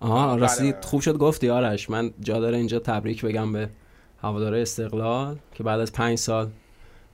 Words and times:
آها 0.00 0.32
بله، 0.32 0.40
راستی 0.40 0.72
بله. 0.72 0.80
خوب 0.82 1.00
شد 1.00 1.16
گفتی 1.16 1.50
آرش 1.50 1.90
من 1.90 2.10
جا 2.20 2.40
داره 2.40 2.56
اینجا 2.56 2.78
تبریک 2.78 3.24
بگم 3.24 3.52
به 3.52 3.68
هواداره 4.22 4.62
استقلال 4.62 5.36
که 5.54 5.62
بعد 5.62 5.80
از 5.80 5.92
پنج 5.92 6.18
سال 6.18 6.48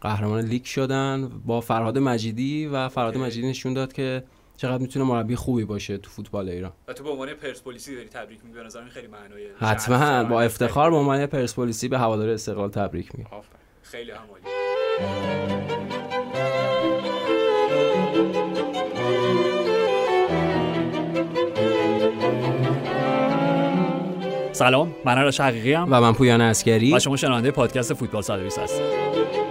قهرمان 0.00 0.45
لیگ 0.45 0.64
شدن 0.64 1.30
با 1.46 1.60
فرهاد 1.60 1.98
مجیدی 1.98 2.66
و 2.66 2.88
فرهاد. 2.88 3.18
مجیدی 3.18 3.48
نشون 3.48 3.74
داد 3.74 3.92
که 3.92 4.24
چقدر 4.56 4.82
می‌تونه 4.82 5.04
مربی 5.04 5.36
خوبی 5.36 5.64
باشه 5.64 5.98
تو 5.98 6.10
فوتبال 6.10 6.48
ایران 6.48 6.72
و 6.88 6.92
تو 6.92 7.04
به 7.04 7.10
عنوان 7.10 7.34
پرسپولیسی 7.34 7.94
داری 7.94 8.08
تبریک 8.08 8.38
میگی 8.44 8.54
به 8.58 8.62
نظر 8.65 8.81
من 8.83 8.88
خیلی 8.88 9.06
معنای 9.06 9.46
حتما 9.58 10.24
با. 10.24 10.42
افتخار 10.42 10.90
به 10.90 10.96
عنوان 10.96 11.26
پرسپولیسی 11.26 11.88
به 11.88 11.98
هواداره 11.98 12.32
استقلال 12.32 12.71
تبریک 12.71 13.14
میگم. 13.14 13.30
خیلی 13.82 14.10
هم 14.10 14.19
سلام 24.55 24.94
من 25.04 25.18
آرش 25.18 25.40
حقیقی 25.40 25.74
و 25.74 25.86
من 25.86 26.12
پویان 26.12 26.40
عسگری 26.41 26.95
و 26.95 26.98
شما 26.98 27.16
شنونده 27.16 27.50
پادکست 27.50 27.95
فوتبال 27.95 28.22
120 28.22 28.58
هستید. 28.58 29.43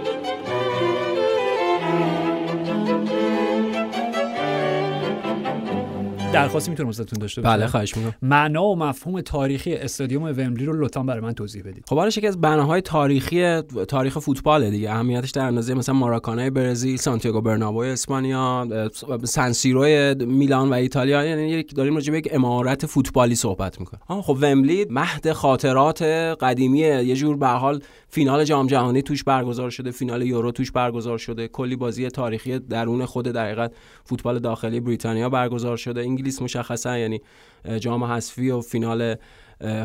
درخواستی 6.34 6.70
می‌تونم 6.70 6.88
ازتون 6.88 7.18
داشته 7.18 7.40
باشم. 7.40 7.56
بله 7.56 7.66
خواهش 7.66 7.96
می‌کنم. 7.96 8.14
معنا 8.22 8.64
و 8.64 8.76
مفهوم 8.76 9.20
تاریخی 9.20 9.74
استادیوم 9.74 10.22
ومبلی 10.22 10.64
رو 10.64 10.84
لطفا 10.84 11.02
برای 11.02 11.20
من 11.20 11.32
توضیح 11.32 11.62
بدید. 11.62 11.84
خب 11.88 11.98
آرش 11.98 12.16
یکی 12.16 12.26
از 12.26 12.40
بناهای 12.40 12.80
تاریخی 12.80 13.60
تاریخ 13.88 14.18
فوتباله 14.18 14.70
دیگه. 14.70 14.90
اهمیتش 14.90 15.30
در 15.30 15.44
اندازه 15.44 15.74
مثلا 15.74 15.94
ماراکانای 15.94 16.50
برزیل 16.50 16.96
سانتیاگو 16.96 17.40
برنابو 17.40 17.78
اسپانیا 17.78 18.68
سن 19.24 19.44
سیرو 19.44 19.84
میلان 20.26 20.70
و 20.70 20.72
ایتالیا. 20.72 21.24
یعنی 21.24 21.48
یک 21.48 21.74
داریم 21.74 21.94
راجع 21.94 22.12
به 22.12 22.18
یک 22.18 22.28
امارت 22.32 22.86
فوتبالی 22.86 23.34
صحبت 23.34 23.80
می‌کنیم. 23.80 24.02
آه 24.08 24.22
خب 24.22 24.38
ومبلی 24.40 24.86
مهد 24.90 25.32
خاطرات 25.32 26.02
قدیمیه 26.40 27.04
یه 27.04 27.16
جور 27.16 27.36
به 27.36 27.46
حال 27.46 27.80
فینال 28.08 28.44
جام 28.44 28.66
جهانی 28.66 29.02
توش 29.02 29.24
برگزار 29.24 29.70
شده 29.70 29.90
فینال 29.90 30.22
یورو 30.22 30.50
توش 30.52 30.72
برگزار 30.72 31.18
شده. 31.18 31.48
کلی 31.48 31.76
بازی 31.76 32.08
تاریخی 32.08 32.58
درون 32.58 33.04
خود 33.04 33.24
در 33.24 33.44
حقیقت 33.44 33.72
فوتبال 34.04 34.38
داخلی 34.38 34.80
بریتانیا 34.80 35.28
برگزار 35.28 35.76
شده. 35.76 36.00
انگلیس 36.24 36.42
مشخصا 36.42 36.98
یعنی 36.98 37.20
جام 37.80 38.04
حذفی 38.04 38.50
و 38.50 38.60
فینال 38.60 39.16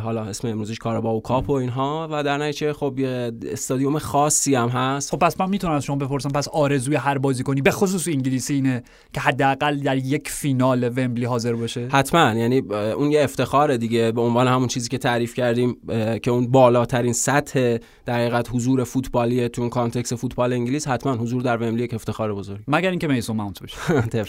حالا 0.03 0.23
اسم 0.23 0.47
امروزش 0.47 0.77
کاراباو 0.77 1.21
کاپ 1.21 1.49
و 1.49 1.53
اینها 1.53 2.07
و 2.11 2.23
در 2.23 2.37
نتیجه 2.37 2.73
خب 2.73 2.99
یه 2.99 3.31
استادیوم 3.51 3.99
خاصی 3.99 4.55
هم 4.55 4.69
هست. 4.69 5.11
خب 5.11 5.17
پس 5.17 5.39
من 5.39 5.49
می‌تونم 5.49 5.73
از 5.73 5.83
شما 5.83 5.95
بپرسم 5.95 6.29
پس 6.29 6.47
آرزوی 6.47 6.95
هر 6.95 7.17
بازیکنی 7.17 7.61
به 7.61 7.71
خصوص 7.71 8.07
انگلیسی 8.07 8.53
اینه 8.53 8.83
که 9.13 9.21
حداقل 9.21 9.79
در 9.79 9.97
یک 9.97 10.29
فینال 10.29 10.83
ومبلی 10.83 11.25
حاضر 11.25 11.53
باشه؟ 11.53 11.87
حتما 11.91 12.33
یعنی 12.33 12.59
اون 12.69 13.11
یه 13.11 13.23
افتخاره 13.23 13.77
دیگه 13.77 14.11
به 14.11 14.21
عنوان 14.21 14.47
همون 14.47 14.67
چیزی 14.67 14.89
که 14.89 14.97
تعریف 14.97 15.33
کردیم 15.33 15.77
که 16.23 16.31
اون 16.31 16.51
بالاترین 16.51 17.13
سطح 17.13 17.77
در 18.05 18.13
حقیقت 18.13 18.49
حضور 18.53 18.83
فوتبالی 18.83 19.49
تو 19.49 19.61
اون 19.61 19.69
context 19.69 20.13
فوتبال 20.13 20.53
انگلیس 20.53 20.87
حتما 20.87 21.13
حضور 21.13 21.41
در 21.41 21.57
ومبلی 21.57 21.83
یک 21.83 21.93
افتخار 21.93 22.33
بزرگ. 22.33 22.59
مگر 22.67 22.89
اینکه 22.89 23.07
میسون 23.07 23.35
ماونت 23.35 23.63
بشه. 23.63 23.77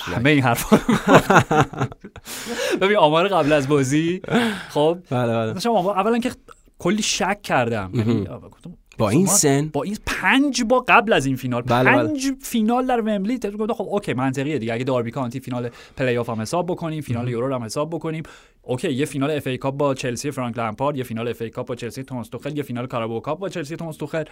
همه 0.14 0.30
این 0.30 0.42
حرفا 0.42 0.80
ببین 2.80 2.96
آمار 2.96 3.28
قبل 3.28 3.52
از 3.52 3.68
بازی 3.68 4.20
خب 4.68 4.98
بله 5.40 5.52
داشتم 5.52 5.70
اولا 5.70 6.18
که 6.18 6.30
کلی 6.78 7.02
شک 7.02 7.42
کردم. 7.42 7.90
یعنی 7.94 8.28
با 8.98 9.10
این 9.10 9.26
سن؟ 9.26 9.68
با 9.68 9.82
این 9.82 9.96
پنج 10.06 10.62
با 10.62 10.84
قبل 10.88 11.12
از 11.12 11.26
این 11.26 11.36
فینال 11.36 11.62
بله، 11.62 11.90
بله. 11.90 12.08
پنج 12.08 12.32
فینال 12.42 12.86
در 12.86 13.00
ومبلی 13.00 13.38
گفتم 13.38 13.72
خب 13.72 13.86
اوکی 13.88 14.12
منطقیه 14.12 14.58
دیگه. 14.58 14.74
اگه 14.74 14.84
داربی 14.84 15.10
کانتی 15.10 15.40
فینال 15.40 15.70
پلی 15.96 16.16
آف 16.16 16.30
هم 16.30 16.40
حساب 16.40 16.66
بکنیم 16.66 17.00
فینال 17.00 17.28
یورو 17.28 17.48
رو 17.48 17.54
هم 17.54 17.64
حساب 17.64 17.90
بکنیم 17.90 18.22
اوکی 18.62 18.92
یه 18.92 19.04
فینال 19.04 19.30
FA 19.30 19.46
Cup 19.46 19.76
با 19.76 19.94
چلسی 19.94 20.30
فرانک 20.30 20.58
لمپارد 20.58 20.96
یه 20.96 21.04
فینال 21.04 21.28
FA 21.28 21.42
Cup 21.42 21.66
با 21.66 21.74
چلسی 21.74 22.02
توماس 22.02 22.28
توخل 22.28 22.56
یه 22.56 22.62
فینال 22.62 22.86
کاراباو 22.86 23.20
کاپ 23.20 23.38
با 23.38 23.48
چلسی 23.48 23.76
توماس 23.76 23.96
توخل. 23.96 24.24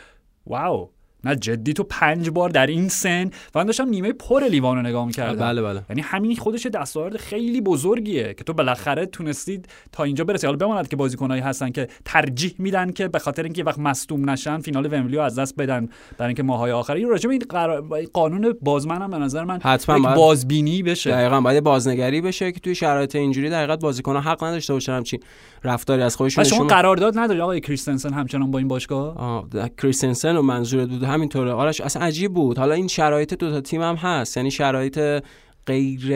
wow. 0.46 0.90
نه 1.24 1.36
جدی 1.36 1.72
تو 1.72 1.82
پنج 1.82 2.30
بار 2.30 2.50
در 2.50 2.66
این 2.66 2.88
سن 2.88 3.24
و 3.24 3.58
من 3.58 3.64
داشتم 3.64 3.88
نیمه 3.88 4.12
پر 4.12 4.44
لیوان 4.44 4.76
رو 4.76 4.82
نگاه 4.82 5.06
می‌کردم. 5.06 5.40
بله 5.46 5.62
بله. 5.62 5.82
یعنی 5.90 6.02
همین 6.02 6.36
خودش 6.36 6.66
دستاورد 6.66 7.16
خیلی 7.16 7.60
بزرگیه 7.60 8.34
که 8.34 8.44
تو 8.44 8.52
بالاخره 8.52 9.06
تونستی 9.06 9.68
تا 9.92 10.04
اینجا 10.04 10.24
برسی. 10.24 10.46
حالا 10.46 10.56
بماند 10.56 10.88
که 10.88 10.96
بازیکنایی 10.96 11.42
هستن 11.42 11.70
که 11.70 11.88
ترجیح 12.04 12.54
میدن 12.58 12.90
که 12.90 13.08
به 13.08 13.18
خاطر 13.18 13.42
اینکه 13.42 13.64
وقت 13.64 13.78
مصدوم 13.78 14.30
نشن 14.30 14.58
فینال 14.58 14.88
ومبلی 14.92 15.16
رو 15.16 15.22
از 15.22 15.38
دست 15.38 15.56
بدن 15.56 15.88
برای 16.18 16.28
اینکه 16.28 16.42
ماهای 16.42 16.72
آخری 16.72 17.04
راجع 17.04 17.28
به 17.28 17.32
این 17.32 17.42
قرار- 17.48 18.04
قانون 18.12 18.54
بازمن 18.62 19.02
هم 19.02 19.10
به 19.10 19.18
نظر 19.18 19.44
من 19.44 19.58
حتما 19.62 20.14
بازبینی 20.14 20.82
بشه. 20.82 21.10
دقیقا 21.10 21.40
باید 21.40 21.64
بازنگری 21.64 22.20
بشه 22.20 22.52
که 22.52 22.60
توی 22.60 22.74
شرایط 22.74 23.16
اینجوری 23.16 23.50
در 23.50 23.58
حقیقت 23.58 23.80
بازیکن‌ها 23.80 24.20
حق 24.20 24.44
نداشته 24.44 24.72
باشن 24.72 24.92
همچین 24.92 25.20
رفتاری 25.64 26.02
از 26.02 26.16
خودشون 26.16 26.44
شما 26.44 26.64
قرارداد 26.66 27.18
نداری 27.18 27.40
آقای 27.40 27.60
کریستنسن 27.60 28.12
همچنان 28.12 28.50
با 28.50 28.58
این 28.58 28.68
باشگاه؟ 28.68 29.48
کریستنسن 29.82 30.36
و 30.36 30.42
منظورت 30.42 30.88
بود 30.88 31.04
همینطوره. 31.08 31.52
آرش 31.52 31.80
اصلا 31.80 32.02
عجیب 32.02 32.34
بود. 32.34 32.58
حالا 32.58 32.74
این 32.74 32.88
شرایط 32.88 33.34
دو 33.34 33.50
تا 33.50 33.60
تیم 33.60 33.82
هم 33.82 33.94
هست. 33.94 34.36
یعنی 34.36 34.50
شرایط 34.50 35.24
غیر 35.66 36.10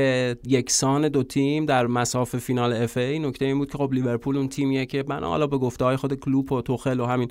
یکسان 0.46 1.08
دو 1.08 1.22
تیم 1.22 1.66
در 1.66 1.86
مساف 1.86 2.36
فینال 2.36 2.72
اف 2.72 2.96
ای. 2.96 3.18
نکته 3.18 3.44
این 3.44 3.58
بود 3.58 3.70
که 3.70 3.78
خب 3.78 3.92
لیورپول 3.92 4.36
اون 4.36 4.48
تیمیه 4.48 4.86
که 4.86 5.04
من 5.08 5.24
حالا 5.24 5.46
به 5.46 5.58
گفته 5.58 5.84
های 5.84 5.96
خود 5.96 6.14
کلوپ 6.14 6.52
و 6.52 6.62
توخل 6.62 7.00
و 7.00 7.06
همین 7.06 7.30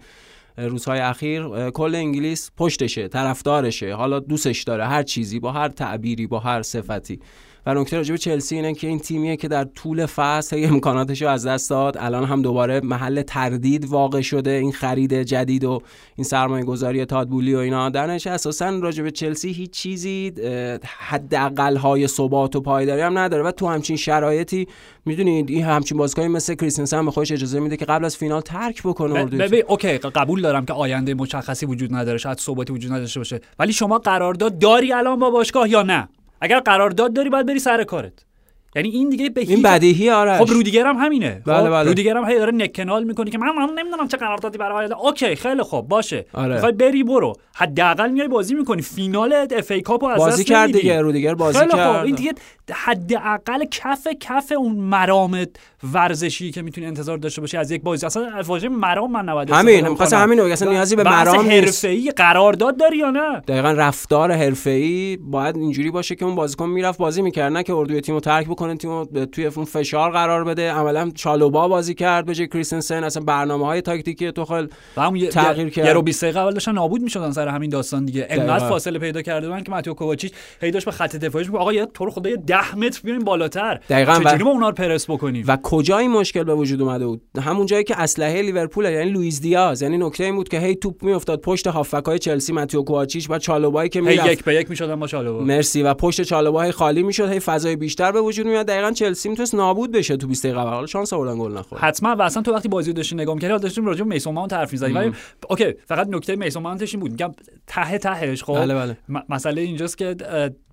روزهای 0.57 0.99
اخیر 0.99 1.69
کل 1.69 1.95
انگلیس 1.95 2.51
پشتشه 2.57 3.07
طرفدارشه. 3.07 3.93
حالا 3.93 4.19
دوستش 4.19 4.63
داره. 4.63 4.85
هر 4.85 5.03
چیزی 5.03 5.39
با 5.39 5.51
هر 5.51 5.67
تعبیری 5.67 6.27
با 6.27 6.39
هر 6.39 6.61
صفتی. 6.61 7.19
و 7.65 7.73
نکته 7.73 7.97
راجع 7.97 8.11
به 8.11 8.17
چلسی 8.17 8.55
اینه 8.55 8.73
که 8.73 8.87
این 8.87 8.99
تیمیه 8.99 9.35
که 9.35 9.47
در 9.47 9.63
طول 9.63 10.05
فصل 10.05 10.65
امکاناتش 10.69 11.21
رو 11.21 11.29
از 11.29 11.45
دست 11.45 11.69
داد 11.69 11.97
الان 11.99 12.23
هم 12.23 12.41
دوباره 12.41 12.81
محل 12.83 13.21
تردید 13.21 13.85
واقع 13.85 14.21
شده 14.21 14.51
این 14.51 14.71
خرید 14.71 15.13
جدید 15.13 15.63
و 15.63 15.81
این 16.15 16.23
سرمایه 16.23 16.65
گذاری 16.65 17.05
تادبولی 17.05 17.55
و 17.55 17.57
اینا. 17.57 17.89
در 17.89 18.07
نتیجه 18.07 18.31
اساسا 18.31 18.69
راجع 18.69 19.03
به 19.03 19.11
چلسی 19.11 19.51
هیچ 19.51 19.71
چیزی 19.71 20.33
حداقل 20.99 21.75
های 21.75 22.07
ثبات 22.07 22.55
و 22.55 22.61
پایداری 22.61 23.01
هم 23.01 23.17
نداره. 23.17 23.43
و 23.43 23.51
تو 23.51 23.67
همچین 23.67 23.95
شرایطی 23.95 24.67
می‌دونید 25.05 25.49
این 25.49 25.63
همچین 25.63 25.97
بازیکنی 25.97 26.27
مثل 26.27 26.97
هم 26.97 27.05
به 27.05 27.11
خودش 27.11 27.31
اجازه 27.31 27.59
میده 27.59 27.77
که 27.77 27.85
قبل 27.85 28.05
از 28.05 28.17
فینال 28.17 28.41
ترک 28.41 28.83
بکنه. 28.83 29.25
ببین 29.25 29.63
okay 29.67 29.97
قبول 29.97 30.41
دارم 30.41 30.65
که 30.65 30.73
آینده 30.73 31.13
مشخصی 31.13 31.65
وجود 31.65 31.95
نداره 31.95 32.17
شاید 32.17 32.39
ثباتی 32.39 32.73
وجود 32.73 32.91
نداشته 32.91 33.19
باشه. 33.19 33.41
ولی 33.59 33.73
شما 33.73 33.97
قرارداد 33.97 34.59
داری 34.59 34.93
الان 34.93 35.19
با 35.19 35.29
باشگاه 35.29 35.69
یا 35.69 35.83
نه؟ 35.83 36.07
اگر 36.41 36.59
قرارداد 36.59 37.13
داری 37.13 37.29
باید 37.29 37.45
بری 37.45 37.59
سر 37.59 37.83
کارت. 37.83 38.25
یعنی 38.75 38.89
این 38.89 39.09
دیگه 39.09 39.29
به 39.29 39.41
این 39.41 39.61
بدیهی 39.61 40.09
آرش 40.09 40.41
خب 40.41 40.53
رودیگر 40.53 40.85
هم 40.85 40.95
همینه 40.95 41.41
بله، 41.45 41.57
خب 41.57 41.69
بله. 41.69 41.83
رودیگر 41.83 42.17
هم 42.17 42.29
هی 42.29 42.37
داره 42.37 42.51
نک‌نال 42.51 43.03
می‌کنه 43.03 43.29
که 43.29 43.37
من, 43.37 43.47
من 43.47 43.69
نمی‌دونم 43.77 44.07
چه 44.07 44.17
قراردادی 44.17 44.57
برای 44.57 44.89
okay 44.93 45.35
خیلی 45.35 45.61
خوب 45.61 45.87
باشه 45.87 46.25
آره. 46.33 46.53
می‌خوای 46.53 46.71
بری 46.71 47.03
برو 47.03 47.33
حداقل 47.55 48.11
میای 48.11 48.27
بازی 48.27 48.55
می‌کنی 48.55 48.81
فینال 48.81 49.45
FA 49.51 49.71
Cup 49.71 49.81
و 49.81 50.05
از 50.05 50.17
بازی 50.17 50.43
کرد. 50.43 50.71
دیگه 50.71 51.01
رودیگر 51.01 51.35
بازی 51.35 51.59
خیلی 51.59 51.71
کرد 51.71 51.93
خوب 51.93 52.05
این 52.05 52.15
دیگه 52.15 52.33
حداقل 52.71 53.65
کف 53.71 54.07
کف 54.19 54.53
اون 54.57 54.75
مرام 54.75 55.45
ورزشی 55.93 56.51
که 56.51 56.61
می‌تونی 56.61 56.87
انتظار 56.87 57.17
داشته 57.17 57.41
باشی 57.41 57.57
از 57.57 57.71
یک 57.71 57.81
بازی 57.81 58.05
اصلا 58.05 58.41
واژه 58.47 58.69
مرام 58.69 59.11
من 59.11 59.25
نباید 59.25 59.49
همین 59.51 59.87
می‌خواستم. 59.87 60.17
همین. 60.17 60.39
اصلا 60.39 60.71
نیازی 60.71 60.95
به 60.95 61.03
مرام. 61.03 61.49
حرفه‌ای 61.49 62.11
قرارداد 62.15 62.77
داری 62.77 62.97
یا 62.97 63.11
نه 63.11 63.41
دقیقا 63.47 63.71
رفتار 63.71 64.31
حرفه‌ای 64.31 65.17
باید 65.21 65.57
اینجوری 65.57 65.91
باشه 65.91 66.15
که 66.15 66.25
اون 66.25 66.35
بازیکن 66.35 66.69
می‌رفت 66.69 66.99
بازی 66.99 67.21
می‌کرد 67.21 67.53
نه 67.53 67.63
که 67.63 67.73
اردوی 67.73 68.01
تیمو 68.01 68.19
ترک 68.19 68.47
بکنه 68.61 68.75
تیمو 68.75 69.05
به- 69.05 69.25
توی 69.25 69.45
اون 69.45 69.65
فشار 69.65 70.11
قرار 70.11 70.43
بده. 70.43 70.71
عملا 70.71 71.11
چالوبا 71.15 71.67
بازی 71.67 71.93
کرد 71.93 72.25
به 72.25 72.35
جای 72.35 72.47
کریستنسن 72.47 73.03
اصلا 73.03 73.23
برنامه 73.23 73.65
های 73.65 73.81
تاکتیکی 73.81 74.31
توخل 74.31 74.67
و 74.97 75.01
همون 75.01 75.15
یه 75.15 75.27
تغییر 75.27 75.69
کرد. 75.69 75.85
یه 75.85 75.93
رو 75.93 76.01
20 76.01 76.23
دقیقه 76.23 76.39
اول 76.39 76.53
داشتن 76.53 76.71
نابود 76.71 77.01
می‌شدن 77.01 77.31
سر 77.31 77.47
همین 77.47 77.69
داستان 77.69 78.05
دیگه. 78.05 78.27
انقدر. 78.29 78.69
فاصله 78.69 78.99
پیدا 78.99 79.21
کرده 79.21 79.47
بودن 79.49 79.63
که 79.63 79.71
ماتیو 79.71 79.93
کوواچیچ 79.93 80.31
هی 80.61 80.71
داشت 80.71 80.85
به 80.85 80.91
خط 80.91 81.15
دفاعیش 81.15 81.47
میگه 81.47 81.59
آقا 81.59 81.73
یه 81.73 81.85
تو 81.85 82.05
رو 82.05 82.11
خدا 82.11 82.29
یه 82.29 82.35
10 82.37 82.75
متر 82.75 83.01
بیاین 83.03 83.19
بالاتر. 83.23 83.79
دقیقاً. 83.89 84.13
و- 84.13 84.23
چجوری 84.23 84.43
ما 84.43 84.49
اونا 84.51 84.69
رو 84.69 84.75
پرس 84.75 85.09
بکنیم؟ 85.09 85.45
و 85.47 85.57
کجا 85.63 85.97
این 85.97 86.11
مشکل 86.11 86.43
به 86.43 86.53
وجود 86.55 86.81
اومده 86.81 87.05
بود؟ 87.05 87.21
همون 87.41 87.65
جایی 87.65 87.83
که 87.83 88.01
اسلحه 88.01 88.41
لیورپول 88.41 88.85
یعنی 88.85 89.09
لوئیس 89.11 89.41
دیاز. 89.41 89.81
یعنی 89.81 89.97
نکته 89.97 90.23
این 90.23 90.35
بود 90.35 90.49
که 90.49 90.59
هی 90.59 90.75
توپ 90.75 91.03
میافتاد 91.03 91.41
پشت 91.41 91.67
هافکای 91.67 92.19
چلسی 92.19 92.53
ماتیو 92.53 92.81
کوواچیچ 92.83 93.27
و 93.29 93.37
چالوبایی 93.39 93.89
که 93.89 93.99
هی 93.99 94.05
می‌رفت. 94.07 94.31
یک 94.31 94.43
به 94.43 94.55
یک 94.55 94.69
می‌شدن 94.69 94.99
با 94.99 95.07
چالوبا. 95.07 95.43
مرسی. 95.43 95.83
و 95.83 95.93
پشت 95.93 96.21
چالوبا 96.21 96.71
خالی 96.71 97.03
می‌شد. 97.03 97.29
هی 97.31 97.39
فضای 97.39 97.75
بیشتر 97.75 98.11
به 98.11 98.21
وجود 98.21 98.47
میاد 98.51 98.65
دقیقا 98.65 98.91
چلسی 98.91 99.29
می‌تونست 99.29 99.55
نابود 99.55 99.91
بشه 99.91 100.17
تو 100.17 100.27
20 100.27 100.43
دقیقه. 100.45 100.59
حالا 100.59 100.85
شانس 100.85 101.13
آوردن 101.13 101.39
گل 101.39 101.57
نخورد. 101.57 101.81
حتما. 101.81 102.15
و 102.15 102.21
اصلا 102.21 102.43
تو 102.43 102.53
وقتی 102.53 102.67
بازی 102.67 102.91
رو 102.91 102.95
داشتی 102.97 103.15
نگاه 103.15 103.35
می‌کردی 103.35 103.59
داشتیم 103.59 103.85
راجع 103.85 104.03
به 104.03 104.09
میسون 104.09 104.33
ماونت 104.33 104.53
حرف 104.53 104.71
می‌زدیم. 104.71 104.95
ولی 104.95 105.11
اوکی 105.49 105.73
فقط 105.85 106.07
نکته 106.07 106.35
میسون 106.35 106.63
ماونتش 106.63 106.93
این 106.93 107.01
بود. 107.01 107.11
میگم 107.11 107.31
ته 107.67 107.97
تهش 107.97 108.43
خب؟ 108.43 108.53
بله 108.53 108.75
بله. 108.75 109.23
مسئله 109.29 109.61
اینجاست 109.61 109.97
که 109.97 110.15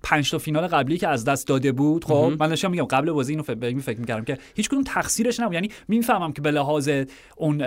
پنج 0.03 0.31
تا 0.31 0.37
فینال 0.37 0.67
قبلی 0.67 0.97
که 0.97 1.07
از 1.07 1.25
دست 1.25 1.47
داده 1.47 1.71
بود 1.71 2.05
خب 2.05 2.33
من 2.39 2.47
داشتم 2.47 2.71
میگم 2.71 2.83
قبل 2.83 3.11
بازی 3.11 3.33
اینو 3.33 3.43
فکر 3.43 3.79
فکر 3.79 3.99
می‌کردم 3.99 4.23
که 4.23 4.37
هیچ 4.55 4.69
کدوم 4.69 4.83
تقصیرش 4.83 5.39
نبود. 5.39 5.53
یعنی 5.53 5.69
می‌فهمم 5.87 6.33
که 6.33 6.41
به 6.41 6.51
لحاظ 6.51 6.89
اون 7.37 7.61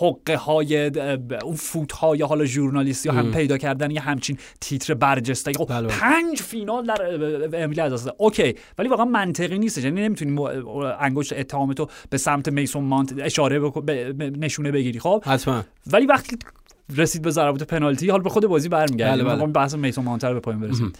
حقه 0.00 0.36
های 0.36 0.90
اون 1.42 1.54
فوت 1.56 1.92
های 1.92 2.22
حالا 2.22 2.44
ژورنالیستی 2.44 3.08
هم 3.08 3.30
پیدا 3.30 3.58
کردن 3.58 3.90
یه 3.90 4.00
همچین 4.00 4.38
تیتر 4.60 4.94
برجسته. 4.94 5.52
خب 5.52 5.66
بله. 5.68 5.88
پنج 5.88 6.42
فینال 6.42 6.86
در 6.86 7.64
امیلی 7.64 7.80
از 7.80 7.92
دست. 7.92 8.14
اوکی 8.18 8.54
ولی 8.78 8.88
واقعا 8.88 9.04
منطقی 9.04 9.58
نیست 9.58 9.78
یعنی 9.78 10.00
نمی‌تونی 10.00 10.30
م- 10.30 10.40
انگشت 11.00 11.32
اتهامتو 11.32 11.86
به 12.10 12.18
سمت 12.18 12.48
میسون 12.48 12.84
مانت 12.84 13.14
اشاره 13.18 13.60
بکن- 13.60 13.84
نشونه 14.20 14.70
بگیری 14.70 14.98
خب؟ 14.98 15.22
حتما. 15.26 15.64
ولی 15.92 16.06
وقتی 16.06 16.36
رسید 16.96 17.22
به 17.22 17.30
ضربات 17.30 17.62
پنالتی 17.62 18.10
حالا 18.10 18.22
به 18.22 18.30
خود 18.30 18.46
بازی 18.46 18.68
برمیگردیم. 18.68 19.24
بله، 19.24 19.36
بله. 19.36 19.46
بحث 19.46 19.74
میسون 19.74 20.04
مانتر 20.04 20.34
به 20.34 20.40
پایان 20.40 20.60
برسیم. 20.60 20.92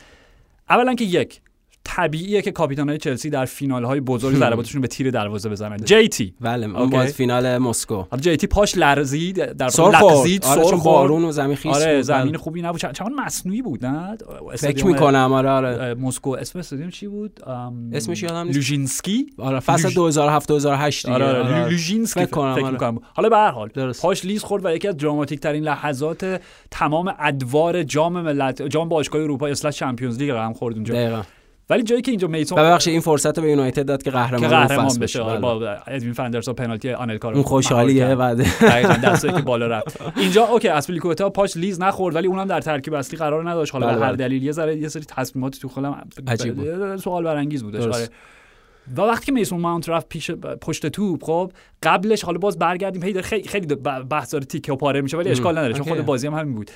اولا 0.71 0.95
که 0.95 1.05
یک. 1.05 1.41
طبیعیه 1.85 2.43
که 2.43 2.51
کاپیتانای 2.53 2.99
چلسی 2.99 3.31
در 3.31 3.45
فینال 3.45 3.85
های 3.85 4.01
بزرگ 4.01 4.37
ضرباتشون 4.37 4.81
به 4.81 4.89
تیر 4.89 5.11
دروازه 5.11 5.49
بزنن 5.49 5.77
JT 5.85 6.35
بله 6.41 6.79
اون. 6.79 6.91
باز 6.91 7.13
فینال 7.15 7.59
مسکو 7.59 7.95
حالا 7.95 8.21
JT 8.21 8.47
پاش 8.47 8.77
لرزید 8.77 9.45
در 9.53 9.69
سر 9.69 9.83
لغزید 9.91 10.45
آره 10.45 10.63
سر 10.65 10.71
چون. 10.71 10.79
بارون 10.79 11.25
و 11.25 11.33
زمین 11.33 11.57
خیس 11.57 11.77
آره 11.77 11.95
بود. 11.95 12.03
زمین 12.03 12.29
بله. 12.29 12.39
خوبی 12.39 12.63
نبود 12.63 12.81
چند 12.81 12.93
چند 12.95 13.11
مصنوعی 13.21 13.63
بود 13.63 13.87
نه 13.87 14.17
فکر 14.57 14.87
می‌کنم 14.87 15.33
آره 15.33 15.51
آره 15.51 15.95
مسکو 15.95 16.31
اسم 16.31 16.59
استادیوم 16.59 16.91
چی 16.91 17.07
بود 17.07 17.41
اسمش 17.93 18.23
یادم 18.23 18.43
نیست. 18.47 18.57
لوژنیکی 18.57 19.27
آره 19.39 19.61
فصل 19.61 19.89
لوژ- 19.89 19.95
2007 19.95 20.49
2008 20.49 21.07
دیگه 21.07 21.15
آره 21.15 21.27
آره 21.27 21.39
آره. 21.43 21.69
لوژنیکی 21.71 22.21
فکر 22.21 22.31
کنم، 22.31 22.55
فکر 22.55 22.63
آره. 22.65 22.73
می‌کنم. 22.73 22.99
حالا 23.15 23.29
به 23.29 23.37
هر 23.37 23.51
حال. 23.51 23.69
پاش 24.03 24.25
لیز 24.25 24.43
خورد 24.45 24.65
و 24.65 24.75
یکی 24.75 24.89
از 24.89 24.97
دراماتیک 24.97 25.41
ترین 25.41 25.63
لحظات 25.65 26.41
تمام 26.71 27.15
ادوار 27.19 27.83
جام 27.83 28.21
ملت 28.21 28.63
جام 28.63 28.89
باشگاه 28.89 29.23
اروپا 29.23 29.47
اصلا 29.47 29.71
Champions 29.71 30.19
League 30.19 30.31
هم 30.31 30.53
خورد 30.53 30.75
اونجا 30.75 30.95
دقیقاً 30.95 31.23
ولی 31.71 31.83
جایی 31.83 32.03
که 32.03 32.11
اینجا 32.11 32.29
میسون 32.29 32.59
ببخشید 32.59 32.93
این 32.93 33.01
فرصت 33.01 33.39
رو 33.39 33.45
به 33.45 33.51
یونایتد 33.51 33.87
داد 33.87 34.03
که 34.03 34.11
قهرمان 34.11 34.41
که 34.41 34.49
قهرمان 34.49 34.99
بشه 35.01 35.23
بله. 35.23 35.39
با 35.39 35.77
ادوین 35.87 36.13
فن‌درسار 36.13 36.55
پنالتی 36.55 36.93
آنلکا 36.93 37.31
رو 37.31 37.37
اون 37.37 37.45
خوشحالیه. 37.45 38.15
بعد 38.15 38.41
دستایی 39.05 39.35
که 39.35 39.43
بالا 39.43 39.67
رفت 39.67 40.01
اینجا 40.17 40.45
okay 40.45 40.69
آسپیلیکوئتا 40.69 41.31
پاش 41.31 41.57
لیز 41.57 41.81
نخورد 41.81 42.15
ولی 42.15 42.27
اونم 42.27 42.45
در 42.45 42.61
ترکیب 42.61 42.95
اصلی 42.95 43.19
قرار 43.19 43.51
نداشت 43.51 43.73
حالا 43.73 43.87
بله، 43.87 43.99
به 43.99 44.05
هر 44.05 44.13
بله. 44.13 44.29
دلیل 44.29 44.43
یه 44.43 44.53
ذره 44.53 44.77
یه 44.77 44.89
سری 44.89 45.05
تصمیمات 45.09 45.59
تو 45.59 45.69
خودم 45.69 46.05
بود. 46.57 46.97
سوال 46.97 47.25
برانگیز 47.25 47.63
بودش 47.63 47.83
درست. 47.83 47.99
آره 47.99 48.09
و 48.97 49.01
وقتی 49.01 49.27
که 49.27 49.33
میسون 49.33 49.61
ماونت 49.61 49.89
رفت 49.89 50.09
پیش 50.09 50.31
پشت 50.61 50.87
توپ 50.87 51.25
خب 51.25 51.53
قبلش 51.83 52.25
حالا 52.25 52.39
باز 52.39 52.59
برگردیم 52.59 53.03
هی 53.03 53.23
خیلی 53.23 53.49
خیلی 53.49 53.75
بحث 54.11 54.33
داره 54.33 54.45
تیکه 54.45 54.73
و 54.73 54.77
پاره 54.77 55.01
میشه 55.01 55.17
ولی 55.17 55.31
اشکال 55.31 55.59
نداره 55.59 55.75
چون. 55.75 55.87
خود 55.87 56.05
بازی 56.05 56.27
هم 56.27 56.35
همین 56.35 56.55
بود 56.55 56.71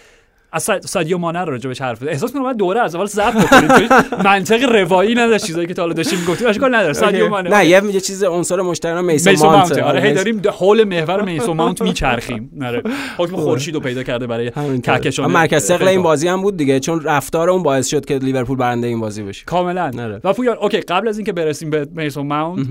از 0.54 0.62
ساد- 0.62 0.80
سادیو 0.86 1.18
مانه 1.18 1.40
رو 1.40 1.52
راجبش 1.52 1.80
حرف 1.80 1.96
بزنیم. 1.96 2.12
احساس 2.12 2.32
کنم 2.32 2.42
باید 2.42 2.56
دوره 2.56 2.80
از 2.80 2.94
اول 2.94 3.06
ضبط 3.06 3.34
بکنیم. 3.34 3.68
چون 3.68 3.88
منطق 4.24 4.62
روایی 4.62 5.14
نداشت 5.14 5.46
چیزایی 5.46 5.66
که 5.66 5.74
تا 5.74 5.82
حالا 5.82 5.94
داشتیم 5.94 6.18
گفتیم 6.28 6.48
اشکال 6.48 6.74
نداره. 6.74 6.92
سادیو 6.92 7.28
مانه 7.28 7.50
نه 7.50 7.66
یه 7.66 7.82
یه 7.84 8.00
چیز 8.00 8.24
عنصر 8.24 8.60
مشترک 8.60 9.04
میسون 9.04 9.34
ماونت. 9.36 9.78
آره 9.78 10.00
هی 10.00 10.12
داریم 10.14 10.42
د- 10.42 10.46
حول 10.46 10.84
محور 10.84 11.22
میسون 11.22 11.56
ماونت 11.56 11.82
میچرخیم. 11.82 12.50
آره. 12.62 12.82
حکم 13.18 13.36
خورشید 13.36 13.74
رو 13.74 13.80
پیدا 13.80 14.02
کرده 14.02 14.26
برای. 14.26 14.50
کهکشان 14.82 15.30
مرکز 15.30 15.62
ثقل. 15.62 15.88
این 15.88 16.02
بازی 16.02 16.28
هم 16.28 16.42
بود 16.42 16.56
دیگه 16.56 16.80
چون 16.80 17.00
رفتار 17.04 17.50
اون 17.50 17.62
باعث 17.62 17.86
شد 17.86 18.04
که 18.04 18.18
لیورپول 18.18 18.58
برنده 18.58 18.86
این 18.86 19.00
بازی 19.00 19.22
بشه. 19.22 19.44
کاملا. 19.44 19.90
نره. 19.90 20.20
و 20.24 20.32
پویان 20.32 20.56
اوکی 20.56 20.80
قبل 20.80 21.08
از 21.08 21.18
اینکه 21.18 21.32
برسیم 21.32 21.70
به 21.70 21.88
میسون 21.94 22.26
ماونت 22.26 22.66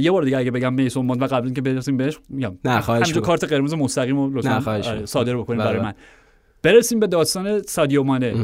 یه 0.00 0.10
بار 0.10 0.22
دیگه 0.22 0.38
اگه 0.38 0.50
بگم 0.50 0.74
میسون 0.74 1.06
ماونت 1.06 1.22
و 1.22 1.26
قبل 1.26 1.44
اینکه 1.44 1.60
برسیم 1.60 1.96
بهش 1.96 2.18
میگم. 2.28 2.52
نه، 2.64 2.76
می‌کنم. 2.76 3.22
کارت 3.22 3.44
قرمز 3.44 3.74
مستقیم 3.74 4.16
رو 4.16 4.22
آره، 4.48 4.58
می‌کنم. 4.58 5.06
صادر 5.06 5.36
بکنیم 5.36 5.58
بله، 5.58 5.68
برای 5.68 5.78
بله. 5.80 5.86
من. 5.88 5.94
برسیم 6.62 7.00
به 7.00 7.06
داستان 7.06 7.62
سادیو 7.62 8.02
مانه. 8.02 8.34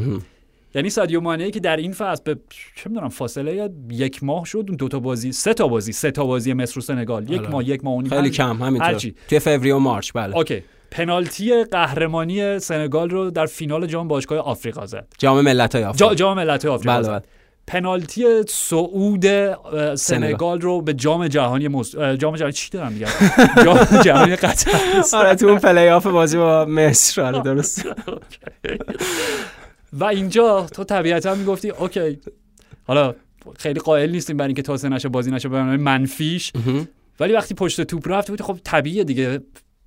یعنی 0.75 0.91
سادیو 0.91 1.21
مانه 1.21 1.51
که 1.51 1.61
در 1.61 1.77
این 1.77 1.93
فصل 1.93 2.23
به 2.25 2.37
چه 2.77 2.91
می‌دونم 2.91 3.09
فاصله 3.09 3.55
یا 3.55 3.71
یک 3.91 4.25
ماه 4.25 4.45
شد 4.45 4.65
اون 4.69 4.77
دو 4.77 4.89
تا 4.89 5.01
بازی 5.01 5.33
سه 5.33 5.55
تا 5.55 5.69
بازی 5.69 5.93
سه 5.93 6.11
تا 6.11 6.25
بازی 6.25 6.53
مصر 6.53 6.79
و 6.79 6.83
سنگال. 6.83 7.31
یک 7.31 7.41
آره. 7.41 7.51
ماه 7.51 7.69
یک 7.69 7.85
ماه 7.85 7.95
و 7.97 8.03
نیم. 8.03 8.11
خیلی 8.11 8.31
کم 8.31 8.63
همینطور. 8.63 9.13
توی 9.29 9.39
فوریه 9.39 9.75
و 9.75 9.79
مارچ 9.79 10.13
بله. 10.15 10.37
اوکی. 10.37 10.63
پنالتی 10.91 11.65
قهرمانی 11.65 12.59
سنگال 12.59 13.11
رو 13.11 13.31
در 13.31 13.47
فینال 13.47 13.87
جام 13.87 14.09
باشگاه 14.09 14.39
آفریقا 14.39 14.87
زد. 14.87 15.07
جام 15.19 15.41
ملت‌های 15.41 15.85
آفریقا. 15.85 16.15
جام 16.15 16.37
ملت‌های 16.37 16.75
آفریقا 16.75 16.99
بله. 16.99 17.09
بله. 17.09 17.23
پنالتی 17.69 18.25
صعود 18.49 19.25
سنگال. 19.95 20.61
رو 20.61 20.83
به 20.83 20.95
جام 20.95 21.29
جهانی. 21.29 21.69
اه، 21.99 22.17
جام 22.17 22.37
جهانی 22.37 22.53
چی 22.53 22.71
دارم 22.71 22.93
میگم؟ 22.93 23.09
جام 23.65 23.79
جهانی 24.05 24.37
قطر. 24.37 24.71
آره 25.17 25.35
تو 25.35 25.47
اون 25.47 25.59
پلی 25.59 25.89
آف 25.89 26.07
بازی 26.07 26.37
با 26.37 26.65
مصر 26.65 27.23
آره 27.23 27.43
درست. 27.43 27.85
و 29.93 30.05
اینجا 30.05 30.67
تو 30.75 30.85
طبیعتا 30.85 31.35
می‌گفتی 31.35 31.71
okay. 31.71 32.19
حالا 32.87 33.15
خیلی 33.59 33.81
قائل 33.81 34.11
نیستیم 34.11 34.37
برای 34.37 34.49
اینکه 34.49 34.63
توسعه 34.63 34.91
نشه 34.91 35.09
بازی 35.09 35.31
نشه 35.31 35.49
به 35.49 35.63
منفیش. 35.63 36.53
ولی 37.21 37.33
وقتی 37.33 37.55
پشت 37.55 37.81
توپ 37.81 38.09
رفت 38.09 38.31
بودی 38.31 38.45
خب 38.45 38.59
طبیعیه 38.65 39.05
دیگه. 39.05 39.41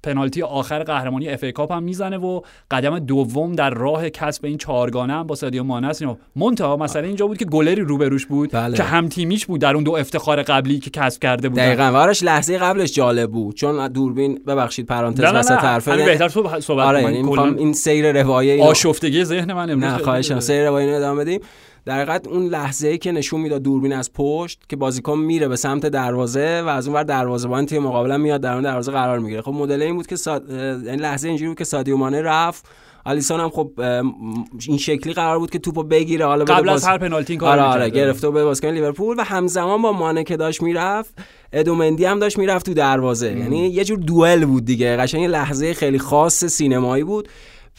پنالتی 0.04 0.42
آخر 0.42 0.84
قهرمانی 0.84 1.30
FA 1.30 1.44
Cup 1.44 1.72
هم 1.72 1.84
می‌زنه 1.84 2.18
و 2.18 2.42
قدم 2.72 3.00
دوم 3.00 3.56
در 3.56 3.70
راه 3.70 4.10
کسب 4.10 4.46
این 4.46 4.58
چهارگانه 4.58 5.14
هم 5.14 5.28
با 5.28 5.36
سادیو 5.36 5.64
مانه 5.64 5.88
است. 5.88 6.04
منتها 6.36 6.78
مسئله 6.78 7.08
اینجا 7.08 7.28
بود 7.28 7.38
که 7.38 7.46
گلری 7.46 7.82
روبروش 7.82 8.26
بود 8.26 8.52
بله. 8.52 8.78
که 8.78 8.84
هم 8.84 9.08
تیمیش 9.08 9.46
بود 9.46 9.62
در 9.62 9.76
اون 9.76 9.84
دو 9.84 9.92
افتخار 9.92 10.44
قبلی 10.44 10.80
که 10.80 10.90
کسب 10.90 11.22
کرده 11.22 11.50
بود 11.50 11.60
دقیقاً. 11.60 11.92
و 11.94 11.96
آرش 11.96 12.24
لحظه 12.24 12.58
قبلش 12.58 12.94
جالب 12.94 13.32
بود. 13.32 13.56
چون 13.56 13.88
دوربین 13.88 14.40
ببخشید 14.48 14.86
پرانتز 14.86 15.22
نه 15.22 15.32
نه 15.32 15.40
وسط 15.40 15.52
نه. 15.52 15.58
حرفه. 15.58 15.96
بهتر 15.96 16.28
صحبت 16.28 16.70
آره. 16.70 17.04
من 17.04 17.14
یعنی 17.14 17.60
این 17.60 17.74
سیر 17.74 18.22
روایه 18.22 18.64
آشفتگی 18.64 19.24
ذهن 19.24 19.54
من 19.54 19.70
امروز 19.70 19.92
نه 19.92 19.98
خواهشم 19.98 20.40
سیر 20.40 20.68
روایی 20.68 20.90
رو 20.90 20.96
ادامه 20.96 21.22
بدیم. 21.22 21.42
در 21.86 21.96
حقیقت 21.96 22.28
اون 22.28 22.46
لحظه 22.46 22.88
ای 22.88 22.98
که 22.98 23.12
نشون 23.12 23.42
می‌داد 23.42 23.62
دوربین 23.64 23.94
از 23.94 24.14
پشت 24.14 24.60
که 24.70 24.76
بازیکن 24.76 25.18
میره 25.18 25.48
به 25.48 25.56
سمت 25.56 25.86
دروازه 25.86 26.62
و 26.62 26.68
از 26.68 26.88
اون 26.88 26.96
ور 26.96 27.04
دروازه‌بان 27.04 27.66
تیم 27.66 27.84
مقابل 27.84 28.22
میاد 28.22 28.42
در 28.42 28.54
اون 28.54 28.64
دروازه 28.64 28.92
قرار 28.92 29.20
می‌گیره. 29.20 29.42
خب 29.42 29.52
مدل 29.52 29.82
این 29.82 29.96
بود 29.96 30.08
که 30.08 30.16
ساد... 30.16 30.52
اه، 30.52 30.58
یعنی 30.58 30.98
لحظه 30.98 31.28
اینجوری 31.28 31.48
بود 31.48 31.58
که 31.58 31.64
سادیو 31.64 31.98
مانه 31.98 32.22
رفت. 32.22 32.66
آلیسون 33.06 33.40
هم 33.40 33.50
خب 33.50 33.72
این 34.68 34.78
شکلی 34.78 35.14
قرار 35.14 35.40
بود 35.40 35.50
که 35.50 35.60
توپو 35.60 35.84
بگیره 35.84 36.26
حالا 36.26 36.46
قبل 36.46 36.70
از 36.70 36.76
باز- 36.76 36.84
هر 36.84 36.98
پنالتی 36.98 37.34
این 37.34 37.40
کار 37.40 37.60
آره 37.60 37.62
آره 37.62 37.90
گرفته 37.90 38.30
به 38.30 38.44
بازیکن 38.44 38.68
لیورپول 38.68 39.16
و 39.20 39.24
همزمان 39.24 39.82
با 39.82 39.92
مانه 39.92 40.24
که 40.24 40.38
داشت 40.38 40.62
می‌رفت 40.62 41.14
ادومندی 41.54 42.06
هم 42.06 42.20
داشت 42.20 42.38
می‌رفت 42.38 42.66
تو 42.66 42.74
دروازه. 42.74 43.38
یعنی 43.38 43.68
یه 43.68 43.84
جور 43.84 44.00
دوئل 44.00 44.46
بود 44.46 44.66
دیگه. 44.66 44.98
قشنگ 44.98 45.26
لحظه 45.26 45.74
خیلی 45.74 46.00
خاص 46.00 46.46
سینمایی 46.46 47.04
بود. 47.04 47.30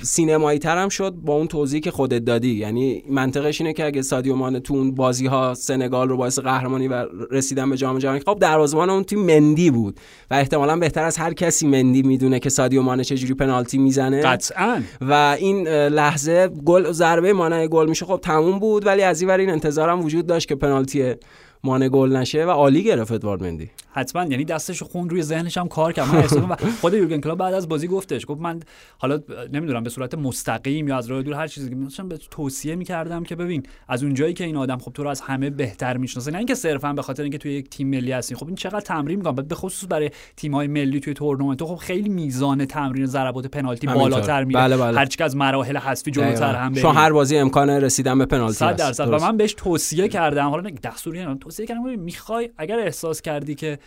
سینمایی 0.03 0.59
تر 0.59 0.79
هم 0.79 0.89
شد 0.89 1.11
با 1.13 1.35
اون 1.35 1.47
توضیحی 1.47 1.81
که 1.81 1.91
خودت 1.91 2.25
دادی. 2.25 2.55
یعنی 2.55 3.03
منطقش 3.11 3.61
اینه 3.61 3.73
که 3.73 3.87
اگه 3.87 4.03
سادیو 4.03 4.35
مانه 4.35 4.61
تو 4.61 4.75
اون 4.75 4.95
بازی 4.95 5.27
ها 5.27 5.55
سنگال 5.55 6.09
رو 6.09 6.17
باعث 6.17 6.39
قهرمانی 6.39 6.89
و 6.89 7.07
رسیدن 7.31 7.71
به 7.71 7.77
جام 7.77 7.99
جهانی 7.99 8.21
خب 8.21 8.39
دروازه‌بان 8.41 8.91
اون 8.91 9.05
تیم 9.05 9.19
مندی 9.19 9.71
بود 9.71 10.01
و 10.31 10.35
احتمالا 10.35 10.77
بهتر 10.77 11.05
از 11.05 11.17
هر 11.17 11.33
کسی 11.33 11.67
مندی 11.67 12.03
می‌دونه 12.03 12.39
که 12.39 12.51
سادیو 12.51 12.83
مانه 12.83 13.05
چه 13.05 13.17
جوری 13.17 13.35
پنالتی 13.35 13.79
می‌زنه. 13.79 14.23
قطعا. 14.23 14.83
و 15.01 15.37
این 15.39 15.69
لحظه 15.69 16.49
گل 16.49 16.93
ضربه 16.93 17.33
مانع 17.33 17.67
گل 17.67 17.89
میشه 17.89 18.07
خب 18.07 18.21
تموم 18.23 18.59
بود. 18.59 18.87
ولی 18.87 19.03
از 19.03 19.21
این 19.21 19.31
ور 19.31 19.39
این 19.39 19.51
انتظارم 19.51 20.05
وجود 20.05 20.27
داشت 20.27 20.49
که 20.49 20.55
پنالتی 20.55 21.15
مانع 21.65 21.89
گل 21.89 22.17
نشه 22.17 22.45
و 22.45 22.51
عالی 22.51 22.85
گرفت 22.85 23.13
ادوارد 23.13 23.43
مندی. 23.43 23.71
حتما 23.95 24.25
یعنی 24.25 24.45
دستش 24.45 24.83
خون 24.83 25.11
روی 25.11 25.23
ذهنش 25.23 25.59
هم 25.59 25.69
کار 25.69 25.93
کرد. 25.93 26.09
من 26.09 26.51
و 26.51 26.57
خود 26.81 26.95
یورگن 26.95 27.21
کلوپ 27.21 27.39
بعد 27.39 27.55
از 27.55 27.69
بازی 27.69 27.89
گفتش. 27.89 28.27
گفت 28.27 28.41
من 28.41 28.61
حالا 28.99 29.21
نمی‌دونم 29.53 29.83
به 29.83 29.91
صورت 29.91 30.15
مستقیم 30.15 30.89
یا 30.89 30.97
از 30.97 31.07
راه 31.07 31.23
دور 31.23 31.35
هر 31.35 31.47
چیزی 31.47 31.69
که 31.69 31.75
مثلا 31.77 32.07
به 32.07 32.19
توصیه 32.31 32.75
می‌کردم 32.75 33.25
که 33.25 33.37
ببین 33.37 33.63
از 33.89 34.03
اون 34.03 34.15
جایی 34.15 34.35
که 34.35 34.45
این 34.45 34.57
آدم 34.57 34.79
خب 34.79 34.93
تو 34.93 35.03
رو 35.03 35.09
از 35.09 35.21
همه 35.21 35.51
بهتر 35.51 35.97
می‌شناسه. 35.97 36.31
نه 36.31 36.39
اینکه 36.39 36.55
صرفا 36.55 36.93
به 36.93 37.03
خاطر 37.03 37.23
اینکه 37.23 37.39
توی 37.39 37.53
یک 37.53 37.71
تیم 37.71 37.89
ملی 37.89 38.13
هستی. 38.13 38.35
خب 38.35 38.47
این 38.47 38.57
چقدر 38.57 38.81
تمرین 38.81 39.19
می‌کنم 39.19 39.35
به 39.35 39.55
خصوص 39.55 39.89
برای 39.91 40.11
تیم 40.37 40.55
های 40.55 40.67
ملی 40.67 41.01
توی 41.01 41.15
تورنمنت. 41.15 41.65
خب 41.65 41.77
خیلی 41.77 42.09
میزان 42.09 42.65
تمرین 42.65 43.07
ضربات 43.07 43.47
پنالتی. 43.47 43.87
بالاتر 43.87 44.45
میره. 44.45 44.61
بله، 44.61 44.77
بله. 44.77 44.99
هرچی 44.99 45.23
از 45.23 45.37
مراحل 45.37 45.77
حذفی 45.77 46.11
جلوتر 46.11 46.55
هم 46.55 46.75
چون. 46.75 46.95
هر 46.95 47.13
بازی 47.13 47.37
امکان 47.37 47.71
رسیدن 47.71 48.19
به 48.19 48.27
پنالتی 48.27 48.55
صد 48.55 48.81
هست. 48.81 48.99
درصد. 48.99 49.13
و. 49.13 49.19
من 49.19 49.37
بهش 49.37 49.55
توصیه 49.55 50.09
کردم. 50.09 50.49
حالا 50.49 50.71
دستوری 50.83 51.25
نه 51.25 51.35
توصیه 51.53 51.67
کردم 51.67 51.99
می‌خوای 51.99 52.51
اگر 52.59 52.79
احساس 52.79 53.21
کردی 53.21 53.55
که 53.55 53.79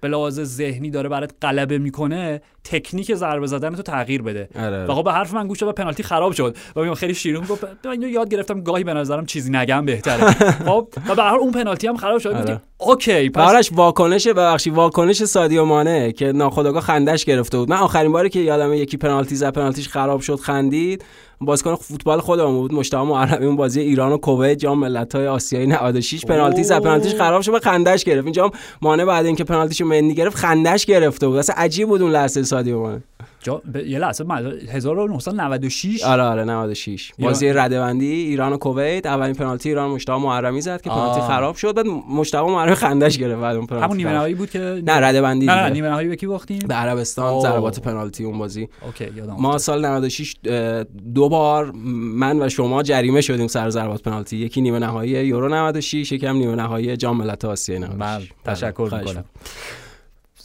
به 0.00 0.08
لحاظ 0.08 0.40
ذهنی 0.40 0.90
داره 0.90 1.08
برات 1.08 1.32
غلبه 1.42 1.78
می‌کنه 1.78 2.42
تکنیک 2.64 3.14
ضربه 3.14 3.46
زدن 3.46 3.74
تو 3.74 3.82
تغییر 3.82 4.22
بده. 4.22 4.48
آره. 4.56 4.86
و 4.86 4.94
خب 4.94 5.04
به 5.04 5.12
حرف 5.12 5.34
من 5.34 5.46
گوش 5.46 5.62
و 5.62 5.72
پنالتی 5.72 6.02
خراب 6.02 6.32
شد. 6.32 6.56
و 6.76 6.80
میگم 6.80 6.94
خیلی 6.94 7.14
شیرین 7.14 7.44
گفت 7.44 7.64
من 7.64 7.90
اینو 7.90 8.08
یاد 8.08 8.28
گرفتم 8.28 8.60
گاهی 8.60 8.84
به 8.84 8.94
نظرم 8.94 9.26
چیزی 9.26 9.50
نگم 9.50 9.84
بهتره. 9.86 10.30
خب 10.68 10.88
و 11.08 11.14
به 11.14 11.22
هر 11.22 11.36
اون 11.36 11.52
پنالتی 11.52 11.86
هم 11.86 11.96
خراب 11.96 12.18
شد. 12.18 12.28
آره. 12.28 12.60
okay 12.86 13.28
پس 13.28 13.48
آرش 13.48 13.72
واکنش 13.72 14.28
ببخشید 14.28 14.74
واکنش 14.74 15.24
سادیو 15.24 15.64
مانه 15.64 16.12
که 16.12 16.32
ناخودآگاه 16.32 16.82
خندش 16.82 17.24
گرفته 17.24 17.58
بود. 17.58 17.70
من 17.70 17.76
آخرین 17.76 18.12
باری 18.12 18.28
که 18.28 18.40
یادم 18.40 18.72
یکی 18.72 18.96
پنالتی 18.96 19.34
زد 19.34 19.52
پنالتیش 19.52 19.88
خراب 19.88 20.20
شد 20.20 20.36
خندید. 20.36 21.04
بازیکن 21.40 21.74
فوتبال 21.74 22.20
خودمون 22.20 22.54
بود 22.54 22.74
مشتاق 22.74 23.06
محرمی 23.06 23.46
اون 23.46 23.56
بازی 23.56 23.80
ایران 23.80 24.12
و 24.12 24.16
کویت 24.16 24.58
جام 24.58 24.78
ملت‌های 24.78 25.26
آسیایی 25.26 25.66
96 25.66 26.24
پنالتی 26.24 26.64
زد. 26.64 26.82
پنالتیش 26.82 27.14
خراب 27.14 27.42
شد 27.42 27.54
و 27.54 27.58
خندش 27.58 28.04
گرفت. 28.04 28.24
اینجا 28.24 28.50
مانه 28.82 29.04
بعد 29.04 29.26
اینکه 29.26 29.44
پنالتیشو 29.44 29.84
مندی 29.84 30.14
گرفت 30.14 30.36
خندش 30.36 30.86
گرفته 30.86 31.28
بود. 31.28 31.36
اصلا 31.36 31.54
عجیب 31.58 31.88
بود 31.88 32.02
اون 32.02 32.10
لحظه 32.10 32.42
سادیو 32.42 32.80
مانه. 32.80 33.02
جا... 33.42 33.62
ب... 33.74 33.76
یه 33.76 33.98
لحظه 33.98 34.24
من 34.24 34.52
1996 34.68 36.02
آره 36.04 36.22
آره 36.22 36.44
96 36.44 37.12
بازی 37.18 37.52
رده‌بندی 37.52 38.06
ایران 38.12 38.52
و 38.52 38.56
کویت. 38.56 39.06
اولین 39.06 39.34
پنالتی 39.34 39.68
ایران 39.68 39.90
مشتاق 39.90 40.22
محرمی 40.22 40.60
زد 40.60 40.80
که 40.80 40.90
پنالتی 40.90 41.20
آه. 41.20 41.28
خراب 41.28 41.56
شد. 41.56 41.74
بعد 41.74 41.86
مشتاق 42.10 42.50
محرمی 42.50 42.74
خندش 42.74 43.18
گرفت 43.18 43.40
بعد 43.40 43.56
اون 43.56 43.66
پنالتی 43.66 43.84
همون 43.84 43.96
نیمه 43.96 44.12
نهایی 44.12 44.34
بود 44.34 44.50
که 44.50 44.82
نه 44.86 44.92
رده‌بندی 44.92 45.46
نه 45.46 45.54
نه 45.54 45.62
دیگه. 45.62 45.72
نیمه 45.74 45.88
نهایی 45.88 46.08
به 46.08 46.16
کی 46.16 46.26
باختیم؟ 46.26 46.58
به 46.68 46.74
عربستان. 46.74 47.40
ضربات 47.40 47.80
پنالتی 47.80 48.24
اون 48.24 48.38
بازی. 48.38 48.68
okay 48.86 49.04
یادم 49.16 49.36
ما. 49.38 49.58
سال 49.58 49.86
96 49.86 50.34
اه، 50.44 50.84
دو 51.14 51.28
بار 51.28 51.70
من 52.14 52.42
و 52.42 52.48
شما 52.48 52.82
جریمه 52.82 53.20
شدیم 53.20 53.46
سر 53.46 53.70
ضربات 53.70 54.02
پنالتی. 54.02 54.36
یکی 54.36 54.60
نیمه 54.60 54.78
نهایی 54.78 55.10
یورو 55.10 55.48
96 55.48 56.12
یکم 56.12 56.36
نیمه 56.36 56.54
نهایی 56.54 56.96
جام 56.96 57.16
ملت‌های 57.16 57.52
آسیا 57.52 57.78
96 57.78 57.98
بله 57.98 58.54
تشکر 58.54 58.90
می‌کنم. 58.98 59.24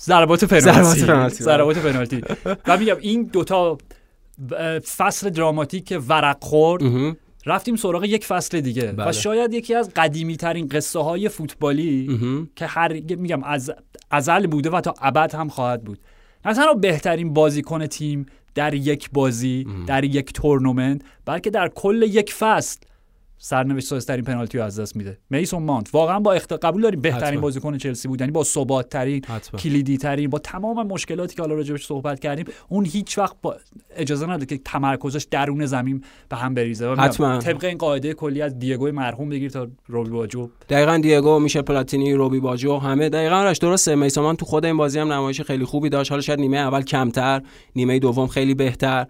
ضربات 0.07 0.43
پنالتی 0.43 0.99
ضربات 1.29 1.77
پنالتی، 1.77 2.21
بله. 2.21 2.57
و 2.65 2.77
میگم 2.77 2.97
این 3.01 3.23
دوتا 3.23 3.77
فصل 4.97 5.29
دراماتیک 5.29 5.99
ورق 6.07 6.43
خورد. 6.43 6.83
رفتیم 7.45 7.75
سراغ 7.75 8.03
یک 8.03 8.25
فصل 8.25 8.61
دیگه 8.61 8.91
بله. 8.91 9.09
و 9.09 9.11
شاید 9.11 9.53
یکی 9.53 9.75
از 9.75 9.89
قدیمی 9.95 10.37
ترین 10.37 10.67
قصه 10.67 10.99
های 10.99 11.29
فوتبالی. 11.29 12.19
که 12.55 12.65
هر 12.65 12.93
میگم 12.93 13.43
از 13.43 13.71
ازل 14.11 14.47
بوده 14.47 14.69
و 14.69 14.81
تا 14.81 14.93
ابد 15.01 15.35
هم 15.35 15.49
خواهد 15.49 15.83
بود 15.83 15.99
نه 16.45 16.53
تنها 16.53 16.73
بهترین 16.73 17.33
بازیکن 17.33 17.85
تیم 17.85 18.25
در 18.55 18.73
یک 18.73 19.09
بازی 19.13 19.67
در 19.87 20.03
یک 20.03 20.33
تورنمنت 20.33 21.01
بلکه 21.25 21.49
در 21.49 21.67
کل 21.67 22.01
یک 22.01 22.33
فصل 22.33 22.79
سرنوشت 23.37 23.87
سازترین 23.87 24.25
پنالتی 24.25 24.57
رو 24.57 24.63
از 24.63 24.79
دست 24.79 24.95
میده. 24.95 25.17
میسون 25.29 25.63
مانت. 25.63 25.89
واقعا 25.93 26.19
با 26.19 26.33
اخت... 26.33 26.53
قبول 26.53 26.81
داریم 26.81 27.01
بهترین. 27.01 27.41
بازیکن 27.41 27.77
چلسی 27.77 28.07
بود. 28.07 28.21
یعنی 28.21 28.31
با 28.31 28.43
ثبات 28.43 28.89
ترین. 28.89 29.21
کلیدی 29.57 29.97
ترین 29.97 30.29
با 30.29 30.39
تمام 30.39 30.87
مشکلاتی 30.87 31.35
که 31.35 31.41
حالا 31.41 31.55
راجبش 31.55 31.85
صحبت 31.85 32.19
کردیم 32.19 32.45
اون 32.69 32.85
هیچ 32.85 33.17
وقت 33.17 33.35
با 33.41 33.55
اجازه 33.95 34.25
نداد 34.25 34.45
که 34.45 34.57
تمرکزش 34.57 35.27
درون 35.31 35.65
زمین 35.65 36.03
به 36.29 36.35
هم 36.35 36.53
بریزه. 36.53 36.95
حتما. 36.95 37.37
طبق 37.37 37.63
این 37.63 37.77
قاعده 37.77 38.13
کلی 38.13 38.41
از 38.41 38.59
دیگو 38.59 38.91
مرحوم 38.91 39.29
بگیر 39.29 39.51
تا 39.51 39.67
روبی 39.87 40.09
باجو. 40.09 40.49
دقیقا 40.69 40.97
دیگو 40.97 41.39
میشه 41.39 41.61
پلاتینی 41.61 42.13
روبی 42.13 42.39
باجو 42.39 42.77
همه. 42.77 43.09
دقیقا 43.09 43.35
آرش 43.35 43.57
درسته. 43.57 43.95
میسامان 43.95 44.35
تو 44.35 44.45
خود 44.45 44.65
این 44.65 44.77
بازی 44.77 44.99
هم 44.99 45.13
نمایش 45.13 45.41
خیلی 45.41 45.65
خوبی 45.65 45.89
داشت. 45.89 46.11
حالا 46.11 46.21
شاید 46.21 46.39
نیمه 46.39 46.57
اول 46.57 46.81
کمتر 46.81 47.41
نیمه 47.75 47.99
دوم 47.99 48.27
خیلی 48.27 48.53
بهتر. 48.53 49.07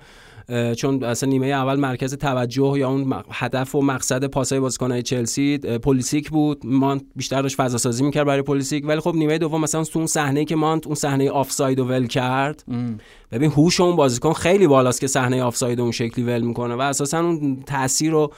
چون 0.78 1.04
اصلا 1.04 1.30
نیمه 1.30 1.48
اول 1.48 1.76
مرکز 1.80 2.14
توجه 2.16 2.74
یا 2.78 2.90
اون 2.90 3.24
هدف 3.32 3.76
و 3.76 3.82
مقصد 3.82 4.26
پاسای 4.26 4.60
بازیکن‌های 4.60 5.02
چلسی 5.02 5.60
اه، 5.64 5.78
پولیسیک 5.78 6.30
بود. 6.30 6.66
مانت 6.66 7.02
بیشتر 7.16 7.42
داشت 7.42 7.56
فضا 7.56 7.78
سازی 7.78 8.04
می‌کرد 8.04 8.26
برای 8.28 8.42
پولیسیک. 8.42 8.88
ولی 8.88 9.00
خب 9.00 9.16
نیمه 9.16 9.38
دوم 9.38 9.62
مثلا 9.62 9.84
اون 9.96 10.06
صحنه 10.06 10.46
که 10.46 10.56
مانت 10.56 10.86
اون 10.86 10.96
صحنه 10.96 11.32
آفساید 11.32 11.80
رو 11.80 11.86
ول 11.86 12.08
کرد. 12.08 12.64
ببین 13.32 13.52
هوش 13.52 13.80
اون 13.80 13.96
بازیکن 13.96 14.34
خیلی 14.34 14.68
بالاست 14.68 15.02
که 15.02 15.08
صحنه 15.08 15.44
آفساید 15.44 15.80
اون 15.80 15.92
شکلی 15.92 16.26
ول 16.26 16.42
می‌کنه 16.42 16.76
و 16.76 16.82
اساسا 16.82 17.20
اون 17.20 17.64
تاثیر 17.66 18.14
و 18.14 18.32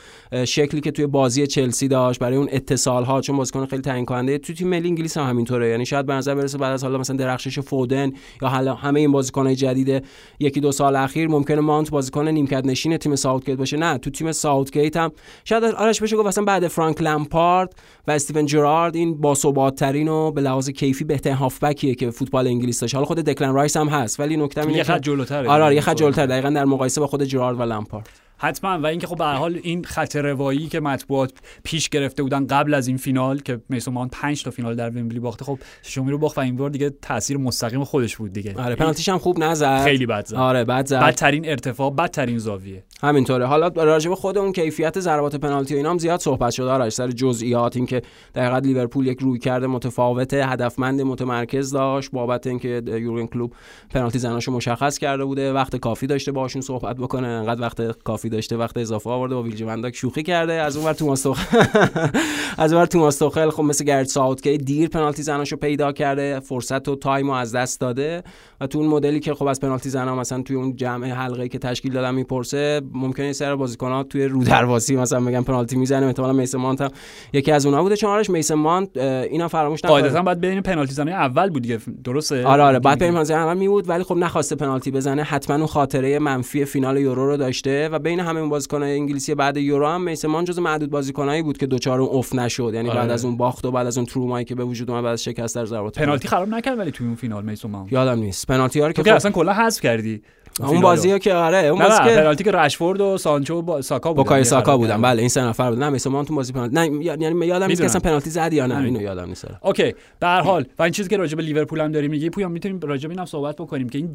شکلی 0.45 0.81
که 0.81 0.91
توی 0.91 1.07
بازی 1.07 1.47
چلسی 1.47 1.87
داشت 1.87 2.19
برای 2.19 2.37
اون 2.37 2.47
اتصال 2.51 3.03
ها 3.03 3.21
چون 3.21 3.37
بازیکن 3.37 3.65
خیلی 3.65 3.81
تعیین 3.81 4.05
کننده 4.05 4.37
تو 4.37 4.53
تیم 4.53 4.67
ملی 4.67 4.87
انگلیس 4.87 5.17
هم 5.17 5.29
همینطوره. 5.29 5.69
یعنی 5.69 5.85
شاید 5.85 6.05
به 6.05 6.13
نظر 6.13 6.35
برسه 6.35 6.57
بعد 6.57 6.73
از 6.73 6.83
حالا 6.83 6.97
مثلا 6.97 7.15
درخشش 7.15 7.59
فودن 7.59 8.11
یا 8.41 8.47
حالا 8.47 8.73
همه 8.73 8.99
این 8.99 9.11
بازیکن‌های 9.11 9.55
جدید 9.55 10.05
یکی 10.39 10.59
دو 10.59 10.71
سال 10.71 10.95
اخیر 10.95 11.27
ممکنه 11.27 11.61
مانت 11.61 11.89
بازیکن 11.89 12.27
نیمکت 12.27 12.65
نشین 12.65 12.97
تیم 12.97 13.15
ساوتگیت 13.15 13.57
باشه. 13.57 13.77
نه 13.77 13.97
تو 13.97 14.09
تیم 14.09 14.31
ساوتگیت 14.31 14.97
هم 14.97 15.11
شاید 15.45 15.63
آرش 15.63 16.01
بشه 16.01 16.17
گفت 16.17 16.27
مثلا 16.27 16.43
بعد 16.43 16.67
فرانک 16.67 17.01
لمپارد 17.01 17.75
و 18.07 18.11
استیون 18.11 18.45
جرارد 18.45 18.95
این 18.95 19.21
باثبات 19.21 19.75
ترین 19.75 20.07
و 20.07 20.31
به 20.31 20.41
لحاظ 20.41 20.69
کیفی 20.69 21.03
بهترین 21.03 21.35
هافبکیه 21.35 21.95
که 21.95 22.09
فوتبال 22.09 22.47
انگلیس 22.47 22.79
داشت. 22.79 22.95
حالا 22.95 23.05
خود 23.05 23.19
دکلن 23.19 23.53
رایس 23.53 23.77
هم 23.77 23.87
هست 23.87 24.19
ولی 24.19 24.37
نکته 24.37 24.78
یه 24.79 24.83
خط 24.83 25.01
جلوتره 25.01 25.49
آره 25.49 25.63
آره 25.63 25.75
یه 25.75 25.81
خط 25.81 25.95
جلوتر 25.95 26.25
دقیقا 26.25 26.49
در 26.49 26.65
مقایسه 26.65 27.01
با 27.01 27.07
خود 27.07 27.23
جرارد 27.23 27.59
و 27.59 27.63
لمپارد. 27.63 28.09
حتما. 28.39 28.79
و 28.79 28.85
اینکه 28.85 29.07
خب 29.07 29.17
به 29.17 29.21
هر 29.21 29.25
حال 29.25 29.59
این 29.63 29.83
خط 29.83 30.15
روایی 30.15 30.67
که 30.67 30.79
مطبوعات 30.79 31.33
پیش 31.63 31.89
گرفته 31.89 32.23
بودن 32.23 32.47
قبل 32.47 32.73
از 32.73 32.87
این 32.87 32.97
فینال 32.97 33.39
که 33.39 33.61
میسون 33.69 33.93
مانت 33.93 34.11
5 34.11 34.43
تا 34.43 34.51
فینال 34.51 34.75
در 34.75 34.89
ومبلی 34.89 35.19
باخته 35.19 35.45
خب 35.45 35.59
شومی 35.81 36.11
رو 36.11 36.17
باخت 36.17 36.37
و 36.37 36.41
این 36.41 36.55
بار 36.55 36.69
دیگه 36.69 36.89
تاثیر 37.01 37.37
مستقیم 37.37 37.83
خودش 37.83 38.17
بود 38.17 38.33
دیگه. 38.33 38.55
آره 38.57 38.75
پنالتیش 38.75 39.09
هم 39.09 39.17
خوب 39.17 39.43
نزد. 39.43 39.83
خیلی 39.83 40.05
بد 40.05 40.25
زد. 40.25 40.35
آره 40.35 40.63
بد 40.63 40.85
زد. 40.85 40.99
بدترین 41.03 41.49
ارتفاع 41.49 41.91
بدترین 41.91 42.37
زاویه. 42.37 42.83
همینطوره. 43.01 43.45
حالا 43.45 43.67
راجع 43.67 44.09
به 44.09 44.15
خود 44.15 44.37
اون 44.37 44.51
کیفیت 44.51 44.99
ضربات 44.99 45.35
پنالتی 45.35 45.73
و 45.73 45.77
اینا 45.77 45.89
هم 45.89 45.97
زیاد 45.97 46.19
صحبت 46.19 46.51
شده. 46.51 46.69
آرش 46.69 46.93
سر 46.93 47.11
جزئیات 47.11 47.75
اینکه 47.75 48.01
دقیقاً 48.35 48.57
لیورپول 48.57 49.07
یک 49.07 49.19
رویکرد 49.19 49.67
متفاوت 49.67 50.33
هدفمند 50.33 51.01
متمرکز 51.01 51.71
داشت 51.71 52.11
بابت 52.11 52.47
اینکه 52.47 52.81
یورگن 52.85 53.27
کلوپ 53.27 53.53
پنالتی 53.89 54.19
زناشو 54.19 54.51
مشخص 54.51 54.97
کرده 54.97 55.25
بوده. 55.25 55.53
وقت 55.53 55.75
کافی 55.75 56.07
داشته 56.07 56.31
باشون 56.31 56.61
صحبت 56.61 56.95
بکنه. 56.95 57.27
انقدر 57.27 57.61
وقت 57.61 58.03
کافی 58.03 58.28
داشته 58.29 58.57
وقت 58.57 58.77
اضافه 58.77 59.09
آورده 59.09 59.35
با 59.35 59.43
ویرجیل 59.43 59.63
ون‌دایک 59.63 59.95
شوخی 59.95 60.23
کرده. 60.23 60.53
از 60.53 60.77
اونور 60.77 60.93
توماس 60.93 61.25
از 62.57 62.73
اونور 62.73 62.85
توماس 62.85 63.17
توخل 63.17 63.49
خب 63.49 63.63
مثل 63.63 63.85
گرت 63.85 64.05
ساوتگیت 64.05 64.57
دیر 64.57 64.89
پنالتی 64.89 65.23
زناشو 65.23 65.55
پیدا 65.55 65.91
کرده. 65.91 66.39
فرصت 66.39 66.87
و 66.87 66.95
time 66.95 67.27
رو 67.27 67.33
از 67.33 67.55
دست 67.55 67.79
داده. 67.79 68.23
و 68.61 68.67
تو 68.67 68.79
اون 68.79 68.87
مدلی 68.87 69.19
که 69.19 69.33
خب 69.33 69.47
از 69.47 69.59
پنالتی 69.59 69.89
زنا 69.89 70.15
مثلا 70.15 70.41
توی 70.41 70.55
اون 70.55 70.75
جمع 70.75 71.07
حلقه 71.11 71.47
که 71.47 71.59
تشکیل 71.59 71.93
دادن 71.93 72.15
می‌پرسه 72.15 72.81
ممکنه 72.93 73.33
سر 73.33 73.55
بازیکن‌ها 73.55 74.03
توی 74.03 74.25
رو 74.25 74.43
درواسی 74.43 74.95
مثلا 74.95 75.21
بگن 75.21 75.41
پنالتی 75.41 75.75
می‌زنه. 75.75 76.05
احتمالاً 76.05 76.33
میسن 76.33 76.57
مانت 76.57 76.81
هم 76.81 76.89
یکی 77.33 77.51
از 77.51 77.65
اونها 77.65 77.83
بوده. 77.83 77.95
چون 77.95 78.09
آرش 78.09 78.29
میسن 78.29 78.55
مانت 78.55 78.97
اینا 78.97 79.47
فراموش 79.47 79.85
نکنه. 79.85 79.99
قاعدتا 79.99 80.21
باید 80.21 80.39
بین 80.39 80.61
پنالتی 80.61 80.93
زنای 80.93 81.13
اول 81.13 81.49
بود 81.49 81.61
دیگه. 81.61 81.79
درسته؟ 82.03 82.45
آره 82.45 82.63
آره. 82.63 82.79
بعد 82.79 82.99
بریم 82.99 83.13
پنالتی 83.13 83.33
اول 83.33 83.57
می 83.57 83.67
بود 83.67 83.89
ولی 83.89 84.03
خب 84.03 84.15
نخواسته 84.15 84.55
پنالتی 84.55 84.91
بزنه. 84.91 85.23
حتما 85.23 85.55
اون 85.55 85.65
خاطره 85.65 86.19
منفی 86.19 86.65
فینال 86.65 86.97
یورو 86.97 87.27
رو 87.27 87.37
داشته. 87.37 87.89
و 87.89 87.99
بین 87.99 88.18
همه 88.19 88.39
اون 88.39 88.49
بازیکن‌های 88.49 88.93
انگلیسی 88.93 89.35
بعد 89.35 89.57
یورو 89.57 89.87
هم 89.87 90.01
میسن 90.01 90.27
مانت 90.27 90.47
جز 90.47 90.59
معدود 90.59 90.89
بازیکنایی 90.89 91.41
بود 91.41 91.57
که 91.57 91.65
دوچار 91.65 92.01
اون 92.01 92.17
اف 92.17 92.35
نشد. 92.35 92.71
یعنی 92.73 92.89
آره. 92.89 92.99
بعد 92.99 93.09
از 93.09 93.25
اون 93.25 93.37
باخت 93.37 93.65
و 93.65 93.71
بعد 93.71 93.87
از 93.87 93.97
اون 93.97 94.05
ترومایی 94.05 94.45
که 94.45 94.55
به 94.55 94.63
وجود 94.63 94.91
اومد 94.91 95.03
بعد 95.03 95.13
از 95.13 95.23
شکست 95.23 95.55
در 95.55 95.65
ضربات 95.65 95.99
پنالتی 95.99 96.27
خراب 96.27 96.49
نکرد 96.49 96.79
ولی 96.79 96.91
توی 96.91 97.07
اون 97.07 97.15
فینال 97.15 97.45
میسون 97.45 97.71
ماونت 97.71 97.93
یادم 97.93 98.19
نیست. 98.19 98.47
پنالتی 98.47 98.79
ها 98.79 98.87
رو 98.87 98.93
که 98.93 99.03
خب 99.03 99.13
اصلا 99.13 99.31
کلا 99.31 99.53
حذف 99.53 99.81
کردی. 99.81 100.21
اون 100.59 100.81
بازی 100.81 101.11
ها 101.11 101.19
که 101.19 101.33
آره 101.33 101.57
اون 101.57 101.79
بازی 101.79 102.03
که 102.03 102.15
پنالتی 102.15 102.43
که 102.43 102.51
رشفورد 102.51 103.01
و 103.01 103.17
سانچو 103.17 103.61
با 103.61 103.81
ساکا 103.81 104.13
بودن 104.13 104.37
یه 104.37 104.43
ساکا 104.43 104.77
بودن. 104.77 105.01
بله 105.01 105.19
این 105.19 105.29
سه 105.29 105.41
نفر 105.41 105.69
بودن 105.69 105.83
نه 105.83 105.89
مثلا 105.89 106.13
من 106.13 106.25
تو 106.25 106.35
بازی 106.35 106.53
پنالتی 106.53 106.75
نه 106.75 107.05
یعنی 107.05 107.45
یادم 107.45 107.65
نیست 107.65 107.81
که. 107.81 107.85
اصلا 107.85 108.01
پنالتی 108.01 108.29
زد 108.29 108.53
یا 108.53 108.65
نه. 108.65 108.77
اینو 108.77 109.01
یادم 109.01 109.25
نیست 109.25 109.45
آره. 109.45 109.57
اوکی 109.61 109.93
به 110.19 110.27
هر 110.27 110.41
حال 110.41 110.65
و 110.79 110.83
این 110.83 110.91
چیزی 110.91 111.09
که 111.09 111.17
راجع 111.17 111.35
به 111.35 111.43
لیورپول 111.43 111.81
هم 111.81 111.91
داریم 111.91 112.11
میگی 112.11 112.29
پویان 112.29 112.51
می‌تونیم 112.51 112.79
راجع 112.79 113.07
به 113.07 113.13
اینم 113.13 113.25
صحبت 113.25 113.55
بکنیم 113.55 113.89
که 113.89 113.97
این 113.97 114.11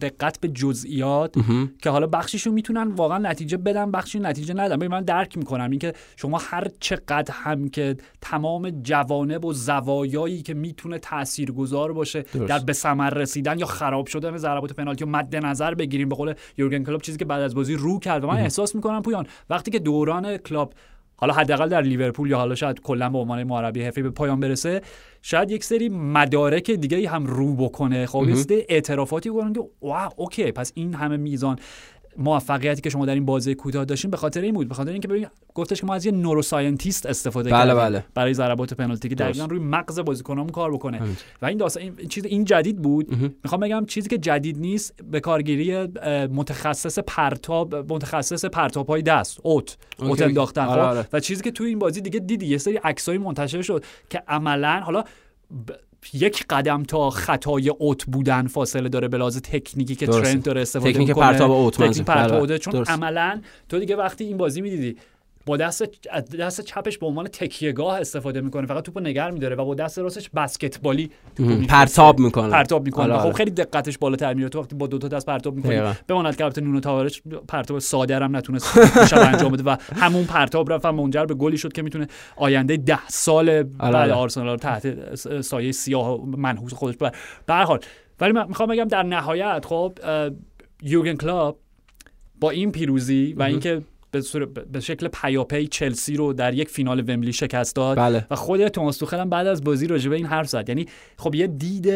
دقت 0.00 0.40
به 0.40 0.48
جزئیات. 0.48 1.34
که 1.82 1.90
حالا 1.90 2.06
بخشیشون 2.06 2.54
می‌تونن 2.54 2.92
واقعا 2.92 3.18
نتیجه 3.18 3.56
بدن 3.56 3.90
بخشی 3.90 4.18
نتیجه 4.18 4.54
ندن 4.54 4.86
من 4.86 5.02
درک 5.02 5.38
می‌کنم 5.38 5.70
اینکه 5.70 5.92
شما 6.16 6.38
هر 6.38 6.66
چقدر 6.80 7.34
هم 7.34 7.68
که 7.68 7.96
تمام 8.20 8.70
جوانب 8.70 9.44
و 9.44 9.52
زوایایی 9.52 10.42
که 10.42 10.54
می‌تونه 10.54 10.98
تاثیرگذار 10.98 11.92
باشه. 11.92 12.24
در 12.48 12.58
به 12.58 12.72
ثمر 12.72 13.10
رسیدن 13.10 13.58
یا 13.58 13.66
خراب 13.66 14.06
شدن 14.06 14.36
ضربات 14.36 14.72
پنالتی 14.72 15.04
رو 15.04 15.10
مد 15.10 15.36
نظر 15.36 15.74
بگیریم. 15.76 16.08
به 16.08 16.14
قول 16.14 16.34
یورگن 16.58 16.84
کلوپ 16.84 17.02
چیزی 17.02 17.18
که 17.18 17.24
بعد 17.24 17.42
از 17.42 17.54
بازی 17.54 17.74
رو 17.74 17.98
کرد 17.98 18.24
و 18.24 18.26
من 18.26 18.36
احساس 18.36 18.74
می‌کنم 18.74 19.02
پویان 19.02 19.26
وقتی 19.50 19.70
که 19.70 19.78
دوران 19.78 20.36
کلوپ 20.36 20.72
حالا 21.18 21.34
حداقل 21.34 21.68
در 21.68 21.82
لیورپول 21.82 22.30
یا 22.30 22.38
حالا 22.38 22.54
شاید 22.54 22.80
کلا 22.80 23.08
به 23.10 23.18
عنوان 23.18 23.44
مربی 23.44 23.82
حرفه‌ای 23.82 24.02
به 24.02 24.10
پایان 24.10 24.40
برسه 24.40 24.82
شاید 25.22 25.50
یک 25.50 25.64
سری 25.64 25.88
مدارک 25.88 26.70
دیگه 26.70 27.08
هم 27.08 27.26
رو 27.26 27.54
بکنه. 27.54 28.06
خب 28.06 28.26
اعترافاتی 28.68 29.30
بکنن 29.30 29.52
که 29.52 29.60
wow 29.82 30.10
okay 30.16 30.52
پس 30.52 30.72
این 30.74 30.94
همه 30.94 31.16
میزان 31.16 31.58
موفقیتی 32.18 32.82
که 32.82 32.90
شما 32.90 33.06
در 33.06 33.14
این 33.14 33.24
بازی 33.26 33.54
کوتاه 33.54 33.84
داشتین 33.84 34.10
به 34.10 34.16
خاطر 34.16 34.40
این 34.40 34.54
بود 34.54 34.68
به 34.68 34.74
خاطر 34.74 34.90
اینکه 34.90 35.08
ببین 35.08 35.26
گفتش 35.54 35.80
که 35.80 35.86
ما 35.86 35.94
از 35.94 36.06
یه 36.06 36.12
neuroscientist 36.12 37.06
استفاده 37.06 37.50
بله، 37.50 37.58
کردیم 37.58 37.74
بله. 37.76 38.04
برای 38.14 38.34
ضربات 38.34 38.74
پنالتی 38.74 39.08
که. 39.08 39.14
دقیقا 39.14 39.44
روی 39.44 39.58
مغز 39.58 40.00
بازیکنامون 40.00 40.52
کار 40.52 40.72
بکنه 40.72 40.96
همینطور. 40.96 41.24
و 41.42 41.46
این 41.46 41.58
داستان 41.58 41.82
این 41.82 42.08
چیز 42.08 42.24
این 42.24 42.44
جدید 42.44 42.82
بود 42.82 43.16
می‌خوام 43.44 43.60
بگم 43.60 43.84
چیزی 43.86 44.08
که 44.08 44.18
جدید 44.18 44.58
نیست 44.58 44.94
به 45.10 45.20
کارگیری 45.20 45.86
متخصص 46.26 46.98
پرتاب 46.98 47.92
متخصص 47.92 48.44
پرتاب 48.44 48.86
های 48.86 49.02
دست 49.02 49.40
اوت 49.42 49.76
اوت 49.98 50.10
اوکی. 50.10 50.24
انداختن 50.24 50.64
آره،؟ 50.64 50.82
آره. 50.82 51.08
و 51.12 51.20
چیزی 51.20 51.42
که 51.42 51.50
توی 51.50 51.68
این 51.68 51.78
بازی 51.78 52.00
دیگه 52.00 52.20
دیدی 52.20 52.46
یه 52.46 52.58
سری 52.58 52.76
عکسای 52.76 53.18
منتشر 53.18 53.62
شد 53.62 53.84
که 54.10 54.22
عملا 54.28 54.80
حالا 54.80 55.00
ب- 55.00 55.04
یک 56.14 56.44
قدم 56.50 56.82
تا 56.82 57.10
خطای 57.10 57.68
اوت 57.68 58.04
بودن 58.04 58.46
فاصله 58.46 58.88
داره 58.88 59.08
به 59.08 59.18
لحاظ 59.18 59.38
تکنیکی 59.38 59.94
که 59.94 60.06
درسته. 60.06 60.22
ترنت 60.22 60.44
داره 60.44 60.60
استفاده 60.60 60.92
تکنیک 60.92 61.08
می‌کنه 61.08 61.24
پرتاب 61.24 61.50
اوت 61.50 61.74
تکنیک. 61.74 62.02
پرتاب 62.02 62.40
اوته 62.40 62.58
چون 62.58 62.72
درست. 62.72 62.90
عملا 62.90 63.40
تو 63.68 63.78
دیگه 63.78 63.96
وقتی 63.96 64.24
این 64.24 64.36
بازی 64.36 64.60
می‌دیدی 64.60 64.96
با 65.46 65.56
دست 65.56 65.82
دست 66.38 66.60
چپش 66.60 66.98
به 66.98 67.06
عنوان 67.06 67.28
تکیهگاه 67.28 68.00
استفاده 68.00 68.40
می‌کنه 68.40 68.66
فقط 68.66 68.84
توپو 68.84 69.00
نگر 69.00 69.30
میداره 69.30 69.56
و 69.56 69.64
با 69.64 69.74
دست 69.74 69.98
راستش 69.98 70.30
بسکتبالی 70.30 71.10
توپو. 71.36 71.66
پرتاب 71.68 72.18
می‌کنه 72.18 72.50
پرتاب 72.50 72.84
می‌کنه 72.84 73.04
آره، 73.04 73.18
خب 73.18 73.26
آره. 73.26 73.34
خیلی 73.34 73.50
دقتش 73.50 73.98
بالاتر 73.98 74.34
میره 74.34 74.48
تو 74.48 74.60
وقتی 74.60 74.74
با 74.74 74.86
دو 74.86 74.98
تا 74.98 75.08
دست 75.08 75.26
پرتاب 75.26 75.54
می‌کنی. 75.54 75.80
بماند 76.08 76.36
که 76.36 76.44
البته 76.44 76.60
نونو 76.60 76.80
تاورش 76.80 77.22
پرتاب 77.48 77.78
ساده 77.78 78.16
هم 78.16 78.36
نتونست 78.36 79.04
شب 79.06 79.18
انجام 79.18 79.52
بده 79.52 79.62
و 79.62 79.76
همون 79.96 80.24
پرتاب 80.24 80.72
رفت 80.72 80.84
و 80.84 80.92
منجر 80.92 81.24
به 81.24 81.34
گلی 81.34 81.58
شد 81.58 81.72
که 81.72 81.82
می‌تونه 81.82 82.06
آینده 82.36 82.76
ده 82.76 83.08
سال 83.08 83.62
بعد 83.62 83.94
آره. 83.94 84.12
آرسنال 84.12 84.46
رو 84.46 84.56
تحت 84.56 85.14
سایه 85.40 85.72
سیاه 85.72 86.26
منحوس 86.26 86.74
خودش 86.74 86.96
بر 86.96 87.12
به 87.46 87.54
حال 87.54 87.80
ولی 88.20 88.32
من 88.32 88.48
می‌خوام 88.48 88.68
بگم 88.68 88.84
در 88.84 89.02
نهایت 89.02 89.64
خب 89.64 89.98
اه، 90.02 90.30
یورگن 90.82 91.14
کلاب 91.14 91.58
با 92.40 92.50
این 92.50 92.72
پیروزی 92.72 93.32
و 93.32 93.42
اینکه 93.42 93.82
به, 94.72 94.80
شکل 94.80 95.08
پیاپی 95.08 95.66
چلسی 95.66 96.16
رو 96.16 96.32
در 96.32 96.54
یک 96.54 96.68
فینال 96.68 97.00
ومبلی 97.10 97.32
شکست 97.32 97.76
داد 97.76 97.96
بله. 97.96 98.26
و 98.30 98.34
خود 98.34 98.68
توماس 98.68 98.98
توخل 98.98 99.20
هم 99.20 99.30
بعد 99.30 99.46
از 99.46 99.64
بازی 99.64 99.86
راجع 99.86 100.10
به 100.10 100.16
این 100.16 100.26
حرف 100.26 100.48
زد. 100.48 100.68
یعنی 100.68 100.86
خب 101.16 101.34
یه 101.34 101.46
دید 101.46 101.88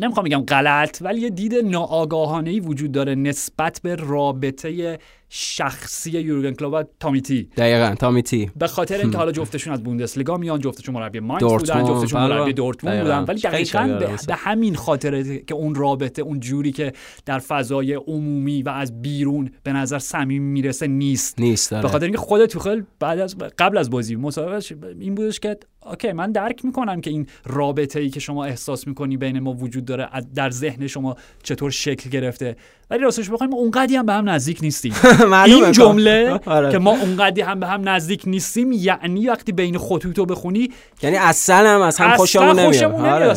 نمی‌خوام 0.00 0.26
بگم 0.26 0.44
غلط 0.44 0.98
ولی 1.00 1.20
یه 1.20 1.30
دید 1.30 1.54
ناآگاهانه 1.54 2.50
ای 2.50 2.60
وجود 2.60 2.92
داره 2.92 3.14
نسبت 3.14 3.80
به 3.82 3.94
رابطه 3.94 4.98
شخصی 5.36 6.10
یورگن 6.10 6.52
کلوپ 6.52 6.74
و 6.74 6.84
تامیتی 7.00 7.48
دقیقا 7.56 7.94
تامیتی 7.94 8.50
به 8.56 8.66
خاطر 8.66 8.98
اینکه 8.98 9.18
حالا 9.18 9.32
جفتشون 9.32 9.72
از 9.72 9.82
بوندسلیگا 9.82 10.36
میان 10.36 10.60
جفتشون 10.60 10.94
مربی 10.94 11.20
ماینز 11.20 11.40
دورتموند، 11.40 11.86
بودن 11.86 12.00
جفتشون 12.00 12.20
بله. 12.20 12.34
مربی 12.34 12.52
دورتموند 12.52 12.96
دقیقاً. 12.96 13.20
بودن. 13.20 13.32
ولی 13.32 13.40
دقیقا 13.40 13.98
به. 14.00 14.18
به 14.26 14.34
همین 14.34 14.74
خاطره 14.74 15.38
که 15.38 15.54
اون 15.54 15.74
رابطه 15.74 16.22
اون 16.22 16.40
جوری 16.40 16.72
که 16.72 16.92
در 17.26 17.38
فضای 17.38 17.94
عمومی 17.94 18.62
و 18.62 18.68
از 18.68 19.02
بیرون 19.02 19.50
به 19.62 19.72
نظر 19.72 19.98
صمیمی 19.98 20.52
می‌رسه 20.52 20.86
نیست. 20.86 21.40
نیست 21.40 21.70
داره 21.70 21.82
به 21.82 21.88
خاطر 21.88 22.04
اینکه 22.04 22.18
خود 22.18 22.46
توخل 22.46 22.82
بعد 23.00 23.18
از 23.18 23.36
قبل 23.58 23.78
از 23.78 23.90
بازی 23.90 24.16
مصاحبهش 24.16 24.72
این 25.00 25.14
بودش 25.14 25.40
که 25.40 25.56
اوکی 25.86 26.12
من 26.12 26.32
درک 26.32 26.64
می‌کنم 26.64 27.00
که 27.00 27.10
این 27.10 27.26
رابطه 27.46 28.00
ای 28.00 28.10
که 28.10 28.20
شما 28.20 28.44
احساس 28.44 28.86
می‌کنی 28.86 29.16
بین 29.16 29.40
ما 29.40 29.52
وجود 29.52 29.84
داره 29.84 30.08
در 30.34 30.50
ذهن 30.50 30.86
شما 30.86 31.16
چطور 31.42 31.70
شکل 31.70 32.10
گرفته. 32.10 32.56
ولی 32.90 33.02
راستش 33.02 33.30
بخوایم 33.30 33.54
اونقدی 33.54 33.96
هم 33.96 34.06
به 34.06 34.12
هم 34.12 34.28
نزدیک 34.28 34.58
نیستیم. 34.62 34.92
این 35.44 35.72
جمله 35.72 36.40
آره. 36.46 36.72
که 36.72 36.78
ما 36.78 36.90
اونقدی 36.90 37.40
هم 37.40 37.60
به 37.60 37.66
هم 37.66 37.88
نزدیک 37.88 38.22
نیستیم 38.26 38.72
یعنی 38.72 39.28
وقتی 39.28 39.52
بین 39.52 39.78
خطوط 39.78 40.18
رو 40.18 40.26
بخونی 40.26 40.70
یعنی 41.02 41.16
اصلا 41.16 41.74
هم 41.74 41.80
از 41.80 41.98
هم 41.98 42.16
خوشمون 42.16 42.58
نمیاد 42.58 42.94
آره،. 42.94 43.32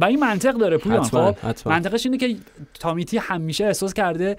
و 0.00 0.04
این, 0.04 0.20
منطق 0.20 0.52
داره 0.52 0.78
پویان 0.78 1.02
خب. 1.02 1.34
منطقش 1.66 2.06
اینه 2.06 2.18
که 2.18 2.36
تامیتی 2.80 3.18
همیشه 3.18 3.64
احساس 3.64 3.94
کرده 3.94 4.36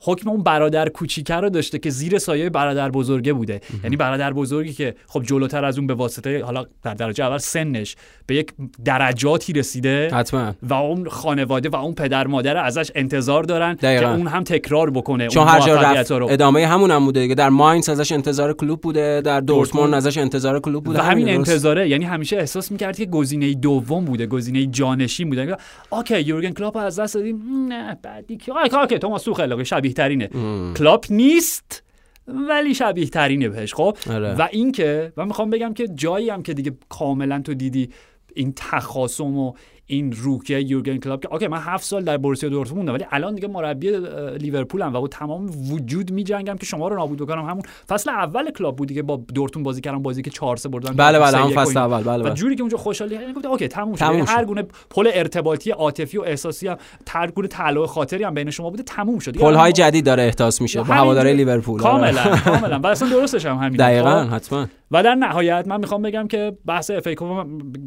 حکم 0.00 0.30
اون 0.30 0.42
برادر 0.42 0.88
کوچیکه 0.88 1.34
رو 1.34 1.50
داشته 1.50 1.78
که 1.78 1.90
زیر 1.90 2.18
سایه 2.18 2.50
برادر 2.50 2.90
بزرگه 2.90 3.32
بوده. 3.32 3.60
یعنی 3.84 3.96
برادر 3.96 4.32
بزرگی 4.32 4.72
که 4.72 4.94
خب 5.06 5.22
جلوتر 5.22 5.64
از 5.64 5.78
اون 5.78 5.86
به 5.86 5.94
واسطه 5.94 6.44
حالا 6.44 6.66
در 6.82 6.94
درجه 6.94 7.24
اول 7.24 7.38
سنش 7.38 7.96
به 8.26 8.34
یک 8.34 8.52
درجاتی 8.84 9.52
رسیده 9.52 10.10
حتما. 10.12 10.54
و 10.62 10.74
اون 10.74 11.08
خانواده 11.08 11.68
و 11.68 11.76
اون 11.76 11.94
پدر 11.94 12.26
مادر 12.26 12.56
ازش 12.56 12.90
انتظار 12.94 13.42
دارن 13.42 13.74
دقیقاً. 13.74 14.02
که 14.02 14.10
اون 14.10 14.26
هم 14.26 14.44
تکرار 14.44 14.90
بکنه 14.90 15.28
چون 15.28 15.42
اون 15.42 15.52
هر 15.52 15.60
جا 15.60 15.80
رفت 15.80 16.10
رو. 16.10 16.26
ادامه 16.30 16.66
همون 16.66 16.90
هم 16.90 17.04
بوده 17.04 17.20
دیگه. 17.20 17.34
در 17.34 17.48
ماینز 17.48 17.88
ازش 17.88 18.12
انتظار 18.12 18.52
کلوپ 18.52 18.80
بوده 18.80 19.20
در 19.20 19.40
دورتموند. 19.40 19.94
ازش 19.94 20.18
انتظار 20.18 20.60
کلوپ 20.60 20.84
بوده. 20.84 20.98
و 20.98 21.02
همین 21.02 21.26
درست. 21.26 21.50
انتظاره. 21.50 21.88
یعنی 21.88 22.04
همیشه 22.04 22.36
احساس 22.36 22.72
می‌کرد 22.72 22.96
که 22.96 23.06
گزینه 23.06 23.54
دوم 23.54 24.04
بوده 24.04 24.26
گزینه 24.26 24.66
جانشین 24.66 25.28
بوده. 25.28 25.56
okay 25.90 26.20
یورگن 26.20 26.50
کلوپ 26.50 26.76
از 26.76 26.98
دست 26.98 27.14
دادیم 27.14 27.66
نه 27.68 27.98
بعدی 28.02 28.36
که 28.36 28.52
okay 28.52 28.76
okay 28.76 28.98
توماس 28.98 29.22
توخل 29.22 29.52
شبیه 29.86 29.92
ترینه 29.92 30.28
کلوپ 30.74 31.06
نیست 31.10 31.82
ولی 32.28 32.74
شبیه 32.74 33.06
ترینه 33.06 33.48
بهش 33.48 33.74
خب؟ 33.74 33.96
آره. 34.10 34.34
و 34.34 34.48
اینکه 34.52 35.12
من 35.16 35.26
می‌خوام 35.26 35.50
بگم 35.50 35.74
که 35.74 35.88
جایی 35.88 36.30
هم 36.30 36.42
که 36.42 36.54
دیگه 36.54 36.72
کاملا 36.88 37.40
تو 37.40 37.54
دیدی 37.54 37.90
این 38.34 38.52
تخاصم 38.56 39.36
و 39.36 39.52
این 39.88 40.12
رو 40.12 40.30
که 40.30 40.58
یورگن 40.60 40.96
کلوپ 40.96 41.22
که 41.22 41.32
okay 41.32 41.46
من 41.46 41.58
هفت 41.58 41.84
سال 41.84 42.04
در 42.04 42.16
بورسیا 42.16 42.48
دورتموند 42.48 42.80
بودم 42.86 42.94
ولی 42.94 43.06
الان 43.10 43.34
دیگه 43.34 43.48
مربی 43.48 43.90
اه، 43.94 44.30
لیورپول 44.30 44.82
هم 44.82 44.94
و 44.94 45.00
با 45.00 45.08
تمام 45.08 45.50
وجود 45.72 46.10
میجنگم 46.12 46.56
که 46.56 46.66
شما 46.66 46.88
رو 46.88 46.96
نابود 46.96 47.18
بکنم 47.18 47.44
همون 47.44 47.62
فصل 47.88 48.10
اول 48.10 48.50
کلوپ 48.50 48.76
بودی 48.76 48.94
که 48.94 49.02
با 49.02 49.20
دورتموند 49.34 49.64
بازی 49.66 49.80
کردم 49.80 50.02
بازی 50.02 50.22
که 50.22 50.30
4 50.30 50.56
3 50.56 50.68
بردن 50.68 50.92
بله 50.96 51.18
بله 51.18 51.36
همون 51.38 51.52
و 51.52 51.54
فصل. 51.60 51.78
اول 51.78 52.02
بله 52.02 52.20
و 52.20 52.24
بله. 52.24 52.34
جوری 52.34 52.54
که 52.56 52.62
اونجا 52.62 52.78
خوشحالی 52.78 53.14
یعنی 53.14 53.32
گفتم 53.32 53.48
okay 53.50 53.68
تموم 53.68 53.96
شد. 53.96 54.02
یعنی 54.04 54.20
هر. 54.26 54.44
گونه 54.44 54.62
پل 54.90 55.10
ارتباطی 55.14 55.70
عاطفی 55.70 56.18
و 56.18 56.22
احساسی 56.22 56.68
هم 56.68 56.76
هر 57.08 57.30
گونه 57.30 57.48
تعلق 57.48 57.86
خاطری 57.86 58.24
هم 58.24 58.34
بین 58.34 58.50
شما 58.50 58.70
بوده 58.70 58.82
تموم 58.82 59.18
شد. 59.18 59.32
دیگه 59.32 59.44
پل 59.44 59.54
های 59.54 59.72
جدید 59.72 60.04
داره 60.06 60.22
احساس 60.22 60.60
میشه 60.62 60.82
با 60.82 61.14
جو- 61.14 61.22
لیورپول. 61.22 61.82
آره. 61.82 62.12
کاملا 62.12 62.36
کاملا. 62.60 62.78
و 62.78 62.86
اصلا 62.86 63.08
درستش 63.08 63.46
هم 63.46 63.56
همین 63.56 63.76
دقیقاً 63.76 64.24
حتما. 64.24 64.66
و 64.90 65.02
در 65.02 65.14
نهایت 65.14 65.64
من 65.68 65.80
می‌خوام 65.80 66.02
بگم 66.02 66.28
که 66.28 66.56
بحث 66.66 66.90
اف 66.90 67.06
ای 67.06 67.16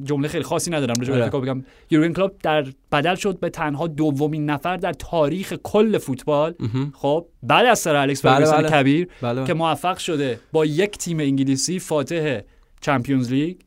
جمله 0.03 0.27
خیلی 0.27 0.43
خاصی 0.43 0.71
ندارم 0.71 0.93
راجع 0.99 1.13
به 1.13 1.23
آره. 1.23 1.35
اف 1.35 1.41
بگم. 1.41 1.63
یورگن 1.89 2.13
کلوپ 2.13 2.31
بدل 2.43 3.15
شد 3.15 3.39
به 3.39 3.49
تنها 3.49 3.87
دومین 3.87 4.49
نفر 4.49 4.77
در 4.77 4.93
تاریخ 4.93 5.53
کل 5.63 5.97
فوتبال. 5.97 6.53
خب 6.93 7.25
بعد 7.43 7.65
از 7.65 7.79
سر 7.79 7.95
الکس 7.95 8.25
بله، 8.25 8.33
فرگوسن 8.35 8.57
بله. 8.57 8.69
کبیر 8.69 9.07
بله. 9.21 9.45
که 9.45 9.53
موفق 9.53 9.97
شده 9.97 10.39
با 10.51 10.65
یک 10.65 10.97
تیم 10.97 11.19
انگلیسی 11.19 11.79
فاتح 11.79 12.39
چمپیونز 12.81 13.31
لیگ 13.33 13.57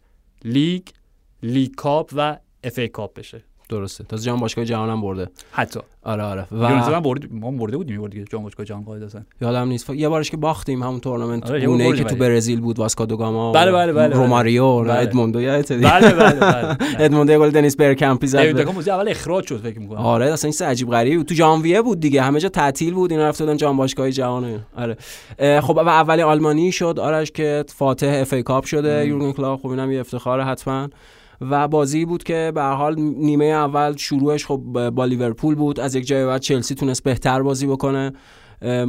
لیگ 0.45 0.83
لیگ 1.43 1.75
کاپ 1.75 2.13
و 2.17 2.37
اف 2.65 2.79
ای 2.79 2.89
کاپ 2.89 3.19
بشه. 3.19 3.43
درسته. 3.69 4.05
تازه 4.05 4.27
جام 4.27 4.41
باشگاه 4.41 4.65
جهان 4.65 4.91
هم 4.91 5.01
برده. 5.01 5.29
حتی. 5.53 5.81
آره 6.05 6.23
آره. 6.23 6.47
یونایتد 6.53 6.89
و 6.89 6.95
هم 6.95 7.01
برد 7.01 7.33
ما 7.33 7.51
برده 7.51 7.77
بودیم 7.77 8.03
یه 8.03 8.09
دیگه 8.09 8.25
جام 8.31 8.43
باشگاه 8.43 8.67
جهان 8.67 8.83
قاعدتا 8.83 9.21
یادم 9.41 9.69
نیست. 9.69 9.91
یه 9.91 10.09
بارش 10.09 10.31
که 10.31 10.37
باختیم 10.37 10.83
همون 10.83 11.01
تورنمنت. 11.01 11.51
آره، 11.51 11.71
ای 11.71 11.93
که 11.93 12.05
تو. 12.05 12.17
برزیل 12.17 12.61
بود 12.61 12.79
واسکو 12.79 13.07
دو 13.07 13.17
گاما 13.17 13.53
بله، 13.53 13.73
بله، 13.73 13.93
بله، 13.93 14.09
بله. 14.09 14.17
روماریو 14.17 14.81
بله. 14.81 14.95
ادموندو 14.95 15.41
یادته 15.41 15.77
دیگه؟ 15.77 15.91
بله 15.91 16.13
بله 16.13 16.41
بله. 16.41 16.77
ادموندو 17.05 17.39
گل 17.39 17.51
دنیس 17.51 17.77
برکمپی 17.77 18.27
زد. 18.27 18.41
دیوید 18.41 18.89
اول 18.89 19.09
اخراج 19.09 19.47
شد 19.47 19.61
فکر 19.61 19.79
می‌کنم. 19.79 19.99
آره 19.99 20.33
اصلا 20.33 20.51
این 20.61 20.69
عجیب 20.69 20.91
غریبی 20.91 21.17
بود. 21.17 21.27
تو 21.27 21.35
ژانویه 21.35 21.83
بود 21.83 22.01
دیگه. 22.01 22.23
همه 22.23 22.41
جا 22.41 22.49
تعطیل 22.49 22.95
بود 22.95 23.13
اینا 23.13 23.29
رفته 23.29 23.45
بودن 23.45 23.57
جام 23.57 23.77
باشگاه 23.77 24.11
جهان. 24.11 24.61
آره. 24.77 24.97
خب 25.61 25.77
و 25.77 25.89
اولین 25.89 26.25
آلمانی 26.25 26.73
شد 26.73 26.99
آرش 26.99 27.31
که 27.31 27.65
فاتح 27.69 28.19
اف 28.21 28.33
ای 28.33 28.43
کاپ 28.43 28.65
شده. 28.65 29.07
یورگن 29.07 29.33
کلوپ 29.33 29.61
خب 29.61 29.69
اینم 29.69 29.93
یه 29.93 30.01
افتخاره 30.01 30.45
حتما. 30.45 30.89
و 31.51 31.69
بازی 31.69 32.05
بود 32.05 32.23
که 32.23 32.53
به 32.55 32.59
هر 32.59 32.63
حال 32.63 32.95
نیمه 33.01 33.45
اول 33.45 33.97
شروعش 33.97 34.47
خب 34.47 34.91
با 34.91 35.05
لیورپول 35.05 35.55
بود. 35.55 35.81
از 35.81 35.95
یک 35.95 36.07
جای 36.07 36.27
بعد 36.27 36.41
چلسی 36.41 36.75
تونست 36.75 37.03
بهتر 37.03 37.43
بازی 37.43 37.67
بکنه. 37.67 38.13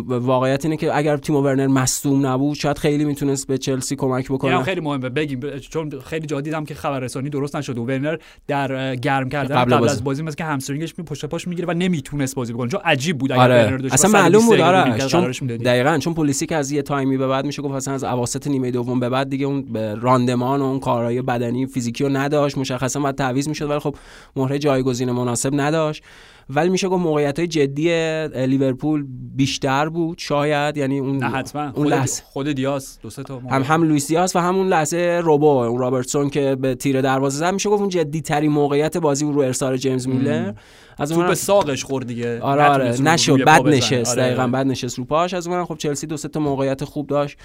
واقعیت 0.07 0.65
اینه 0.65 0.77
که 0.77 0.97
اگر 0.97 1.17
تیمو 1.17 1.41
ورنر 1.41 1.67
مصدوم 1.67 2.25
نبود 2.25 2.55
شاید 2.55 2.77
خیلی 2.77 3.05
می‌تونست 3.05 3.47
به 3.47 3.57
چلسی 3.57 3.95
کمک 3.95 4.31
بکنه. 4.31 4.63
خیلی 4.63 4.81
مهمه. 4.81 5.09
بگیم 5.09 5.59
چون 5.59 5.99
خیلی 6.05 6.25
جا 6.25 6.41
دیدم 6.41 6.65
که 6.65 6.73
خبررسانی 6.73 7.29
درست 7.29 7.55
نشده 7.55 7.81
و 7.81 7.86
ورنر 7.86 8.17
در 8.47 8.95
گرم 8.95 9.29
کردن 9.29 9.55
قبل. 9.55 9.73
از 9.73 10.03
بازی. 10.03 10.23
مثل 10.23 10.36
که 10.36 10.43
همسترینگش 10.43 10.93
می 10.97 11.03
پشت 11.03 11.25
پاش 11.25 11.47
می‌گیره 11.47 11.67
و 11.67 11.73
نمی‌تونست 11.73 12.36
بازی 12.36 12.53
بکنه. 12.53 12.69
چون 12.69 12.81
عجیب 12.86 13.17
بود 13.17 13.31
اگر 13.31 13.41
آره. 13.41 13.77
داشت. 13.77 13.93
اصلا 13.93 14.12
با 14.12 14.17
120 14.17 14.23
معلوم 14.23 14.45
بود 14.45 14.59
آره. 14.59 15.33
چون. 15.33 15.47
دقیقا 15.47 15.97
چون 15.97 16.13
پلیسی 16.13 16.45
که 16.45 16.55
از 16.55 16.71
یه 16.71 16.81
تایمی 16.81 17.17
به 17.17 17.27
بعد 17.27 17.45
میشه 17.45 17.62
گفت 17.62 17.73
اصلا 17.73 17.93
از 17.93 18.03
اواسط 18.03 18.47
نیمه 18.47 18.71
دوم 18.71 18.99
به 18.99 19.09
بعد 19.09 19.29
دیگه 19.29 19.45
اون 19.45 19.62
به 19.62 19.95
راندمان 19.95 20.62
و 20.62 20.63
اون 20.63 20.79
کارهای 20.79 21.21
بدنی 21.21 21.65
فیزیکی 21.65 22.03
رو 22.03 22.09
نداشت. 22.09 22.57
مشخصا 22.57 22.99
باید 22.99 23.15
تعویض 23.15 23.47
می‌شد 23.47 23.69
ولی 23.69 23.79
خب 23.79 23.95
مهره 24.36 24.59
جایگزین 24.59 25.12
مناسب 25.12 25.49
نداشت. 25.53 26.03
ولی 26.49 26.69
میشه 26.69 26.88
گفت 26.88 27.03
موقعیت 27.03 27.39
های 27.39 27.47
جدی 27.47 27.89
لیورپول 28.27 29.06
بیشتر 29.36 29.89
بود 29.89 30.17
شاید 30.17 30.77
یعنی 30.77 30.99
اون 30.99 31.17
نه 31.17 31.29
حتما. 31.29 31.62
اون 31.62 31.71
خود, 31.73 31.88
لحظه. 31.88 32.23
خود 32.25 32.51
دیاز 32.51 32.99
دو 33.01 33.10
سه 33.10 33.23
تا 33.23 33.39
هم 33.39 33.62
هم 33.62 33.84
لوئیس 33.84 34.08
دیاز 34.08 34.36
و 34.36 34.39
همون 34.39 34.67
لحظه 34.67 35.21
رابو 35.23 35.45
اون 35.45 35.79
رابرتسون 35.79 36.29
که 36.29 36.56
به 36.56 36.75
تیر 36.75 37.01
دروازه 37.01 37.38
زد. 37.38 37.53
میشه 37.53 37.69
گفت 37.69 37.79
اون 37.79 37.89
جدی 37.89 38.21
ترین 38.21 38.51
موقعیت 38.51 38.97
بازی 38.97 39.25
رو 39.25 39.39
ارسال 39.39 39.77
جیمز 39.77 40.08
میلنر. 40.08 40.54
از 40.97 41.12
اون 41.12 41.27
به 41.27 41.36
ساقش 41.36 41.84
خورد 41.84 42.08
دیگه. 42.08 42.39
آره 42.41 42.63
آره. 42.63 43.01
نشد. 43.01 43.43
بد. 43.43 43.67
نشست. 43.67 44.12
آره، 44.12 44.23
دقیقا. 44.23 44.47
بد 44.47 44.65
نشست 44.65 44.97
رو 44.97 45.06
پاش. 45.06 45.34
از 45.34 45.47
اون 45.47 45.65
خب 45.65 45.77
چلسی 45.77 46.08
دو 46.08 46.17
سه 46.17 46.27
تا 46.27 46.39
موقعیت 46.39 46.84
خوب 46.84 47.08
داشت. 47.08 47.38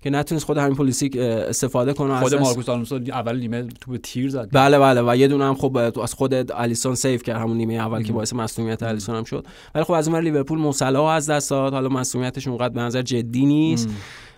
که 0.00 0.10
نتونست 0.10 0.44
خود 0.44 0.58
همین 0.58 0.76
پولیسیک 0.76 1.16
استفاده 1.16 1.92
کنه 1.92 2.20
خود. 2.20 2.34
مارکوس 2.34 2.68
آلونسو 2.68 3.00
اول 3.12 3.38
نیمه 3.38 3.66
توپ 3.80 3.96
تیر 3.96 4.30
زد. 4.30 4.48
بله 4.52 4.78
بله 4.78 5.02
و 5.02 5.16
یه 5.16 5.28
دونه 5.28 5.44
هم 5.44 5.54
خب 5.54 5.76
از 5.76 6.14
خود 6.14 6.52
الیسون 6.52 6.94
سیو 6.94 7.20
کرد 7.20 7.40
همون 7.40 7.56
نیمه 7.56 7.74
اول 7.74 8.02
که 8.02 8.12
باعث 8.12 8.32
مصدومیت 8.32 8.82
الیسون 8.82 9.16
هم 9.16 9.24
شد. 9.24 9.46
ولی 9.74 9.84
خب 9.84 9.92
از 9.92 10.08
اون 10.08 10.16
ور 10.16 10.22
لیورپول 10.22 10.58
صلاح 10.58 10.90
رو 10.90 11.12
از 11.12 11.30
دست 11.30 11.50
داد. 11.50 11.72
حالا 11.72 11.88
مصدومیتش 11.88 12.48
اونقدر 12.48 12.74
به 12.74 12.80
نظر 12.80 13.02
جدی 13.02 13.46
نیست. 13.46 13.88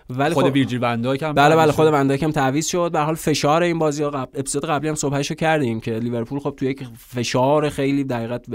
ولی 0.09 0.33
خود 0.33 0.45
خب 0.45 0.53
ویرجیل 0.53 0.83
هم 0.83 1.01
بله 1.33 1.55
بله 1.55 1.71
خود. 1.71 1.87
وندایک 1.87 2.23
هم 2.23 2.31
تعویض 2.31 2.67
شد. 2.67 2.91
به 2.91 2.99
حال 2.99 3.15
فشار 3.15 3.63
این 3.63 3.79
بازی 3.79 4.03
ها 4.03 4.09
قبل 4.09 4.39
اپیزود 4.39 4.65
قبلی 4.65 4.89
هم 4.89 4.95
صحبتشو 4.95 5.35
کردیم 5.35 5.79
که 5.79 5.91
لیورپول 5.91 6.39
خب 6.39 6.53
تو 6.57 6.65
یک 6.65 6.83
فشار 6.97 7.69
خیلی 7.69 8.03
دقیقت 8.03 8.45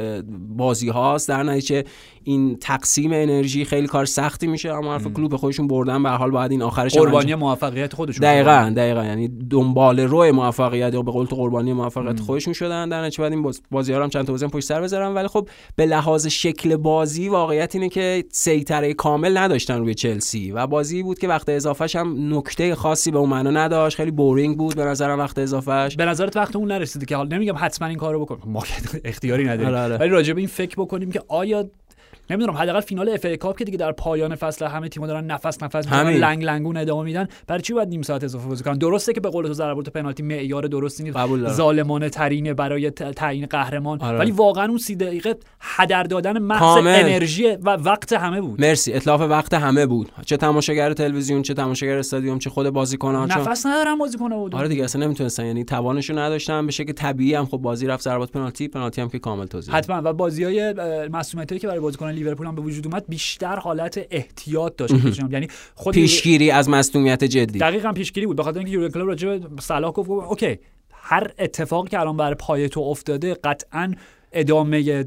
بازی 0.48 0.88
هاست. 0.88 1.28
در 1.28 1.42
نتیجه 1.42 1.84
این 2.24 2.56
تقسیم 2.60 3.12
انرژی 3.12 3.64
خیلی 3.64 3.86
کار 3.86 4.04
سختی 4.04 4.46
میشه 4.46 4.72
اما 4.72 4.92
حرف 4.92 5.06
کلوب 5.06 5.36
خودشون 5.36 5.68
بردن 5.68 6.02
به 6.02 6.08
حال 6.10 6.30
باید 6.30 6.50
این 6.50 6.62
آخرش 6.62 6.94
قربانی 6.98 7.16
انجام- 7.32 7.38
موفقیت 7.40 7.94
خودشون 7.94 8.20
دقیقا 8.22 8.72
دقیقا. 8.76 9.04
یعنی 9.04 9.28
دنبال 9.50 10.00
روی 10.00 10.30
موفقیت 10.30 10.94
یا 10.94 11.02
به 11.02 11.10
قول 11.12 11.26
تو 11.26 11.36
قربانی 11.36 11.72
موفقیت 11.72 12.20
خودشون 12.20 12.52
شدن 12.52 12.88
در 12.88 13.02
نتیجه 13.04 13.22
بعد 13.22 13.32
این 13.32 13.52
بازی 13.70 13.92
ها 13.92 14.02
هم 14.02 14.08
چند 14.08 14.26
تا 14.26 14.32
بازی 14.32 14.46
پشت 14.46 14.64
سر 14.66 14.80
بذارن. 14.80 15.14
ولی 15.14 15.28
خب 15.28 15.48
به 15.76 15.86
لحاظ 15.86 16.26
شکل 16.26 16.76
بازی 16.76 17.28
واقعیت 17.28 17.74
اینه 17.74 17.88
که 17.88 18.24
سیطره 18.32 18.94
کامل 18.94 19.36
نداشتن 19.36 19.78
روی 19.78 19.94
چلسی 19.94 20.52
و 20.52 20.66
بازی 20.66 21.02
بود 21.02 21.18
که 21.18 21.28
وقت 21.28 21.48
اضافهش 21.48 21.96
هم 21.96 22.34
نکته 22.36 22.74
خاصی 22.74 23.10
به 23.10 23.18
اون 23.18 23.28
معنا 23.30 23.50
نداشت. 23.50 23.96
خیلی 23.96 24.10
بورینگ 24.10 24.56
بود 24.58 24.76
به 24.76 24.84
نظرم 24.84 25.18
وقت 25.18 25.38
اضافهش 25.38 25.96
به 25.96 26.04
نظرت 26.04 26.36
وقت 26.36 26.56
اون 26.56 26.72
نرسیده 26.72 27.06
که 27.06 27.16
حالا 27.16 27.36
نمیگم 27.36 27.54
حتما 27.56 27.88
این 27.88 27.98
کارو 27.98 28.20
بکنیم. 28.24 28.42
ما 28.46 28.62
اختیاری 29.04 29.44
نداریم. 29.44 29.66
آره، 29.66 29.78
آره. 29.80 29.96
ولی 29.96 30.08
راجع 30.08 30.32
به 30.32 30.40
این 30.40 30.48
فکر 30.48 30.74
بکنیم 30.78 31.10
که 31.10 31.22
آیا 31.28 31.70
نمی‌دونم 32.30 32.56
حداقل 32.56 32.80
فینال 32.80 33.08
اف 33.08 33.24
ای 33.24 33.36
کاپ 33.36 33.58
که 33.58 33.64
دیگه 33.64 33.78
در 33.78 33.92
پایان 33.92 34.34
فصل 34.34 34.66
همه 34.66 34.88
تیم‌ها 34.88 35.06
دارن 35.06 35.24
نفس 35.26 35.62
نفس 35.62 35.86
همین. 35.86 36.16
لنگ 36.16 36.44
لنگون 36.44 36.76
ادامه 36.76 37.04
میدن. 37.04 37.28
برای 37.46 37.62
چی 37.62 37.72
باید 37.72 37.88
نیم 37.88 38.02
ساعت 38.02 38.24
اضافه 38.24 38.48
بازی 38.48 38.64
کنن؟ 38.64 38.78
درسته 38.78 39.12
که 39.12 39.20
به 39.20 39.30
قول 39.30 39.46
تو 39.46 39.52
ضربات 39.52 39.88
پنالتی 39.88 40.22
معیار 40.22 40.62
درستی 40.62 41.02
نیست. 41.02 41.18
ظالمانه 41.48 42.08
ترینه 42.08 42.54
برای 42.54 42.90
تعیین 42.90 43.46
قهرمان. 43.46 44.00
آره. 44.00 44.18
ولی 44.18 44.30
واقعا 44.30 44.68
اون 44.68 44.78
سی 44.78 44.96
دقیقه 44.96 45.36
هدر 45.60 46.02
دادن 46.02 46.38
محض. 46.38 46.86
انرژی 46.86 47.46
و 47.46 47.70
وقت 47.70 48.12
همه 48.12 48.40
بود. 48.40 48.60
مرسی. 48.60 48.92
اتلاف 48.92 49.20
وقت 49.20 49.54
همه 49.54 49.86
بود. 49.86 50.12
چه 50.26 50.36
تماشاگر 50.36 50.92
تلویزیون 50.92 51.42
چه 51.42 51.54
تماشاگر 51.54 51.98
استادیوم 51.98 52.38
چه 52.38 52.50
خود 52.50 52.70
بازیکن‌ها 52.70 53.28
چون 53.28 53.42
نفس 53.42 53.66
ندارن 53.66 53.98
بازیکن 53.98 54.28
بود. 54.28 54.54
آره 54.54 54.68
دیگه 54.68 54.84
اصلا 54.84 55.04
نمی‌تونستن. 55.04 55.46
یعنی 55.46 55.64
توانشو 55.64 56.18
نداشتن. 56.18 56.66
به 56.66 56.72
شکل 56.72 56.92
طبیعی 56.92 57.34
هم 57.34 57.46
خب 57.46 57.58
بازی 57.58 57.86
رفت 57.86 58.04
ضربات 58.04 58.30
پنالتی 58.30 58.68
پنالتی 58.68 59.00
هم 59.00 59.08
که 59.08 59.18
کامل 59.18 59.46
توزیع 59.46 59.74
حتما. 59.74 60.00
و 60.04 60.12
بازی 60.12 60.44
های 60.44 60.74
مسئولیتی 61.12 61.58
که 61.58 61.66
برای 61.66 61.80
بازیکن 61.80 62.13
لیورپول 62.14 62.46
هم 62.46 62.54
به 62.54 62.62
وجود 62.62 62.86
اومد 62.86 63.04
بیشتر 63.08 63.56
حالت 63.56 64.06
احتیاط 64.10 64.76
داشت. 64.76 64.94
یعنی 65.30 65.48
خود 65.74 65.94
پیشگیری 65.94 66.50
از 66.50 66.68
مصدومیت 66.68 67.24
جدی. 67.24 67.58
دقیقا 67.58 67.92
پیشگیری 67.92 68.26
بود. 68.26 68.36
به 68.36 68.42
خاطر 68.42 68.58
اینکه 68.58 68.72
یورگن 68.72 68.94
کلوپ 68.94 69.08
راجع 69.08 69.38
به 69.38 69.62
صلاح 69.62 69.92
گفت 69.92 70.10
اوکی 70.10 70.58
هر 70.92 71.30
اتفاقی 71.38 71.88
که 71.88 72.00
الان 72.00 72.16
برای 72.16 72.34
پای 72.34 72.68
تو 72.68 72.80
افتاده 72.80 73.34
قطعا 73.34 73.94
ادامه 74.32 75.04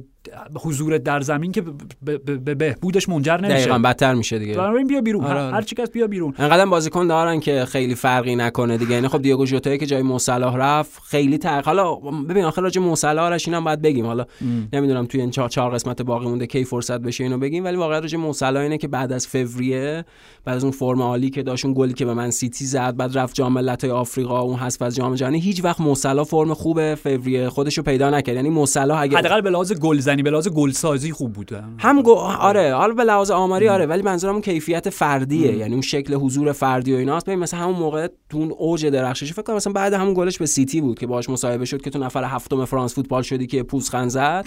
حضور 0.61 0.97
در 0.97 1.21
زمین 1.21 1.51
که 1.51 1.61
به 1.61 2.17
به- 2.17 2.35
به 2.37 2.55
بهبودش 2.55 3.09
منجر 3.09 3.37
نمیشه. 3.37 3.53
دقیقاً 3.59 3.79
بدتر 3.79 4.13
میشه 4.13 4.39
دیگه. 4.39 4.53
بنابراین 4.53 4.87
بیا 4.87 5.01
بیرون. 5.01 5.23
آره، 5.23 5.33
هر- 5.39 5.45
آره. 5.45 5.55
هر 5.55 5.61
چی 5.61 5.75
هست 5.81 5.91
بیا 5.91 6.07
بیرون. 6.07 6.33
انقدر 6.37 6.65
بازیکن 6.65 7.07
دارن 7.07 7.39
که 7.39 7.65
خیلی 7.65 7.95
فرقی 7.95 8.35
نکنه 8.35 8.77
دیگه. 8.77 8.91
یعنی 8.91 9.07
خب 9.07 9.21
دیگو 9.21 9.45
ژوتایی 9.45 9.77
که 9.77 9.85
جای 9.85 10.01
موصلاح 10.01 10.55
رفت 10.57 11.01
خیلی 11.03 11.37
تق 11.37 11.65
حالا 11.65 11.95
ببین 11.95 12.43
آخر 12.43 12.61
راجع 12.61 12.81
موصلاح 12.81 13.25
آرش 13.25 13.47
اینم 13.47 13.63
باید 13.63 13.81
بگیم. 13.81 14.05
حالا 14.05 14.25
نمی‌دونم 14.73 15.05
توی 15.05 15.21
این 15.21 15.31
چهار, 15.31 15.49
چهار 15.49 15.71
قسمت 15.73 16.01
باقی 16.01 16.25
مونده 16.27 16.47
کی 16.47 16.63
فرصت 16.63 16.99
بشه 16.99 17.23
اینو 17.23 17.37
بگیم 17.37 17.63
ولی 17.63 17.75
واقعا 17.77 17.99
راجع 17.99 18.17
موصلاح 18.17 18.63
اینه 18.63 18.77
که 18.77 18.87
بعد 18.87 19.11
از 19.11 19.27
فوریه 19.27 20.05
بعد 20.45 20.55
از 20.55 20.63
اون 20.63 20.71
فرم 20.71 21.01
عالی 21.01 21.29
که 21.29 21.43
داشت 21.43 21.65
اون 21.65 21.73
گلی 21.77 21.93
که 21.93 22.05
به 22.05 22.13
من 22.13 22.31
سیتی 22.31 22.65
زد 22.65 22.95
بعد 22.97 23.17
رفت 23.17 23.35
جام 23.35 23.53
ملت‌های 23.53 23.91
آفریقا 23.91 24.39
اون 24.41 24.55
حذف 24.59 24.81
از 24.81 24.95
جام 24.95 25.15
جهانی 25.15 25.39
هیچ 25.39 25.63
وقت 25.63 25.81
موصلاح 25.81 26.25
فرم 26.25 26.53
خوب 26.53 26.95
فوریه 26.95 27.49
خودشو 27.49 27.81
پیدا 27.81 28.09
نکرد. 28.09 28.35
یعنی 28.35 28.49
موصلاح 28.49 29.01
اگه 29.01 29.17
حداقل 29.17 29.41
به 29.41 29.49
لحاظ 29.49 29.73
گلزنی 30.17 30.23
به 30.23 30.29
لحاظ 30.29 30.47
گلسازی 30.47 31.11
خوب 31.11 31.33
بود 31.33 31.51
هم 31.79 32.01
گو... 32.01 32.13
آره 32.13 32.73
حالا 32.73 32.93
به 32.93 33.03
لحاظ 33.03 33.31
آماری 33.31 33.69
آره 33.69 33.85
ولی 33.85 34.01
منظورم 34.01 34.33
اون 34.33 34.41
کیفیت 34.41 34.89
فردیه. 34.89 35.57
یعنی 35.57 35.73
اون 35.73 35.81
شکل 35.81 36.13
حضور 36.13 36.51
فردی 36.51 36.93
و 36.93 36.97
ایناست. 36.97 37.25
ببین 37.25 37.39
مثلا 37.39 37.59
همون 37.59 37.75
موقع 37.75 38.07
تو 38.29 38.37
اون 38.37 38.51
اوج 38.51 38.85
درخشش 38.85 39.33
فکر 39.33 39.41
کنم 39.41 39.55
مثلا 39.55 39.73
بعد 39.73 39.93
همون 39.93 40.13
گلش 40.13 40.37
به 40.37 40.45
سیتی 40.45 40.81
بود 40.81 40.99
که 40.99 41.07
باهاش 41.07 41.29
مصاحبه 41.29 41.65
شد 41.65 41.81
که 41.81 41.89
تو 41.89 41.99
نفر 41.99 42.23
هفتم 42.23 42.65
فرانس 42.65 42.95
فوتبال 42.95 43.21
شدی 43.21 43.47
که 43.47 43.63
پوزخند 43.63 44.09
زد. 44.09 44.45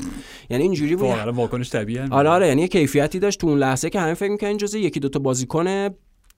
یعنی 0.50 0.62
اینجوری 0.62 0.96
بود. 0.96 1.08
واقعا 1.08 1.32
واکنش 1.32 1.70
طبیعیه. 1.70 2.08
آره 2.10 2.28
آره 2.28 2.48
یعنی 2.48 2.68
کیفیتی 2.68 3.18
داشت 3.18 3.40
تو 3.40 3.46
اون 3.46 3.58
لحظه 3.58 3.90
که 3.90 4.00
همه 4.00 4.14
فکر 4.14 4.30
می‌کنن 4.30 4.56
جزء 4.56 4.78
یکی 4.78 5.00
دو 5.00 5.08
تا 5.08 5.18
بازیکن 5.18 5.88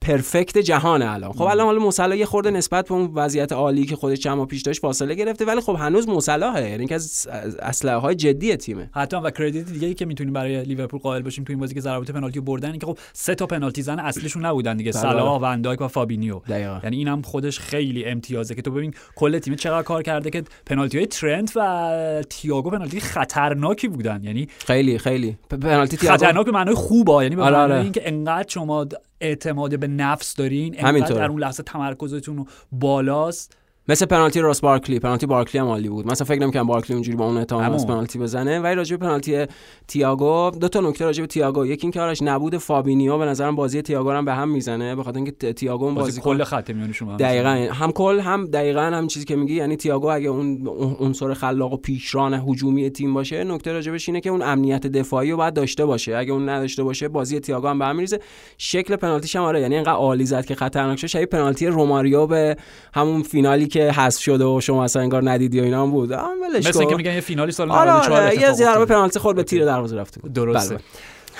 پرفکت 0.03 0.57
جهان 0.57 1.01
الان. 1.01 1.31
خب 1.31 1.41
الان 1.41 1.65
حالا 1.65 1.79
مصلا 1.79 2.15
یه 2.15 2.25
خورده 2.25 2.51
نسبت 2.51 2.87
به 2.87 2.93
اون 2.93 3.11
وضعیت 3.15 3.51
عالی 3.51 3.85
که 3.85 3.95
خودش 3.95 4.19
چند 4.19 4.37
ماه 4.37 4.47
پیش 4.47 4.61
داشت 4.61 4.81
فاصله 4.81 5.15
گرفته 5.15 5.45
ولی 5.45 5.61
خب 5.61 5.75
هنوز 5.79 6.09
مصلاحه 6.09 6.69
یعنی 6.69 6.87
که 6.87 6.95
از 6.95 7.27
اسلحه 7.61 7.95
های 7.95 8.15
جدی 8.15 8.55
تیمه. 8.55 8.89
حتما 8.95 9.21
و 9.23 9.29
credit 9.29 9.65
دیگه 9.65 9.87
ای 9.87 9.93
که 9.93 10.05
می‌تونیم 10.05 10.33
برای 10.33 10.63
لیورپول 10.63 10.99
قائل 10.99 11.21
باشیم 11.21 11.43
تو 11.43 11.53
این 11.53 11.59
بازی 11.59 11.73
که 11.73 11.81
ضربات 11.81 12.11
پنالتی 12.11 12.39
بردن 12.39 12.77
که 12.77 12.85
خب 12.85 12.97
سه 13.13 13.35
تا 13.35 13.45
پنالتی 13.45 13.81
زن 13.81 13.99
اصلیشون 13.99 14.45
نبودن 14.45 14.77
دیگه 14.77 14.91
بله. 14.91 15.01
صلاح 15.01 15.41
و 15.41 15.43
ون‌دایک 15.43 15.81
و 15.81 15.87
فابینیو. 15.87 16.39
دقیقاً. 16.39 16.79
یعنی 16.83 16.97
اینم 16.97 17.21
خودش 17.21 17.59
خیلی 17.59 18.05
امتیازه 18.05 18.55
که 18.55 18.61
تو 18.61 18.71
ببین 18.71 18.93
کل 19.15 19.39
تیم 19.39 19.55
چقدر 19.55 19.83
کار 19.83 20.03
کرده 20.03 20.29
که 20.29 20.43
پنالتی 20.65 20.97
های 20.97 21.07
ترنت 21.07 21.51
و 21.55 22.23
تییاگو 22.29 22.69
پنالتی 22.69 22.99
خطرناکی 22.99 23.87
بودن. 23.87 24.23
یعنی 24.23 24.47
خیلی 24.57 24.97
خیلی. 24.97 25.37
پنالتی 25.49 25.97
تییاگو 25.97 26.17
خطرناک 26.17 26.45
به 26.45 26.51
معنای 26.51 26.75
خوبا 26.75 27.23
یعنی 27.23 27.35
به 27.35 27.43
آره، 27.43 27.55
معنای 27.55 27.71
آره. 27.71 27.83
اینکه 27.83 28.01
انقدر 28.05 28.49
شما 28.49 28.87
اعتماد 29.23 29.79
به 29.79 29.87
نفس 29.87 30.35
دارین 30.35 30.73
انقدر 30.75 30.87
همینطوره. 30.87 31.19
در 31.19 31.29
اون 31.29 31.39
لحظه 31.39 31.63
تمرکزتون 31.63 32.45
بالاست 32.71 33.57
مثل 33.87 34.05
پنالتی 34.05 34.39
راس 34.39 34.61
بارکلی. 34.61 34.99
پنالتی 34.99 35.25
بارکلی 35.25 35.61
هم 35.61 35.67
عالی 35.67 35.89
بود. 35.89 36.07
مثلا 36.07 36.25
فکر 36.25 36.41
نمی‌کنم 36.41 36.67
بارکلی 36.67 36.93
اونجوری 36.93 37.17
با 37.17 37.25
اون 37.25 37.45
همون. 37.51 37.73
از 37.73 37.87
پنالتی 37.87 38.19
بزنه. 38.19 38.59
ولی 38.59 38.75
راجع 38.75 38.95
به 38.95 39.05
پنالتی 39.05 39.45
تییاگو 39.87 40.51
دو 40.59 40.67
تا 40.67 40.81
نکته 40.81 41.05
راجع 41.05 41.21
به 41.21 41.27
تییاگو 41.27 41.65
یکی 41.65 41.81
اینکه 41.81 42.01
آرش 42.01 42.21
نبود 42.21 42.57
فابینیو 42.57 43.17
به 43.17 43.25
نظرم 43.25 43.55
بازی 43.55 43.81
تییاگو 43.81 44.11
هم 44.11 44.25
به 44.25 44.33
هم 44.33 44.49
می‌زنه. 44.49 44.95
به 44.95 45.03
خاطر 45.03 45.17
اینکه 45.17 45.53
تییاگو 45.53 45.85
بازی 45.85 45.99
بازیکن 45.99 46.37
کل 46.37 46.43
خط 46.43 46.69
میانشون 46.69 47.09
هم 47.09 47.17
دقیقا. 47.17 47.49
هم 47.49 47.91
کل 47.91 48.19
هم 48.19 48.45
دقیقا 48.45 48.81
هم 48.81 49.07
چیزی 49.07 49.25
که 49.25 49.35
میگی. 49.35 49.55
یعنی 49.55 49.75
تییاگو 49.75 50.07
اگه 50.07 50.29
اون 50.29 50.67
اون 50.67 50.95
عنصر 50.99 51.33
خلاق 51.33 51.73
و 51.73 51.77
پیشران 51.77 52.33
هجومی 52.33 52.89
تیم 52.89 53.13
باشه 53.13 53.43
نکته 53.43 53.71
راجبش 53.71 54.09
اینه 54.09 54.21
که 54.21 54.29
اون 54.29 54.41
امنیت 54.41 54.87
دفاعی 54.87 55.31
رو 55.31 55.37
باید 55.37 55.53
داشته 55.53 55.85
باشه. 55.85 56.17
اگه 56.17 56.31
اون 56.31 56.49
نداشته 56.49 56.83
باشه 56.83 57.07
بازی 57.07 57.39
تییاگو 57.39 57.67
هم 57.67 57.79
به 57.79 57.85
هم 57.85 57.95
میریزه. 57.95 58.19
شکل 58.57 58.95
پنالتیش 58.95 59.35
هم 59.35 59.43
آره. 59.43 59.61
یعنی 59.61 59.75
اینقدر 59.75 59.93
عالی 59.93 60.25
زد 60.25 60.45
که 60.45 60.55
خطرناک 60.55 60.99
شد. 60.99 61.07
شبیه 61.07 61.25
پنالتی 61.25 61.67
روماریو 61.67 62.27
به 62.27 62.57
همون 62.93 63.23
فینالی 63.23 63.67
که 63.73 63.91
حذف 63.91 64.21
شده 64.21 64.45
و 64.45 64.61
شما 64.61 64.83
اصلا 64.83 65.01
انگار 65.01 65.29
ندیدی 65.31 65.59
و 65.59 65.63
اینا 65.63 65.83
هم 65.83 65.91
بود 65.91 66.13
مثل. 66.13 66.79
اینکه 66.79 66.95
میگن 66.95 67.13
یه 67.13 67.19
فینالی 67.21 67.51
سال 67.51 67.71
آره 67.71 67.91
94 67.91 68.21
آره 68.21 68.33
یه 68.33 68.39
اتفاق 68.39 68.55
ضربه. 68.55 68.85
پنالتی 68.85 69.19
خورد 69.19 69.35
به 69.35 69.43
تیر 69.43 69.65
دروازه 69.65 69.95
رفته. 69.97 70.21
درسته 70.29 70.75
بله. 70.75 70.83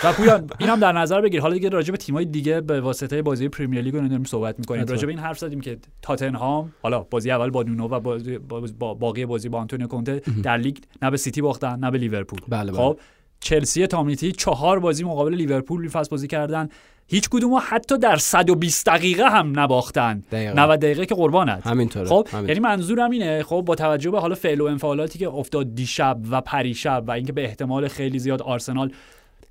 و 0.03 0.13
پویان 0.13 0.49
اینم 0.59 0.79
در 0.79 0.91
نظر 0.91 1.21
بگیر 1.21 1.41
حالا 1.41 1.53
دیگه 1.53 1.69
راجع 1.69 1.91
به 1.91 1.97
تیم‌های 1.97 2.25
دیگه 2.25 2.61
به 2.61 2.81
واسطه 2.81 3.21
بازی 3.21 3.49
پریمیر 3.49 3.81
لیگ 3.81 3.93
رو 3.95 4.07
داریم 4.07 4.23
صحبت 4.23 4.59
می‌کنیم. 4.59 4.85
راجع 4.85 5.05
به 5.05 5.11
این 5.11 5.19
حرف 5.19 5.39
زدیم 5.39 5.61
که 5.61 5.77
تاتنهام 6.01 6.73
حالا 6.83 6.99
بازی 6.99 7.31
اول 7.31 7.49
با 7.49 7.63
نونو 7.63 7.87
و 7.87 7.99
بازی 7.99 8.37
با 8.37 8.61
با- 8.79 8.93
باقی 8.93 9.25
بازی 9.25 9.49
با 9.49 9.59
آنتونیو 9.59 9.87
کونته 9.87 10.21
در 10.43 10.57
لیگ 10.57 10.77
نه 11.01 11.11
به 11.11 11.17
سیتی 11.17 11.41
باختن 11.41 11.79
نه 11.79 11.91
به 11.91 11.97
لیورپول 11.97 12.39
بله، 12.47 12.71
بله. 12.71 12.81
خب 12.81 12.97
چلسی 13.39 13.87
تامیتی 13.87 14.31
چهار 14.31 14.79
بازی 14.79 15.03
مقابل 15.03 15.33
لیورپول 15.35 15.87
فصل 15.89 16.09
بازی 16.11 16.27
کردن 16.27 16.69
هیچ 17.07 17.29
کدوم 17.29 17.61
حتی 17.67 17.97
در 17.97 18.17
120 18.17 18.85
دقیقه 18.85 19.29
هم 19.29 19.59
نباختن 19.59 20.23
دقیقاً. 20.31 20.63
90 20.63 20.79
دقیقه 20.79 21.05
که 21.05 21.15
قربانت 21.15 21.67
همینطوره 21.67 22.05
خب 22.05 22.27
همینطوره. 22.31 22.47
یعنی 22.47 22.59
منظورم 22.59 23.11
اینه 23.11 23.43
خب 23.43 23.63
با 23.65 23.75
توجه 23.75 24.11
به 24.11 24.19
حالا 24.19 24.35
فعل 24.35 24.61
و 24.61 24.65
انفعالاتی 24.65 25.19
که 25.19 25.29
افتاد 25.29 25.75
دیشب 25.75 26.17
و 26.31 26.41
پریشب 26.41 27.03
و 27.07 27.11
اینکه 27.11 27.33
به 27.33 27.43
احتمال 27.43 27.87
خیلی 27.87 28.19
زیاد 28.19 28.41
آرسنال 28.41 28.91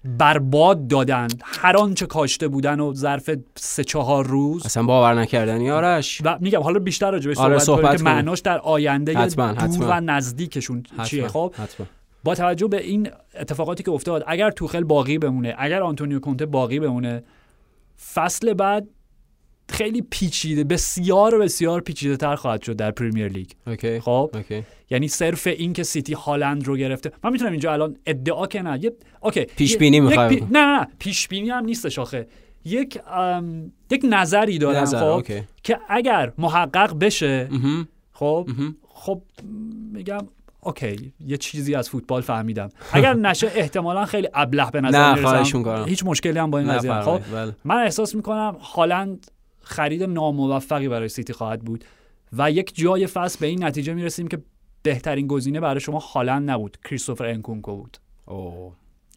برباد 0.05 0.87
دادن 0.87 1.29
هر 1.43 1.77
آنچه 1.77 2.07
کاشته 2.07 2.49
بودن 2.49 2.81
و 2.81 2.95
ظرف 2.95 3.31
سه 3.57 3.85
چهار 3.85 4.27
روز 4.27 4.67
اصلا 4.67 4.83
باور 4.83 5.15
نکردنی 5.15 5.71
آرش 5.71 6.21
و 6.25 6.39
میگم 6.41 6.61
حالا 6.61 6.79
بیشتر 6.79 7.11
راجع 7.11 7.29
بهش 7.29 7.39
آره، 7.39 7.59
صحبت, 7.59 7.83
صحبت 7.83 7.97
که. 7.97 8.05
معناش 8.05 8.41
در 8.41 8.59
آینده 8.59 9.19
حتما، 9.19 9.53
دور 9.53 9.63
حتما. 9.63 9.87
و 9.89 10.01
نزدیکشون 10.01 10.83
چیه 11.05 11.25
حتما، 11.25 11.49
خب 11.49 11.55
حتما. 11.55 11.87
با 12.25 12.35
توجه 12.35 12.67
به 12.67 12.83
این 12.83 13.11
اتفاقاتی 13.35 13.83
که 13.83 13.91
افتاد 13.91 14.25
اگر 14.27 14.51
توخل 14.51 14.85
باقی 14.85 15.19
بمونه 15.19 15.55
اگر 15.59 15.83
آنتونیو 15.83 16.21
کونته 16.21 16.47
باقی 16.47 16.81
بمونه 16.81 17.23
فصل 18.15 18.55
بعد 18.55 18.89
خیلی 19.69 20.03
پیچیده 20.11 20.65
بسیار 20.65 21.39
بسیار 21.39 21.81
پیچیده 21.81 22.17
تر 22.17 22.37
خواهد 22.37 22.63
شد 22.63 22.77
در 22.77 22.91
پریمیر 22.91 23.29
لیگ 23.29 23.51
اوکی 23.67 24.01
خب 24.01 24.31
اوکی 24.35 24.63
یعنی 24.91 25.09
صرف 25.09 25.47
این 25.47 25.73
که 25.73 25.83
سیتی 25.83 26.13
هالند 26.13 26.67
رو 26.67 26.77
گرفته 26.77 27.13
من 27.25 27.33
می‌تونم 27.33 27.51
اینجا 27.51 27.73
الان 27.73 27.97
ادعا 28.07 28.47
که 28.47 28.63
نه 28.63 28.85
یه 28.85 28.93
اوکی 29.21 29.45
پیش 29.45 29.77
بینی 29.77 30.01
پی-. 30.01 30.15
نه 30.15 30.49
نه 30.51 30.79
نه 30.79 30.89
پیش 30.99 31.29
بینی 31.29 31.51
هم 31.51 31.65
نیستش 31.65 31.99
آخه 31.99 32.27
یک 32.65 32.99
ام، 33.07 33.73
یک 33.91 34.01
نظری 34.05 34.59
دارم 34.59 34.83
نظر، 34.83 34.99
خب 34.99 35.05
اوکی. 35.05 35.43
که 35.63 35.79
اگر 35.89 36.33
محقق 36.39 36.99
بشه. 36.99 37.49
خب. 38.13 38.49
خب 38.89 39.23
میگم 39.93 40.29
اوکی 40.65 41.13
یه 41.21 41.37
چیزی 41.37 41.75
از 41.75 41.91
فوتبال 41.91 42.23
فهمیدم 42.23 42.69
اگر 42.93 43.15
نشه 43.15 43.53
احتمالا 43.55 44.05
خیلی 44.05 44.29
ابله 44.35 44.71
به 44.71 44.81
نظر 44.81 45.15
می‌رسم. 45.15 45.85
هیچ 45.89 46.05
مشکلی 46.07 46.39
هم 46.39 46.51
با 46.51 46.59
این 46.59 46.73
قضیه 46.73 47.01
خب 47.01 47.21
بله. 47.33 47.57
من 47.65 47.77
احساس 47.77 48.15
می‌کنم 48.15 48.57
هالند 48.75 49.31
خرید 49.61 50.03
ناموفقی 50.03 50.89
برای 50.89 51.09
سیتی 51.09 51.33
خواهد 51.33 51.61
بود 51.61 51.85
و 52.33 52.51
یک 52.51 52.77
جای 52.77 53.07
فصل 53.07 53.39
به 53.41 53.47
این 53.47 53.65
نتیجه 53.65 53.95
می‌رسیم 53.95 54.29
که 54.29 54.39
بهترین 54.83 55.27
گزینه 55.27 55.61
برای 55.61 55.81
شما 55.81 55.99
هالند 55.99 56.51
نبود 56.51 56.77
کریستوفر 56.85 57.27
انکونکو 57.27 57.77
بود 57.77 57.99
اوه. 58.27 58.73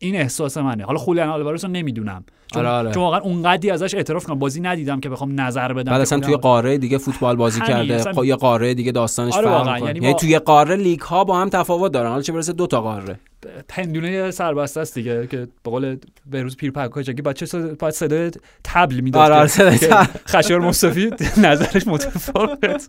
این 0.05 0.15
احساس 0.15 0.57
منه. 0.57 0.83
حالا 0.83 0.97
خولیان 0.99 1.29
آلوارز 1.29 1.63
رو 1.65 1.71
نمی‌دونم. 1.71 2.23
چون, 2.53 2.65
آره، 2.65 2.69
آره. 2.69 2.91
چون 2.91 3.03
واقعا 3.03 3.19
اونقدی 3.19 3.69
ازش 3.69 3.95
اعتراف 3.95 4.25
کنم. 4.25 4.39
بازی 4.39 4.61
ندیدم 4.61 4.99
که 4.99 5.09
بخوام 5.09 5.41
نظر 5.41 5.73
بدم 5.73 5.91
بعد 5.91 6.01
اصلا 6.01 6.19
توی 6.19 6.35
قاره 6.35 6.77
دیگه 6.77 6.97
فوتبال 6.97 7.35
بازی 7.35 7.61
کرده. 7.61 7.93
اصلا- 7.95 8.13
خب 8.13 8.23
یه 8.23 8.35
قاره 8.35 8.73
دیگه 8.73 8.91
داستانش 8.91 9.33
آره 9.33 9.47
فرق. 9.47 9.67
یعنی 9.67 9.85
یعنی 9.85 9.99
با- 9.99 10.13
توی 10.13 10.39
قاره 10.39 10.75
لیگ 10.75 10.99
ها 10.99 11.23
با 11.23 11.37
هم 11.37 11.49
تفاوت 11.49 11.91
دارن. 11.91 12.09
حالا 12.09 12.21
چه 12.21 12.33
برسه 12.33 12.53
دو 12.53 12.67
تا 12.67 12.81
قاره. 12.81 13.19
پندونه 13.67 14.31
سربسته 14.31 14.79
است 14.81 14.95
دیگه 14.95 15.27
که 15.27 15.37
به 15.37 15.71
قول 15.71 15.97
بهروز 16.31 16.57
پیرپکاجگی 16.57 17.21
باید 17.21 17.35
چه 17.35 17.45
صدا- 17.45 17.75
باید 17.79 17.93
صدای 17.93 18.31
تبل 18.63 18.99
می‌داد 18.99 19.31
آره، 19.31 19.35
آره،. 19.35 19.77
خشایار 20.27 20.61
مصطفی 20.61 21.11
نظرش 21.37 21.87
متفاوت. 21.87 22.87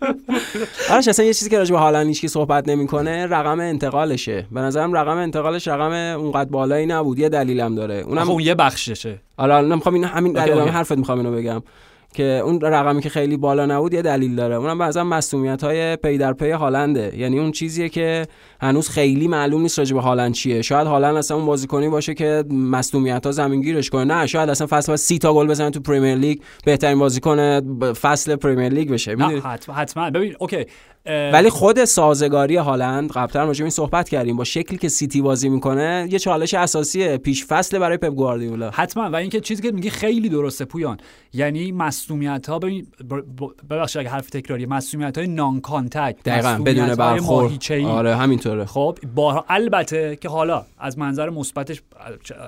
آرش 0.91 1.09
اصلا 1.09 1.25
یه 1.25 1.35
چیزی 1.35 1.51
که 1.51 1.59
راجع 1.59 1.73
به 1.73 1.79
هالند 1.79 2.07
هیچ 2.07 2.21
کی 2.21 2.29
صحبت 2.29 2.69
نمی‌کنه 2.69 3.27
رقم 3.27 3.61
انتقالشه. 3.61 4.47
به 4.53 4.61
نظرم 4.61 4.93
رقم 4.93 5.17
انتقالش 5.17 5.69
رقم 5.69 5.93
اونقدر 5.93 6.51
بالایی 6.51 6.87
نبود 6.87 7.19
یه 7.19 7.29
دلیلم 7.29 7.75
داره. 7.75 7.95
اونم 7.95 8.31
اون 8.31 8.43
یه 8.43 8.55
بخششه. 8.55 9.19
حالا 9.37 9.61
نمی‌خوام 9.61 9.95
این 9.95 10.05
همین 10.05 10.37
OK، 10.37 10.49
دلیل 10.51 10.61
OK. 10.61 10.73
حرفت 10.73 10.93
می‌خوام 10.93 11.19
اینو 11.19 11.33
بگم. 11.33 11.63
که 12.17 12.41
اون 12.45 12.61
رقمی 12.61 13.03
که 13.03 13.09
خیلی 13.09 13.37
بالا 13.37 13.67
نبود 13.67 13.95
یه 13.95 14.03
دلیل 14.03 14.37
داره. 14.37 14.55
اونم 14.55 14.79
بعضا 14.79 15.05
مصدومیت 15.05 15.65
های 15.65 15.97
پی 15.97 16.19
در 16.19 16.33
پی 16.33 16.51
هالنده. 16.51 17.13
یعنی 17.17 17.39
اون 17.39 17.53
چیزیه 17.53 17.89
که 17.89 18.27
هنوز 18.61 18.89
خیلی 18.89 19.29
معلوم 19.29 19.63
نیست 19.63 19.79
راجع 19.79 19.95
به 19.95 20.01
هالند 20.01 20.35
چیه. 20.35 20.63
شاید 20.63 20.87
هالند 20.87 21.17
اصلا 21.17 21.37
اون 21.37 21.47
بازیکنی 21.47 21.89
باشه 21.89 22.15
که 22.15 22.45
مصدومیت 22.51 23.27
ها 23.27 23.33
زمینگیرش 23.33 23.91
کنه. 23.91 24.05
نه 24.05 24.27
شاید 24.27 24.51
اصلا 24.51 24.67
فصل 24.67 24.93
بعد 24.93 24.97
30 24.97 25.19
تا 25.19 25.35
گل 25.35 25.47
بزنه 25.47 25.71
تو 25.71 25.81
پریمیر 25.81 26.15
لیگ 26.15 26.39
بهترین 26.65 26.99
بازیکن 26.99 27.61
فصل 27.93 28.37
پریمیر 28.37 28.69
لیگ 28.69 28.91
بشه؟ 28.91 29.17
حتما 29.17 29.75
حتما. 29.75 30.11
ببین 30.11 30.35
OK. 30.39 30.65
ولی 31.07 31.51
خود 31.51 31.85
سازگاری 31.85 32.57
هالند 32.57 33.13
قبلا 33.13 33.45
راجع 33.45 33.65
این 33.65 33.71
صحبت 33.71 34.09
کردیم 34.09 34.37
با 34.37 34.45
شکلی 34.45 34.79
که 34.79 34.89
سیتی 34.89 35.21
بازی 35.21 35.49
می‌کنه 35.49 36.09
یه 36.11 36.19
چالش 36.19 36.55
اساسیه 36.55 37.17
پیش 37.17 37.47
فصل 37.47 37.79
برای 37.79 37.97
پپ 37.97 38.15
گواردیولا. 38.15 38.71
حتما. 38.71 39.11
و 39.11 39.17
اینکه 39.17 39.41
چیزی 39.41 39.63
که 39.63 39.73
میگی 39.73 39.91
خیلی 39.91 40.29
درسته 40.29 40.65
پویان. 40.65 40.97
یعنی 41.33 41.73
مصدومیت 41.73 42.49
ها 42.49 42.59
ببین 42.59 42.87
ببخشید 43.71 44.01
اگه 44.01 44.09
حرف 44.09 44.31
تکراری 44.31 44.67
مصدومیت 44.67 45.19
های 45.19 45.27
non-contact 45.27 46.17
دقیقاً 46.25 46.63
بدون 46.67 46.95
برخورد. 46.95 47.73
آره 47.85 48.17
همینطوره. 48.17 48.65
خب 48.65 48.99
با 49.15 49.45
البته 49.49 50.17
که 50.21 50.29
حالا 50.29 50.65
از 50.79 50.99
منظر 50.99 51.31
مثبتش 51.31 51.83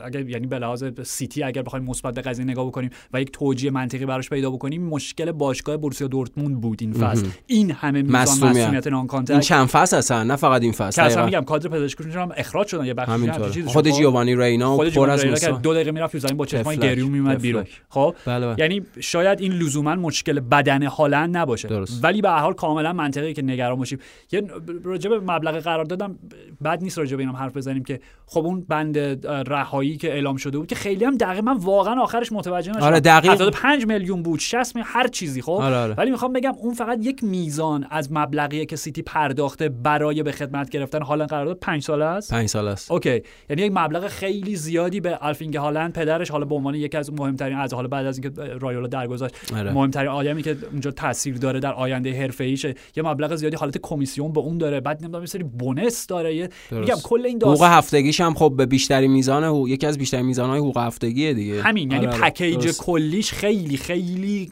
اگر 0.04 0.28
یعنی 0.28 0.46
به 0.46 0.58
لحاظ 0.58 0.84
سیتی 1.04 1.42
اگر 1.42 1.62
بخوایم 1.62 1.84
مثبت 1.84 2.14
به 2.14 2.20
قضیه 2.20 2.44
نگاه 2.44 2.66
بکنیم 2.66 2.90
و 3.12 3.20
یک 3.20 3.32
توجیه 3.32 3.70
منطقی 3.70 4.06
براش 4.06 4.30
پیدا 4.30 4.50
بکنیم 4.50 4.82
مشکل 4.82 5.32
باشگاه 5.32 5.76
بورسیا 5.76 6.06
دورتموند 6.06 6.60
بود 6.60 6.78
این 6.80 6.92
فصل. 6.92 7.26
این 7.46 7.70
همه 7.70 8.02
میزان 8.02 8.47
مصدومیت 8.50 8.86
non 8.86 8.98
این 8.98 9.06
contact 9.06 9.40
چند 9.40 9.66
فصل 9.66 9.96
هستن 9.96 10.26
نه 10.26 10.36
فقط 10.36 10.62
این 10.62 10.72
فصل 10.72 11.02
که 11.02 11.06
اصلا. 11.06 11.24
میگم 11.24 11.44
کادر 11.44 11.68
پزشکیشون 11.68 12.12
هم 12.12 12.32
اخراج 12.36 12.66
شدن 12.66 12.84
یه 12.84 12.94
بخشی 12.94 13.62
خود؟ 13.62 13.88
جیوانی 13.88 14.36
رینا 14.36 14.76
خود 14.76 14.86
پر 14.86 15.16
جیوانی 15.16 15.32
از 15.32 15.40
که. 15.40 15.50
دو 15.50 15.74
دقیقه 15.74 15.90
می‌رفت 15.90 16.12
تو 16.12 16.18
زمین 16.18 16.36
با 16.36 16.46
چشمای. 16.46 16.76
گریون 16.76 17.10
میومد 17.10 17.40
بیرون. 17.40 17.64
خب 17.88 18.14
بله 18.26 18.46
بله. 18.46 18.56
یعنی 18.58 18.82
شاید 19.00 19.40
این 19.40 19.52
لزوما 19.52 19.94
مشکل 19.94 20.40
بدن 20.40 20.82
هالند 20.82 21.36
نباشه. 21.36 21.68
ولی 22.02 22.22
به 22.22 22.30
هر 22.30 22.38
حال 22.38 22.52
کاملا 22.52 22.92
منطقیه 22.92 23.32
که 23.32 23.42
نگران 23.42 23.78
باشیم 23.78 23.98
یه 24.32 24.42
راجع 24.84 25.10
به 25.10 25.20
مبلغ 25.20 25.58
قرار 25.58 25.84
دادم 25.84 26.18
بد 26.64 26.82
نیست 26.82 26.98
راجع 26.98 27.16
به 27.16 27.22
اینم 27.22 27.36
حرف 27.36 27.56
بزنیم 27.56 27.84
که 27.84 28.00
خب 28.26 28.44
اون 28.44 28.64
بند 28.68 28.98
رهایی 29.26 29.96
که 29.96 30.12
اعلام 30.12 30.36
شده 30.36 30.58
بود 30.58 30.66
که 30.66 30.74
خیلی 30.74 31.04
هم 31.04 31.16
دقیق 31.16 31.44
من 31.44 31.56
واقعا 31.56 32.02
آخرش 32.02 32.32
متوجه 32.32 32.70
نشدم 32.70 32.86
آره، 32.86 33.00
دقیق. 33.00 33.32
75 33.32 33.86
میلیون 33.86 34.22
بود 34.22 34.40
60 34.40 34.76
میلیون 34.76 34.92
هر 34.94 35.08
چیزی 35.08 35.42
خب 35.42 35.52
آره، 35.52 35.76
آره. 35.76 35.94
ولی 35.94 36.10
می‌خوام 36.10 36.32
بگم 36.32 36.52
اون 36.58 36.74
فقط 36.74 36.98
یک 37.02 37.24
میزان 37.24 37.86
از 37.90 38.12
مبلغیه 38.38 38.66
که 38.66 38.76
سیتی 38.76 39.02
پرداخته 39.02 39.68
برای 39.68 40.22
به 40.22 40.32
خدمت 40.32 40.70
گرفتن 40.70 41.02
هالند 41.02 41.28
قرارداد 41.28 41.58
5 41.58 41.82
ساله 41.82 42.04
است 42.04 42.30
پنج 42.30 42.48
سال 42.48 42.68
است 42.68 42.90
OK 42.90 43.22
یعنی 43.50 43.62
یک 43.62 43.72
مبلغ 43.74 44.06
خیلی 44.06 44.56
زیادی 44.56 45.00
به 45.00 45.18
آلفی 45.20 45.56
هالند 45.56 45.92
پدرش 45.92 46.30
حالا 46.30 46.44
به 46.44 46.54
عنوان 46.54 46.74
یکی 46.74 46.96
از 46.96 47.12
مهمترین 47.12 47.56
از 47.58 47.74
حالا 47.74 47.88
بعد 47.88 48.06
از 48.06 48.18
اینکه 48.18 48.42
رایولا 48.42 48.86
درگذشت 48.86 49.34
آره. 49.56 49.72
مهمترین 49.72 50.08
آدمی 50.08 50.42
که 50.42 50.56
اونجا 50.72 50.90
تاثیر 50.90 51.36
داره 51.36 51.60
در 51.60 51.72
آینده 51.72 52.12
حرفه‌ایشه 52.12 52.74
یه 52.96 53.02
مبلغ 53.02 53.34
زیادی 53.34 53.56
حالت 53.56 53.78
کمیسیون 53.78 54.32
به 54.32 54.40
اون 54.40 54.58
داره 54.58 54.80
بعد 54.80 55.02
نمی‌دونم 55.02 55.22
یه 55.22 55.28
سری 55.28 55.42
bonus 55.42 56.06
داره 56.06 56.34
یه. 56.34 56.48
میگم 56.70 56.96
کل 57.04 57.26
این 57.26 57.36
حقوق 57.36 57.50
داستان 57.50 57.70
هفتگیش 57.70 58.20
هم 58.20 58.34
خب 58.34 58.54
به 58.56 58.66
بیشترین 58.66 59.10
میزان 59.10 59.44
حقوق 59.44 59.68
یکی 59.68 59.86
از 59.86 59.98
بیشترین 59.98 60.26
میزانهای 60.26 60.58
حقوق 60.58 60.78
هفتگیه 60.78 61.34
دیگه 61.34 61.62
همین 61.62 61.90
یعنی 61.90 62.06
آره، 62.06 62.16
آره. 62.16 62.30
package 62.30 62.64
درست. 62.64 62.82
کلیش 62.82 63.32
خیلی 63.32 63.76
خیلی 63.76 64.50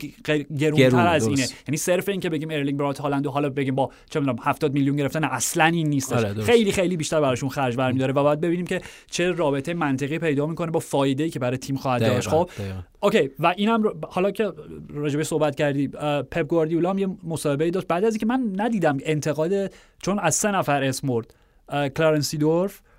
گرونتر 0.59 0.77
گرون، 0.77 1.01
از. 1.01 1.27
اینه 1.27 1.47
یعنی 1.69 1.77
صرف 1.77 2.09
این 2.09 2.21
که 2.21 2.31
بگیم 2.31 2.51
ارلینگ 2.51 2.79
براوت 2.79 2.99
هالند 2.99 3.27
و 3.27 3.31
حالا 3.31 3.51
بگیم 3.67 3.75
با 3.75 3.91
چه 4.11 4.21
می‌دونم 4.21 4.39
70 4.43 4.73
میلیون 4.73 4.97
گرفتن 4.97 5.25
اصلا 5.25 5.65
این 5.65 5.89
نیستش 5.89 6.25
آره،. 6.25 6.43
خیلی 6.43 6.73
خیلی 6.73 6.97
بیشتر 6.97 7.21
براشون 7.21 7.49
خرج 7.49 7.77
برمیداره 7.77 8.13
و 8.13 8.23
باید 8.23 8.41
ببینیم 8.41 8.67
که 8.67 8.81
چه 9.11 9.33
رابطه 9.33 9.75
منطقی 9.75 10.19
پیدا 10.19 10.47
می‌کنه 10.47 10.71
با 10.71 10.81
فایده 10.81 11.25
ای 11.25 11.31
که 11.31 11.39
برای 11.39 11.59
تیم 11.59 11.77
خواهد 11.77 12.01
داشت 12.01 12.29
خب 12.29 12.51
دقیقاً. 12.59 12.79
OK 13.01 13.31
و 13.39 13.55
اینم 13.57 13.83
حالا 14.09 14.31
که 14.31 14.53
راجبه 14.89 15.25
صحبت 15.25 15.57
کردی 15.57 15.89
پپ 16.31 16.43
گواردیولا 16.43 16.91
هم 16.91 16.99
یه 16.99 17.09
مصاحبه 17.25 17.65
ای 17.65 17.71
داشت 17.71 17.87
بعد 17.87 18.05
از 18.05 18.13
اینکه 18.13 18.27
من 18.27 18.53
ندیدم 18.57 18.99
انتقاد 19.05 19.73
چون 20.03 20.19
از 20.19 20.35
سه 20.35 20.51
نفر 20.51 20.83
اسم 20.83 21.09
برد 21.09 21.35
اه، 21.69 21.89
کلارنس 21.89 22.29
سیدورف 22.29 22.81
اه، 22.81 22.96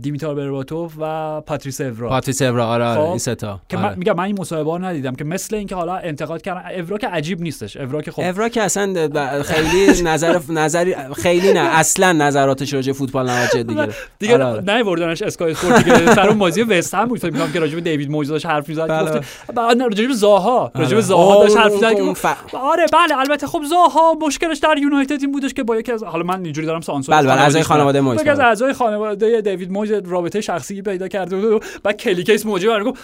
دیمیتار 0.00 0.34
برباتوف 0.34 0.92
و 1.00 1.40
پاتریس 1.40 1.80
اِورا 1.80 2.08
پاتریس 2.08 2.42
اِورا 2.42 2.66
آره 2.66 2.84
آره 2.84 3.00
خب، 3.00 3.08
این 3.08 3.18
سه 3.18 3.34
تا 3.34 3.60
که 3.68 3.76
آره. 3.76 3.88
من 3.88 3.98
میگم 3.98 4.16
من 4.16 4.24
این 4.24 4.40
مصاحبه 4.40 4.70
رو 4.70 4.84
ندیدم 4.84 5.14
که 5.14 5.24
مثل 5.24 5.56
اینکه 5.56 5.74
حالا 5.74 5.96
انتقاد 5.96 6.42
کردن 6.42 6.80
اورا 6.80 6.98
که 6.98 7.08
عجیب 7.08 7.40
نیستش 7.40 7.76
اورا 7.76 8.02
که 8.02 8.10
خب 8.10 8.22
اورا 8.22 8.48
که 8.48 8.62
اصلا 8.62 9.08
خیلی 9.42 10.02
نظر 10.02 10.40
نظری 10.48 10.94
خیلی 11.16 11.52
نه 11.52 11.60
اصلا 11.60 12.12
نظراتش 12.12 12.74
راجع 12.74 12.92
به 12.92 12.98
فوتبال 12.98 13.30
جدی 13.54 13.74
گرفت 13.74 14.10
دیگه 14.18 14.34
آره، 14.34 14.44
آره. 14.44 14.62
نه 14.62 14.82
وردنش 14.82 15.22
اسکای 15.22 15.52
اسپورت 15.52 15.84
دیگه 15.84 16.14
سر 16.14 16.28
اون 16.28 16.38
بازی 16.38 16.62
وستهم 16.62 17.04
بود 17.04 17.18
فکر 17.18 17.30
می‌کنم 17.30 17.52
که 17.52 17.60
راجع 17.60 17.74
به 17.74 17.80
دیوید 17.80 18.10
مویز 18.10 18.28
داشت 18.28 18.46
حرف 18.46 18.68
می‌زد 18.68 18.88
بله، 18.88 19.18
گفت 19.18 19.52
بعد 19.54 19.76
نه 19.76 19.84
راجع 19.84 20.06
به 20.06 20.14
زاها 20.14 20.72
راجع 20.74 20.90
به 20.90 20.96
آره. 20.96 21.04
زاها 21.04 21.42
داشت 21.42 21.56
حرف 21.56 21.72
می‌زد 21.72 22.26
آره 22.52 22.86
بله 22.92 23.18
البته 23.18 23.46
خب 23.46 23.62
زاها 23.70 24.16
مشکلش 24.26 24.58
در 24.58 24.78
یونایتد 24.78 25.18
این 25.20 25.32
بودش 25.32 25.54
که 25.54 25.62
با 25.62 25.76
یکی 25.76 25.92
از 25.92 26.02
حالا 26.02 26.24
من 26.24 26.44
اینجوری 26.44 26.66
دارم 26.66 26.80
سانسور 26.80 27.16
بله، 27.16 27.28
بله، 27.28 27.40
اعضای 27.40 27.62
خانواده 27.62 28.00
مویز، 28.00 28.20
از. 28.20 28.40
اعضای 28.40 28.72
خانواده 28.72 29.40
دیوید 29.60 29.72
مویز 29.72 29.92
رابطه 29.92 30.40
شخصی 30.40 30.82
پیدا 30.82 31.08
کرده 31.08 31.36
بود 31.36 31.44
و 31.44 31.60
بعد 31.84 31.96
کلیکیس 31.96 32.46
موجی 32.46 32.66
برای 32.66 32.84
گفت 32.84 33.00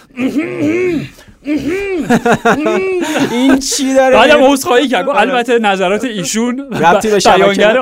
این 3.33 3.59
چی 3.59 3.95
داره؟ 3.95 4.17
بعدم 4.17 4.53
عذرخواهی 4.53 4.89
کرد 4.89 5.07
گفت 5.07 5.17
البته 5.19 5.59
نظرات 5.59 6.05
ایشون 6.05 6.73
ربطی 6.73 7.11
به 7.11 7.19
شبکه 7.19 7.37
بیانگر 7.37 7.81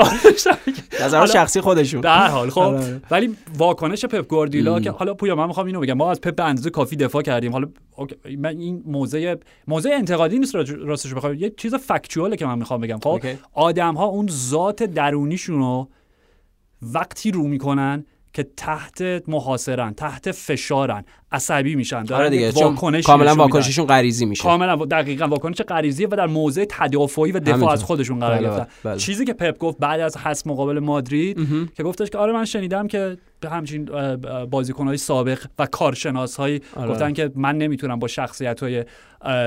نظر 1.05 1.19
حالا- 1.19 1.33
شخصی 1.33 1.61
خودشون. 1.61 2.07
هر 2.07 2.29
حال 2.29 2.51
خب. 2.51 2.59
آره، 2.59 2.79
آره. 2.79 3.01
ولی 3.11 3.37
واکنش 3.59 4.05
پپ 4.05 4.29
گواردیولا 4.29 4.81
که 4.81 4.91
حالا 4.91 5.15
پویا 5.15 5.35
من 5.35 5.47
می‌خوام 5.47 5.67
اینو 5.67 5.81
بگم 5.81 5.95
ما 5.95 6.11
از 6.11 6.21
پپ 6.21 6.35
به 6.37 6.45
اندازه 6.45 6.71
کافی 6.71 6.97
دفاع 6.97 7.23
کردیم. 7.23 7.53
حالا 7.53 7.69
من 8.39 8.59
این 8.59 8.83
موضع 8.87 9.35
موضع 9.69 9.91
انتقادی 9.93 10.39
نیست 10.39 10.55
راستش 10.85 11.15
بخوام 11.15 11.35
یه 11.35 11.53
چیز 11.57 11.75
فکتوئاله 11.75 12.37
که 12.37 12.47
من 12.47 12.59
می‌خوام 12.59 12.81
بگم. 12.81 12.99
خب. 13.03 13.21
آدم 13.53 13.95
ها 13.95 14.05
اون 14.05 14.29
ذات 14.31 14.83
درونیشون 14.83 15.59
رو 15.59 15.89
وقتی 16.83 17.31
رو 17.31 17.43
می‌کنن 17.43 18.05
که 18.35 18.47
تحت 18.57 19.03
محاصرن 19.29 19.95
تحت 19.95 20.33
فشارن 20.33 21.05
عصبی 21.33 21.75
میشن 21.75 22.03
دارن 22.03 22.21
آره 22.21 22.31
دیگه 22.31 22.51
واکنشی 22.51 23.03
کاملا. 23.03 23.35
واکنششون 23.35 23.87
غریزی 23.87 24.27
میشه 24.27 24.43
کاملا 24.43 24.77
دقیقا 24.77 25.27
واکنش 25.27 25.61
غریزیه 25.61 26.09
و 26.11 26.17
در 26.17 26.27
موضع 26.27 26.65
تدافعی 26.69 27.33
و 27.33 27.41
دفاع. 27.41 27.73
از 27.73 27.85
خودشون 27.85 28.19
قرار 28.19 28.39
بله، 28.39 28.49
گرفتن 28.49 28.67
بله. 28.85 28.97
چیزی 28.97 29.25
که 29.25 29.33
پپ 29.33 29.59
گفت 29.59 29.79
بعد 29.79 30.01
از 30.01 30.17
حذف 30.17 30.47
مقابل 30.47 30.79
مادرید 30.79 31.39
که 31.77 31.83
گفتش 31.83 32.11
که 32.11 32.19
آره 32.19 32.33
من 32.33 32.45
شنیدم 32.45 32.89
که 32.89 33.17
به 33.41 33.51
همچین 33.51 33.85
بازیکنهای 34.51 34.97
سابق 34.97 35.47
و 35.59 35.67
کارشناس 35.67 36.41
آره. 36.41 36.61
گفتن 36.77 37.13
که 37.13 37.31
من 37.35 37.59
نمی‌تونم 37.59 37.99
با 37.99 38.09
شخصیت 38.09 38.63
های 38.63 38.85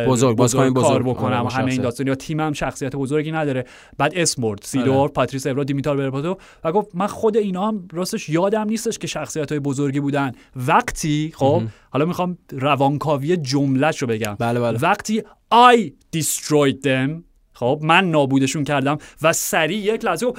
بزرگ، 0.08 0.38
بازیکن 0.38 0.74
کار 0.74 0.84
بزرگ. 0.84 1.06
بکنم 1.06 1.46
آره، 1.46 1.50
همه 1.50 1.72
این. 1.72 1.82
داستان 1.82 2.08
یا 2.08 2.16
تیمم 2.16 2.54
شخصیت 2.54 2.96
بزرگی 2.96 3.32
نداره 3.32 3.66
بعد 3.98 4.14
اسم 4.16 4.42
برد 4.42 4.60
سیدور 4.64 4.96
آره. 4.96 5.12
پاتریس 5.12 5.48
اورا 5.48 5.64
دیمیتار 5.64 5.98
برپاتو 5.98 6.38
و 6.64 6.72
گفت 6.72 6.90
من 6.94 7.08
خود 7.08 7.38
اینا 7.38 7.68
هم 7.68 7.88
راستش 7.94 8.30
یادم 8.30 8.70
نیستش 8.70 8.98
که 8.98 9.08
شخصیت 9.08 9.52
های 9.52 9.60
بزرگی 9.60 10.00
بودن 10.00 10.32
وقتی 10.56 11.34
خب 11.36 11.64
حالا 11.90 12.06
می‌خوام 12.06 12.38
روانکاوی 12.52 13.38
جملهش 13.38 14.02
رو 14.02 14.08
بگم 14.08 14.36
بله 14.40 14.60
بله 14.60 14.80
وقتی 14.80 15.24
I 15.54 15.92
destroyed 16.18 16.84
them 16.84 17.27
خب 17.60 17.80
من 17.84 18.12
نابودشون 18.12 18.64
کردم 18.64 18.98
و 19.22 19.34
سریع 19.34 19.78
یک 19.78 20.06
لحظه 20.06 20.26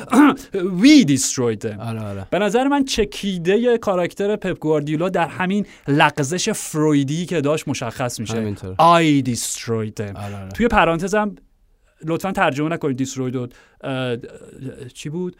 destroyed 1.08 1.66
them. 1.66 1.78
آره 1.80 2.00
آره. 2.00 2.26
به 2.30 2.38
نظر 2.38 2.68
من 2.68 2.84
چکیده 2.84 3.78
کاراکتر 3.78 4.36
پپ 4.36 4.58
گواردیولا 4.58 5.08
در 5.08 5.26
همین 5.26 5.66
لغزش 5.88 6.50
فرویدی 6.50 7.26
که 7.26 7.40
داشت 7.40 7.68
مشخص 7.68 8.20
میشه. 8.20 8.54
I 8.54 9.22
destroyed 9.28 9.92
them. 10.00 10.16
آره 10.16 10.36
آره. 10.36 10.48
توی 10.54 10.68
پرانتزم 10.68 11.34
لطفا 12.04 12.32
ترجمه 12.32 12.68
نکنید. 12.68 13.08
اه، 13.80 14.16
چی 14.94 15.08
بود؟ 15.08 15.36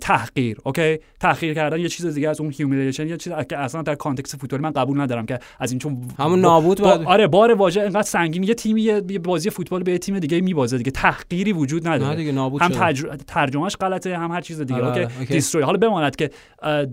تحقیر 0.00 0.56
OK؟ 0.64 0.98
تحقیر 1.20 1.54
کردن 1.54 1.80
یه 1.80 1.88
چیز 1.88 2.06
دیگه 2.06 2.28
از 2.28 2.40
اون 2.40 2.52
humiliation 2.56 3.08
یه 3.08 3.16
چیز 3.16 3.32
که 3.48 3.58
اصلا 3.58 3.82
در 3.82 3.94
context 3.94 4.36
فوتبالی 4.36 4.62
من 4.62 4.70
قبول 4.70 5.00
ندارم 5.00 5.26
که 5.26 5.38
از 5.60 5.70
این 5.72 5.78
چون 5.78 5.98
همون 6.18 6.40
نابود 6.40 6.80
با- 6.80 7.02
آره 7.06 7.26
بار 7.26 7.54
واژه 7.54 7.80
انقدر 7.80 8.02
سنگین 8.02 8.42
یه 8.42 8.54
تیمی 8.54 8.82
یه 8.82 9.00
بازی 9.00 9.50
فوتبال 9.50 9.82
به 9.82 9.92
یه 9.92 9.98
تیم 9.98 10.18
دیگه 10.18 10.40
میبازه 10.40 10.78
دیگه. 10.78 10.90
تحقیری 10.90 11.52
وجود 11.52 11.88
نداره. 11.88 12.10
نه 12.10 12.16
دیگه 12.16 12.32
نابود 12.32 12.62
هم. 12.62 12.68
ترج... 12.68 13.06
ترجمهش 13.26 13.76
غلطه 13.76 14.18
هم 14.18 14.30
هر 14.30 14.40
چیز 14.40 14.60
دیگه 14.60 14.74
آره، 14.74 14.86
OK؟ 14.86 15.00
آره، 15.00 15.18
OK. 15.18 15.34
destroy 15.34 15.64
حالا 15.64 15.78
بماند 15.78 16.16
که 16.16 16.30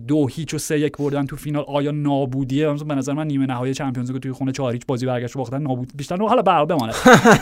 دو 0.08 0.28
هیچ 0.28 0.54
و 0.54 0.58
سه 0.58 0.80
یک 0.80 0.98
بردن 0.98 1.26
تو 1.26 1.36
فینال 1.36 1.66
آیا 1.68 1.92
نابودیه؟ 1.92 2.74
به 2.74 2.96
نظر 2.96 3.14
من 3.14 3.28
نیمه 3.28 3.46
نهایی 3.46 3.74
چمپیونز 3.74 4.12
لیگ 4.12 4.22
توی 4.22 4.32
خونه 4.32 4.52
چهار 4.52 4.74
هیچ 4.74 4.86
بازی 4.88 5.06
برگشت 5.06 5.38
باختن 5.38 5.62
نابود 5.62 5.92
بیشتر. 5.96 6.18
حالا 6.18 6.42
حال 6.52 6.66
بماند. 6.66 6.94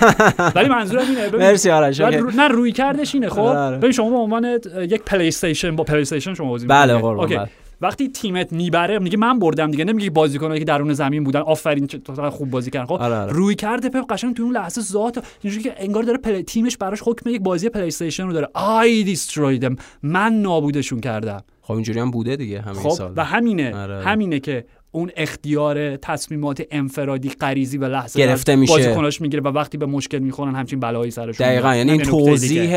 ولی 0.56 0.70
منظورم 0.70 1.06
اینه 1.08 1.30
مرسی 1.38 1.70
آرش 1.70 2.00
نه 2.02 2.48
رویکردش 2.48 3.16
اینه 3.16 3.30
خب؟ 3.30 3.40
آره،. 3.40 3.78
ببین 3.78 3.92
شما 3.92 4.10
به 4.10 4.16
عنوان 4.16 4.60
یک 4.90 5.02
پلی 5.02 5.32
استیشن 5.34 5.76
با 5.76 5.84
پلی 5.84 6.02
استیشن 6.02 6.34
شما 6.34 6.50
بازی 6.50 6.68
بله، 6.68 7.06
OK. 7.06 7.36
بله. 7.36 7.50
وقتی 7.82 8.10
تیمت 8.10 8.54
می‌بره 8.54 9.00
میگه 9.00 9.18
من 9.18 9.40
بردم 9.40 9.72
دیگه 9.72 9.84
نمیگه 9.84 10.10
بازیکنایی 10.10 10.60
که 10.60 10.66
درون 10.66 10.94
زمین 10.94 11.24
بودن 11.24 11.40
آفرین 11.40 11.88
چه- 11.88 12.30
خوب 12.30 12.50
بازی 12.50 12.72
کردن 12.72 12.86
خب 12.86 12.94
آره، 12.94 13.16
آره. 13.16 13.34
رویکرد 13.34 13.90
پپ 13.90 14.14
قشنگ 14.14 14.36
تو 14.36 14.44
اون 14.44 14.54
لحظه 14.54 14.82
ذات 14.82 15.26
اینجوری 15.42 15.64
که 15.64 15.74
انگار 15.78 16.04
داره 16.04 16.18
پلی... 16.18 16.44
تیمش 16.44 16.78
براش 16.78 17.00
حکم 17.06 17.30
یک 17.30 17.42
بازی 17.42 17.70
پلی 17.70 17.88
استیشن 17.88 18.28
رو 18.28 18.34
داره 18.34 18.48
I 18.56 19.16
destroyed 19.16 19.64
them 19.64 19.82
من 20.04 20.34
نابودشون 20.34 21.02
کردم 21.02 21.44
خب 21.62 21.74
اینجوری 21.74 22.00
هم 22.00 22.12
بوده 22.12 22.36
دیگه 22.36 22.62
همین 22.62 22.80
خب 22.80 22.90
سال 22.90 23.14
و 23.16 23.24
همینه 23.26 23.76
آره. 23.76 24.04
همینه 24.04 24.40
که 24.40 24.66
اون 24.96 25.12
اختیار 25.18 25.98
تصمیمات 25.98 26.64
انفرادی 26.72 27.30
غریزی 27.30 27.78
به 27.78 27.88
لحظه 27.88 28.20
گرفته 28.20 28.56
میشه. 28.56 28.74
بازیکناش 28.74 29.22
می‌گیره 29.22 29.42
و 29.42 29.48
وقتی 29.48 29.78
به 29.78 29.86
مشکل 29.86 30.20
می‌خورن 30.20 30.56
همچین 30.56 30.80
بلایی 30.80 31.12
سرشون 31.12 31.48
دقیقا. 31.48 31.76
یعنی 31.76 31.92
این 31.92 32.02
توضیح 32.02 32.76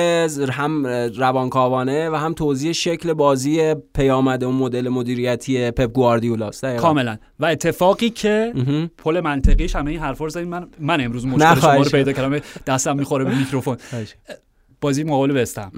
هم 0.51 0.87
روانکاوانه 1.17 2.11
و 2.11 2.15
هم 2.15 2.35
توضیح 2.35 2.73
شکل 2.73 3.13
بازی 3.13 3.75
پیامده 3.95 4.47
اون 4.47 4.55
مدل 4.55 4.89
مدیریتی 4.89 5.71
پپ 5.71 5.93
گواردیولاست 5.93 6.65
دقیقاً. 6.65 6.83
کاملا 6.83 7.19
و 7.41 7.47
اتفاقی 7.47 8.11
که. 8.11 8.53
پل 8.99 9.21
منطقیش 9.21 9.77
همه 9.77 9.91
این 9.91 10.01
حرفا 10.01 10.25
رو 10.27 10.45
من 10.45 10.67
من 10.81 11.01
امروز 11.01 11.27
مشکل 11.27 11.61
شما 11.61 11.77
رو. 11.77 11.85
پیدا 11.85 12.13
کردم 12.13 12.41
دستم 12.67 12.97
می‌خوره 12.97 13.25
به 13.25 13.39
میکروفون 13.39 13.77
بازی 14.87 15.05
مقابل 15.05 15.43
وستهم. 15.43 15.73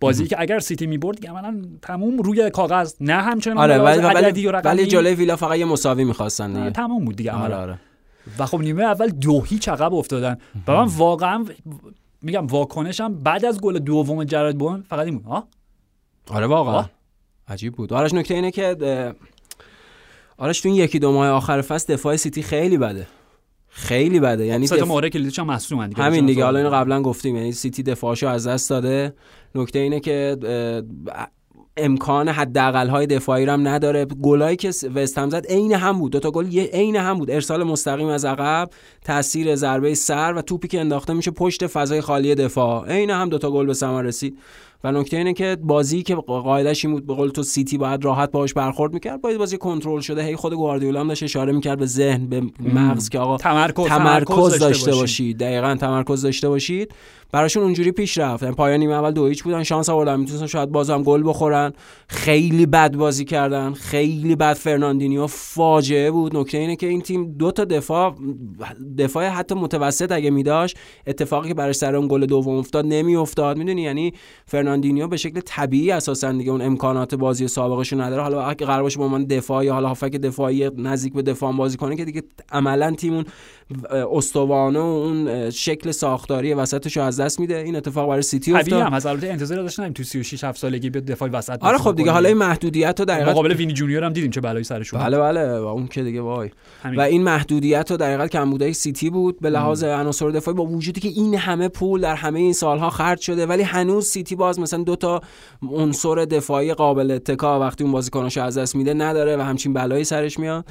بازی 0.00 0.26
که 0.26 0.36
اگر 0.40 0.58
سیتی 0.58 0.86
می‌برد 0.86 1.16
دیگه 1.16 1.30
عملا 1.30 1.62
تموم 1.82 2.18
روی 2.18 2.50
کاغذ. 2.50 2.94
نه 3.00 3.14
همچنان 3.14 3.58
آره 3.58 3.78
ولی 3.78 4.02
ولی, 4.02 4.46
ولی 4.64 4.86
جلوی 4.86 5.14
ویلا 5.14 5.36
فقط 5.36 5.58
یه 5.58 5.64
مساوی 5.64 6.04
می‌خواستن 6.04 6.50
آه، 6.50 6.58
دیگه. 6.58 6.70
تمام 6.70 7.04
بود 7.04 7.16
دیگه 7.16 7.32
آره 7.32 7.44
عملا. 7.44 7.60
آره. 7.62 7.78
و 8.38 8.46
خب 8.46 8.60
نیمه 8.60 8.82
اول 8.82 9.08
دو 9.08 9.40
هیچ 9.40 9.68
عقب 9.68 9.94
افتادن. 9.94 10.38
و 10.66 10.72
من 10.72 10.84
واقعا 10.84 11.44
میگم 12.22 12.46
واکنشم 12.46 13.14
بعد 13.14 13.44
از 13.44 13.60
گل 13.60 13.78
دوم 13.78 14.24
جرد 14.24 14.58
بون 14.58 14.84
فقط 14.88 15.06
این 15.06 15.18
بود. 15.18 15.26
ها 15.26 15.48
آره 16.30 16.46
واقعا. 16.46 16.74
آه. 16.74 16.90
عجیب 17.48 17.74
بود. 17.74 17.92
آرش 17.92 18.14
نکته 18.14 18.34
اینه 18.34 18.50
که 18.50 18.76
آرش 20.36 20.60
تو 20.60 20.68
این 20.68 20.78
یکی 20.78 20.98
دو 20.98 21.12
ماه 21.12 21.28
آخر 21.28 21.60
فصل 21.60 21.92
دفاع 21.92 22.16
سیتی 22.16 22.42
خیلی 22.42 22.78
بده. 22.78 23.06
خیلی 23.74 24.20
بده. 24.20 24.46
یعنی 24.46 24.66
سه 24.66 24.76
دف- 24.76 24.88
مهره 24.88 25.10
کلیدش 25.10 25.38
هم 25.38 25.46
مصدومن 25.46 25.88
دیگه. 25.88 26.02
همین 26.02 26.26
دیگه 26.26 26.44
حالا 26.44 26.58
اینو 26.58 26.70
قبلا 26.70 27.02
گفتیم 27.02 27.36
یعنی 27.36 27.52
سیتی 27.52 27.82
دفاعشو 27.82 28.28
از 28.28 28.46
دست 28.46 28.70
داده. 28.70 29.14
نکته 29.54 29.78
اینه 29.78 30.00
که 30.00 30.36
امکان 31.76 32.28
حداقل 32.28 32.88
های 32.88 33.06
دفاعی 33.06 33.46
رو 33.46 33.52
هم 33.52 33.68
نداره. 33.68 34.04
گلایی 34.04 34.56
که 34.56 34.68
وست 34.94 35.18
هم 35.18 35.30
زد 35.30 35.46
عین 35.46 35.72
هم 35.72 35.98
بود. 35.98 36.12
دو 36.12 36.20
تا 36.20 36.30
گل 36.30 36.46
عین 36.58 36.96
هم 36.96 37.18
بود. 37.18 37.30
ارسال 37.30 37.62
مستقیم 37.62 38.06
از 38.06 38.24
عقب 38.24 38.70
تاثیر 39.04 39.54
ضربه 39.54 39.94
سر 39.94 40.32
و 40.36 40.42
توپی 40.42 40.68
که 40.68 40.80
انداخته 40.80 41.12
میشه 41.12 41.30
پشت 41.30 41.66
فضای 41.66 42.00
خالی 42.00 42.34
دفاع. 42.34 42.88
عین 42.88 43.10
هم 43.10 43.28
دو 43.28 43.38
تا 43.38 43.50
گل 43.50 43.66
به 43.66 43.74
ثمر 43.74 44.02
رسید. 44.02 44.38
و 44.84 44.92
نکته 44.92 45.16
اینه 45.16 45.32
که 45.32 45.56
بازی 45.62 46.02
که 46.02 46.14
قاعدش 46.14 46.84
این 46.84 46.94
بود 46.94 47.06
به 47.06 47.14
قول 47.14 47.28
تو 47.28 47.42
سیتی 47.42 47.78
باید 47.78 48.04
راحت 48.04 48.30
باهاش 48.30 48.54
برخورد 48.54 48.92
می‌کرد 48.94 49.20
باید 49.20 49.38
بازی 49.38 49.58
کنترل 49.58 50.00
شده 50.00 50.24
هی 50.24 50.36
خود 50.36 50.54
گواردیولا 50.54 51.00
هم 51.00 51.08
داشت 51.08 51.22
اشاره 51.22 51.52
می‌کرد 51.52 51.78
به 51.78 51.86
ذهن 51.86 52.26
به 52.26 52.42
مغز 52.74 53.08
که 53.08 53.18
آقا 53.18 53.36
تمرکز 53.36 53.86
تمرکز 53.86 54.58
داشته 54.58 54.90
باشی. 54.90 55.00
باشید. 55.00 55.38
دقیقا 55.38 55.74
تمرکز 55.74 56.22
داشته 56.22 56.48
باشید. 56.48 56.94
براشون 57.32 57.62
اونجوری 57.62 57.92
پیش 57.92 58.18
رفت. 58.18 58.42
یعنی 58.42 58.54
پایان 58.54 58.80
نیمه 58.80 58.94
اول 58.94 59.10
دو 59.10 59.26
هیچ 59.26 59.42
بودن. 59.42 59.62
شانس 59.62 59.88
آوردن. 59.88 60.20
می‌تونستن 60.20 60.46
شاید 60.46 60.68
بازم 60.72 61.02
گل 61.02 61.22
بخورن. 61.26 61.72
خیلی 62.08 62.66
بد 62.66 62.96
بازی 62.96 63.24
کردن. 63.24 63.72
خیلی 63.72 64.36
بد 64.36 64.52
فرناندینیو 64.52 65.26
فاجعه 65.26 66.10
بود. 66.10 66.36
نکته 66.36 66.58
اینه 66.58 66.76
که 66.76 66.86
این 66.86 67.00
تیم 67.00 67.32
دو 67.32 67.50
تا 67.50 67.64
دفاع 67.64 68.14
دفاع 68.98 69.28
حتی 69.28 69.54
متوسط 69.54 70.12
اگه 70.12 70.30
میداشت 70.30 70.76
اتفاقی 71.06 71.48
که 71.48 71.54
برای 71.54 71.72
سر 71.72 71.96
اون 71.96 72.08
گل 72.08 72.26
دوم 72.26 72.56
افتاد 72.56 72.86
نمیافتاد. 72.86 73.58
می‌دونی؟ 73.58 73.82
یعنی 73.82 74.12
فرناندینیو 74.46 75.08
به 75.08 75.16
شکل 75.16 75.40
طبیعی 75.44 75.90
اساسا 75.90 76.32
دیگه 76.32 76.50
اون 76.50 76.62
امکانات 76.62 77.14
بازی 77.14 77.48
سابقش 77.48 77.92
نداره. 77.92 78.22
حالا 78.22 78.42
اگه 78.42 78.66
قرار 78.66 78.82
باشه 78.82 78.98
با 78.98 79.08
من 79.08 79.24
دفاع 79.24 79.64
یا 79.64 79.72
حالا 79.72 79.88
هافک 79.88 80.12
دفاعی 80.12 80.70
نزدیک 80.76 81.12
به 81.12 81.22
دفاع 81.22 81.52
بازی 81.52 81.76
کنه 81.76 81.96
که 81.96 82.04
دیگه 82.04 82.22
عملا 82.52 82.90
تیم 82.90 83.14
اون 83.14 83.24
استوانه 83.90 84.78
و 84.78 84.82
اون 84.82 85.50
شکل 85.50 85.90
ساختاری 85.90 86.54
وسطش 86.54 86.96
از 86.96 87.21
دست 87.24 87.40
میده. 87.40 87.56
این 87.56 87.76
اتفاق 87.76 88.08
برای 88.08 88.22
سیتی 88.22 88.54
افتاد. 88.54 88.80
هم 88.80 88.94
از 88.94 89.06
البته 89.06 89.28
انتظار 89.28 89.62
داشتم 89.62 89.92
تو 89.92 90.02
36 90.02 90.44
7 90.44 90.58
سالگی 90.58 90.90
بیاد 90.90 91.04
دفاع 91.04 91.28
وسط 91.28 91.64
آره 91.64 91.78
خب 91.78 91.96
دیگه. 91.96 92.10
حالا 92.10 92.28
این 92.28 92.38
محدودیت 92.38 93.00
رو 93.00 93.04
دقیقاً 93.04 93.30
مقابل 93.30 93.52
وینی 93.52 93.72
جونیور 93.72 94.04
هم 94.04 94.12
دیدیم 94.12 94.30
چه 94.30 94.40
بلایی 94.40 94.64
سرشون. 94.64 95.00
بله 95.00 95.18
بله. 95.18 95.58
و 95.58 95.64
اون 95.64 95.86
که 95.86 96.02
دیگه 96.02 96.20
وای. 96.20 96.50
همین. 96.82 96.98
و 96.98 97.02
این 97.02 97.22
محدودیت 97.22 97.90
و 97.90 97.96
دقیقا 97.96 98.26
کمبودهای 98.26 98.72
سیتی 98.72 99.10
بود. 99.10 99.40
به 99.40 99.50
لحاظ 99.50 99.84
عناصر 99.84 100.30
دفاعی 100.30 100.56
با 100.56 100.64
وجودی 100.64 101.00
که 101.00 101.08
این 101.08 101.34
همه 101.34 101.68
پول 101.68 102.00
در 102.00 102.14
همه 102.14 102.38
این 102.38 102.52
سالها 102.52 102.90
خرج 102.90 103.20
شده 103.20 103.46
ولی 103.46 103.62
هنوز 103.62 104.06
سیتی 104.06 104.34
باز 104.34 104.58
مثلا 104.58 104.82
دو 104.82 104.96
تا 104.96 105.20
عنصر 105.70 106.14
دفاعی 106.14 106.74
قابل 106.74 107.10
اتکا 107.10 107.60
وقتی 107.60 107.84
اون 107.84 107.92
بازیکناشو 107.92 108.42
از 108.42 108.58
دست 108.58 108.76
میده 108.76 108.94
نداره 108.94 109.36
و 109.36 109.40
همچین 109.40 109.72
بلایی 109.72 110.04
سرش 110.04 110.38
میاد. 110.38 110.64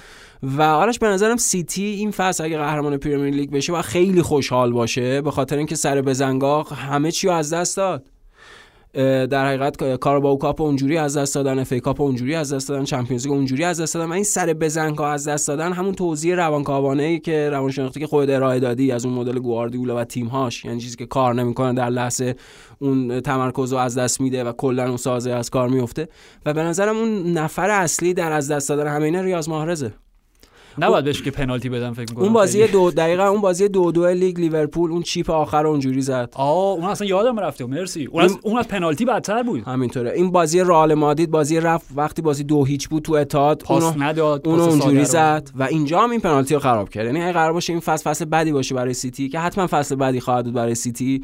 و 0.44 0.62
آرش 0.62 1.00
به 1.00 1.08
نظرم 1.08 1.38
سیتی 1.38 1.84
این 1.84 2.12
فصل 2.12 2.44
اگه 2.44 2.58
قهرمان 2.58 2.98
پریمیر 2.98 3.34
لیگ 3.34 3.52
بشه 3.52 3.74
و 3.74 3.82
خیلی 3.82 4.22
خوشحال 4.22 4.72
باشه 4.72 5.22
به 5.22 5.32
خاطر 5.32 5.58
اینکه 5.58 5.76
سر 5.76 6.02
بزنگاه 6.02 6.76
همه 6.76 7.12
چی 7.12 7.30
از 7.30 7.54
دست 7.54 7.78
داد. 7.78 8.04
در 9.30 9.46
حقیقت 9.46 9.96
کاراباو 9.96 10.38
کاپ 10.38 10.62
اونجوری 10.62 10.98
از 10.98 11.18
دست 11.18 11.36
دادن 11.36 11.60
اف 11.60 12.02
اونجوری 12.02 12.36
از 12.36 12.54
دست 12.54 12.70
دادن 12.70 12.84
چمپیونز 12.84 13.26
لیگ 13.26 13.34
اونجوری 13.34 13.64
از 13.64 13.82
دست 13.82 13.94
دادن 13.94 14.12
این 14.12 14.24
سر 14.24 14.54
بزنگاه 14.54 15.10
از 15.12 15.28
دست 15.28 15.48
دادن 15.48 15.74
همون 15.74 15.94
توضیح 15.94 16.36
روانکاوانه 16.36 17.04
ای 17.04 17.20
که 17.20 17.50
روانشناختی 17.50 18.00
که 18.00 18.08
خود 18.08 18.30
ارائه 18.30 18.60
دادی 18.60 18.92
از 18.92 19.06
اون 19.06 19.14
مدل 19.14 19.40
گواردیولا 19.40 19.98
و 19.98 20.04
تیم‌هاش. 20.04 20.66
یعنی 20.66 20.80
چیزی 20.80 20.96
که 20.96 21.06
کار 21.06 21.34
نمی‌کنه 21.34 21.74
در 21.74 21.90
لحظه 21.90 22.36
اون 22.80 23.20
تمرکز 23.20 23.74
رو 23.74 23.80
از 23.80 23.98
دست 23.98 24.22
میده 24.22 24.44
و 24.44 24.52
کلا 24.52 24.88
اون 24.88 24.98
سازه 24.98 25.32
از 25.32 25.50
کار 25.50 25.70
میفته 25.70 26.08
و 26.46 26.54
به 26.54 26.64
نظرم 26.64 26.98
اون 26.98 27.34
نفر 27.34 27.70
اصلی 27.70 28.14
در 28.14 28.32
از 28.32 28.52
دست 28.52 28.70
دادن 28.70 28.88
همه 28.88 29.22
ریاض 29.22 29.50
محرزه 29.50 29.94
نباید 30.78 31.06
بهش 31.06 31.22
که 31.22 31.32
پنالتی 31.32 31.70
بدن 31.70 31.92
فکر 31.94 32.10
می‌کنم. 32.10 32.24
اون 32.24 32.34
بازی. 32.34 32.68
دو 32.68 32.92
دقیقا 32.92 33.28
اون 33.28 33.42
بازی 33.42 33.68
دو 33.68 33.92
دو 33.92 34.08
لیگ 34.08 34.40
لیورپول 34.40 34.92
اون 34.92 35.02
chip 35.02 35.30
آخر 35.30 35.68
اونجوری 35.68 36.02
زد. 36.02 36.30
آه 36.36 36.56
اون 36.74 36.84
اصلا 36.86 37.08
یادم 37.08 37.40
رفته 37.40 37.66
مرسی. 37.66 38.06
اون 38.06 38.24
از, 38.24 38.38
اون 38.44 38.58
از 38.58 38.68
پنالتی 38.68 39.06
بدتر 39.06 39.44
بود. 39.44 39.64
همینطوره. 39.64 40.12
این 40.12 40.32
بازی 40.32 40.60
رئال 40.60 40.94
مادرید 40.94 41.32
بازی 41.32 41.60
رفت 41.60 41.88
وقتی 41.96 42.22
بازی 42.22 42.44
دو 42.44 42.66
هیچ 42.66 42.90
بود 42.90 43.04
تو 43.04 43.14
اتحاد 43.14 43.62
پاس 43.62 43.84
اونو- 43.84 44.04
نداد 44.04 44.42
پاس 44.42 44.60
اونجوری. 44.68 45.06
زد 45.06 45.50
و 45.56 45.64
اینجا 45.64 46.00
هم 46.02 46.12
این 46.12 46.20
پنالتی 46.20 46.54
رو 46.54 46.60
خراب 46.60 46.90
کرد. 46.90 47.06
یعنی 47.06 47.22
اگه 47.22 47.32
قرار 47.34 47.54
باشه 47.54 47.74
این 47.74 47.80
فصل 47.80 48.10
فصل 48.10 48.26
بدی 48.26 48.52
باشه 48.52 48.76
برای 48.76 48.94
سیتی 48.94 49.30
که 49.30 49.40
حتما 49.40 49.68
فصل 49.68 49.96
بدی 49.96 50.20
خواهد 50.20 50.46
بود 50.46 50.54
برای 50.54 50.76
سیتی 50.76 51.24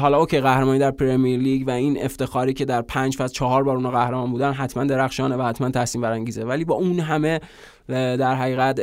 حالا 0.00 0.18
okay 0.18 0.40
قهرمانی 0.40 0.78
در 0.78 0.90
پریمیر 0.90 1.40
لیگ 1.40 1.68
و 1.68 1.70
این 1.70 2.04
افتخاری 2.04 2.52
که 2.52 2.64
در 2.64 2.82
پنج 2.82 3.16
فصل 3.16 3.34
چهار 3.34 3.62
بار 3.62 3.76
اونا 3.76 3.90
قهرمان 3.90 4.30
بودن 4.30 4.52
حتما 4.52 4.84
درخشانه 4.84 5.36
و 5.36 5.42
حتما 5.42 5.70
تحسین 5.70 6.00
برانگیزه. 6.00 6.44
ولی 6.44 6.64
با 6.64 6.74
اون 6.74 7.00
همه 7.00 7.40
در 7.88 8.34
حقیقت 8.34 8.80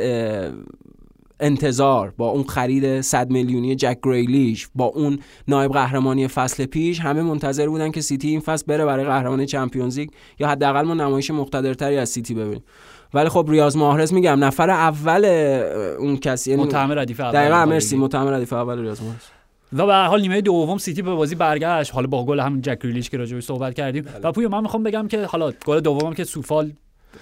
انتظار 1.40 2.14
با 2.16 2.28
اون 2.28 2.44
خرید 2.44 3.00
100 3.00 3.30
میلیونی 3.30 3.76
جک 3.76 3.98
گریلیش 4.02 4.68
با 4.74 4.84
اون 4.84 5.18
نایب 5.48 5.72
قهرمانی 5.72 6.28
فصل 6.28 6.66
پیش 6.66 7.00
همه 7.00 7.22
منتظر 7.22 7.68
بودن 7.68 7.90
که 7.90 8.00
سیتی 8.00 8.28
این 8.28 8.40
فصل 8.40 8.64
بره 8.68 8.84
برای 8.84 9.04
قهرمانی 9.04 9.46
چمپیونز 9.46 9.98
لیگ 9.98 10.08
یا 10.38 10.48
حداقل 10.48 10.82
ما 10.82 10.94
نمایش 10.94 11.30
مقتدرتری 11.30 11.96
از 11.96 12.08
سیتی 12.08 12.34
ببینیم. 12.34 12.62
ولی 13.14 13.28
خب 13.28 13.46
ریاض 13.48 13.76
محرز 13.76 14.12
میگم 14.12 14.44
نفر 14.44 14.70
اول 14.70 15.24
اون 15.98 16.16
کسی 16.16 16.50
یعنی 16.50 16.62
متهم 16.62 16.92
ردیف 16.92 17.20
اول 17.20 17.32
دقیقا 17.32 17.64
مرسی. 17.64 17.96
متهم 17.96 18.28
ردیف 18.28 18.52
اول 18.52 18.78
ریاض 18.78 19.02
محرز 19.02 19.41
و 19.72 19.86
به 19.86 19.92
هر 19.92 20.06
حال 20.06 20.20
نیمه 20.20 20.40
دوم 20.40 20.78
سیتی 20.78 21.02
به 21.02 21.14
بازی 21.14 21.34
برگشت 21.34 21.94
حالا 21.94 22.06
با 22.06 22.24
گل 22.24 22.40
همون 22.40 22.60
جک 22.60 22.78
گریلیش 22.82 23.10
که 23.10 23.16
راجعش 23.16 23.44
صحبت 23.44 23.74
کردیم 23.74 24.02
بله. 24.02 24.18
و 24.18 24.32
پویا 24.32 24.48
من 24.48 24.60
می‌خوام 24.60 24.82
بگم 24.82 25.08
که 25.08 25.24
حالا 25.26 25.52
گل 25.64 25.80
دومم 25.80 26.14
که 26.14 26.24
کوفال 26.24 26.72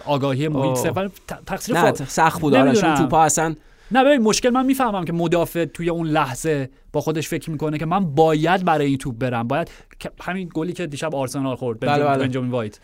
آگاهی. 0.06 0.48
صفر 0.76 1.08
ت- 1.08 1.44
تقصیر 1.46 1.78
نه 1.78 1.92
سخت 1.92 2.40
بود 2.40 2.56
نمی‌دونم. 2.56 2.94
توپا 2.94 3.22
اصلا 3.22 3.54
نه 3.90 4.04
ببین 4.04 4.22
مشکل 4.22 4.50
من 4.50 4.66
می‌فهمم 4.66 5.04
که 5.04 5.12
مدافع 5.12 5.64
توی 5.64 5.90
اون 5.90 6.06
لحظه 6.06 6.70
با 6.92 7.00
خودش 7.00 7.28
فکر 7.28 7.50
می‌کنه 7.50 7.78
که 7.78 7.86
من 7.86 8.14
باید 8.14 8.64
برای 8.64 8.86
این 8.86 8.98
توپ 8.98 9.18
برم 9.18 9.48
باید 9.48 9.70
همین 10.20 10.50
گلی 10.54 10.72
که 10.72 10.86
دیشب 10.86 11.14
آرسنال 11.14 11.56
خورد 11.56 11.80
بله، 11.80 12.04
بله. 12.04 12.18
بنجامین 12.18 12.50
وایت 12.50 12.78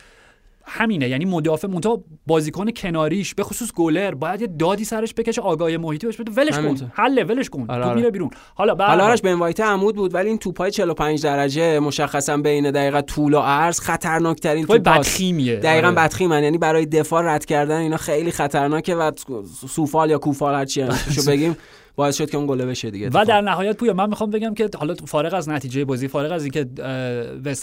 همینه. 0.68 1.08
یعنی 1.08 1.24
مدافع 1.24 1.68
منتها 1.68 2.04
بازیکن 2.26 2.70
کناریش 2.70 3.34
به 3.34 3.42
خصوص 3.42 3.72
گلر 3.72 4.14
باید 4.14 4.40
یه 4.40 4.46
دادی 4.46 4.84
سرش 4.84 5.14
بکشه 5.14 5.42
آگاهی 5.42 5.76
محیطی 5.76 6.06
بهش 6.06 6.16
بده. 6.16 6.32
ولش. 6.32 6.54
کن. 6.58 6.90
حله 6.94 7.24
ولش 7.24 7.50
کن. 7.50 7.66
آره، 7.68 7.82
توپ 7.82 7.86
آره. 7.86 7.96
میره 7.96 8.10
بیرون. 8.10 8.30
حالا 8.54 8.74
هر 8.74 8.86
حالا 8.86 9.02
حال، 9.02 9.10
آرش 9.10 9.20
بن 9.22 9.32
وایت 9.32 9.60
عمود 9.60 9.96
بود 9.96 10.14
ولی 10.14 10.28
این 10.28 10.38
توپای 10.38 10.70
45 10.70 11.22
درجه 11.22 11.78
مشخصا 11.78 12.36
بین 12.36 12.70
دقیقه 12.70 13.02
طول 13.02 13.34
و 13.34 13.38
عرض 13.38 13.80
خطرناکترین 13.80 14.62
توپای 14.62 14.78
توپاست. 14.78 14.98
بدخیمیه. 14.98 15.56
دقیقا 15.56 15.86
آره. 15.86 15.96
بدخیمن. 15.96 16.42
یعنی 16.44 16.58
برای 16.58 16.86
دفاع 16.86 17.22
رد 17.34 17.44
کردن 17.44 17.76
اینا 17.76 17.96
خیلی 17.96 18.30
خطرناکه 18.30 18.94
و 18.94 19.10
سوفال 19.68 20.10
یا 20.10 20.18
کوفال 20.18 20.54
هرچی 20.54 20.84
شو 21.14 21.22
بگیم. 21.30 21.56
باعث 21.96 22.16
شد 22.18 22.30
که 22.30 22.36
اون 22.36 22.46
گله 22.46 22.66
بشه 22.66 22.90
دیگه. 22.90 23.10
و 23.14 23.24
در 23.24 23.40
نهایت 23.40 23.76
پویا 23.76 23.92
من 23.92 24.08
می‌خوام 24.08 24.30
بگم 24.30 24.54
که 24.54 24.70
حالا 24.78 24.94
فارغ 24.94 25.34
از 25.34 25.48
نتیجه 25.48 25.84
بازی 25.84 26.08
فارغ 26.08 26.32
از 26.32 26.42
اینکه 26.42 26.66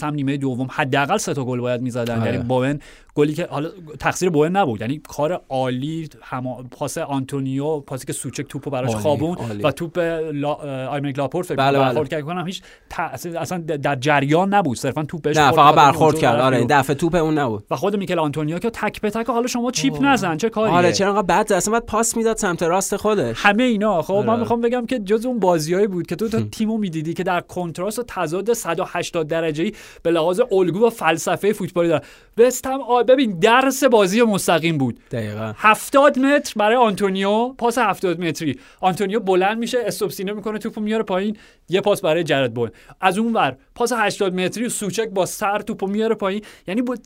هم 0.02 0.14
نیمه 0.14 0.36
دوم 0.36 0.68
حداقل 0.70 1.16
سه 1.16 1.34
تا 1.34 1.44
گل 1.44 1.60
باید 1.60 1.82
می‌زدن. 1.82 2.20
آره. 2.20 2.32
یعنی 2.32 2.44
بوئن 2.44 2.78
گلی 3.14 3.34
که 3.34 3.46
حالا 3.50 3.68
تقصیر 4.00 4.30
بوئن 4.30 4.56
نبود. 4.56 4.80
یعنی 4.80 5.00
کار 5.08 5.40
عالی 5.48 6.08
هم 6.22 6.44
پاس 6.70 6.98
آنتونیو 6.98 7.80
پاسی 7.80 8.06
که 8.06 8.12
سوچک 8.12 8.46
توپو 8.48 8.70
براش 8.70 8.94
خوابون. 8.94 9.36
و 9.62 9.70
توپ 9.70 9.98
لا 10.32 10.54
آیمریک 10.88 11.18
لاپورت 11.18 11.46
فکر 11.46 11.56
بله، 11.56 11.78
بله. 11.78 11.88
برخورد 11.88 12.08
کرد. 12.08 12.22
کنم 12.22 12.46
هیچ 12.46 12.62
تأثیر- 12.90 13.36
اصلا 13.36 13.58
در 13.58 13.94
جریان 13.96 14.54
نبود. 14.54 14.76
صرفا 14.76 15.02
توپ 15.02 15.22
بهش 15.22 15.36
نه 15.36 15.50
فقط 15.50 15.54
خورد، 15.54 15.76
برخورد 15.76 16.18
کرد. 16.18 16.40
آره 16.40 16.56
این. 16.56 16.66
دفعه 16.66 16.96
توپ 16.96 17.14
اون 17.14 17.38
نبود. 17.38 17.64
و 17.70 17.76
خود 17.76 17.96
میکل 17.96 18.18
آنتونیو 18.18 18.58
که 18.58 18.70
تک 18.70 19.00
به 19.00 19.10
تک 19.10 19.26
حالا 19.26 19.46
شما 19.46 19.70
chip 19.70 19.98
نزن 20.02 20.36
چه 20.36 20.48
کاریه؟ 20.48 20.74
آره 20.74 20.92
چرا 20.92 21.08
انقدر 21.08 21.42
بد؟ 21.42 21.52
اصلا 21.52 21.72
بعد 21.72 21.86
پاس 21.86 22.16
می‌داد 22.16 22.36
سمت 22.36 22.62
راست 22.62 22.96
خودش. 22.96 23.36
همه 23.38 23.62
اینا 23.62 24.02
خب. 24.02 24.23
من 24.26 24.40
می‌خوام 24.40 24.60
بگم 24.60 24.86
که 24.86 24.98
جز 24.98 25.26
اون 25.26 25.40
بازیایی 25.40 25.86
بود 25.86 26.06
که 26.06 26.16
تو 26.16 26.28
تا 26.28 26.40
تیمو 26.40 26.78
می‌دیدی 26.78 27.14
که 27.14 27.22
در 27.22 27.40
کنتراست 27.40 27.98
و 27.98 28.02
تضاد 28.08 28.52
180 28.52 29.28
درجه‌ای 29.28 29.72
به 30.02 30.10
لحاظ 30.10 30.40
الگو 30.52 30.86
و 30.86 30.90
فلسفه 30.90 31.52
فوتبالی 31.52 31.88
داره. 31.88 32.02
وستهم 32.38 32.80
آ 32.80 33.02
ببین 33.02 33.38
درس 33.38 33.84
بازی 33.84 34.22
مستقیم 34.22 34.78
بود. 34.78 34.98
دقیقا. 35.10 35.52
70 35.56 36.18
متر 36.18 36.52
برای 36.56 36.76
آنتونیو 36.76 37.48
پاس 37.48 37.78
70 37.78 38.20
متری. 38.20 38.58
آنتونیو 38.80 39.20
بلند 39.20 39.58
میشه 39.58 39.78
استپ 39.86 40.10
سینه 40.10 40.32
می‌کنه 40.32 40.58
توپو 40.58 40.80
میاره 40.80 41.02
پایین 41.02 41.36
یه 41.68 41.80
پاس 41.80 42.00
برای 42.00 42.24
جرد 42.24 42.54
بوون. 42.54 42.70
از 43.00 43.18
اون 43.18 43.32
ور 43.32 43.56
پاس 43.74 43.92
80 43.96 44.34
متری 44.34 44.68
سوچک 44.68 45.08
با 45.08 45.26
سر 45.26 45.58
توپو 45.58 45.86
میاره 45.86 46.14
پایین. 46.14 46.42
یعنی 46.68 46.82
با 46.82 46.96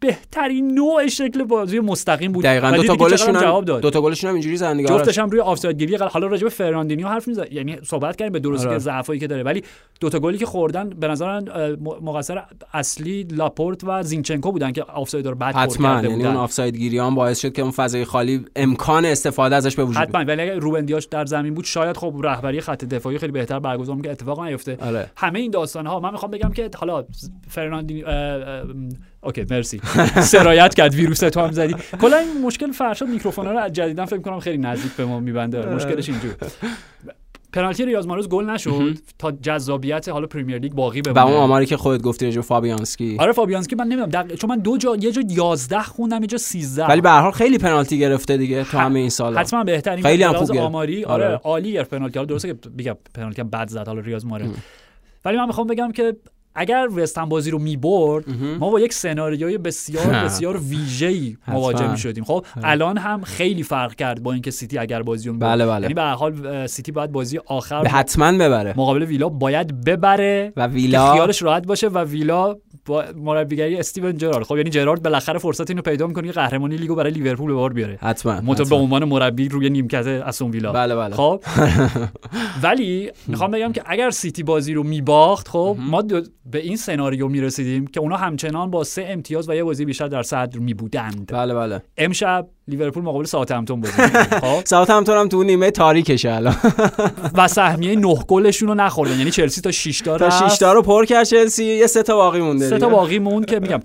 بهترین 0.00 0.74
نوع 0.74 1.06
شکل 1.06 1.44
بازی 1.44 1.80
مستقیم 1.80 2.32
بود. 2.32 2.44
دقیقا. 2.44 2.70
دو 2.70 2.82
تا 2.82 2.96
گلشون 2.96 3.40
جواب 3.40 3.64
داد. 3.64 3.82
دو 3.82 3.90
تا 3.90 4.00
گلشون 4.00 4.28
هم 4.28 4.34
اینجوری 4.34 4.56
زدن 4.56 4.78
آره. 4.78 4.86
جفتش 4.86 5.18
هم 5.18 5.30
روی 5.30 5.40
آفساید 5.40 5.78
گیری 5.78 5.96
حالا 5.96 6.26
راجع 6.26 6.44
به 6.44 6.50
فرناندینیو 6.58 7.08
حرف 7.08 7.28
می‌زنه 7.28 7.52
یعنی 7.52 7.76
صحبت 7.82 8.16
کردیم 8.16 8.32
به 8.32 8.38
درستی 8.38 8.66
آره. 8.66 8.76
که 8.76 8.78
ضعفایی 8.78 9.20
که 9.20 9.26
داره. 9.26 9.42
ولی 9.42 9.62
دو 10.00 10.08
تا 10.08 10.18
گلی 10.18 10.38
که 10.38 10.46
خوردن 10.46 10.90
به 10.90 11.08
نظر 11.08 11.40
مقصر 12.02 12.42
اصلی 12.72 13.22
لاپورت 13.22 13.84
و 13.84 14.02
زینچنکو 14.02 14.52
بودن 14.52 14.72
که 14.72 14.82
آفساید 14.82 15.26
رو 15.26 15.34
بعد 15.34 15.54
پر 15.54 15.60
حتما. 15.60 16.02
یعنی 16.02 16.26
اون 16.26 16.36
آفساید 16.36 16.76
گیری 16.76 16.98
هم 16.98 17.14
باعث 17.14 17.40
شد 17.40 17.52
که 17.52 17.62
اون 17.62 17.70
فضای 17.70 18.04
خالی 18.04 18.44
امکان 18.56 19.04
استفاده 19.04 19.56
ازش 19.56 19.76
به 19.76 19.84
وجود 19.84 19.96
حتما. 20.02 20.24
ولی 20.24 20.42
اگه 20.42 20.54
روبن 20.54 20.84
دیاش 20.84 21.04
در 21.04 21.26
زمین 21.26 21.54
بود 21.54 21.64
شاید 21.64 21.96
خب 21.96 22.14
رهبری 22.22 22.60
خط 22.60 22.84
دفاعی 22.84 23.18
خیلی 23.18 23.32
بهتر 23.32 23.58
برگزار 23.58 23.96
می‌کرد. 23.96 24.12
اتفاق 24.12 24.40
نیفته. 24.40 24.78
آره. 24.80 25.10
همه 25.16 25.38
این 25.38 25.50
داستان 25.50 25.86
ها 25.86 26.00
من 26.00 26.10
می‌خوام 26.10 26.30
بگم 26.30 26.50
که 26.50 26.70
حالا 26.76 27.04
فرناندینیو 27.48 28.04
okay 29.28 29.46
مرسی. 29.50 29.80
سرایت 30.22 30.74
کرد 30.74 30.94
ویروس 30.94 31.18
تو 31.18 31.40
هم 31.40 31.52
زدی. 31.52 31.74
کلا 32.00 32.16
این 32.16 32.42
مشکل 32.42 32.72
فرشاد 32.72 33.08
میکروفون 33.08 33.46
رو 33.46 33.58
از 33.58 33.72
جدیدن 33.72 34.04
فکر 34.04 34.20
کنم 34.20 34.40
خیلی 34.40 34.58
نزدیک 34.58 34.92
به 34.92 35.04
ما 35.04 35.20
میبنده. 35.20 35.66
مشکلش 35.66 36.08
اینجور 36.08 36.34
پنالتی 37.52 37.84
ریاض 37.84 38.06
محرز 38.06 38.28
گل 38.28 38.44
نشد. 38.44 38.98
تا 39.18 39.32
جذابیت 39.32 40.08
حالا 40.08 40.26
پریمیر 40.26 40.58
لیگ 40.58 40.72
باقی 40.72 41.00
و 41.00 41.02
بمونه 41.02 41.26
اون 41.26 41.36
آماری 41.36 41.66
که 41.66 41.76
خودت 41.76 42.02
گفتی 42.02 42.24
راجع 42.24 42.40
فابیانسکی. 42.40 43.16
آره 43.20 43.32
فابیانسکی 43.32 43.76
من 43.76 43.84
نمی‌دونم. 43.84 44.08
دق... 44.08 44.34
چون 44.34 44.50
من 44.50 44.58
دو 44.58 44.78
جا 44.78 44.96
یه 44.96 45.12
جا 45.12 45.22
11 45.28 45.82
خوندم 45.82 46.20
یه 46.20 46.26
جا 46.26 46.38
13 46.38 46.86
ولی 46.86 47.00
به 47.00 47.10
هر 47.10 47.20
حال 47.20 47.32
خیلی 47.32 47.58
پنالتی 47.58 47.98
گرفته 47.98 48.36
دیگه 48.36 48.64
تو 48.64 48.78
همه 48.78 48.98
این 48.98 49.10
سالا. 49.10 49.40
حتما 49.40 49.64
بهترین 49.64 50.02
خیلی 50.02 50.22
هم 50.22 50.32
خوب. 50.32 50.56
آماری. 50.56 51.04
آره, 51.04 51.24
آره. 51.26 51.40
عالی 51.44 51.72
گرفت 51.72 51.90
پنالتی. 51.90 52.18
حالا 52.18 52.26
درسته 52.26 52.48
که 52.48 52.54
بگم 52.78 52.96
پنالتی 53.14 53.40
هم 53.40 53.50
بد 53.50 53.68
زد 53.68 53.86
حالا 53.86 54.00
ریاض 54.00 54.24
محرز 54.24 54.50
ولی 55.24 55.36
من 55.36 55.46
می‌خوام 55.46 55.66
بگم 55.66 55.92
که 55.92 56.16
اگر 56.54 56.88
وستهم 56.96 57.28
بازی 57.28 57.50
رو 57.50 57.58
می‌برد 57.58 58.24
ما 58.60 58.70
با 58.70 58.80
یک 58.80 58.92
سناریوی 58.92 59.58
بسیار. 59.58 60.06
بسیار 60.06 60.56
ویژه‌ای 60.56 61.36
مواجه. 61.48 61.90
می‌شدیم 61.90 62.24
خب 62.24 62.46
الان 62.62 62.98
هم 62.98 63.22
خیلی 63.22 63.62
فرق 63.62 63.94
کرد 63.94 64.22
با 64.22 64.32
اینکه 64.32 64.50
سیتی 64.50 64.78
اگر 64.78 65.02
بازی 65.02 65.28
رو. 65.28 65.38
بله، 65.38 65.66
بله. 65.66 65.82
یعنی 65.82 65.94
به 65.94 66.02
هر 66.02 66.14
حال 66.14 66.66
سیتی 66.66 66.92
باید 66.92 67.12
بازی 67.12 67.38
آخر 67.46 67.82
به 67.82 67.88
حتما 67.88 68.32
ببره 68.32 68.74
مقابل 68.76 69.02
ویلا 69.02 69.28
باید 69.28 69.84
ببره 69.84 70.52
و 70.56 70.66
ویلا 70.66 71.12
خیالش 71.12 71.42
راحت 71.42 71.66
باشه 71.66 71.88
و 71.88 71.98
ویلا 71.98 72.56
با 72.86 73.04
مربیگری 73.16 73.76
استیون 73.76 74.16
جرارد 74.16 74.44
خب 74.44 74.56
یعنی 74.56 74.70
جرارد 74.70 75.02
بالاخره 75.02 75.38
فرصت 75.38 75.70
اینو 75.70 75.82
پیدا 75.82 76.06
می‌کنه 76.06 76.26
که 76.26 76.32
قهرمانی 76.32 76.76
لیگو 76.76 76.94
برای 76.94 77.12
لیورپول 77.12 77.46
به 77.46 77.54
بار 77.54 77.72
بیاره 77.72 77.98
حتما 78.00 78.40
به. 78.40 78.74
عنوان 78.74 79.04
مربی 79.04 79.48
روی 79.48 79.70
نیمکت 79.70 80.06
استون 80.06 80.50
ویلا 80.50 80.72
بله، 80.72 80.96
بله. 80.96 81.14
خب 81.14 81.42
ولی 82.62 83.10
می‌خوام 83.26 83.50
بگم 83.50 83.72
که 83.72 83.82
اگر 83.86 84.10
سیتی 84.10 84.42
بازی 84.42 84.74
رو 84.74 84.82
میباخت 84.82 85.48
خب 85.48 85.76
ما 85.80 86.02
به 86.50 86.58
این 86.58 86.76
سناریو 86.76 87.28
می‌رسیدیم 87.28 87.86
که 87.86 88.00
اونا 88.00 88.16
همچنان 88.16 88.70
با 88.70 88.84
سه 88.84 89.04
امتیاز 89.08 89.48
و 89.48 89.54
یه 89.54 89.64
بازی 89.64 89.84
بیشتر 89.84 90.08
در 90.08 90.22
صدر 90.22 90.58
میبودند. 90.58 91.32
بله 91.32 91.54
بله. 91.54 91.82
امشب 91.96 92.48
لیورپول 92.68 93.02
مقابل 93.02 93.24
ساوثهمپتون 93.24 93.80
بازی. 93.80 94.02
خب؟ 94.42 94.64
ساعت 94.64 94.90
هم 94.90 95.28
تو 95.28 95.42
نیمه 95.42 95.70
تاریکشه 95.70 96.32
الان. 96.32 96.56
و 97.34 97.48
سهمیه 97.48 97.96
نه 97.96 98.14
گلشون 98.28 98.68
رو 98.68 98.74
نخوردن. 98.74 99.18
یعنی 99.18 99.30
چلسی 99.30 99.60
تا 99.60 99.70
6 99.70 100.00
تا 100.00 100.18
تا 100.18 100.26
رفت. 100.26 100.48
6 100.48 100.58
تا 100.58 100.72
رو 100.72 100.82
پر 100.82 101.04
کرد 101.04 101.24
چلسی. 101.24 101.64
یه 101.64 101.86
سه 101.86 102.02
تا 102.02 102.16
باقی 102.16 102.40
مونده 102.40 102.68
سه 102.68 102.78
تا. 102.78 102.88
باقی 102.88 103.18
موند 103.18 103.46
که 103.46 103.60
میگم 103.60 103.80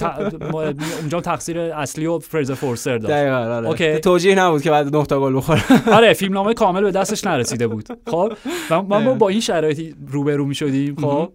اونجا 0.99 1.21
تقصیر 1.21 1.59
اصلی 1.59 2.05
و 2.05 2.19
فریزر 2.19 2.53
فورستر 2.53 2.97
داشت. 2.97 3.13
دقیقاً 3.13 3.35
آره. 3.35 3.67
okay. 3.67 3.99
توجیه 3.99 4.35
نبود 4.35 4.61
که 4.61 4.71
بعد 4.71 4.95
9 4.95 5.05
تا 5.05 5.19
گل 5.19 5.37
بخوره. 5.37 5.63
آره 5.97 6.13
فیلمنامه 6.13 6.53
کامل 6.53 6.81
به 6.81 6.91
دستش 6.91 7.27
نرسیده 7.27 7.67
بود. 7.67 7.87
خب؟ 8.07 8.33
و 8.69 8.81
ما 8.81 9.13
با 9.13 9.29
این 9.29 9.39
شرایطی 9.39 9.95
روبرو 10.07 10.45
می 10.45 10.55
شدیم 10.55 10.95
خب 10.95 11.29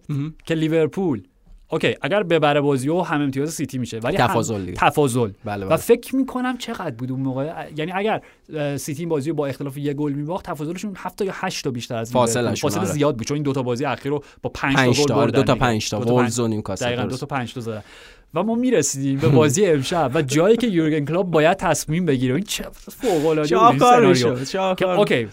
که 0.45 0.55
لیورپول 0.55 1.21
okay 1.71 1.95
اگر 2.01 2.23
ببره 2.23 2.61
بازی 2.61 2.89
و 2.89 3.01
هم 3.01 3.21
امتیاز 3.21 3.53
سیتی 3.53 3.77
میشه 3.77 3.99
ولی 3.99 4.17
تفاضل. 4.17 4.73
تفاضل 4.75 5.31
بله 5.45 5.65
و 5.65 5.69
بله 5.69 5.77
فکر 5.77 6.15
می‌کنم 6.15 6.57
چقدر 6.57 6.91
بود 6.91 7.11
اون 7.11 7.19
موقع 7.19 7.69
یعنی 7.75 7.91
اگر 7.91 8.21
سیتی 8.77 9.01
این 9.01 9.09
بازی 9.09 9.29
رو 9.29 9.35
با 9.35 9.47
اختلاف 9.47 9.77
یه 9.77 9.93
گل 9.93 10.11
میباخت 10.13 10.45
تفاضلشون 10.45 10.93
7 10.97 11.17
تا 11.17 11.25
یا 11.25 11.31
8 11.35 11.63
تا 11.63 11.71
بیشتر 11.71 11.95
از 11.95 12.11
فاصله 12.11 12.55
فاصله. 12.55 12.85
زیاد 12.85 13.17
بود 13.17 13.27
چون 13.27 13.35
این 13.35 13.43
دو 13.43 13.53
تا 13.53 13.63
بازی 13.63 13.85
اخیر 13.85 14.11
رو 14.11 14.23
با 14.41 14.49
5 14.49 14.75
تا 14.75 14.81
5 14.81 15.01
گل 15.01 15.15
بردن 15.15 15.31
دو 15.31 15.43
تا 15.43 15.53
دیگه. 15.53 15.65
5 15.65 15.89
تا 15.89 15.99
دو 15.99 16.13
وولز 16.13 16.39
و 16.39 16.47
نیوکاسل 16.47 16.85
دقیقاً 16.85 17.03
دو. 17.03 17.17
تا 17.17 17.25
5 17.25 17.53
تا 17.53 17.61
زدن 17.61 17.83
و 18.33 18.43
ما 18.43 18.55
می‌رسیدیم 18.55 19.19
به 19.19 19.27
بازی 19.27 19.65
امشب 19.65 20.11
و 20.13 20.21
جایی 20.21 20.57
که 20.57 20.67
یورگن 20.67 21.05
کلوپ 21.05 21.25
باید 21.25 21.57
تصمیم 21.57 22.05
بگیره 22.05 22.35
این 22.35 22.43
چه 22.43 22.65
فوق 22.73 23.25
العاده 23.25 23.57
بود 23.57 23.83
این 23.83 24.89
okay 24.97 25.27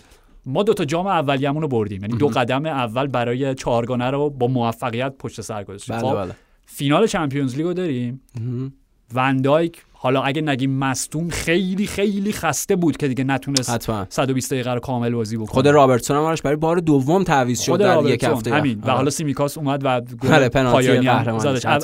ما 0.47 0.63
دو 0.63 0.75
تا 0.75 0.85
جام 0.85 1.07
اولیه‌مون 1.07 1.63
رو 1.63 1.69
بردیم. 1.69 2.03
یعنی 2.03 2.17
دو 2.17 2.29
قدم 2.29 2.67
اول 2.67 3.07
برای 3.07 3.55
چهارگانه 3.55 4.11
رو 4.11 4.31
با 4.31 4.47
موفقیت 4.47 5.15
پشت 5.19 5.41
سر 5.41 5.65
گذاشتیم. 5.65 5.97
بله 5.97 6.11
خب 6.11 6.17
بله. 6.17 6.33
فینال 6.67 7.07
چمپیونز 7.07 7.57
لیگ 7.57 7.67
رو 7.67 7.75
داریم 7.75 8.23
وندایک 9.15 9.85
حالا 10.07 10.23
اگه 10.23 10.43
نگیم 10.43 10.71
مصدوم 10.71 11.29
خیلی 11.29 11.87
خیلی 11.87 12.33
خسته 12.33 12.77
بود 12.77 12.97
که 12.97 13.09
دیگه 13.09 13.25
نتونست 13.25 13.71
حتما. 13.71 14.07
120 14.09 14.53
دقیقه 14.53 14.75
رو 14.75 14.81
کامل 14.81 15.11
بازی 15.11 15.37
بکنه. 15.37 15.47
خود 15.47 15.69
رابرتسون 15.69 16.17
هم 16.17 16.35
برای 16.45 16.57
بار 16.57 16.77
دوم 16.77 17.25
تعویض 17.25 17.61
شد 17.61 17.77
در 17.77 18.11
یک 18.11 18.25
هفته. 18.25 18.55
همین. 18.55 18.81
و. 18.85 18.91
حالا 18.91 19.11
سیمیکاس 19.11 19.59
اومد 19.59 19.81
و 19.85 20.01
گل 20.01 20.29
بله، 20.29 20.49
پایانی. 20.49 21.09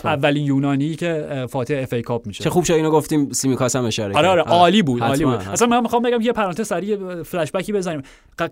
اولین 0.05 0.47
یونانی 0.47 0.95
که 0.95 1.47
فاتح 1.51 1.75
اف 1.83 1.93
ای 1.93 2.03
کاپ 2.03 2.27
میشه. 2.27 2.45
چه 2.45 2.51
خوب 2.51 2.65
شد 2.65 2.73
اینو 2.73 2.91
گفتیم 2.91 3.33
سیمیکاس 3.33 3.77
هم 3.77 3.85
اشاره 3.85 4.17
آره. 4.17 4.29
آره 4.29 4.43
عالی 4.43 4.83
بود 4.83 5.03
عالی 5.03 5.25
بود. 5.25 5.35
اصلا 5.35 5.69
من 5.69 5.81
می‌خوام 5.81 6.03
بگم 6.03 6.21
یه 6.21 6.33
پرانتز 6.33 6.67
سریع 6.67 7.23
فلش 7.23 7.53
بکی 7.53 7.73
بزنیم 7.73 8.03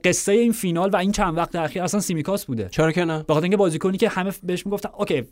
قصه 0.04 0.32
این 0.32 0.52
فینال 0.52 0.90
و 0.90 0.96
این 0.96 1.12
چند 1.12 1.36
وقت 1.36 1.56
اخیر 1.56 1.82
اصلا 1.82 2.00
سیمیکاس 2.00 2.46
بوده. 2.46 2.68
چرا 2.70 2.92
که 2.92 3.04
نه؟ 3.04 3.22
به 3.22 3.34
خاطر 3.34 3.44
اینکه 3.44 3.56
بازیکنی 3.56 3.98
که 3.98 4.08
همه 4.08 4.32
بهش 4.42 4.66
می‌گفتن 4.66 4.88
okay 4.98 5.22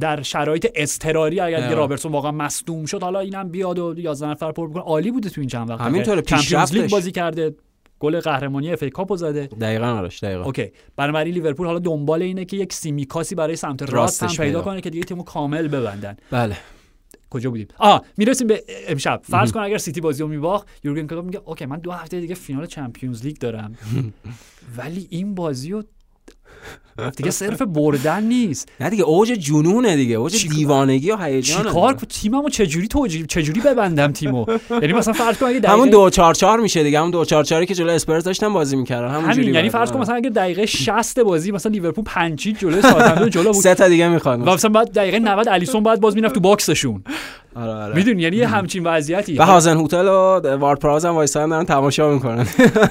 در 0.00 0.22
شرایط 0.22 0.66
اضطراری 0.74 1.40
اگر. 1.40 1.74
رابرتسون 1.76 2.12
واقعا 2.12 2.30
مصدوم 2.30 2.86
شد 2.86 3.02
حالا 3.02 3.20
اینم 3.20 3.48
بیاد 3.48 3.75
و 3.78 3.94
11 3.98 4.26
نفر 4.26 4.52
پر 4.52 4.68
بکنه. 4.68 4.82
عالی 4.82 5.10
بوده 5.10 5.30
تو 5.30 5.40
این 5.40 5.50
چند 5.50 5.70
وقت. 5.70 5.80
همینطوره،. 5.80 6.22
Champions 6.22 6.72
League. 6.72 6.90
بازی 6.90 7.12
کرده 7.12 7.54
گل 7.98 8.20
قهرمانی 8.20 8.72
FA 8.72 8.82
Cup 8.82 8.90
و 8.90 9.16
زده. 9.16 9.46
دقیقاً 9.46 9.86
آرش 9.86 10.24
دقیقاً. 10.24 10.44
OK. 10.44 10.70
بنابراین 10.96 11.34
لیورپول 11.34 11.66
حالا 11.66 11.78
دنبال 11.78 12.22
اینه 12.22 12.44
که 12.44 12.56
یک 12.56 12.72
سیمیکاسی 12.72 13.34
برای 13.34 13.56
سمت 13.56 13.82
راست 13.82 14.22
هم 14.22 14.28
پیدا. 14.36 14.62
کنه 14.62 14.80
که 14.80 14.90
دیگه 14.90 15.04
تیمو 15.04 15.22
کامل 15.22 15.68
ببندن. 15.68 16.16
بله. 16.30 16.56
کجا 17.30 17.50
بودیم؟ 17.50 17.68
آ 17.78 17.98
می‌رسیم 18.16 18.46
به 18.46 18.64
امشب. 18.88 19.20
فرض 19.24 19.52
کن 19.52 19.60
اگر 19.60 19.78
سیتی 19.78 20.00
بازی 20.00 20.22
رو 20.22 20.28
میباخت 20.28 20.68
یورگن 20.84 21.06
کلوپ 21.06 21.24
میگه 21.24 21.40
OK 21.44 21.66
من 21.66 21.78
دو 21.78 21.92
هفته 21.92 22.20
دیگه 22.20 22.34
فینال 22.34 22.66
Champions 22.66 23.24
League 23.24 23.36
دارم. 23.38 23.74
ولی 24.78 25.06
این 25.10 25.34
بازی 25.34 25.70
رو 25.70 25.82
دیگه 27.16 27.30
صرف 27.30 27.62
بردن 27.62 28.22
نیست. 28.22 28.68
نه 28.80 28.90
دیگه 28.90 29.02
اوج 29.02 29.28
جنونه 29.28 29.96
دیگه. 29.96 30.14
اوج 30.14 30.48
دیوانگی 30.48 31.10
و 31.10 31.16
هیجان 31.16 31.58
چیکار 31.58 31.94
کنم 31.94 32.08
تیممو 32.08 32.48
چجوری 32.48 32.88
توجیه 32.88 33.26
چجوری 33.26 33.60
ببندم 33.60 34.12
تیمو؟ 34.12 34.46
یعنی 34.70 34.92
مثلا 34.92 35.14
فرض 35.14 35.38
کن 35.38 35.46
اگه 35.46 35.58
دقیقه 35.58 35.72
همون 35.72 35.90
دو 35.90 36.10
چهار 36.10 36.34
چهار 36.34 36.60
میشه 36.60 36.82
دیگه. 36.82 36.98
همون 36.98 37.10
دو 37.10 37.24
چهار 37.24 37.44
چهاری 37.44 37.66
که 37.66 37.74
جلو 37.74 37.90
اسپرز 37.90 38.24
داشتن 38.24 38.52
بازی 38.52 38.76
می‌کردن. 38.76 39.14
همون 39.14 39.30
همین 39.30 39.54
یعنی 39.54 39.70
فرض 39.70 39.92
کن 39.92 40.00
مثلا 40.00 40.14
اگه 40.14 40.30
دقیقه 40.30 40.66
60 40.66 41.18
بازی 41.18 41.52
مثلا 41.52 41.72
لیورپول 41.72 42.04
پنج 42.04 42.27
هیچ 42.27 42.58
جلوی 42.58 42.82
ساوثهمپتون 42.82 43.30
جلو 43.30 43.52
بود. 43.52 43.62
سه 43.62 43.74
تا 43.74 43.88
دیگه 43.88 44.08
می‌خواد 44.08 44.40
و 44.40 44.44
مثلا 44.44 44.70
بعد 44.70 44.92
دقیقه 44.92 45.18
90 45.18 45.48
الیسون 45.48 45.82
بعد 45.82 46.00
باز 46.00 46.14
می‌رفت 46.14 46.34
تو 46.34 46.40
box 46.40 46.63
شون. 46.63 47.02
آره 47.56 47.72
آره. 47.72 47.94
می‌دونی؟ 47.94 48.22
یعنی 48.22 48.36
یه 48.36 48.46
همچین 48.46 48.84
وضعیتی. 48.86 49.38
و 49.38 49.42
هازن 49.42 49.76
هوتل 49.76 50.08
و 50.08 50.56
وارد 50.56 50.78
پراوز 50.78 51.04
هم 51.04 51.14
وایسادن 51.14 51.48
دارن 51.48 51.64
تماشا 51.64 52.10
می‌کنن. 52.10 52.46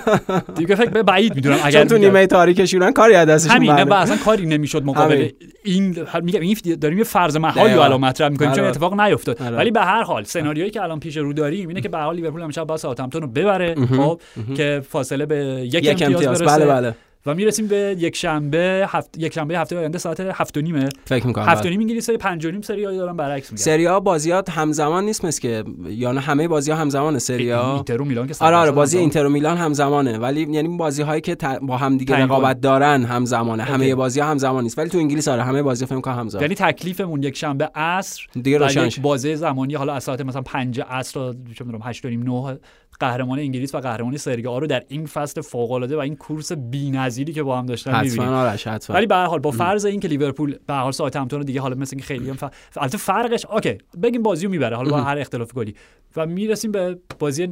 دیگه 0.57 0.75
فکر 0.75 0.89
به 0.89 1.03
بعید 1.03 1.35
می‌دونم 1.35 1.57
اگر 1.63 1.79
چون 1.79 1.87
تو. 1.87 1.97
نیمه 1.97 2.27
تاریکشونن 2.27 2.91
کاری 2.91 3.15
از 3.15 3.27
دستشون 3.27 3.55
همین 3.55 3.71
نه 3.71 3.95
اصلا 3.95 4.17
کاری 4.17 4.45
نمی‌شد 4.45 4.85
مقابل. 4.85 5.29
این 5.63 5.97
میگم 6.21 6.41
این 6.41 6.57
داریم 6.81 6.97
یه 6.97 7.03
فرض 7.03 7.37
محالی 7.37 7.73
رو. 7.73 7.81
الان 7.81 8.01
مطرح 8.01 8.29
می‌کنیم 8.29 8.51
چون 8.51 8.59
آره. 8.59 8.69
اتفاق 8.69 9.01
نیفتاد. 9.01 9.41
آره. 9.41 9.57
ولی 9.57 9.71
به 9.71 9.81
هر 9.81 10.03
حال 10.03 10.23
سناریویی 10.23 10.71
که 10.71 10.81
الان 10.81 10.99
پیش 10.99 11.17
رو 11.17 11.33
داریم 11.33 11.67
اینه 11.67 11.81
که 11.81 11.89
به 11.89 11.97
حال 11.97 12.15
لیورپول 12.15 12.41
امشب 12.41 12.63
باید 12.63 12.79
ساوثهمپتون 12.79 13.21
رو 13.21 13.27
ببره 13.27 13.75
خب 13.97 14.21
که 14.57 14.81
فاصله 14.89 15.25
به 15.25 15.37
یک, 15.73 15.87
امتیاز. 16.01 16.41
برسه. 16.41 16.45
بله 16.45 16.65
بله. 16.65 16.95
و 17.25 17.33
می‌رسیم 17.33 17.67
به 17.67 17.95
یک 17.99 18.15
شنبه 18.15 18.85
هفت... 18.89 19.17
یک 19.17 19.33
شنبه 19.33 19.59
هفته 19.59 19.77
آینده 19.77 19.97
ساعت 19.97 20.19
هفت 20.19 20.57
و 20.57 20.61
نیمه 20.61 20.89
فکر 21.05 21.27
می‌کنم 21.27 21.45
هفت 21.45 21.65
و 21.65 21.69
نیم 21.69 21.79
انگلیس 21.79 22.09
پنج 22.09 22.45
و 22.45 22.51
نیم 22.51 22.61
سری 22.61 22.85
آی 22.85 22.97
دارم 22.97 23.17
برعکس 23.17 23.51
میگم 23.51 23.63
سری 23.63 23.85
آ 23.85 23.99
بازیاش 23.99 24.49
همزمان 24.49 25.03
نیست 25.05 25.25
مثل 25.25 25.41
که 25.41 25.63
یا 25.87 26.11
نه 26.11 26.19
همه 26.19 26.47
بازی 26.47 26.71
ها 26.71 26.77
همزمان 26.77 27.19
سری 27.19 27.49
ها 27.51 27.73
اینتر 27.75 28.01
و 28.01 28.05
میلان 28.05 28.27
که 28.27 28.35
آره 28.39 28.55
آره 28.55 28.71
100% 28.71 28.73
بازی. 28.73 28.97
اینتر 28.97 29.25
و 29.25 29.29
میلان 29.29 29.57
همزمانه 29.57 30.17
ولی 30.17 30.47
یعنی 30.51 30.77
بازی 30.77 31.01
هایی 31.01 31.21
که 31.21 31.35
ت- 31.35 31.45
با 31.61 31.77
هم 31.77 31.97
دیگه 31.97 32.15
رقابت 32.15 32.61
دارن 32.61 33.03
همزمانه. 33.05 33.63
همه 33.63 33.95
بازی 33.95 34.19
ها 34.19 34.27
همزمان 34.27 34.63
نیست 34.63 34.79
ولی 34.79 34.89
تو 34.89 34.97
انگلیس 34.97 35.27
آره 35.27 35.43
همه 35.43 35.63
بازی 35.63 35.85
فکر 35.85 35.99
کنم 36.01 36.19
همزمان 36.19 36.41
یعنی 36.41 36.55
تکلیفمون 36.55 37.23
یک 37.23 37.37
شنبه 37.37 37.69
عصر 37.75 38.27
دیگه 38.43 38.57
روشن. 38.57 38.89
بازه 39.01 39.35
زمانی 39.35 39.75
حالا 39.75 39.93
از 39.93 40.03
ساعت 40.03 40.21
مثلا 40.21 40.41
5 40.41 40.81
عصر 40.89 41.13
تا 41.13 41.33
چه 41.55 41.65
می‌دونم 41.65 41.83
8 41.83 42.05
و 42.05 42.09
نیم 42.09 42.23
9 42.23 42.57
قهرمان 42.99 43.39
انگلیس 43.39 43.75
و 43.75 43.79
قهرمان 43.79 44.17
سری 44.17 44.47
آ 44.47 44.59
رو 44.59 44.67
در 44.67 44.83
این 44.87 45.05
فصل 45.05 45.41
فوق 45.41 45.71
العاده 45.71 45.95
و 45.95 45.99
این 45.99 46.15
کورس 46.15 46.51
بی‌نظیری 46.51 47.33
که 47.33 47.43
با 47.43 47.59
هم 47.59 47.65
داشتن 47.65 48.01
می‌بینیم. 48.01 48.21
حتما 48.21 48.41
آرش 48.41 48.67
حتما. 48.67 48.95
ولی 48.95 49.05
به 49.05 49.15
هر 49.15 49.25
حال 49.25 49.39
با 49.39 49.51
فرض 49.51 49.85
اینکه 49.85 50.07
لیورپول 50.07 50.55
به 50.67 50.73
هر 50.73 50.81
حال 50.81 50.91
ساوتهمپتون 50.91 51.41
دیگه 51.41 51.61
حالا 51.61 51.75
مثل 51.75 51.95
اینکه 51.95 52.05
خیلی 52.05 52.29
هم 52.29 52.35
ف... 52.35 52.43
البته 52.77 52.97
فرقش 52.97 53.45
OK 53.45 53.77
بگیم 54.03 54.23
بازی 54.23 54.45
رو 54.45 54.51
می‌بره 54.51 54.75
حالا 54.75 54.89
با 54.91 55.01
هر 55.01 55.17
اختلاف 55.17 55.53
گلی. 55.53 55.75
و 56.15 56.25
می‌رسیم 56.25 56.71
به 56.71 56.99
بازی 57.19 57.47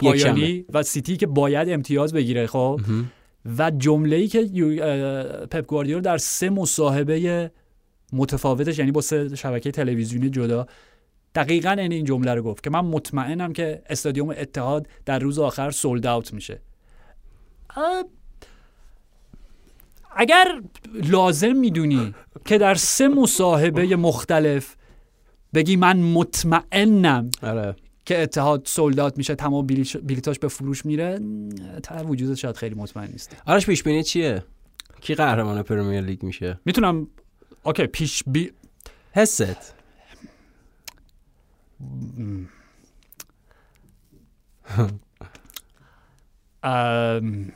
پایانی 0.00 0.64
و 0.72 0.82
سیتی 0.82 1.16
که 1.16 1.26
باید 1.26 1.68
امتیاز 1.68 2.14
بگیره 2.14 2.46
خب؟ 2.46 2.80
و 3.58 3.70
جمله 3.70 4.16
ای 4.16 4.28
که 4.28 4.44
پپ 5.50 5.66
گواردیولا 5.66 6.00
در 6.00 6.18
سه 6.18 6.50
مصاحبه 6.50 7.50
متفاوتش 8.12 8.78
یعنی 8.78 8.92
با 8.92 9.00
سه 9.00 9.36
شبکه 9.36 9.70
تلویزیونی 9.70 10.30
جدا 10.30 10.66
دقیقا 11.34 11.70
این 11.70 11.92
این 11.92 12.04
جمله 12.04 12.34
رو 12.34 12.42
گفت 12.42 12.64
که 12.64 12.70
من 12.70 12.80
مطمئنم 12.80 13.52
که 13.52 13.82
استادیوم 13.88 14.30
اتحاد 14.30 14.88
در 15.04 15.18
روز 15.18 15.38
آخر 15.38 15.70
سولد 15.70 16.06
اوت 16.06 16.34
میشه. 16.34 16.60
اگر 20.16 20.60
لازم 20.94 21.56
می‌دونی 21.56 22.14
که 22.44 22.58
در 22.58 22.74
سه 22.74 23.08
مصاحبه 23.08 23.96
مختلف 23.96 24.76
بگی 25.54 25.76
من 25.76 25.96
مطمئنم 25.96 27.30
آره. 27.42 27.76
که 28.04 28.22
اتحاد 28.22 28.62
سولدات 28.66 29.18
میشه 29.18 29.34
تمام 29.34 29.66
بلیتاش 30.02 30.38
به 30.38 30.48
فروش 30.48 30.86
میره 30.86 31.20
تا 31.82 32.04
وجودت 32.04 32.34
شاید 32.34 32.56
خیلی 32.56 32.74
مطمئن 32.74 33.10
نیست 33.10 33.36
آرش 33.46 33.66
پیش 33.66 33.82
بینی 33.82 34.02
چیه؟ 34.02 34.44
کی 35.00 35.14
قهرمان 35.14 35.62
Premier 35.62 36.00
League 36.00 36.22
میشه؟ 36.22 36.60
می‌تونم 36.64 37.06
OK 37.62 37.86
پیش 37.86 38.22
بی 38.26 38.52
حست. 39.12 39.74
ام، 46.62 47.52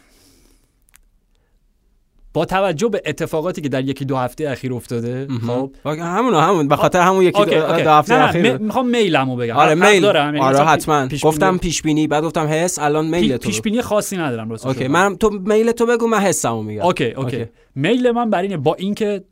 با 2.32 2.44
توجه 2.44 2.88
به 2.88 3.02
اتفاقاتی 3.06 3.60
که 3.60 3.68
در 3.68 3.84
یکی 3.84 4.04
دو 4.04 4.16
هفته 4.16 4.48
اخیر 4.50 4.74
افتاده 4.74 5.28
خب. 5.46 5.72
همون 5.86 6.34
همون. 6.34 6.68
به 6.68 6.76
خاطر 6.76 7.00
همون 7.00 7.22
یکی 7.24 7.38
OK، 7.38 7.54
دو, 7.54 7.64
OK. 7.66 7.82
دو 7.82 7.90
هفته 7.90 8.14
نه، 8.14 8.20
نه، 8.20 8.28
اخیر. 8.28 8.52
می- 8.56 8.64
می‌خوام 8.64 8.88
میلمو 8.88 9.36
بگم. 9.36 9.56
آره 9.56 9.74
حق 9.74 9.90
میل. 9.90 10.02
دارم. 10.02 10.26
یعنی 10.34 10.46
آره 10.46 10.54
مثلا 10.54 10.66
حتما. 10.66 11.06
پیش 11.06 11.24
گفتم 11.24 11.58
پیش 11.58 11.82
بینی 11.82 12.06
بعد 12.06 12.24
گفتم 12.24 12.46
حس 12.46 12.78
الان 12.78 13.06
میل 13.06 13.32
پی- 13.32 13.38
تو. 13.38 13.48
پیش 13.48 13.60
بینی 13.60 13.82
خاصی 13.82 14.16
ندارم 14.16 14.50
راستش 14.50 14.66
OK 14.66 14.84
رو 14.84 14.92
من 14.92 15.16
تو 15.16 15.30
میل 15.30 15.72
تو 15.72 15.86
بگو 15.86 16.06
من 16.06 16.18
حسمو 16.20 16.62
میگم. 16.62 16.82
OK 16.82 17.04
OK. 17.04 17.36
OK. 17.36 17.50
میل 17.74 18.10
من 18.10 18.30
بر 18.30 18.42
اینه 18.42 18.56
با 18.56 18.74
اینکه 18.74 19.24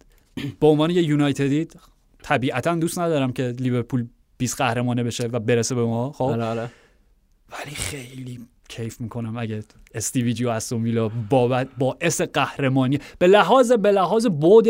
به 0.60 0.66
عنوان 0.66 0.90
یه 0.90 1.02
یونایتدی 1.02 1.66
طبیعتا 2.22 2.74
دوست 2.74 2.98
ندارم 2.98 3.32
که 3.32 3.54
لیورپول 3.60 4.06
20 4.38 4.56
قهرمانه 4.56 5.02
بشه 5.02 5.26
و 5.32 5.38
برسه 5.38 5.74
به 5.74 5.84
ما 5.84 6.12
خب؟ 6.12 6.24
آره 6.24 6.44
آره. 6.44 6.70
ولی 7.52 7.74
خیلی 7.74 8.40
کیف 8.68 9.00
می‌کنم 9.00 9.36
اگه 9.36 9.62
استیوی 9.94 10.34
جی 10.34 10.44
و 10.44 10.48
استون 10.48 10.82
ویلا 10.82 11.08
بابت 11.08 11.68
باعث 11.78 12.20
قهرمانی. 12.20 12.98
به 13.18 13.26
لحاظ 13.26 13.72
به 13.72 13.92
لحاظ 13.92 14.26
بود 14.26 14.68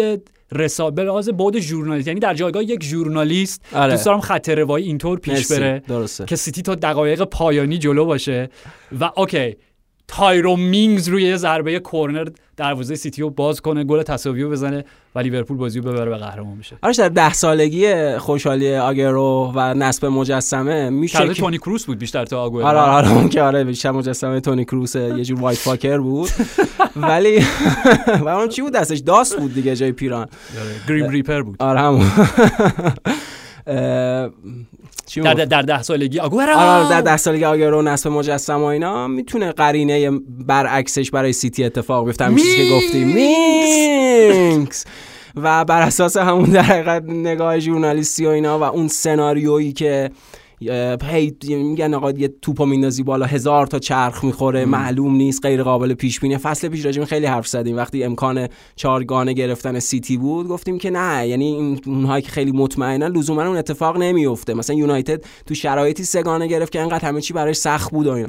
رسا 0.52 0.90
به 0.90 1.04
لحاظ 1.04 1.28
بود 1.28 1.58
ژورنالیست 1.58 2.08
یعنی 2.08 2.20
در 2.20 2.34
جایگاه 2.34 2.62
یک 2.64 2.84
ژورنالیست 2.84 3.62
آره. 3.72 3.92
دوست 3.92 4.06
دارم 4.06 4.20
خط 4.20 4.48
روایی 4.48 4.86
اینطور 4.86 5.18
پیش 5.18 5.32
مرسی. 5.34 5.54
بره. 5.54 5.82
درسته. 5.88 6.24
که 6.24 6.36
سیتی 6.36 6.62
تا 6.62 6.74
دقایق 6.74 7.22
پایانی 7.22 7.78
جلو 7.78 8.04
باشه. 8.04 8.50
و 9.00 9.10
OK. 9.16 9.56
تایرو 10.08 10.56
مینگز 10.56 11.08
روی 11.08 11.22
یه 11.22 11.36
ضربه 11.36 11.78
کورنر 11.80 12.28
دروازه 12.56 12.94
سیتی 12.94 13.22
رو 13.22 13.30
باز 13.30 13.60
کنه 13.60 13.84
گل 13.84 14.02
تساوی 14.02 14.42
رو 14.42 14.50
بزنه 14.50 14.84
و 15.14 15.18
لیورپول 15.18 15.56
بازی 15.56 15.80
رو 15.80 15.92
ببره 15.92 16.10
به 16.10 16.16
قهرمان 16.16 16.58
بشه. 16.58 16.76
آرش 16.82 16.96
در 16.96 17.08
ده 17.08 17.32
سالگی 17.32 18.18
خوشحالی 18.18 18.74
آگرو 18.76 19.52
و 19.54 19.74
نصب 19.74 20.06
مجسمه 20.06 20.90
میشه 20.90 21.28
که- 21.28 21.34
تونی 21.34 21.58
کروس 21.58 21.84
بود 21.86 21.98
بیشتر 21.98 22.24
تا 22.24 22.42
آگوئرو. 22.42 22.66
آره 22.68 22.78
آره 22.78 22.92
آره 23.08 23.12
اون 23.18 23.28
که 23.28 23.42
آره 23.42 23.64
بیشتر 23.64 23.90
مجسمه 23.90 24.40
تونی 24.40 24.64
کروس 24.64 24.94
یه 24.96 25.24
جور 25.24 25.40
White 25.40 25.58
Walker 25.58 25.98
بود. 25.98 26.30
ولی 26.96 27.44
و 28.20 28.28
اون 28.28 28.48
چی 28.48 28.62
بود 28.62 28.72
دستش؟ 28.72 28.98
داس 28.98 29.36
بود 29.38 29.54
دیگه 29.54 29.76
جای 29.76 29.92
پیران. 29.92 30.26
Grim 30.88 31.08
Reaper 31.08 31.42
بود. 31.42 31.56
آره 31.58 31.80
همون. 31.80 32.10
در؟ 35.14 35.34
در 35.34 35.62
ده 35.62 35.82
سالگی 35.82 36.18
آگوئرو 36.18 36.56
آره 36.56 36.68
آره، 36.68 36.90
در 36.90 37.00
ده 37.00 37.16
سالگی 37.16 37.44
آگرو 37.44 37.82
نصب 37.82 38.10
مجسمه 38.10 38.56
و 38.56 38.64
اینا 38.64 39.08
می‌تونه 39.08 39.52
قرینه 39.52 40.10
برعکسش 40.46 41.10
برای 41.10 41.32
سیتی 41.32 41.64
اتفاق 41.64 42.06
بیفته 42.06 42.24
همین 42.24 42.38
چیزی 42.38 42.56
که 42.56 42.74
گفتی. 42.74 43.04
مینگز! 43.04 44.84
و 45.36 45.64
بر 45.64 45.82
اساس 45.82 46.16
همون 46.16 46.50
در 46.50 46.62
حقیقت 46.62 47.02
نگاه 47.02 47.58
ژورنالیستی 47.58 48.26
و 48.26 48.28
اینا 48.28 48.58
و 48.58 48.62
اون 48.62 48.88
سناریویی 48.88 49.72
که 49.72 50.10
هی 50.60 51.32
میگن 51.40 51.94
آقا 51.94 52.10
یه 52.10 52.34
توپو 52.42 52.66
میندازی 52.66 53.02
بالا 53.02 53.26
هزار 53.26 53.66
تا 53.66 53.78
چرخ 53.78 54.24
می‌خوره 54.24 54.64
معلوم 54.64 55.16
نیست 55.16 55.46
غیر 55.46 55.62
قابل 55.62 55.94
پیش 55.94 56.20
بینی. 56.20 56.38
فصل 56.38 56.68
پیش 56.68 56.84
راجع 56.84 57.04
خیلی 57.04 57.26
حرف 57.26 57.48
زدیم. 57.48 57.76
وقتی 57.76 58.04
امکان 58.04 58.48
چهارگانه 58.76 59.32
گرفتن 59.32 59.78
سیتی 59.78 60.16
بود 60.16 60.48
گفتیم 60.48 60.78
که 60.78 60.90
نه 60.90 61.28
یعنی 61.28 61.78
اونهایی 61.86 62.22
که 62.22 62.30
خیلی 62.30 62.52
مطمئنن 62.52 63.16
لزوما 63.16 63.46
اون 63.46 63.56
اتفاق 63.56 63.96
نمیفته 63.96 64.54
مثلا 64.54 64.76
یونایتد 64.76 65.24
تو 65.46 65.54
شرایطی 65.54 66.04
سه‌گانه 66.04 66.46
گرفت 66.46 66.72
که 66.72 66.80
انقدر 66.80 67.08
همه 67.08 67.20
چی 67.20 67.32
براش 67.32 67.56
سخت 67.56 67.90
بود 67.90 68.06
و 68.06 68.10
اینا. 68.10 68.28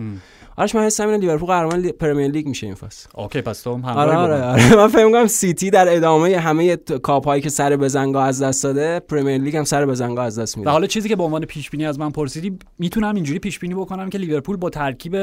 آرش 0.59 0.75
من 0.75 0.83
حسم 0.83 1.07
اینه 1.07 1.17
لیورپول 1.17 1.47
قهرمان 1.47 1.89
Premier 1.91 2.31
League 2.31 2.47
میشه 2.47 2.65
این 2.67 2.75
فصل 2.75 3.09
OK 3.15 3.41
پس 3.41 3.61
تو 3.61 3.73
هم 3.75 3.85
آره 3.85 4.15
آره, 4.15 4.33
با 4.33 4.37
من. 4.37 4.49
آره. 4.49 4.75
من 4.81 4.87
فکر 4.87 5.05
می‌کنم 5.05 5.27
سیتی 5.27 5.69
در 5.69 5.95
ادامه 5.95 6.37
همه 6.39 6.75
ت- 6.75 6.93
کاپ‌هایی 6.93 7.41
که 7.41 7.49
سر 7.49 7.75
بزنگا 7.77 8.21
از 8.23 8.41
دست 8.41 8.63
داده 8.63 8.99
Premier 8.99 9.41
League 9.41 9.55
هم 9.57 9.63
سر 9.63 9.85
بزنگا 9.85 10.23
از 10.23 10.39
دست 10.39 10.57
و 10.57 10.59
میده 10.59 10.71
حالا 10.71 10.87
چیزی 10.87 11.09
که 11.09 11.15
به 11.15 11.23
عنوان 11.23 11.45
پیش 11.45 11.69
بینی 11.69 11.85
از 11.85 11.99
من 11.99 12.09
پرسیدی 12.09 12.59
می‌تونم 12.79 13.15
اینجوری 13.15 13.39
پیش 13.39 13.59
بینی 13.59 13.73
بکنم 13.73 14.09
که 14.09 14.17
لیورپول 14.17 14.57
با 14.57 14.69
ترکیب 14.69 15.15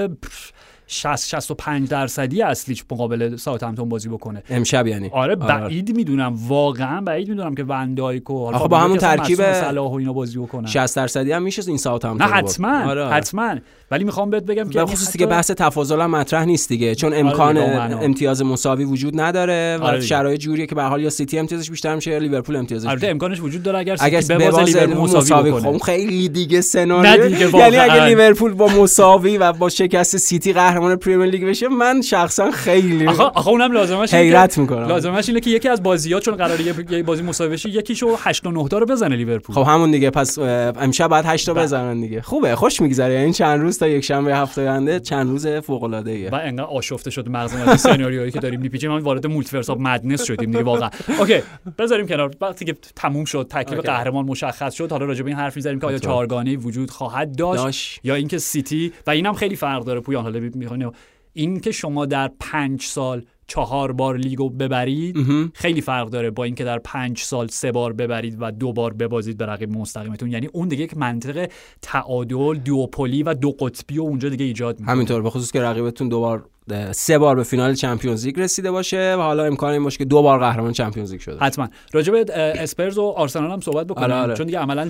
60 0.87 1.29
65 1.29 1.89
درصدی 1.89 2.43
اصلیش 2.43 2.85
مقابل 2.93 3.37
ساوثهمپتون 3.37 3.89
بازی 3.89 4.09
بکنه 4.09 4.43
امشب 4.51 4.87
یعنی 4.87 5.09
آره 5.13 5.37
بعید 5.37 5.97
می‌دونم 5.97 6.35
واقعا 6.49 7.01
بعید 7.01 7.29
می‌دونم 7.29 7.55
که 7.55 7.65
وندایک 7.65 8.31
و 8.31 8.45
حالا 8.45 8.57
آخه 8.59 8.69
با 8.69 8.79
همون 8.79 8.93
که 8.95 9.01
ترکیب 9.01 9.53
صلاح 9.53 9.91
و 9.91 9.95
اینا 9.95 10.13
بازی 10.13 10.39
بکنن 10.39 10.67
60 10.67 10.97
درصدی 10.97 11.33
هم 11.33 11.43
میشه 11.43 11.63
این 11.69 11.77
ساوت 11.79 12.05
هم 12.05 12.17
نه 12.17 12.25
حتما 12.25 12.91
آره 12.91 13.03
آره. 13.03 13.15
حتما 13.15 13.57
ولی 13.91 14.05
می‌خوام 14.05 14.31
بهت 14.31 14.45
بگم 14.45 14.65
که 14.65 14.69
به 14.69 14.75
یعنی 14.75 14.87
خصوص 14.91 15.09
حتی- 15.09 15.19
دیگه 15.19 15.27
بحث 15.27 15.51
تفاضل 15.51 16.01
هم 16.01 16.11
مطرح 16.11 16.45
نیست 16.45 16.69
دیگه 16.69 16.95
چون 16.95 17.13
امکان 17.15 17.55
دیگه، 17.55 17.77
معنا. 17.77 17.99
امتیاز 17.99 18.43
مساوی 18.43 18.85
وجود 18.85 19.21
نداره 19.21 19.79
و 19.81 19.85
آره. 19.85 20.01
شرایط 20.01 20.41
جوریه 20.41 20.67
که 20.67 20.75
به 20.75 20.83
حال 20.83 21.03
یا 21.03 21.11
سیتی 21.11 21.39
امتیازش 21.39 21.71
بیشتر 21.71 21.95
میشه 21.95 22.11
یا 22.11 22.19
لیورپول 22.19 22.57
امتیازش 22.57 22.89
البته. 22.89 23.09
امکانش 23.09 23.41
وجود 23.41 23.63
داره 23.63 23.79
اگر 23.79 23.97
سیتی 23.97 24.35
ببازه 24.35 24.35
ببازه 24.35 24.87
لیورپول 24.87 25.19
مساوی 25.19 25.51
بکنه 25.51 25.79
خب 25.79 25.85
خیلی 25.85 26.29
دیگه 26.29 26.61
سناریو 26.61 27.31
یعنی. 27.31 27.77
اگه 27.77 28.05
لیورپول 28.07 28.53
با 28.53 28.67
مساوی 28.67 29.39
و 29.39 29.53
با 29.53 29.69
شکست 29.69 30.17
سیتی 30.17 30.53
قهرمان 30.75 30.97
Premier 30.97 31.27
League 31.27 31.45
بشه 31.45 31.69
من 31.69 32.01
شخصا 32.01 32.51
خیلی 32.51 33.07
آخه 33.07 33.23
آخه 33.23 33.49
اونم 33.49 33.73
لازمش 33.73 34.15
حیرت 34.15 34.59
می‌کنم. 34.59 34.87
لازمش 34.87 35.29
اینه 35.29 35.41
که 35.41 35.51
یکی 35.51 35.69
از 35.69 35.83
بازی‌ها 35.83 36.21
چون 36.21 36.37
قراره 36.37 36.63
یه 36.91 37.03
بازی 37.03 37.23
مساوی 37.23 37.53
بشه 37.53 37.69
یکیشو 37.69 38.17
8 38.19 38.47
و 38.47 38.51
9 38.51 38.69
تا 38.69 38.79
رو 38.79 38.87
بزنه 38.87 39.17
لیورپول. 39.17 39.55
خب 39.55 39.63
همون 39.63 39.91
دیگه 39.91 40.11
پس 40.11 40.39
امشب 40.39 41.09
باید 41.09 41.25
8 41.27 41.47
تا 41.47 41.55
بله. 41.55 41.63
بزنن 41.63 42.01
دیگه. 42.01 42.23
خوبه 42.23 42.57
خوش 42.57 42.81
میگذره. 42.81 43.15
یعنی 43.15 43.33
چند 43.33 43.61
روز 43.61 43.79
تا 43.79 43.89
یک 43.89 44.05
شنبه 44.05 44.37
هفته 44.37 44.63
آینده 44.63 45.01
چند 45.01 45.31
روز 45.31 45.47
فوق 45.47 45.83
العاده 45.83 46.11
ایه. 46.11 46.31
و 46.31 46.35
انقدر 46.35 46.65
آشفته 46.65 47.11
شد 47.11 47.29
مغز 47.29 47.55
ما 47.55 47.59
از 47.59 47.69
این 47.69 47.77
سناریوهایی 47.77 48.31
که 48.31 48.41
داریم. 48.41 48.61
میپیچیم 48.61 48.91
ما 48.91 49.01
وارد 49.01 49.27
Multiverse 49.27 49.71
of 49.71 49.79
Madness 49.81 50.23
شدیم 50.23 50.51
دیگه 50.51 50.65
واقعا. 50.65 50.91
OK 51.19 51.39
بذاریم 51.79 52.07
کنار. 52.07 52.31
وقتی 52.41 52.65
که 52.65 52.75
تموم 52.97 53.25
شد 53.25 53.47
تکلیف. 53.51 53.81
قهرمان 53.81 54.25
مشخص 54.25 54.75
شد 54.75 54.91
حالا 54.91 55.05
راجع 55.05 55.23
به 55.23 55.29
این 55.29 55.37
حرف 55.37 55.57
می‌زنیم 55.57 55.81
که 55.81 55.87
آیا. 55.87 55.99
چهارگانه 55.99 56.57
وجود 56.57 56.91
خواهد 56.91 57.37
داشت؟ 57.37 57.65
داش 57.65 58.01
یا 58.05 58.15
اینکه 58.15 58.39
سیتی 58.39 58.93
و 59.07 59.11
اینم 59.11 59.33
خیلی 59.33 59.57
فرق 59.57 59.85
داره 59.85 60.01
پویان 60.01 60.23
حالا 60.23 60.39
می‌خوام 60.65 60.93
این 61.33 61.61
که 61.61 61.73
شما 61.73 62.07
در 62.07 62.31
پنج 62.41 62.83
سال 62.83 63.25
چهار 63.47 63.93
بار 63.93 64.17
لیگو 64.17 64.51
ببرید 64.51 65.17
خیلی 65.55 65.81
فرق 65.81 66.09
داره 66.09 66.31
با 66.31 66.45
اینکه 66.45 66.65
در 66.65 66.79
پنج 66.79 67.19
سال 67.19 67.49
سه 67.49 67.73
بار 67.73 67.93
ببرید 67.93 68.37
و 68.41 68.51
دو 68.51 68.73
بار 68.73 68.93
ببازید 68.93 69.39
به 69.39 69.47
رقیب 69.47 69.71
مستقیمتون. 69.71 70.31
یعنی 70.31 70.49
اون 70.53 70.69
دیگه 70.69 70.85
یک 70.85 70.97
منطق 70.97 71.51
تعادل 71.83 72.55
دوپلی 72.55 73.23
و 73.23 73.35
دو 73.35 73.51
قطبی 73.51 73.99
و 73.99 74.03
اونجا 74.03 74.29
دیگه 74.29 74.45
ایجاد 74.45 74.81
می‌کنه. 74.81 74.93
همینطور 74.93 75.23
به 75.23 75.31
خصوص 75.31 75.53
که 75.53 75.61
رقیبتون 75.61 76.09
دو 76.09 76.21
بار 76.21 76.47
اه، 76.71 76.93
سه 76.93 77.19
بار 77.19 77.37
به 77.37 77.43
فینال 77.43 77.75
چمپیونز 77.75 78.27
لیگ 78.27 78.41
رسیده 78.41 78.71
باشه 78.71 79.15
و 79.15 79.21
حالا 79.21 79.45
امکان 79.45 79.73
این 79.73 79.85
باشه 79.85 79.99
که 79.99 80.05
دو 80.05 80.23
بار 80.23 80.39
قهرمان 80.39 80.73
چمپیونز 80.73 81.13
لیگ 81.13 81.21
شده. 81.21 81.39
حتما. 81.39 81.69
راجع 81.93 82.13
به 82.13 82.25
اسپرز 82.35 82.99
و 82.99 83.03
آرسنال 83.03 83.51
هم 83.51 83.61
صحبت 83.61 83.87
بکنیم. 83.87 84.05
آره، 84.05 84.15
آره. 84.15 84.35
چون 84.35 84.47
دیگه 84.47 84.59
عملا 84.59 84.89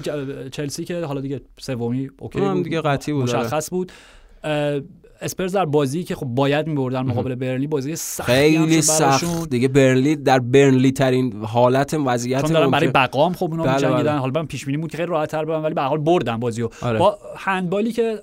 چلسی 0.52 0.84
که 0.84 1.00
حالا 1.00 1.20
دیگه 1.20 1.40
سومی 1.60 2.10
اوکی 2.18 2.38
اون 2.38 2.48
هم 2.48 2.54
بود، 2.54 2.64
دیگه 2.64 2.80
قطعی 2.80 3.14
بود، 3.14 3.30
آره. 3.30 3.40
مشخص 3.40 3.70
بود. 3.70 3.92
اسپرز 5.24 5.52
در 5.56 5.64
بازی 5.64 6.04
که 6.04 6.14
خب 6.14 6.26
باید 6.26 6.66
می‌بردن 6.66 7.00
مقابل 7.00 7.34
برنلی 7.34 7.66
بازی 7.66 7.96
سختی 7.96 8.56
هم 8.56 8.66
خیلی. 8.66 8.82
سخت 8.82 9.50
دیگه 9.50 9.68
برنلی 9.68 10.16
در 10.16 10.38
برنلی 10.38 10.92
ترین 10.92 11.42
حالت 11.42 11.94
وضعیت 12.06 12.40
چون 12.40 12.50
دارن 12.52 12.70
برای. 12.70 12.88
بقام 12.88 13.32
خب 13.32 13.44
اونا 13.50 13.62
بله، 13.62 13.74
می‌جنگیدن 13.74 14.10
بله. 14.10 14.18
حالا 14.18 14.40
من 14.40 14.46
پیش 14.46 14.64
بینی 14.64 14.78
بود 14.78 14.90
که 14.90 14.96
خیلی 14.96 15.08
راحت‌تر 15.10 15.44
برن 15.44 15.62
ولی 15.62 15.74
به 15.74 15.82
حال 15.82 15.98
بردن 15.98 16.36
بازیو 16.36 16.68
آره. 16.82 16.98
با 16.98 17.18
هندبالی 17.36 17.92
که 17.92 18.18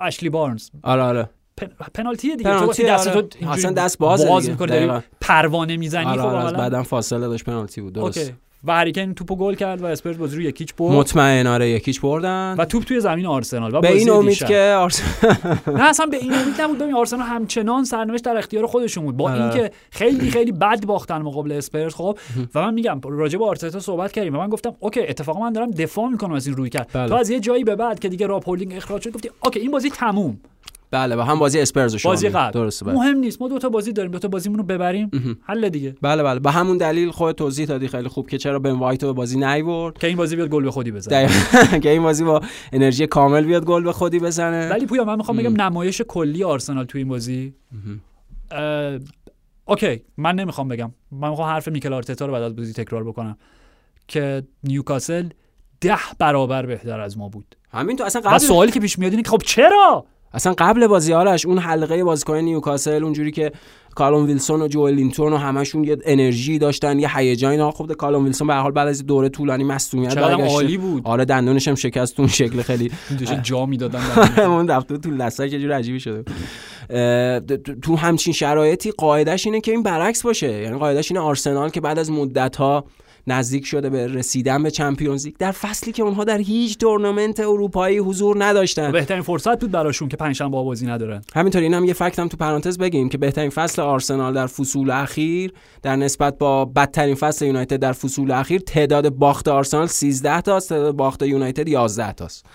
اشلی 0.00 0.28
بارنز 0.28 0.68
آره 0.82 1.02
آره 1.02 1.30
پن- 1.56 1.70
پنالتیه 1.94 2.36
دیگه 2.36 2.50
تو 2.50 2.58
پنالتی، 2.58 2.84
دست 2.84 3.08
آره. 3.08 3.22
تو 3.22 3.38
اینجوری 3.38 3.58
اصلا 3.58 3.70
دست 3.72 3.98
باز 3.98 4.24
داری 4.26 4.54
دقیقاً. 4.54 5.00
پروانه 5.20 5.76
می‌زنی 5.76 6.04
آره, 6.04 6.20
خب 6.22 6.26
آره. 6.26 6.38
از 6.38 6.52
عملاً- 6.52 6.56
بعدم 6.58 6.82
فاصله 6.82 7.28
داشت 7.28 7.44
پنالتی 7.44 7.80
بود 7.80 7.92
درست 7.92 8.32
و 8.64 8.72
هریکن 8.72 9.14
توپو 9.14 9.36
گل 9.36 9.54
کرد 9.54 9.82
و 9.82 9.86
اسپرز 9.86 10.18
بازی 10.18 10.36
رو 10.36 10.42
یکیچ 10.42 10.74
برد. 10.74 10.94
مطمئن 10.94 11.46
آره 11.46 11.70
یک 11.70 11.83
هیچ 11.83 12.00
بردن. 12.00 12.54
و 12.58 12.64
توپ 12.64 12.84
توی 12.84 13.00
زمین 13.00 13.26
آرسنال 13.26 13.74
و 13.74 13.80
به 13.80 13.92
این 13.92 14.10
امید 14.10 14.28
دیشب. 14.28 14.46
که 14.46 14.74
آرسنال 14.78 15.36
نه 15.66 15.88
اصلا 15.88 16.06
به 16.06 16.16
این 16.16 16.32
امید 16.32 16.60
نبود. 16.60 16.78
ببین 16.78 16.94
آرسنال 16.94 17.22
همچنان 17.22 17.84
سرنوشت 17.84 18.24
در 18.24 18.36
اختیار 18.36 18.66
خودشون 18.66 19.04
بود. 19.04 19.16
با 19.16 19.30
آره. 19.30 19.42
اینکه 19.42 19.70
خیلی 19.90 20.30
خیلی 20.30 20.52
بد 20.52 20.86
باختن 20.86 21.22
مقابل 21.22 21.52
اسپرز 21.52 21.94
خب. 21.94 22.18
و 22.54 22.62
من 22.62 22.74
میگم 22.74 23.00
راجع 23.04 23.38
به 23.38 23.44
آرتتا 23.44 23.80
صحبت 23.80 24.12
کردیم 24.12 24.34
و 24.34 24.38
من 24.38 24.48
گفتم 24.48 24.74
اوکی 24.80 25.00
اتفاقا 25.00 25.40
من 25.40 25.52
دارم 25.52 25.70
دفاع 25.70 26.08
می‌کنم 26.08 26.32
از 26.32 26.46
این 26.46 26.56
روی 26.56 26.70
کرد. 26.70 26.90
بله. 26.92 27.08
تو 27.08 27.14
از 27.14 27.30
یه 27.30 27.40
جایی 27.40 27.64
به 27.64 27.76
بعد 27.76 27.98
که 28.00 28.08
دیگه 28.08 28.26
راب 28.26 28.37
هولدینگ 28.37 28.74
اخراج 28.76 29.02
شد 29.02 29.12
گفتی 29.12 29.30
اوکی 29.44 29.60
این 29.60 29.70
بازی 29.70 29.90
تموم. 29.90 30.38
بله 30.90 31.16
و 31.16 31.20
هم 31.20 31.38
بازی 31.38 31.60
اسپرز 31.60 31.96
شما 31.96 32.12
بازی. 32.12 32.28
قبل. 32.28 32.52
درسته 32.52 32.84
بله. 32.84 32.94
مهم 32.94 33.16
نیست 33.16 33.42
ما 33.42 33.48
دو 33.48 33.58
تا 33.58 33.68
بازی 33.68 33.92
داریم 33.92 34.12
دو 34.12 34.18
تا 34.18 34.28
بازیمون 34.28 34.58
رو 34.58 34.64
ببریم. 34.64 35.10
حل 35.42 35.68
دیگه. 35.68 35.94
بله 36.02 36.22
بله. 36.22 36.40
به 36.40 36.50
همون 36.50 36.76
دلیل 36.76 37.10
خود 37.10 37.36
توضیح 37.36 37.66
دادی 37.66 37.88
خیلی 37.88 38.08
خوب 38.08 38.28
که 38.28 38.38
چرا 38.38 38.58
بن 38.58 38.70
وایت 38.70 39.04
به 39.04 39.12
بازی 39.12 39.38
نیورد. 39.38 39.98
که 39.98 40.06
این 40.06 40.16
بازی 40.16 40.36
بیاد 40.36 40.48
گل 40.48 40.64
به 40.64 40.70
خودی 40.70 40.90
بزنه. 40.90 41.28
که 41.82 41.90
این 41.90 42.02
بازی 42.02 42.24
با 42.24 42.40
انرژی 42.72 43.06
کامل 43.06 43.44
بیاد 43.44 43.64
گل 43.64 43.82
به 43.82 43.92
خودی 43.92 44.18
بزنه. 44.18 44.68
ولی 44.68 44.86
پویا 44.86 45.04
من 45.04 45.16
می‌خوام 45.16 45.36
بگم 45.36 45.60
نمایش 45.62 46.02
کلی 46.08 46.44
آرسنال 46.44 46.84
تو 46.84 46.98
این 46.98 47.08
بازی. 47.08 47.54
اوکی 49.64 50.02
من 50.16 50.34
نمی‌خوام 50.34 50.68
بگم. 50.68 50.92
من 51.12 51.28
می‌خوام 51.30 51.48
حرف 51.48 51.68
میکل 51.68 51.92
آرتتا 51.92 52.26
رو 52.26 52.32
بعد 52.32 52.42
از 52.42 52.56
بازی 52.56 52.72
تکرار 52.72 53.04
بکنم. 53.04 53.36
که 54.08 54.42
نیوکاسل 54.64 55.28
ده 55.80 55.98
برابر 56.18 56.66
بهتر 56.66 57.00
از 57.00 57.18
ما 57.18 57.28
بود. 57.28 57.56
همین 57.70 57.96
تو 57.96 58.04
اصلا 58.04 58.22
قبل 58.22 58.38
سوالی 58.38 58.72
که 58.72 58.80
پیش 58.80 58.98
میاد 58.98 59.12
اینه 59.12 59.22
که 59.22 59.30
خب 59.30 59.42
چرا؟ 59.44 60.06
اصلا 60.34 60.54
قبل 60.58 60.86
بازی 60.86 61.12
آرش 61.12 61.46
اون 61.46 61.58
حلقه 61.58 62.04
بازیکن 62.04 62.36
نیوکاسل 62.36 63.04
اونجوری 63.04 63.30
که 63.30 63.52
کالوم 63.94 64.26
ویلسون 64.26 64.62
و 64.62 64.68
جوئل 64.68 64.94
لینتون 64.94 65.32
و 65.32 65.36
همشون 65.36 65.84
یه 65.84 65.98
انرژی 66.04 66.58
داشتن 66.58 66.98
یه 66.98 67.16
هیجانی 67.16 67.70
خب 67.70 67.92
کالوم 67.92 68.24
ویلسون 68.24 68.46
به 68.46 68.54
هر 68.54 68.60
حال 68.60 68.72
بعد 68.72 68.88
از 68.88 69.06
دوره 69.06 69.28
طولانی 69.28 69.64
مصدومیت 69.64 70.14
چقدر 70.14 70.36
برگشته. 70.36 70.54
عالی 70.54 70.78
بود. 70.78 71.02
آره 71.06 71.24
دندونش 71.24 71.68
هم 71.68 71.74
شکست 71.74 72.20
اون 72.20 72.28
شکل 72.28 72.62
خیلی. 72.62 72.90
جا 73.42 73.66
می‌دادن 73.66 74.00
اون 74.38 74.68
رفته 74.76 74.98
تو 74.98 75.10
لسک 75.10 75.52
یه 75.52 75.60
جور 75.60 75.72
عجیبی 75.72 76.00
شده. 76.00 76.24
تو 77.82 77.96
همچین 77.96 78.32
شرایطی 78.32 78.90
قاعدش 78.90 79.46
اینه 79.46 79.60
که 79.60 79.70
این 79.70 79.82
برعکس 79.82 80.22
باشه. 80.22 80.62
یعنی 80.62 80.78
قاعدش 80.78 81.10
اینه 81.10 81.20
آرسنال 81.20 81.70
که 81.70 81.80
بعد 81.80 81.98
از 81.98 82.10
مدت 82.10 82.56
ها 82.56 82.84
نزدیک 83.28 83.66
شده 83.66 83.90
به 83.90 84.06
رسیدن 84.06 84.62
به 84.62 84.70
چمپیونز 84.70 85.26
لیگ. 85.26 85.34
در 85.38 85.52
فصلی 85.52 85.92
که 85.92 86.02
اونها 86.02 86.24
در 86.24 86.38
هیچ 86.38 86.78
تورنمنت 86.78 87.40
اروپایی 87.40 87.98
حضور 87.98 88.44
نداشتن. 88.44 88.92
بهترین 88.92 89.22
فرصت 89.22 89.60
بود 89.60 89.70
براشون 89.70 90.08
که 90.08 90.16
پنجشنبه 90.16 90.50
با 90.50 90.62
بازی 90.62 90.86
ندارن. 90.86 91.22
همینطور 91.34 91.62
این 91.62 91.74
هم 91.74 91.84
یه 91.84 91.92
فکت 91.92 92.18
هم 92.18 92.28
تو 92.28 92.36
پرانتز 92.36 92.78
بگیم 92.78 93.08
که 93.08 93.18
بهترین 93.18 93.50
فصل 93.50 93.82
آرسنال 93.82 94.34
در 94.34 94.46
فصول 94.46 94.90
اخیر 94.90 95.52
در 95.82 95.96
نسبت 95.96 96.38
با 96.38 96.64
بدترین 96.64 97.14
فصل 97.14 97.46
یونایتد 97.46 97.76
در 97.76 97.92
فصول 97.92 98.30
اخیر 98.30 98.60
تعداد 98.60 99.08
باخت 99.08 99.48
آرسنال 99.48 99.86
13 99.86 100.40
تا 100.40 100.56
است 100.56 100.68
تعداد 100.68 100.96
باخت 100.96 101.22
یونایتد 101.22 101.68
11 101.68 102.12
تاست. 102.12 102.46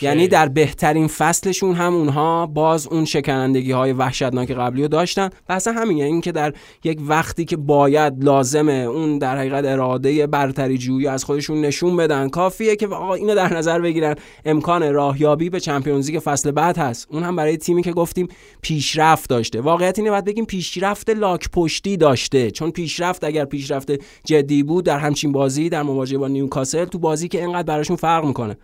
یعنی 0.00 0.28
در 0.28 0.48
بهترین 0.48 1.06
فصلشون 1.06 1.74
هم 1.74 1.94
اونها 1.94 2.46
باز 2.46 2.86
اون 2.86 3.04
شکنندگی 3.04 3.72
های 3.72 3.92
وحشتناک 3.92 4.50
قبلی 4.50 4.82
رو 4.82 4.88
داشتن. 4.88 5.30
و 5.48 5.52
اصلا 5.52 5.72
همین 5.72 5.96
یعنی 5.96 6.12
اینکه 6.12 6.32
در 6.32 6.52
یک 6.84 6.98
وقتی 7.02 7.44
که 7.44 7.56
باید 7.56 8.24
لازمه 8.24 8.72
اون 8.72 9.18
در 9.18 9.38
حقیقت 9.38 9.64
اراده 9.64 10.19
برتری 10.26 10.78
جویی 10.78 11.06
از 11.06 11.24
خودشون 11.24 11.60
نشون 11.60 11.96
بدن. 11.96 12.28
کافیه 12.28 12.76
که 12.76 12.86
آقا 12.86 13.14
اینو 13.14 13.34
در 13.34 13.56
نظر 13.56 13.80
بگیرن. 13.80 14.14
امکان 14.44 14.94
راهیابی 14.94 15.50
به 15.50 15.60
چمپیونز 15.60 16.10
لیگ 16.10 16.20
فصل 16.24 16.50
بعد 16.50 16.78
هست. 16.78 17.06
اون 17.10 17.22
هم 17.22 17.36
برای 17.36 17.56
تیمی 17.56 17.82
که 17.82 17.92
گفتیم 17.92 18.28
پیشرفت 18.62 19.30
داشته. 19.30 19.60
واقعیت 19.60 19.98
اینه 19.98 20.10
باید 20.10 20.24
بگیم 20.24 20.44
پیشرفت 20.44 21.10
لاک 21.10 21.50
پشتی 21.50 21.96
داشته. 21.96 22.50
چون 22.50 22.70
پیشرفت 22.70 23.24
اگر 23.24 23.44
پیشرفت 23.44 23.92
جدی 24.24 24.62
بود 24.62 24.84
در 24.84 24.98
همچین 24.98 25.32
بازی 25.32 25.68
در 25.68 25.82
مواجهه 25.82 26.18
با 26.18 26.28
نیوکاسل 26.28 26.84
تو 26.84 26.98
بازی 26.98 27.28
که 27.28 27.42
انقدر 27.42 27.62
براشون 27.62 27.96
فرق 27.96 28.24
می‌کنه. 28.24 28.56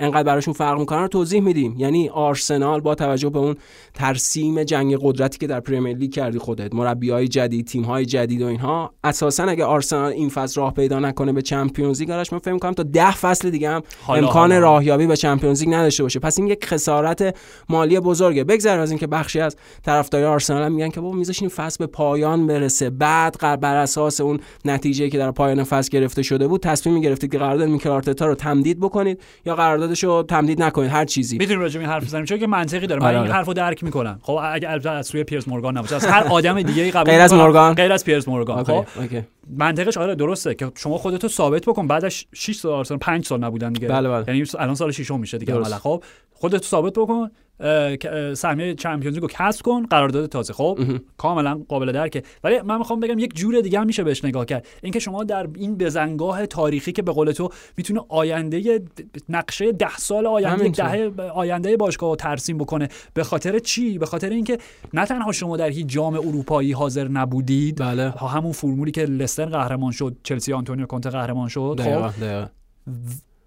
انقدر 0.00 0.22
براشون 0.22 0.54
فرق 0.54 0.78
می‌کنه 0.78 1.00
رو 1.00 1.08
توضیح 1.08 1.40
میدیم. 1.40 1.74
یعنی 1.78 2.08
آرسنال 2.08 2.80
با 2.80 2.94
توجه 2.94 3.30
به 3.30 3.38
اون 3.38 3.56
ترسیم 3.94 4.64
جنگ 4.64 4.96
قدرتی 5.00 5.38
که 5.38 5.46
در 5.46 5.60
پرمیر 5.60 5.96
لیگ 5.96 6.12
کردی 6.12 6.38
خودت 6.38 6.74
مربی 6.74 7.10
های 7.10 7.28
جدید 7.28 7.66
تیم 7.66 7.82
های 7.82 8.06
جدید 8.06 8.42
و 8.42 8.46
اینها 8.46 8.94
اساسا 9.04 9.44
اگه 9.44 9.64
آرسنال 9.64 10.12
این 10.12 10.28
فصل 10.28 10.60
راه 10.60 10.74
پیدا 10.74 10.98
نکنه 10.98 11.32
به 11.32 11.42
چمپیونز 11.42 12.00
لیگ 12.00 12.10
آرش 12.10 12.32
من 12.32 12.38
فکر 12.38 12.52
می‌کنم 12.52 12.72
تا 12.72 12.82
ده 12.82 13.16
فصل 13.16 13.50
دیگه 13.50 13.70
هم 13.70 13.82
حالا، 14.02 14.26
امکان 14.26 14.52
حالا. 14.52 14.58
راهیابی 14.58 15.06
به 15.06 15.16
چمپیونز 15.16 15.60
لیگ 15.60 15.74
نداشته 15.74 16.02
باشه. 16.02 16.20
پس 16.20 16.38
این 16.38 16.48
یک 16.48 16.66
خسارت 16.66 17.36
مالی 17.68 18.00
بزرگه. 18.00 18.44
بگذر 18.44 18.78
از 18.78 18.90
اینکه 18.90 19.06
بخشی 19.06 19.40
از 19.40 19.56
طرفدارای 19.82 20.26
آرسنال 20.26 20.62
هم 20.62 20.72
میگن 20.72 20.88
که 20.88 21.00
بابا 21.00 21.16
میذاشین 21.16 21.48
این 21.48 21.56
فصل 21.56 21.76
به 21.78 21.86
پایان 21.86 22.46
برسه. 22.46 22.90
بعد 22.90 23.60
بر 23.60 23.76
اساس 23.76 24.20
اون 24.20 24.40
نتیجه 24.64 25.08
که 25.08 25.18
در 25.18 25.30
پایان 25.30 25.64
فصل 25.64 25.90
گرفته 25.90 26.22
شده 26.22 26.48
بود 26.48 26.60
تصمیم 26.60 27.00
گرفتید 27.00 27.32
که 27.32 27.38
قرارداد 27.38 27.68
میکل 27.68 27.90
آرتتا 27.90 28.26
رو 28.26 28.34
تمدید 28.34 28.80
بکنید 28.80 29.20
یا 29.46 29.54
قراردادش 29.88 30.04
رو 30.04 30.22
تمدید 30.22 30.62
نکنید 30.62 30.90
هر 30.90 31.04
چیزی. 31.04 31.38
می‌تونیم 31.38 31.60
راجع 31.60 31.78
به 31.78 31.84
این 31.84 31.92
حرف 31.92 32.04
بزنیم 32.04 32.24
چون 32.24 32.38
که 32.38 32.46
منطقی 32.46 32.86
داره. 32.86 33.00
من 33.00 33.06
آره، 33.06 33.16
این 33.16 33.26
آره. 33.26 33.34
حرفو 33.34 33.52
درک 33.52 33.84
می‌کنم. 33.84 34.18
خب 34.22 34.40
اگه 34.42 34.70
البته 34.70 34.90
از 34.90 35.06
سوی 35.06 35.24
پیرس 35.24 35.48
مورگان 35.48 35.78
نباشه. 35.78 35.96
از 35.96 36.06
هر 36.06 36.24
آدم 36.24 36.62
دیگه 36.62 36.82
ای 36.82 36.90
قبول 36.90 37.10
غیر 37.10 37.20
از. 37.20 37.34
مورگان؟ 37.34 37.74
غیر 37.74 37.92
از 37.92 38.04
پیرس 38.04 38.28
مورگان. 38.28 38.64
خب 38.64 38.86
منطقش 39.56 39.96
آره 39.96 40.14
درسته 40.14 40.54
که 40.54 40.72
شما 40.76 40.98
خودتو 40.98 41.28
ثابت 41.28 41.66
بکن. 41.66 41.86
بعدش 41.86 42.26
6 42.34 42.56
سال 42.56 42.72
آرسنال 42.72 42.98
5 42.98 43.26
سال 43.26 43.44
نبودن 43.44 43.72
دیگه. 43.72 43.88
بله، 43.88 44.08
بله. 44.08 44.24
یعنی 44.28 44.44
الان 44.58 44.74
سال 44.74 44.90
ششم 44.90 45.20
میشه 45.20 45.38
دیگه. 45.38 45.54
عملا 45.54 45.78
خب 45.78 46.02
خودتو 46.32 46.64
ثابت 46.64 46.92
بکن. 46.92 47.30
سهمیه 48.34 48.74
چمپیونز 48.74 49.14
لیگو 49.14 49.26
کسب 49.30 49.62
کن 49.62 49.86
قرارداد 49.86 50.28
تازه. 50.28 50.52
خب 50.52 50.78
کاملا 51.16 51.60
قابل 51.68 51.92
درکه. 51.92 52.22
ولی 52.44 52.60
من 52.60 52.78
می‌خوام 52.78 53.00
بگم 53.00 53.18
یک 53.18 53.34
جور 53.34 53.60
دیگه 53.60 53.80
هم 53.80 53.86
میشه 53.86 54.04
بهش 54.04 54.24
نگاه 54.24 54.44
کرد. 54.44 54.66
اینکه 54.82 54.98
شما 54.98 55.24
در 55.24 55.48
این 55.54 55.76
بزنگاه 55.76 56.46
تاریخی 56.46 56.92
که 56.92 57.02
به 57.02 57.12
قول 57.12 57.32
تو 57.32 57.48
می‌تونه 57.76 58.00
آینده 58.08 58.80
نقشه 59.28 59.72
ده 59.72 59.96
سال 59.96 60.26
آینده. 60.26 60.68
دهه 60.68 61.12
آینده 61.34 61.76
باشگاه 61.76 62.10
رو 62.10 62.16
ترسیم 62.16 62.58
بکنه. 62.58 62.88
به 63.14 63.24
خاطر 63.24 63.58
چی؟ 63.58 63.98
به 63.98 64.06
خاطر 64.06 64.30
اینکه 64.30 64.58
نه 64.94 65.06
تنها 65.06 65.32
شما 65.32 65.56
در 65.56 65.68
هیچ 65.68 65.86
جام 65.86 66.14
اروپایی 66.14 66.72
حاضر 66.72 67.08
نبودید. 67.08 67.80
بله. 67.80 68.08
ها 68.08 68.28
همون 68.28 68.52
فرمولی 68.52 68.90
که 68.90 69.04
لستر 69.04 69.46
قهرمان 69.46 69.92
شد 69.92 70.16
چلسی 70.22 70.52
آنتونیو 70.52 70.86
کونته 70.86 71.10
قهرمان 71.10 71.48
شد 71.48 71.80
خب؟ 71.80 72.10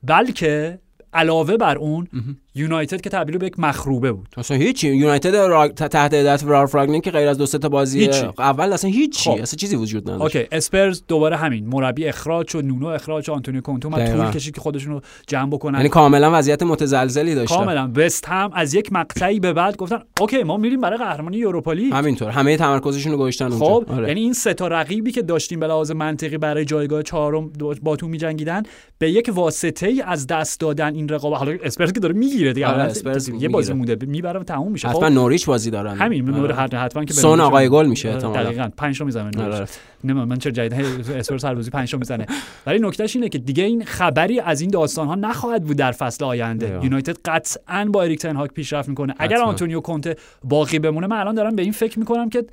بلکه 0.04 0.80
علاوه 1.14 1.58
بر 1.58 1.78
اون 1.78 2.08
یونایتد 2.56 3.02
که 3.02 3.10
تبدیل 3.10 3.38
به 3.38 3.46
یک 3.46 3.60
مخروبه 3.60 4.12
بود. 4.12 4.28
اصلا 4.38 4.58
هیچی. 4.58 4.88
یونایتد 4.90 5.36
را... 5.36 5.68
تحت 5.68 6.14
هدایت 6.14 6.44
رالف 6.44 6.76
رانگنیک 6.76 7.04
که 7.04 7.12
غیر 7.12 7.28
از 7.28 7.38
دو 7.38 7.46
سه 7.46 7.58
تا 7.58 7.70
بازی 7.70 8.00
هیچی. 8.00 8.26
اول 8.40 8.74
اصلا 8.74 8.90
هیچی. 8.90 9.30
خب. 9.30 9.42
اصلا 9.42 9.58
چیزی 9.58 9.76
وجود 9.76 10.10
نداشت. 10.10 10.36
اوکی 10.36 10.48
اسپرز 10.52 11.04
دوباره 11.08 11.38
همین. 11.38 11.68
مربی 11.68 12.06
اخراج 12.06 12.48
شد 12.48 12.66
نونو 12.66 12.88
اخراج 12.88 13.24
شد 13.24 13.32
آنتونیو 13.32 13.62
کونته 13.62 13.88
اومد 13.88 14.00
دقیقاً. 14.00 14.24
طول 14.24 14.34
کشید 14.34 14.56
که 14.56 14.62
خودشون 14.62 14.94
رو 14.94 15.02
جمع 15.28 15.50
بکنن. 15.52 15.78
یعنی 15.78 15.90
کاملا 15.90 16.32
وضعیت 16.34 16.64
متزلزلی 16.64 17.36
داشتن. 17.36 17.56
کاملا. 17.56 17.92
وستهم 17.96 18.52
از 18.54 18.74
یک 18.74 18.94
مقطعی 18.94 19.40
به 19.40 19.54
بعد 19.54 19.78
گفتن 19.78 20.00
اوکی 20.20 20.44
ما 20.44 20.58
میریم 20.58 20.82
برای 20.82 20.98
قهرمانی 20.98 21.46
اروپا 21.46 21.74
لیگ. 21.74 21.94
همینطور. 21.94 22.30
همه 22.30 22.58
تمرکزشون 22.58 23.12
رو 23.12 23.18
گذاشتن 23.18 23.46
اونجا. 23.52 23.66
خب 23.66 23.86
آره. 23.92 24.08
یعنی 24.08 24.20
این 24.20 24.34
سه 24.34 24.54
تا 24.54 24.68
رقیبی 24.68 25.12
که 25.12 25.22
داشتیم 25.22 25.60
به 25.60 25.68
لحاظ 25.68 25.92
منطقی 25.92 26.38
برای 26.38 26.66
جایگاه 26.66 27.04
چهارم 27.04 27.50
دو- 27.50 27.76
با 27.82 27.96
تو 27.96 28.08
میجنگیدن 28.08 28.64
به 28.98 29.12
یک 29.12 29.32
واسطه 29.34 29.88
ای 29.88 30.02
از 30.02 30.28
دست 30.28 30.60
دادن 30.60 30.96
این 30.96 31.10
رقابت. 31.10 31.40
حالا 31.40 31.58
اسپرز 31.64 31.92
که 31.92 32.00
داره 32.00 32.14
می‌گیره 32.42 32.54
دیگه 32.54 32.68
آره، 32.68 32.84
اسپرز 32.84 33.30
یه 33.30 33.50
بازی. 33.50 33.74
مونده 33.74 34.06
می‌بره 34.06 34.40
و 34.40 34.44
تموم 34.44 34.72
میشه 34.72 34.88
حتما 34.88 35.02
خب 35.02 35.14
نوریچ 35.14 35.46
بازی 35.46 35.72
دارن 35.72 35.98
همین 35.98 36.30
آره. 36.30 36.40
نوریچ 36.40 36.54
حتما 36.54 37.06
که 37.06 37.14
سون. 37.14 37.40
آقای 37.40 37.70
گل 37.70 37.86
میشه 37.86 38.08
آره، 38.08 38.16
احتمالاً. 38.16 38.44
دقیقاً 38.44 38.70
5 38.78 39.00
تا 39.00 39.06
می‌زنه 39.06 39.24
نوریچ. 39.24 39.56
آره. 39.56 39.66
نمی‌دونم 40.04 40.28
من 40.28 40.38
چه 40.38 40.52
جدید 40.52 40.74
اسپرز 41.16 41.46
هر 41.46 41.56
بازی 41.56 41.70
5 41.70 41.92
تا 41.92 41.98
می‌زنه 41.98 42.26
ولی 42.66 42.80
نکتهش 42.80 43.16
اینه 43.16 43.30
که 43.30 43.38
دیگه 43.38 43.64
این 43.64 43.86
خبری 43.86 44.40
از 44.40 44.62
این 44.62 44.70
داستان 44.70 45.08
ها 45.08 45.16
نخواهد 45.16 45.64
بود 45.64 45.78
در 45.78 45.92
فصل 45.92 46.26
آینده. 46.26 46.80
یونایتد 46.84 47.18
قطعا 47.26 47.86
با 47.86 48.04
اریک 48.04 48.20
تن 48.20 48.36
هاگ 48.36 48.50
پیشرفت 48.50 48.90
می‌کنه 48.90 49.16
اگر. 49.20 49.38
آنتونیو 49.38 49.80
کونته 49.80 50.16
باقی 50.44 50.80
بمونه 50.80 51.08
من 51.08 51.18
الان 51.18 51.36
دارم 51.36 51.56
به 51.56 51.62
این 51.62 51.72
فکر 51.72 52.00
می‌کنم 52.00 52.30
که 52.30 52.46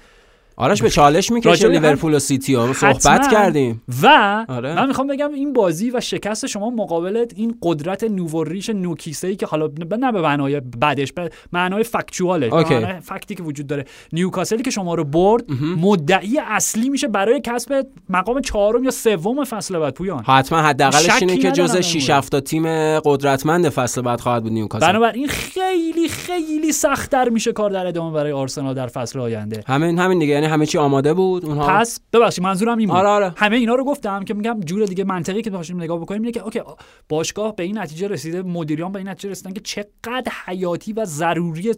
آرش 0.58 0.82
به 0.82 0.90
چالش 0.90 1.30
می‌کشه 1.32 1.68
لیورپول 1.68 2.14
و 2.14 2.18
سیتی 2.18 2.54
ها. 2.54 2.72
صحبت. 2.72 3.30
کردیم. 3.32 3.82
و 4.02 4.06
آره. 4.48 4.74
من 4.74 4.86
می‌خوام 4.86 5.06
بگم 5.06 5.34
این 5.34 5.52
بازی 5.52 5.90
و 5.90 6.00
شکست 6.00 6.46
شما 6.46 6.70
مقابل 6.70 7.26
این 7.36 7.58
قدرت 7.62 8.04
nouveau 8.04 8.43
riche 8.43 8.70
نوکیسه 8.70 9.28
ای 9.28 9.36
که 9.36 9.46
حالا 9.46 9.68
نه 9.98 10.12
به 10.12 10.20
معنای 10.20 10.60
بعدش 10.60 11.12
به 11.12 11.30
معنای 11.52 11.82
factual 11.82 12.34
ـه. 12.34 12.48
معنای 12.50 13.00
fact 13.00 13.27
ی 13.27 13.34
که 13.34 13.42
وجود 13.42 13.66
داره. 13.66 13.84
نیوکاسلی 14.12 14.62
که 14.62 14.70
شما 14.70 14.94
رو 14.94 15.04
برد 15.04 15.44
مدعی 15.76 16.38
اصلی 16.38 16.88
میشه 16.88 17.08
برای 17.08 17.40
کسب 17.40 17.86
مقام 18.08 18.40
چهارم 18.40 18.84
یا 18.84 18.90
سوم 18.90 19.44
فصل 19.44 19.78
بعد 19.78 19.94
پویا. 19.94 20.24
حتما 20.24 20.58
حداقلش 20.58 21.10
اینه 21.20 21.36
که 21.36 21.48
ندارم 21.48 21.68
جز 21.68 21.74
این 21.74 21.82
6 21.82 22.10
مورد. 22.10 22.18
7 22.18 22.40
تیم 22.40 22.66
قدرتمند 23.00 23.68
فصل 23.68 24.02
بعد 24.02 24.20
خواهد 24.20 24.42
بود 24.42 24.52
نیوکاسل. 24.52 24.86
بنابراین 24.86 25.28
خیلی 25.28 26.08
خیلی 26.08 26.72
سختتر 26.72 27.28
میشه 27.28 27.52
کار 27.52 27.70
در 27.70 27.86
ادامه 27.86 28.14
برای 28.14 28.32
آرسنال 28.32 28.74
در 28.74 28.86
فصل 28.86 29.20
آینده. 29.20 29.62
همین 29.66 29.98
همین 29.98 30.18
دیگه. 30.18 30.32
یعنی 30.32 30.47
همه 30.48 30.66
چی 30.66 30.78
آماده 30.78 31.14
بود؟ 31.14 31.44
اونها 31.44 31.66
پس 31.66 32.00
ببخشید 32.12 32.44
منظورم 32.44 32.78
این 32.78 32.88
بود. 32.88 32.96
آره 32.96 33.08
آره. 33.08 33.32
همه 33.36 33.56
اینا 33.56 33.74
رو 33.74 33.84
گفتم 33.84 34.24
که 34.24 34.34
میگم 34.34 34.60
جور 34.60 34.84
دیگه 34.84 35.04
منطقی 35.04 35.42
که 35.42 35.50
بخوایم 35.50 35.82
نگاه 35.82 36.00
بکنیم 36.00 36.22
اینه 36.22 36.32
که 36.32 36.40
اوکی 36.40 36.60
باشگاه 37.08 37.56
به 37.56 37.62
این 37.62 37.78
نتیجه 37.78 38.08
رسیده 38.08 38.42
مدیران 38.42 38.92
به 38.92 38.98
این 38.98 39.08
نتیجه 39.08 39.30
رسیدن 39.30 39.52
که 39.52 39.60
چقدر 39.60 40.32
حیاتی 40.46 40.92
و 40.92 41.04
ضروری 41.04 41.74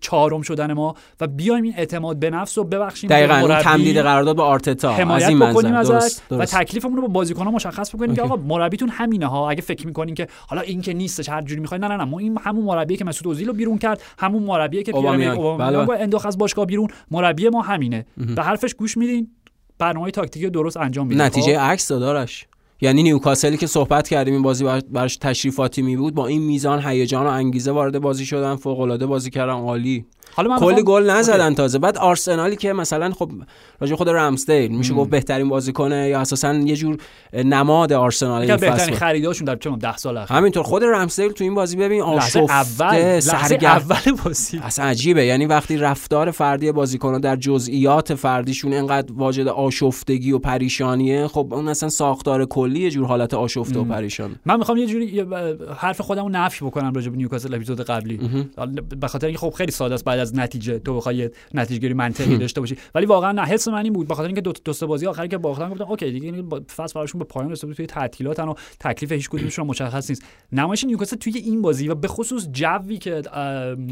چهارم 0.00 0.42
شدن 0.42 0.72
ما 0.72 0.94
و 1.20 1.26
بیایم 1.26 1.64
این 1.64 1.74
اعتماد 1.76 2.18
به 2.18 2.30
نفس 2.30 2.58
رو 2.58 2.64
ببخشیم 2.64 3.10
دقیقاً 3.10 3.34
مربی، 3.34 3.62
تمدید 3.62 3.98
قرارداد 3.98 4.36
با 4.36 4.44
آرتتا. 4.44 4.90
از 4.90 5.00
حمایت 5.00 5.28
این 5.28 5.38
بکنیم 5.38 5.74
ازش 5.74 5.90
درست 5.90 6.22
و 6.30 6.36
درست. 6.36 6.56
تکلیفمون 6.56 6.96
رو 6.96 7.02
با 7.02 7.08
بازیکن‌ها 7.08 7.50
مشخص 7.50 7.94
بکنیم 7.94 8.14
که 8.14 8.22
اوکی. 8.22 8.32
آقا 8.32 8.42
مربیتون 8.42 8.88
همینه 8.88 9.26
ها. 9.26 9.50
اگه 9.50 9.62
فکر 9.62 9.86
می‌کنین 9.86 10.14
که 10.14 10.26
حالا 10.48 10.62
این 10.62 10.80
که 10.80 10.94
نیستش 10.94 11.28
هر 11.28 11.42
جوری 11.42 11.60
می‌خواین 11.60 11.84
نه 11.84 11.88
نه 11.88 11.96
نه. 11.96 12.04
ما 12.04 12.18
این 12.18 12.38
همون 12.38 12.64
مربیه 12.64 12.96
که 12.96 13.04
مسعود 13.04 13.26
اوزیل 13.26 13.46
رو 13.46 13.52
بیرون 13.52 13.78
کرد 13.78 14.02
همون 14.18 14.42
مربیه 14.42 14.82
که 14.82 14.92
پیر 14.92 15.04
اوبامیانگ. 15.04 15.38
اوبامیانگ 15.38 15.88
بله. 15.88 16.00
انداخت 16.00 16.26
از 16.26 16.38
باشگاه 16.38 16.66
بیرون 16.66 16.88
مربی 17.10 17.48
ما 17.48 17.62
همینه. 17.62 18.05
به 18.16 18.42
حرفش 18.42 18.74
گوش 18.74 18.96
میدین 18.96 19.28
برنامه 19.78 20.10
تاکتیکی 20.10 20.50
درست 20.50 20.76
انجام 20.76 21.06
میدین. 21.06 21.22
نتیجه 21.22 21.58
خب؟ 21.58 21.64
عکس 21.64 21.88
دادارش 21.88 22.46
یعنی 22.80 23.02
نیوکاسلی 23.02 23.56
که 23.56 23.66
صحبت 23.66 24.08
کردیم 24.08 24.34
این 24.34 24.42
بازی 24.42 24.64
بر- 24.64 24.80
براش 24.80 25.16
تشریفاتی 25.16 25.82
می 25.82 25.96
بود 25.96 26.14
با 26.14 26.26
این 26.26 26.42
میزان 26.42 26.82
هیجان 26.86 27.26
و 27.26 27.30
انگیزه 27.30 27.72
وارد 27.72 27.98
بازی 27.98 28.26
شدن 28.26 28.56
فوق 28.56 28.80
العاده 28.80 29.06
بازی 29.06 29.30
کردن 29.30 29.52
عالی. 29.52 30.06
حالا 30.36 30.50
من 30.50 30.58
کلی 30.58 30.82
گل 30.82 31.10
نزدن 31.10 31.40
اوکی. 31.40 31.54
تازه. 31.54 31.78
بعد 31.78 31.98
آرسنالی 31.98 32.56
که 32.56 32.72
مثلا 32.72 33.10
خب 33.10 33.30
راجع 33.80 33.94
خود 33.94 34.08
رمزدیل 34.08 34.76
میشه 34.76 34.94
گفت 34.94 35.10
بهترین 35.10 35.48
بازیکنه 35.48 36.08
یا 36.08 36.20
اساسا 36.20 36.54
یه 36.54 36.76
جور 36.76 36.96
نماد 37.32 37.92
آرسنال 37.92 38.42
این 38.42 38.56
بهترین 38.56 38.94
خریداشون 38.94 39.44
در 39.44 39.56
چه 39.56 39.70
10 39.70 39.96
سال 39.96 40.16
اخیر. 40.16 40.36
همینطور 40.36 40.62
خود 40.62 40.84
رمزدیل 40.84 41.32
تو 41.32 41.44
این 41.44 41.54
بازی 41.54 41.76
ببین 41.76 42.02
آشفته 42.02 42.38
اول 42.38 43.20
سرگرم 43.20 43.70
اول 43.70 44.12
بازی. 44.24 44.58
اصلا 44.58 44.84
عجیبه. 44.84 45.24
یعنی 45.24 45.46
وقتی 45.46 45.76
رفتار 45.76 46.30
فردی 46.30 46.72
بازیکن‌ها 46.72 47.18
در 47.18 47.36
جزئیات 47.36 48.14
فردیشون 48.14 48.72
اینقدر 48.72 49.12
واجد 49.12 49.48
آشفتگی 49.48 50.32
و 50.32 50.38
پریشانیه 50.38 51.26
خب 51.26 51.48
اون 51.50 51.68
اصلا 51.68 51.88
ساختار 51.88 52.44
کلی 52.44 52.80
یه 52.80 52.90
جور 52.90 53.06
حالت 53.06 53.34
آشفته 53.34 53.78
و 53.78 53.84
پریشان. 53.84 54.36
من 54.46 54.56
می‌خوام 54.56 54.78
یه 54.78 54.86
جوری 54.86 55.26
حرف 55.76 56.00
خودم 56.00 56.22
رو 56.22 56.28
نفی 56.28 56.64
بکنم 56.64 56.92
راجع 56.94 57.10
به 57.10 57.16
نیوکاسل 57.16 57.54
اپیزود 57.54 57.80
قبلی. 57.80 58.48
به 59.00 59.08
خاطر 59.08 59.26
اینکه 59.26 59.40
خب 59.40 59.50
خیلی 59.50 59.72
ساده 59.72 59.94
است 59.94 60.04
بعد 60.04 60.25
از 60.26 60.36
نتیجه 60.38 60.78
تو 60.78 60.96
بخوای 60.96 61.30
نتیجه 61.54 61.80
گیری 61.80 61.94
منطقی 61.94 62.36
داشته 62.38 62.60
باشی. 62.60 62.76
ولی 62.94 63.06
واقعا 63.06 63.32
نه 63.32 63.42
حس 63.42 63.68
من 63.68 63.84
این 63.84 63.92
بود. 63.92 64.08
به 64.08 64.14
خاطر 64.14 64.26
اینکه 64.26 64.40
دو 64.40 64.52
دو 64.64 64.72
سه 64.72 64.86
بازی 64.86 65.06
آخری 65.06 65.28
که 65.28 65.38
باختن 65.38 65.68
گفتم 65.70 65.84
اوکی 65.84 66.10
دیگه 66.10 66.44
فصل 66.76 66.94
براشون 66.94 67.18
به 67.18 67.24
پایان 67.24 67.50
رسیده 67.50 67.66
بود، 67.66 67.76
توی 67.76 67.86
تعطیلاتن 67.86 68.48
و 68.48 68.54
تکلیف 68.80 69.12
هیچ 69.12 69.28
کدومشون 69.28 69.66
مشخص 69.66 70.10
نیست. 70.10 70.22
نمایش 70.52 70.84
نیوکاسل 70.84 71.16
توی 71.16 71.32
این 71.38 71.62
بازی 71.62 71.88
و 71.88 71.94
به 71.94 72.08
خصوص 72.08 72.48
جوی 72.52 72.98
که 72.98 73.22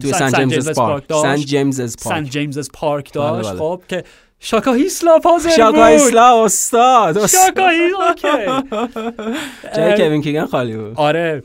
توی 0.00 0.12
سن- 0.12 0.30
جیمز 0.48 0.70
پارک. 0.70 1.02
سن 1.02 1.06
داشت. 1.08 1.46
جیمز 1.46 1.96
سن 2.00 2.24
جیمز 2.24 2.70
پارک 2.74 3.12
داشت. 3.12 3.48
بله. 3.48 3.58
خب 3.58 3.82
که 3.88 4.04
شاکا 4.40 4.72
هیسلاپ 4.72 5.18
از 5.18 5.50
شاکا 5.50 5.84
هیسلاپ 5.84 6.44
استاد 6.44 7.26
شاکا 7.26 7.68
هیسلاپ 7.68 8.08
اوکی. 8.08 8.76
جای 9.76 9.96
کوین 9.96 10.22
کیگن 10.22 10.46
خالی 10.46 10.76
بود. 10.76 10.92
آره. 10.96 11.42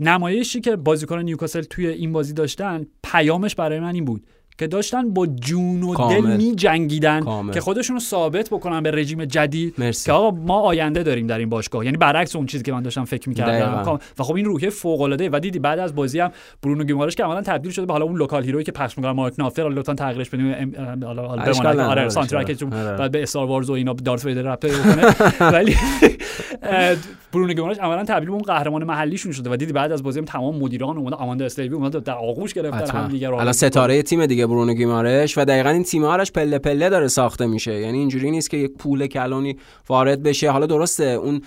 نمایشی 0.00 0.60
که 0.60 0.76
بازیکن 0.76 1.18
نیوکاسل 1.18 1.62
توی 1.62 1.86
این 1.86 2.12
بازی 2.12 2.32
داشتن 2.32 2.86
پیامش 3.02 3.54
برای 3.54 3.80
من 3.80 3.94
این 3.94 4.04
بود. 4.04 4.26
که 4.62 4.68
داشتن 4.68 5.10
با 5.10 5.26
جون 5.26 5.82
و 5.82 6.08
دل. 6.08 6.36
می 6.36 6.54
جنگیدن 6.54 7.20
کامل. 7.20 7.52
که 7.52 7.60
خودشون 7.60 7.96
رو 7.96 8.00
ثابت 8.00 8.48
بکنن 8.50 8.82
به 8.82 8.90
رژیم 8.90 9.24
جدید 9.24 9.74
مرسی. 9.78 10.06
که 10.06 10.12
آقا 10.12 10.30
ما 10.30 10.60
آینده 10.60 11.02
داریم 11.02 11.26
در 11.26 11.38
این 11.38 11.48
باشگاه. 11.48 11.84
یعنی 11.84 11.96
برعکس 11.96 12.36
اون 12.36 12.46
چیزی 12.46 12.64
که 12.64 12.72
من 12.72 12.82
داشتم 12.82 13.04
فکر 13.04 13.28
می‌کردم. 13.28 13.98
و 14.18 14.22
خب 14.22 14.34
این 14.34 14.44
روحیه 14.44 14.70
فوق 14.70 15.00
العاده 15.00 15.28
و 15.32 15.40
دیدی 15.40 15.58
بعد 15.58 15.78
از 15.78 15.94
بازی 15.94 16.20
هم 16.20 16.30
برونو 16.62 16.84
گیمارش 16.84 17.14
که 17.14 17.24
عملا 17.24 17.42
تبدیل 17.42 17.72
شده 17.72 17.86
به 17.86 17.92
حالا 17.92 18.04
اون 18.04 18.16
local 18.16 18.44
hero 18.44 18.57
یی 18.57 18.64
که 18.64 18.72
پخش 18.72 18.98
می‌کنه 18.98 19.12
مارک 19.12 19.34
نافر. 19.38 19.62
حالا 19.62 19.74
لطفا 19.74 19.94
تغییرش 19.94 20.30
بدیم. 20.30 20.72
حالا 21.04 21.28
حالا 21.28 21.90
آره 21.90 22.08
سانترکش 22.08 22.62
نداره. 22.62 22.98
بعد 22.98 23.10
به 23.10 23.22
استار 23.22 23.46
وارز 23.46 23.70
و 23.70 23.72
اینا 23.72 23.92
دارت 23.92 24.24
ویدر 24.24 24.42
رابطه 24.42 24.68
بکنه. 24.68 25.14
ولی 25.54 25.76
برونو 27.32 27.52
گیمارش 27.52 27.78
عملا 27.78 28.04
تبدیل 28.04 28.28
به 28.28 28.32
اون 28.32 28.42
قهرمان 28.42 28.84
محلیشون 28.84 29.32
شده. 29.32 29.50
و 29.50 29.56
دیدی 29.56 29.72
بعد 29.72 29.92
از 29.92 30.02
بازی 30.02 30.18
هم 30.18 30.24
تمام 30.24 30.56
مدیران 30.56 30.96
اومدن. 30.96 31.16
آماندا 31.16 31.44
استیوی 31.44 31.74
اومد 31.74 32.02
در 32.02 32.14
آغوش 32.14 32.54
گرفتن. 32.54 32.98
هم 32.98 33.08
دیگه 33.08 33.28
رو 33.28 33.36
الان 33.36 33.52
ستاره 33.52 34.02
تیم 34.02 34.26
دیگه 34.26 34.46
برونو 34.52 34.74
گیمارش 34.74 35.38
و 35.38 35.44
دقیقا 35.44 35.70
این 35.70 35.82
تیم 35.82 36.04
هاش 36.04 36.32
پله 36.32 36.58
پله 36.58 36.88
داره 36.88 37.08
ساخته 37.08 37.46
میشه. 37.46 37.74
یعنی 37.80 37.98
اینجوری 37.98 38.30
نیست 38.30 38.50
که 38.50 38.56
یک 38.56 38.72
پول 38.78 39.06
کلانی 39.06 39.56
وارد 39.88 40.22
بشه. 40.22 40.50
حالا 40.50 40.66
درسته 40.66 41.04
اون 41.04 41.42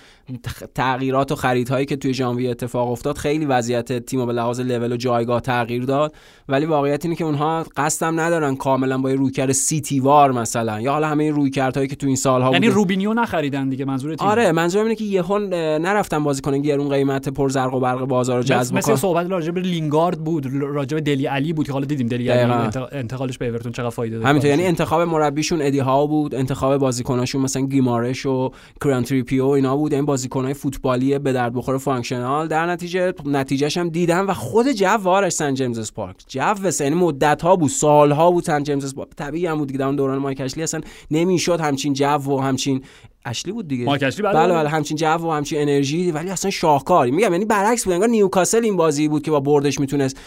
تغییرات 0.75 1.31
و 1.31 1.35
خریدهایی 1.35 1.85
که 1.85 1.95
توی 1.95 2.13
ژانویه 2.13 2.49
اتفاق 2.49 2.91
افتاد 2.91 3.17
خیلی 3.17 3.45
وضعیت 3.45 4.05
تیم 4.05 4.25
به 4.25 4.33
لحاظ 4.33 4.59
لول 4.59 4.91
و 4.91 4.97
جایگاه 4.97 5.41
تغییر 5.41 5.83
داد. 5.83 6.13
ولی 6.49 6.65
واقعیت 6.65 7.05
اینه 7.05 7.15
که 7.15 7.23
اونها 7.23 7.65
قصدم 7.77 8.19
ندارن 8.19 8.55
کاملا 8.55 8.97
با 8.97 9.09
یه 9.09 9.15
رویکرد 9.15 9.51
سیتی 9.51 9.99
وار 9.99 10.31
مثلا. 10.31 10.81
یا 10.81 10.91
حالا 10.91 11.07
همه 11.07 11.23
این 11.23 11.35
رویکردهایی 11.35 11.87
که 11.87 11.95
تو 11.95 12.07
این 12.07 12.15
سالها 12.15 12.51
یعنی. 12.51 12.67
روبینیو 12.67 13.13
نخریدن 13.13 13.69
دیگه 13.69 13.85
منظور 13.85 14.15
تیم. 14.15 14.27
آره 14.27 14.51
منظورم 14.51 14.83
اینه 14.83 14.95
که 14.95 15.03
یهو 15.03 15.37
نرفتن 15.79 16.23
بازیکن 16.23 16.61
گرون 16.61 16.89
قیمت 16.89 17.29
پر 17.29 17.49
زرق 17.49 17.73
و 17.73 17.79
برق 17.79 18.05
بازار 18.05 18.37
رو 18.37 18.43
جذب 18.43 18.75
مثل 18.75 18.95
صحبت 18.95 19.29
راجع 19.29 19.51
به 19.51 19.61
لینگارد 19.61 20.23
بود 20.23 20.53
راجع 20.53 20.95
به 20.95 21.01
دلی 21.01 21.25
علی 21.25 21.53
بود 21.53 21.65
که 21.65 21.73
حالا 21.73 21.85
دیدیم 21.85 22.07
دلی 22.07 22.29
علی 22.29 22.69
انتقالش 22.91 23.37
به 23.37 23.47
اورتون 23.47 23.71
چقدر 23.71 23.89
فایده 23.89 24.17
داد 24.17 24.25
همینطور 24.25 24.49
یعنی 24.49 24.65
انتخاب 24.65 25.01
مربیشون 25.01 25.61
ادی 25.61 25.79
ها 25.79 26.07
بود 26.07 26.35
انتخاب 26.35 26.77
بازیکناشون 26.77 27.41
مثلا 27.41 27.61
گیمارش 27.61 28.25
و 28.25 28.51
کیران 28.81 29.10
تریپیر 29.10 29.45
اینا 29.45 29.77
بود. 29.77 29.93
این 29.93 30.05
بازیکنای 30.15 30.53
فوتبالی 30.53 31.19
به 31.19 31.33
درد 31.33 31.53
بخور 31.53 31.77
فانکشنال 31.77 32.47
در 32.47 32.65
نتیجه 32.65 33.13
نتیجهش 33.25 33.77
هم 33.77 33.89
دیدم 33.89 34.27
و 34.27 34.33
خود 34.33 34.71
جو 34.71 34.87
وارش 34.87 35.31
سن 35.31 35.53
جیمز 35.53 35.93
پارک. 35.93 36.15
جو 36.27 36.53
یعنی 36.79 36.95
مدت 36.95 37.41
ها 37.41 37.55
بود 37.55 37.69
سال 37.69 38.11
ها 38.11 38.31
بود 38.31 38.43
سن 38.43 38.63
جیمز 38.63 38.95
پارک. 38.95 39.09
طبیعی 39.17 39.45
هم 39.45 39.57
بود 39.57 39.81
اون 39.81 39.95
دوران 39.95 40.17
مایک 40.17 40.41
اشلی 40.41 40.63
اصلا 40.63 40.81
نمی‌شد 41.11 41.59
همچین 41.59 41.93
جو 41.93 42.05
و 42.05 42.39
همچین 42.41 42.83
اشلی 43.25 43.51
بود 43.51 43.67
دیگه. 43.67 43.85
مایک 43.85 44.03
اشلی، 44.03 44.23
بله، 44.23 44.33
بله 44.33 44.53
بله. 44.53 44.69
همچین 44.69 44.97
جو 44.97 45.07
و 45.07 45.31
همچین 45.31 45.61
انرژی 45.61 46.11
ولی 46.11 46.29
اصلا 46.29 46.51
شاهکاری. 46.51 47.11
میگم 47.11 47.31
یعنی 47.31 47.45
برعکس 47.45 47.83
بود 47.83 47.93
انگار 47.93 48.09
نیوکاسل 48.09 48.63
این 48.63 48.75
بازی 48.75 49.07
بود 49.07 49.23
که 49.23 49.31
با 49.31 49.39
بردش 49.39 49.79
می‌تونست 49.79 50.19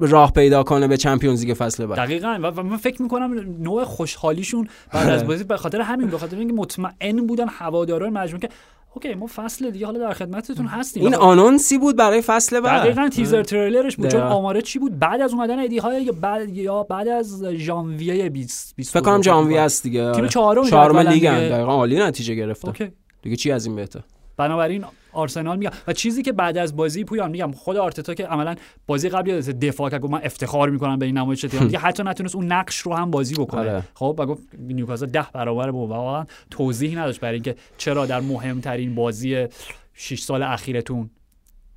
راه 0.00 0.32
پیدا 0.32 0.62
کنه 0.62 0.88
به 0.88 0.96
چمپیونز 0.96 1.44
لیگ 1.44 1.54
فصل 1.54 1.86
بعد. 1.86 1.98
دقیقاً. 1.98 2.38
و 2.42 2.46
و 2.46 2.62
من 2.62 2.76
فکر 2.76 3.02
می‌کنم 3.02 3.56
نوع 3.58 3.84
خوشحالیشون 3.84 4.68
بعد 4.92 5.08
از 5.08 5.26
بازی 5.26 5.44
به 5.44 5.56
خاطر 5.56 5.80
همین 5.80 6.08
به 6.08 6.18
خاطر 6.18 6.36
اینکه 6.36 6.54
مطمئن 6.54 7.26
بودن 7.26 7.48
هواداران 7.48 8.12
مجموعه 8.12 8.40
که 8.40 8.48
اوکی 8.96 9.14
ما 9.14 9.26
فصل 9.26 9.70
دیگه 9.70 9.86
حالا 9.86 9.98
در 9.98 10.12
خدمتتون 10.12 10.66
هستیم. 10.66 11.02
این 11.02 11.14
آنونسی 11.14 11.78
بود 11.78 11.96
برای 11.96 12.22
فصل 12.22 12.60
بعد. 12.60 12.82
دقیقاً 12.82 13.08
تیزر 13.08 13.42
تریلرش 13.42 13.96
بود 13.96 14.08
چون. 14.08 14.20
آماره 14.20 14.62
چی 14.62 14.78
بود؟ 14.78 14.98
بعد 14.98 15.20
از 15.20 15.32
اومدن 15.32 15.58
ادی 15.58 15.78
هاو 15.78 16.02
یا 16.02 16.12
بعد 16.12 16.48
یا 16.48 16.82
بعد 16.82 17.08
از 17.08 17.44
ژانویه 17.44 18.30
20 18.30 18.76
20 18.76 18.92
فکر 18.92 19.02
کنم 19.02 19.22
ژانویه 19.22 19.60
است 19.60 19.82
دیگه 19.82 20.00
تیم 20.12 20.20
آره. 20.20 20.28
چهارم 20.28 20.64
چهارم 20.64 20.98
لیگ 20.98 21.12
دیگه. 21.12 21.30
دقیقاً 21.30 21.72
عالی 21.72 21.98
نتیجه 21.98 22.34
گرفته. 22.34 22.68
اوکی. 22.68 22.92
دیگه 23.22 23.36
چی 23.36 23.52
از 23.52 23.66
این 23.66 23.76
بهتر؟ 23.76 24.00
بنابراین 24.36 24.84
آرسنال 25.12 25.58
میگم 25.58 25.70
و 25.86 25.92
چیزی 25.92 26.22
که 26.22 26.32
بعد 26.32 26.58
از 26.58 26.76
بازی 26.76 27.04
پویان 27.04 27.30
میگم 27.30 27.52
خود 27.52 27.76
آرتتا 27.76 28.14
که 28.14 28.26
عملا 28.26 28.54
بازی 28.86 29.08
قبل 29.08 29.28
یادت 29.28 29.50
دفاع 29.50 29.90
کرد 29.90 30.00
گفت 30.00 30.12
من 30.12 30.20
افتخار 30.22 30.70
می‌کنم 30.70 30.98
به 30.98 31.06
این 31.06 31.18
نمایش 31.18 31.40
تیم. 31.40 31.60
دیگه 31.66 31.78
حتی 31.78 32.02
نتونست 32.02 32.36
اون 32.36 32.52
نقش 32.52 32.78
رو 32.78 32.94
هم 32.94 33.10
بازی 33.10 33.34
بکنه. 33.34 33.60
آره. 33.60 33.82
خب 33.94 34.16
و 34.18 34.26
گفت 34.26 34.42
نیوکاسل 34.58 35.06
ده 35.06 35.26
برابر 35.32 35.70
بود. 35.70 35.90
واقعا 35.90 36.24
توضیح 36.50 36.98
نداشت 36.98 37.20
برای 37.20 37.34
اینکه 37.34 37.56
چرا 37.78 38.06
در 38.06 38.20
مهمترین 38.20 38.94
بازی 38.94 39.46
6 39.94 40.20
سال 40.20 40.42
اخیرتون 40.42 41.10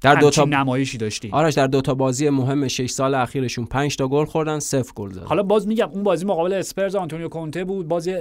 در 0.01 0.15
دو 0.15 0.29
تا 0.29 0.45
نمایشی 0.45 0.97
داشتی. 0.97 1.29
آرش 1.31 1.53
در 1.53 1.67
دو 1.67 1.81
تا 1.81 1.93
بازی 1.93 2.29
مهم 2.29 2.67
6 2.67 2.89
سال 2.89 3.15
اخیرشون 3.15 3.65
5 3.65 3.95
تا 3.95 4.07
گل 4.07 4.25
خوردن 4.25 4.59
0 4.59 4.83
گل 4.95 5.11
زدن. 5.11 5.25
حالا 5.25 5.43
باز 5.43 5.67
میگم 5.67 5.89
اون 5.93 6.03
بازی 6.03 6.25
مقابل 6.25 6.53
اسپرز 6.53 6.95
آنتونیو 6.95 7.27
کونته 7.27 7.63
بود 7.63 7.87
بازی 7.87 8.15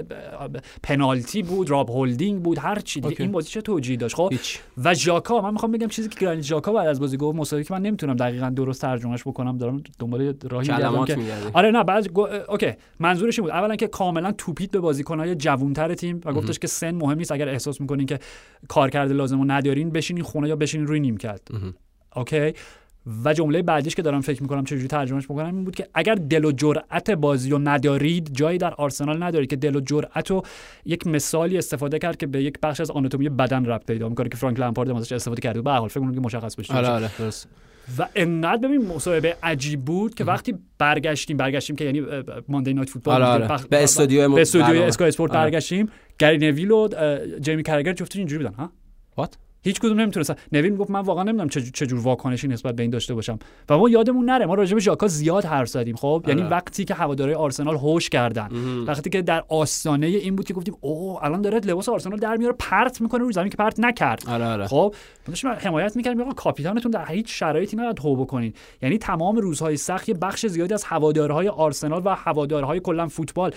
پنالتی 0.82 1.42
بود 1.42 1.70
راب 1.70 1.90
هولدینگ 1.90 2.42
بود 2.42 2.58
هر 2.58 2.78
چی. 2.78 3.00
دیگه. 3.00 3.16
این 3.18 3.32
بازی 3.32 3.48
چه 3.48 3.60
توجیهی 3.60 3.96
داشت؟ 3.96 4.16
خب 4.16 4.28
هیچ. 4.32 4.58
و 4.84 4.94
ژاکا 4.94 5.40
من 5.40 5.52
می‌خوام 5.52 5.72
بگم 5.72 5.86
چیزی 5.88 6.08
که 6.08 6.20
گرانیت 6.20 6.44
ژاکا 6.44 6.72
بعد 6.72 6.88
از 6.88 7.00
بازی 7.00 7.16
گفت 7.16 7.38
مسابقه 7.38 7.64
که 7.64 7.74
من 7.74 7.82
نمی‌تونم 7.82 8.14
دقیقا 8.14 8.50
درست 8.50 8.80
ترجمهش 8.80 9.22
بکنم 9.22 9.58
دارم 9.58 9.82
دنبال 9.98 10.34
راهی 10.50 10.72
می‌گردم 10.72 11.04
که 11.04 11.18
آره 11.52 11.70
نه 11.70 11.84
بعد 11.84 12.08
گو... 12.08 12.26
اوکی 12.48 12.72
منظورش 13.00 13.38
این 13.38 13.44
بود. 13.44 13.52
اولا 13.52 13.76
که 13.76 13.86
کاملا 13.86 14.32
توپید 14.32 14.70
به 14.70 14.80
بازیکنهای 14.80 15.34
جوانتر 15.34 15.94
تیم 15.94 16.20
و 16.24 16.32
گفتش 16.32 16.58
که 16.58 16.66
سن 16.66 16.90
مهم 16.90 17.18
نیست. 17.18 17.32
اگر 17.32 17.48
احساس 17.48 17.80
می‌کنین 17.80 18.06
که 18.06 18.18
کارکرد 18.68 19.12
لازم 19.12 19.38
رو 19.38 19.44
ندارین 19.44 19.90
بشینین 19.90 20.24
خونه 20.24 20.48
یا 20.48 20.56
بشینین 20.56 20.86
روی 20.86 21.00
نیمکت. 21.00 21.40
اوکی. 22.18 22.52
و 23.24 23.32
جمله 23.34 23.62
بعدیش 23.62 23.94
که 23.94 24.02
دارم 24.02 24.20
فکر 24.20 24.42
می‌کنم 24.42 24.64
چجوری 24.64 24.86
ترجمهش 24.86 25.24
بکنم 25.24 25.54
این 25.54 25.64
بود 25.64 25.74
که 25.74 25.88
اگر 25.94 26.14
دل 26.14 26.44
و 26.44 26.52
جرأت 26.52 27.10
بازی 27.10 27.50
رو 27.50 27.58
ندارید 27.58 28.30
جایی 28.32 28.58
در 28.58 28.74
آرسنال 28.74 29.22
ندارید 29.22 29.50
که 29.50 29.56
دل 29.56 29.76
و 29.76 29.80
جرأت 29.80 30.30
رو 30.30 30.42
یک 30.84 31.06
مثالی 31.06 31.58
استفاده 31.58 31.98
کرد 31.98 32.16
که 32.16 32.26
به 32.26 32.42
یک 32.42 32.54
بخش 32.62 32.80
از 32.80 32.90
آناتومی 32.90 33.28
بدن 33.28 33.66
ربط 33.66 33.86
پیدا 33.86 34.08
می‌کنه 34.08 34.28
که 34.28 34.36
فرانک 34.36 34.60
لمپارد 34.60 34.90
ازش 34.90 35.12
استفاده 35.12 35.40
کرده. 35.40 35.62
به 35.62 35.70
حال 35.70 35.88
فکر 35.88 36.00
کنم 36.00 36.14
که 36.14 36.20
مشخص 36.20 36.56
بشه 36.56 36.74
آره 36.74 36.88
آره 36.88 37.10
درست. 37.18 37.48
و 37.98 38.06
انقدر 38.14 38.68
ببین 38.68 38.86
مصاحبه 38.86 39.36
عجیب 39.42 39.84
بود 39.84 40.14
که 40.14 40.24
وقتی 40.24 40.54
برگشتیم 40.78 41.36
برگشتیم 41.36 41.76
که 41.76 41.84
یعنی 41.84 42.02
ماندی 42.48 42.74
نایت 42.74 42.90
فوتبال 42.90 43.22
آره 43.22 43.44
آره. 43.44 43.56
بخ- 43.56 43.66
به 43.66 43.82
استودیو 43.82 44.34
به 44.34 44.40
استودیو. 44.40 44.82
اسکای 44.82 45.08
اسپورت 45.08 45.32
آره. 45.34 45.50
برگشتیم. 45.50 45.88
گری 46.18 46.38
نویل 46.38 46.70
و 46.70 46.88
جیمی 47.40 47.62
کرگر 47.62 47.92
جفتشون 47.92 48.20
اینجوری 48.20 48.44
بودن 48.44 48.56
ها؟ 48.56 48.72
What؟ 49.20 49.47
هیچ 49.62 49.80
کدوم 49.80 50.00
نمی‌تونستن. 50.00 50.34
نویل 50.52 50.72
می‌گفت 50.72 50.90
من 50.90 51.00
واقعا 51.00 51.24
نمی‌دونم 51.24 51.48
چه 51.48 51.60
چه 51.60 51.86
جور 51.86 52.00
واکنشی 52.00 52.48
نسبت 52.48 52.76
به 52.76 52.82
این 52.82 52.90
داشته 52.90 53.14
باشم. 53.14 53.38
و 53.68 53.78
ما 53.78 53.88
یادمون 53.88 54.24
نره 54.24 54.46
ما 54.46 54.54
راجع 54.54 54.74
به 54.74 54.80
ژاکا 54.80 55.08
زیاد 55.08 55.44
حرف 55.44 55.68
زدیم 55.68 55.96
خب؟ 55.96 56.24
یعنی 56.28 56.40
آره. 56.40 56.50
وقتی 56.50 56.84
که 56.84 56.94
هوادارهای 56.94 57.34
آرسنال 57.34 57.76
هوش 57.76 58.08
کردن 58.08 58.48
وقتی 58.86 59.10
که 59.10 59.22
در 59.22 59.44
آستانه 59.48 60.06
این 60.06 60.36
بود 60.36 60.46
که 60.46 60.54
گفتیم 60.54 60.74
اوه 60.80 61.24
الان 61.24 61.42
داره 61.42 61.58
لباس 61.58 61.88
آرسنال 61.88 62.18
در 62.18 62.36
میاره 62.36 62.54
پرت 62.58 63.00
می‌کنه 63.00 63.20
رو 63.20 63.32
زمین 63.32 63.48
که 63.48 63.56
پرت 63.56 63.80
نکرد. 63.80 64.24
آره 64.28 64.44
آره. 64.44 64.66
خب؟ 64.66 64.94
داشتیم 65.26 65.50
حمایت 65.50 65.96
می‌کردیم 65.96 66.20
آقا 66.20 66.32
کاپیتانتون 66.32 66.90
در 66.90 67.06
هیچ 67.06 67.38
شرایطی 67.38 67.76
نباید 67.76 67.98
هو 67.98 68.16
بکنین. 68.16 68.52
یعنی 68.82 68.98
تمام 68.98 69.36
روزهای 69.36 69.76
سخت 69.76 70.08
یه 70.08 70.14
بخش 70.14 70.46
زیادی 70.46 70.74
از 70.74 70.84
هوادارهای 70.84 71.48
آرسنال 71.48 72.02
و 72.04 72.14
هوادارهای 72.14 72.80
کلا 72.80 73.08
فوتبال 73.08 73.54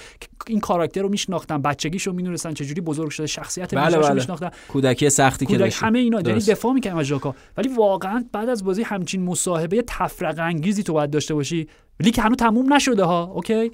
این 0.47 0.59
کاراکتر 0.59 1.01
رو 1.01 1.09
میشناختن 1.09 1.61
بچگیشو 1.61 2.13
می‌دونستن 2.13 2.53
چجوری 2.53 2.81
بزرگ 2.81 3.09
شده 3.09 3.27
شخصیت 3.27 3.75
بله، 3.75 3.97
بله. 3.97 4.13
میشناختن. 4.13 4.49
کودکی 4.67 5.09
سختی 5.09 5.45
که 5.45 5.69
همه 5.73 5.99
اینا 6.01 6.21
یعنی. 6.21 6.39
دفاع 6.39 6.73
می‌کنم 6.73 6.97
از 6.97 7.05
ژاکا. 7.05 7.35
ولی 7.57 7.69
واقعا 7.69 8.25
بعد 8.31 8.49
از 8.49 8.63
بازی 8.63 8.83
همچین 8.83 9.23
مصاحبه 9.23 9.81
تفرق 9.87 10.39
انگیزی 10.39 10.83
تو 10.83 10.93
باید 10.93 11.09
داشته 11.09 11.33
باشی. 11.33 11.67
ولی 11.99 12.11
که 12.11 12.21
هنوز 12.21 12.37
تموم 12.37 12.73
نشده 12.73 13.03
ها 13.03 13.23
اوکی؟ 13.23 13.71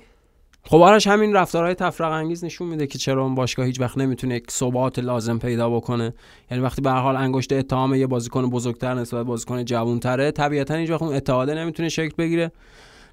خب 0.63 0.77
آرش 0.77 1.07
همین 1.07 1.33
رفتارهای 1.33 1.73
تفرق 1.73 2.11
انگیز 2.11 2.43
نشون 2.43 2.67
میده 2.67 2.87
که 2.87 2.97
چرا 2.97 3.23
اون 3.23 3.35
باشگاه 3.35 3.65
هیچ 3.65 3.79
وقت 3.79 3.97
نمی‌تونه 3.97 4.35
یک 4.35 4.51
ثبات 4.51 4.99
لازم 4.99 5.37
پیدا 5.37 5.69
بکنه. 5.69 6.13
یعنی 6.51 6.63
وقتی 6.63 6.81
به 6.81 6.89
هر 6.89 7.01
حال 7.01 7.15
انگشت 7.15 7.53
اتهام 7.53 7.95
یه 7.95 8.07
بازیکن 8.07 8.49
بزرگتر 8.49 8.93
نسبت 8.93 9.19
به 9.19 9.23
بازیکن 9.23 9.65
جوانتره 9.65 10.31
طبیعتا 10.31 10.75
هیچ 10.75 10.89
وقت 10.89 11.01
اون 11.01 11.15
اتحاده 11.15 11.53
نمی‌تونه 11.55 11.89
شکل 11.89 12.13
بگیره. 12.17 12.51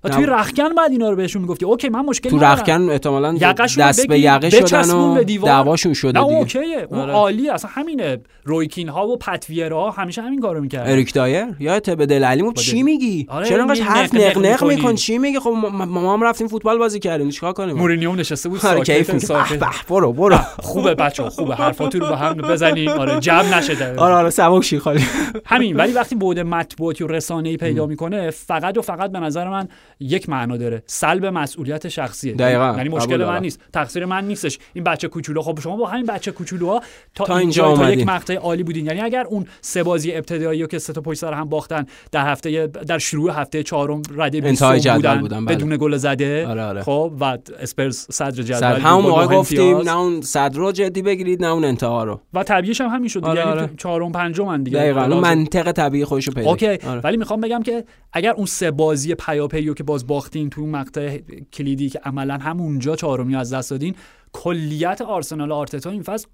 و. 0.05 0.09
توی 0.09 0.27
رختکن 0.27 0.75
بعد 0.75 0.91
اینا 0.91 1.11
رو 1.11 1.17
بهشون 1.17 1.43
می‌گفتی. 1.43 1.65
اوکی 1.65 1.89
من 1.89 2.01
مشکلی 2.01 2.31
تو. 2.31 2.45
رختکن 2.45 2.91
احتمالاً 2.91 3.33
دست 3.79 4.07
به 4.09 4.19
یقه 4.21 4.51
شدن 4.51 4.91
و. 4.91 5.23
دعواشون 5.25 5.95
شده 5.95 6.13
دیگه. 6.13 6.25
اوکیه. 6.25 6.87
اون 6.91 7.01
آره. 7.01 7.13
عالی 7.13 7.51
اصلا 7.51 7.71
همینه. 7.75 8.19
روی 8.45 8.64
کین 8.64 8.89
ها 8.89 9.09
و 9.09 9.17
پاتریک 9.17 9.61
ویراها 9.61 9.91
همیشه 9.91 10.23
همین 10.23 10.41
کارو 10.41 10.61
می‌کردن. 10.61 10.91
اریک 10.93 11.15
دایر؟ 11.15 11.45
یادت 11.61 11.91
به 11.91 12.07
دلی 12.07 12.25
علی 12.25 12.51
می‌گفت 12.53 12.63
چی 12.63 12.83
میگی؟ 12.83 13.27
آره، 13.31 13.47
چرا 13.47 13.63
انقدر 13.63 13.81
می- 13.81 13.87
حرف 13.87 14.15
نق- 14.15 14.17
نق 14.17 14.39
نق 14.39 14.39
نق 14.39 14.53
می‌کنی. 14.65 14.77
میکن؟ 14.77 14.95
چی 14.95 15.19
میگی؟ 15.19 15.39
خب 15.39 15.51
ما, 15.51 16.13
هم 16.15 16.23
رفتیم 16.23 16.49
فوتبال 16.49 16.79
بازی 16.79 16.99
کردیم. 17.01 17.31
چیکار 17.31 17.53
کنیم؟ 17.53 17.77
مورینیو 17.77 18.15
نشسته 18.15 18.49
بود 18.49 18.67
آره 18.67 19.03
ساکت 19.19 19.59
برو 19.89 20.13
برو. 20.13 20.37
خوبه 20.63 20.95
بچه 20.95 21.23
خوبه. 21.31 21.55
حرفاتو 21.55 21.99
رو 21.99 22.09
به 22.09 22.17
هم 22.17 22.35
بزنین. 22.35 22.89
آره 22.89 23.21
جمع 23.21 23.59
نشه 23.59 23.95
آره 23.99 24.15
آره 24.15 24.31
سبک 24.31 24.63
شی 24.63 24.79
خالی. 24.79 25.05
همین. 25.47 25.77
ولی 25.77 25.93
وقتی 25.93 26.15
بعد 26.15 26.39
مطبوعاتی 26.39 27.05
و 27.05 27.07
رسانه‌ای 27.07 27.57
پیدا 27.57 27.87
می‌کنه 27.87 28.31
فقط 28.31 28.79
و 28.79 28.83
فقط 28.83 29.13
به 29.13 29.21
نظر 29.21 29.49
من 29.49 29.69
یک 30.05 30.29
معنا 30.29 30.57
داره 30.57 30.83
سلب 30.87 31.27
مسئولیت 31.27 31.89
شخصیه 31.89 32.33
دقیقاً. 32.33 32.75
یعنی 32.77 32.89
قبول 32.89 33.01
مشکل 33.01 33.25
من. 33.25 33.41
نیست 33.43 33.61
تقصیر 33.73 34.05
من 34.05 34.25
نیستش 34.25 34.59
این 34.75 34.85
بچه 34.85 35.09
کوچولو 35.09 35.43
خب 35.43 35.61
شما 35.61 35.77
با 35.77 35.87
همین 35.87 36.07
بچه 36.07 36.33
کوچولوها 36.33 36.83
تا, 37.15 37.25
تا 37.25 37.37
اینجا 37.37 37.77
تا 37.77 37.91
یک. 37.91 38.07
مقطع 38.07 38.35
عالی 38.35 38.63
بودین 38.63 38.87
یعنی 38.87 39.01
اگر 39.01 39.25
اون 39.29 39.47
سه 39.61 39.83
بازی 39.83 40.13
ابتدایی 40.13 40.67
که 40.67 40.79
سه 40.79 40.93
تا 40.93 41.01
پشت 41.01 41.19
سر 41.19 41.33
هم 41.33 41.49
باختن 41.49 41.87
در 42.13 42.27
هفته 42.33 42.67
در 42.67 42.99
شروع 42.99 43.41
هفته 43.41 43.63
چهارم 43.63 44.03
رده 44.17 44.41
20 44.41 44.63
انتهای 44.63 44.81
جدول 44.81 44.97
بودن, 44.97 45.21
بودن، 45.21 45.45
بله. 45.45 45.57
بدون 45.57 45.77
گل 45.77 45.97
زده 45.97 46.47
آره، 46.47 46.63
آره. 46.63 46.83
خب 46.83 47.13
و 47.21 47.39
اسپرز 47.61 48.07
صدر 48.11 48.43
جدول 48.43 48.81
همون 48.81 49.05
موقع 49.05 49.27
گفتیم. 49.27 49.77
نه 49.77 49.97
اون 49.97 50.21
صدر 50.21 50.59
رو 50.59 50.73
جدی 50.73 51.03
بگیرید 51.03 51.45
نه 51.45 51.51
اون 51.51 51.65
انتها 51.65 52.05
رو 52.05 52.21
و 52.35 52.43
طبیعیش 52.43 52.81
هم 52.81 52.89
همین 52.89 53.09
شد 53.09 53.21
دیگه. 53.21 53.31
آره، 53.31 53.41
یعنی 53.41 53.53
آره. 53.53 53.71
چهارم 53.79 54.13
پنجم 54.13 54.65
دیگه 54.65 54.79
دقیقاً. 54.79 55.07
منطق 55.07 55.73
طبیعی 55.73 56.05
خودش 56.05 56.31
پیدا 56.31 56.51
اوکی. 56.51 56.67
آره. 56.67 57.01
ولی 57.01 57.17
می‌خوام 57.17 57.41
بگم 57.41 57.63
که 57.63 57.85
اگر 58.13 58.33
اون 58.33 58.47
سه 58.47 58.71
بازی 58.71 59.15
پیاپی 59.15 59.67
رو 59.67 59.75
که 59.75 59.85
باز 59.95 60.07
باختین 60.07 60.51
تو 60.51 60.67
مقطع 60.67 61.19
کلیدی 61.53 61.89
که 61.89 61.99
عملا 62.05 62.39
همونجا 62.39 62.97
چهارمی 62.97 63.37
از 63.37 63.53
دست 63.53 63.71
دادین. 63.71 63.95
کلیت 64.33 65.03
آرسنال 65.03 65.53
آرتتا 65.53 65.91
این 65.91 66.03
فصل 66.03 66.27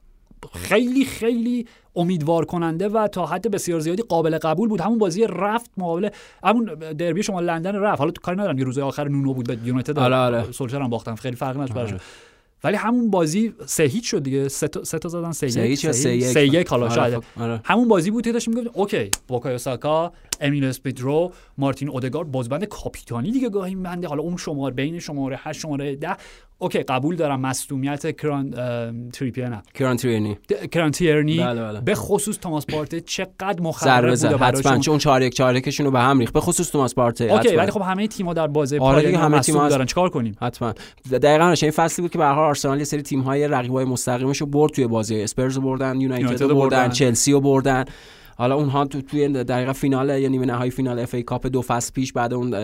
خیلی 0.54 1.04
خیلی 1.04 1.66
امیدوار 1.96 2.44
کننده 2.44 2.88
و 2.88 3.08
تا 3.08 3.26
حد 3.26 3.50
بسیار 3.50 3.80
زیادی 3.80 4.02
قابل 4.02 4.38
قبول 4.38 4.68
بود. 4.68 4.80
همون 4.80 4.98
بازی 4.98 5.26
رفت 5.28 5.70
مقابل 5.76 6.08
همون 6.44 6.64
دربی 6.74 7.22
شما 7.22 7.40
لندن 7.40 7.76
رفت. 7.76 7.98
حالا 7.98 8.10
تو 8.10 8.20
کاری 8.20 8.38
ندارم 8.38 8.58
یه 8.58 8.64
روزه 8.64 8.82
آخر 8.82 9.08
نونو 9.08 9.34
بود 9.34 9.46
به 9.46 9.58
یونایتد 9.64 9.98
آره، 9.98 10.16
آره. 10.16 10.52
سولشر 10.52 10.80
هم 10.80 10.90
باختن 10.90 11.14
خیلی 11.14 11.36
فرق 11.36 11.56
نداشت 11.56 11.72
براشون 11.72 12.00
ولی 12.64 12.76
همون 12.76 13.10
بازی 13.10 13.54
سه 13.66 13.84
هیچ 13.84 14.10
شد 14.10 14.22
دیگه. 14.22 14.48
سه 14.48 14.68
تا 14.68 14.84
سه 14.84 14.98
تا 14.98 15.08
زدن 15.08 15.32
سه 15.32 15.48
سه 15.48 15.68
یک 15.70 15.90
سه 15.92 16.46
یک؟ 16.46 16.68
حالا 16.68 16.86
آره، 16.86 16.94
شاید. 16.94 17.14
خب، 17.14 17.42
آره. 17.42 17.60
همون 17.64 17.88
بازی 17.88 18.10
بود 18.10 18.24
که 18.24 18.32
داشتیم 18.32 18.54
می‌گفتیم 18.54 18.80
اوکی 18.80 19.10
بوکایو 19.28 19.58
ساکا 19.58 20.12
امیل 20.40 20.64
اسمیت 20.64 21.09
رو 21.09 21.32
مارتین 21.58 21.88
اودگارد 21.88 22.32
بازبند 22.32 22.64
کاپیتانی 22.64 23.32
دیگه 23.32 23.48
گاهی 23.48 23.74
بنده 23.74 24.08
حالا 24.08 24.22
اون 24.22 24.36
شماره 24.36 24.74
بین 24.74 24.98
شماره 24.98 25.38
8 25.40 25.60
شماره 25.60 25.96
10 25.96 26.16
اوکی 26.62 26.78
قبول 26.78 27.16
دارم 27.16 27.40
مصدومیت 27.40 28.16
کیران 28.16 28.50
تریپیر 29.12 29.48
نه 29.48 29.62
کیران 29.74 29.96
ترینی 29.96 30.38
د- 30.52 30.66
کیران 30.66 30.90
تیرنی 30.90 31.38
بله، 31.38 31.62
بله. 31.62 31.80
به 31.80 31.94
خصوص 31.94 32.38
توماس 32.38 32.66
پارتی 32.66 33.00
چقدر 33.00 33.60
مخرب 33.60 34.10
بوده 34.10 34.36
حتما 34.36 34.78
چون 34.78 34.98
4 34.98 35.22
1 35.22 35.34
4 35.34 35.56
1 35.56 35.80
رو 35.80 35.90
به 35.90 36.00
هم 36.00 36.18
ریخت. 36.18 36.32
به 36.32 36.40
خصوص 36.40 36.70
توماس 36.70 36.94
پارتی 36.94 37.28
اوکی. 37.28 37.56
ولی 37.56 37.70
خب 37.70 37.80
همه 37.80 38.06
تیم‌ها 38.08 38.34
در 38.34 38.46
بازی 38.46 38.78
آره 38.78 39.02
دیگه، 39.06 39.18
هم 39.18 39.24
همه 39.24 39.40
تیم‌ها 39.40 39.68
دارن. 39.68 39.84
چیکار 39.86 40.08
کنیم؟ 40.10 40.36
حتما. 40.40 40.74
دقیقاً 41.22 41.54
این 41.62 41.70
فصلی 41.70 42.02
بود 42.02 42.10
که 42.10 42.18
به 42.18 42.24
هر 42.24 42.34
حال 42.34 42.44
آرسنال 42.44 42.78
یه 42.78 42.84
سری 42.84 43.02
تیم‌های 43.02 43.48
رقیبای 43.48 43.84
مستقیمش 43.84 44.40
رو 44.40 44.46
برد 44.46 44.72
توی 44.72 44.86
بازی. 44.86 45.22
اسپرز 45.22 45.56
رو 45.56 45.62
بردن 45.62 46.00
یونایتد 46.00 46.46
بردن. 46.46 46.88
چلسی 46.88 47.32
رو 47.32 47.40
بردن. 47.40 47.84
حالا 48.40 48.54
اونها 48.54 48.84
تو 48.84 49.02
توی 49.02 49.28
دقیقه 49.28 49.72
فینال 49.72 50.08
یا 50.08 50.28
نیمه 50.28 50.46
نهایی 50.46 50.70
فینال 50.70 50.98
اف 50.98 51.14
ای 51.14 51.22
کاپ 51.22 51.46
دو 51.46 51.62
فصل 51.62 51.92
پیش 51.92 52.12
بعد 52.12 52.34
اون 52.34 52.54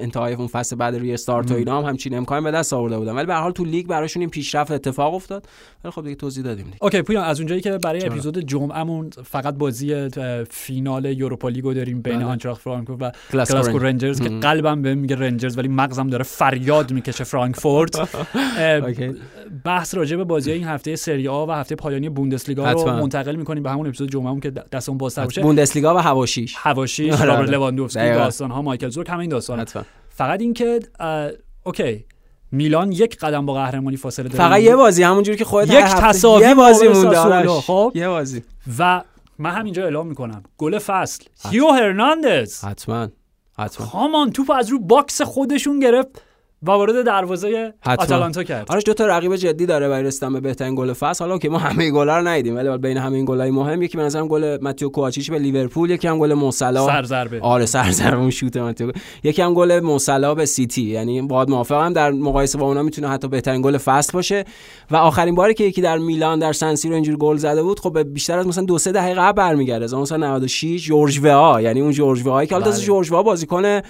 انتهای 0.00 0.34
اون 0.34 0.46
فصل 0.46 0.76
بعد 0.76 0.94
restart 0.94 1.52
و 1.52 1.54
اینا 1.54 1.78
هم 1.78 1.88
همچین 1.88 2.14
امکان 2.14 2.44
به 2.44 2.50
دست 2.50 2.72
آورده 2.72 2.98
بودن 2.98 3.12
ولی 3.12 3.26
به 3.26 3.34
هر 3.34 3.40
حال 3.40 3.52
تو 3.52 3.64
لیگ 3.64 3.86
براشون 3.86 4.20
این 4.20 4.30
پیشرفت 4.30 4.70
اتفاق 4.70 5.14
افتاد 5.14 5.46
ولی 5.84 5.90
خب 5.90 6.02
دیگه 6.02 6.14
توضیح 6.14 6.44
دادیم 6.44 6.64
دیگه 6.64 6.78
اوکی 6.80 7.02
پویان 7.02 7.24
از 7.24 7.40
اونجایی 7.40 7.60
که 7.60 7.78
برای؟ 7.78 8.06
اپیزود 8.06 8.38
جمعهمون 8.38 9.10
فقط 9.24 9.54
بازی 9.54 10.08
فینال 10.50 11.04
یوروپا 11.04 11.48
لیگو 11.48 11.74
داریم 11.74 12.02
بین 12.02 12.16
بله. 12.16 12.24
آینتراخت 12.24 12.60
فرانکفورت 12.60 13.14
و 13.32 13.38
رنج. 13.38 13.82
رنجرز 13.82 14.20
که. 14.20 14.28
قلبم 14.28 14.82
بهم 14.82 14.98
میگه 14.98 15.16
رنجرز 15.16 15.58
ولی 15.58 15.68
مغزم 15.68 16.06
داره 16.06 16.24
فریاد 16.24 16.92
می‌کشه 16.92 17.24
فرانکفورت. 17.24 18.08
بحث 19.64 19.94
راجع 19.94 20.16
به 20.16 20.24
بازی 20.24 20.52
این 20.52 20.64
هفته 20.64 20.96
سری 20.96 21.28
آ 21.28 21.46
و 21.46 21.50
هفته 21.50 21.74
پایانی 21.74 22.08
بوندسلیگا 22.08 22.72
رو. 22.72 22.92
منتقل 22.92 23.36
می‌کنیم 23.36 23.62
به 23.62 23.70
همون 23.70 23.86
اپیزود 23.86 24.10
جمعهمون 24.10 24.40
که 24.40 24.50
دستمون 24.50 24.91
بازتر 24.98 25.24
باشه. 25.24 25.40
بوندسلیگا 25.40 25.94
و 25.94 25.98
حواشیش. 25.98 26.54
حواشیش 26.58 27.12
آره، 27.12 27.24
رابرت 27.24 27.40
آره. 27.40 27.50
لواندوفسکی. 27.50 28.00
داستان 28.00 28.50
ها 28.50 28.62
مایکل 28.62 28.88
زورک 28.88 29.08
همه 29.08 29.18
این 29.18 29.30
داستان. 29.30 29.60
حتما. 29.60 29.84
فقط 30.08 30.40
اینکه 30.40 30.80
اه، 31.00 31.30
اوکی 31.64 32.04
میلان 32.52 32.92
یک 32.92 33.18
قدم 33.18 33.46
با 33.46 33.54
قهرمانی 33.54 33.96
فاصله 33.96 34.28
داره. 34.28 34.48
فقط 34.48 34.60
یه 34.60 34.76
بازی 34.76 35.02
همونجوری 35.02 35.38
که 35.38 35.44
خودت 35.44 35.70
یک 35.70 35.84
تساوی 35.84 36.42
یه 36.42 36.54
بازی 36.54 36.88
مونده. 36.88 37.48
خب؟ 37.48 37.92
یه 37.94 38.08
بازی. 38.08 38.42
و 38.78 39.02
من 39.38 39.50
همینجا 39.50 39.82
اعلام 39.82 40.06
می‌کنم. 40.06 40.42
گل 40.58 40.78
فصل. 40.78 41.24
تئو 41.50 41.68
هرناندز. 41.68 42.64
حتما. 42.64 43.08
حتما. 43.58 43.86
هامان 43.86 44.30
توپ 44.30 44.50
از 44.50 44.70
رو 44.70 44.78
box 44.78 45.22
خودشون 45.22 45.80
گرفت. 45.80 46.22
و 46.62 46.70
وارد 46.70 47.06
دروازه. 47.06 47.74
آتالانتا 47.86 48.42
کرد. 48.42 48.72
آرش 48.72 48.82
دو 48.86 48.94
تا 48.94 49.06
رقیب 49.06 49.36
جدی 49.36 49.66
داره 49.66 49.88
برای 49.88 50.02
رسیدن 50.02 50.32
به 50.32 50.40
بهترین 50.40 50.74
گل 50.74 50.92
فصل. 50.92 51.24
حالا 51.24 51.38
که 51.38 51.48
ما 51.48 51.58
همه 51.58 51.90
گلا 51.90 52.18
رو 52.18 52.28
ندیدیم 52.28 52.56
ولی 52.56 52.78
بین 52.78 52.96
همه 52.96 53.16
این 53.16 53.24
گلای 53.24 53.50
مهم 53.50 53.82
یکی 53.82 53.96
به 53.96 54.02
نظرم 54.02 54.28
گل 54.28 54.58
ماتیو 54.62 54.88
کوواچیچ 54.88 55.30
به 55.30 55.38
لیورپول 55.38 55.90
یکی 55.90 56.08
هم 56.08 56.18
گل 56.18 56.34
مو 56.34 56.51
صلاح. 56.51 56.86
سرضربه. 56.86 57.40
آره 57.40 57.66
سرضرب 57.66 58.20
اون 58.20 58.30
شوت 58.30 58.56
ماتیو 58.56 58.92
یکی 59.24 59.42
هم 59.42 59.54
گل 59.54 59.80
مو 59.80 60.02
صلاح 60.02 60.34
به 60.34 60.46
سیتی. 60.46 60.82
یعنی 60.82 61.22
باید 61.22 61.50
موافقم 61.50 61.92
در 61.92 62.10
مقایسه 62.10 62.58
با 62.58 62.66
اونا 62.66 62.82
می‌تونه 62.82 63.08
حتی 63.08 63.28
بهترین 63.28 63.62
گل 63.62 63.78
فصل 63.78 64.12
باشه. 64.12 64.44
و 64.90 64.96
آخرین 64.96 65.34
باری 65.34 65.54
که 65.54 65.64
یکی 65.64 65.82
در 65.82 65.98
میلان 65.98 66.38
در 66.38 66.52
سن 66.52 66.66
سیرو 66.66 66.94
اینجوری 66.94 67.16
گل 67.16 67.36
زده 67.36 67.62
بود 67.62 67.80
خب 67.80 68.02
بیشتر 68.02 68.38
از 68.38 68.46
مثلا 68.46 68.64
دو 68.64 68.78
سه 68.78 68.92
دقیقه 68.92 69.20
قبل 69.20 69.36
برمیگرده. 69.36 69.96
مثلا 69.96 70.16
96 70.36 70.84
جورج 70.84 71.20
وه‌آ 71.24 71.60
یعنی 71.60 71.80
اون 71.80 71.90
جورج 71.90 72.26
وه‌آ 72.26 72.44
که 72.44 72.54
حالا 72.54 72.70
بله. 72.70 72.80
جورج 72.80 73.12
وه‌آ 73.12 73.22
بازیکن 73.22 73.80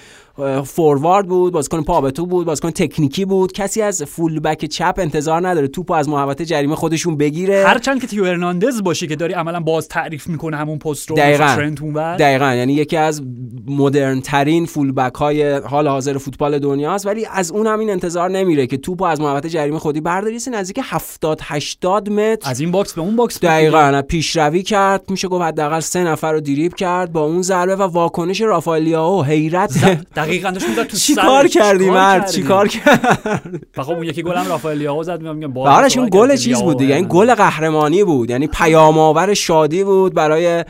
فوروارد 0.65 1.27
بود 1.27 1.53
بازیکن 1.53 1.83
پا 1.83 2.01
به 2.01 2.11
توپ 2.11 2.25
بود 2.25 2.45
بازیکن 2.45 2.71
تکنیکی 2.71 3.25
بود. 3.25 3.51
کسی 3.51 3.81
از 3.81 4.03
full 4.03 4.39
back 4.39 4.65
چپ 4.65 4.95
انتظار 4.97 5.47
نداره 5.47 5.67
توپو 5.67 5.93
از 5.93 6.09
محوطه 6.09 6.45
جریمه 6.45 6.75
خودشون 6.75 7.17
بگیره. 7.17 7.63
هرچند 7.67 8.01
که 8.01 8.07
تئو 8.07 8.25
هرناندز 8.25 8.83
باشی 8.83 9.07
که 9.07 9.15
داری 9.15 9.33
عملا 9.33 9.59
باز 9.59 9.87
تعریف 9.87 10.27
می‌کنه 10.27 10.57
همون 10.57 10.77
پست 10.77 11.09
رو 11.09 11.15
دقیقاً. 11.15 11.43
مثل 11.43 11.55
ترنت 11.55 11.81
اونور. 11.81 12.15
دقیقا. 12.15 12.53
یعنی 12.53 12.73
یکی 12.73 12.97
از 12.97 13.21
مدرن 13.67 14.21
ترین 14.21 14.65
full 14.65 14.91
back 14.91 15.15
های 15.15 15.51
حال 15.53 15.87
حاضر 15.87 16.17
فوتبال 16.17 16.59
دنیاست 16.59 17.05
ولی 17.05 17.25
از 17.31 17.51
اون 17.51 17.67
هم 17.67 17.79
این 17.79 17.89
انتظار 17.89 18.29
نمیره 18.29 18.67
که 18.67 18.77
توپو 18.77 19.05
از 19.05 19.21
محوطه 19.21 19.49
جریمه 19.49 19.79
خودی 19.79 20.01
برداری. 20.01 20.39
نزدیک 20.51 20.79
70 20.83 21.39
80 21.43 22.09
متر. 22.09 22.49
از 22.49 22.59
این 22.59 22.71
box 22.71 22.93
به 22.93 23.01
اون 23.01 23.15
box 23.15 23.39
دقیقا. 23.39 24.01
پیشروی 24.07 24.63
کرد. 24.63 25.03
میشه 25.09 25.27
گفت 25.27 25.43
حداقل 25.43 25.79
سه 25.79 26.03
نفر 26.03 26.31
رو 26.31 26.41
دریبل 26.41 26.75
کرد 26.75 27.11
با 27.11 27.21
اون 27.21 27.41
ضربه 27.41 27.75
و 27.75 27.81
واکنش 27.81 28.41
رافائل 28.41 28.82
لیائو 28.82 29.23
حیرت. 29.23 29.99
دقیقاً 30.25 30.49
داشت 30.49 30.69
می‌زد 30.69 30.83
تو 30.83 30.97
چی. 30.97 31.15
کار 31.15 31.47
کردی 31.47 31.89
مرد؟ 31.89 32.31
چی 32.31 32.43
کار 32.43 32.67
کرد 32.67 33.61
خب 33.75 33.91
اون 33.91 34.03
یکی 34.03 34.23
گلم 34.23 34.47
رافائل 34.47 34.77
لیاو 34.77 35.03
زد 35.03 35.21
میگم 35.21 35.35
میگم 35.35 35.57
آرش 35.57 35.97
اون 35.97 36.09
گل 36.11 36.35
چیز 36.35 36.61
بود 36.61 36.77
دیگه 36.77 36.95
این 36.95 37.05
گل 37.09 37.35
قهرمانی 37.35 38.03
بود 38.03 38.29
یعنی 38.29 38.47
پیام 38.47 38.97
آور 38.99 39.33
شادی 39.33 39.83
بود 39.83 40.13
برای 40.13 40.65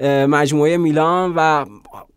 مجموعه 0.00 0.76
میلان 0.76 1.32
و 1.36 1.64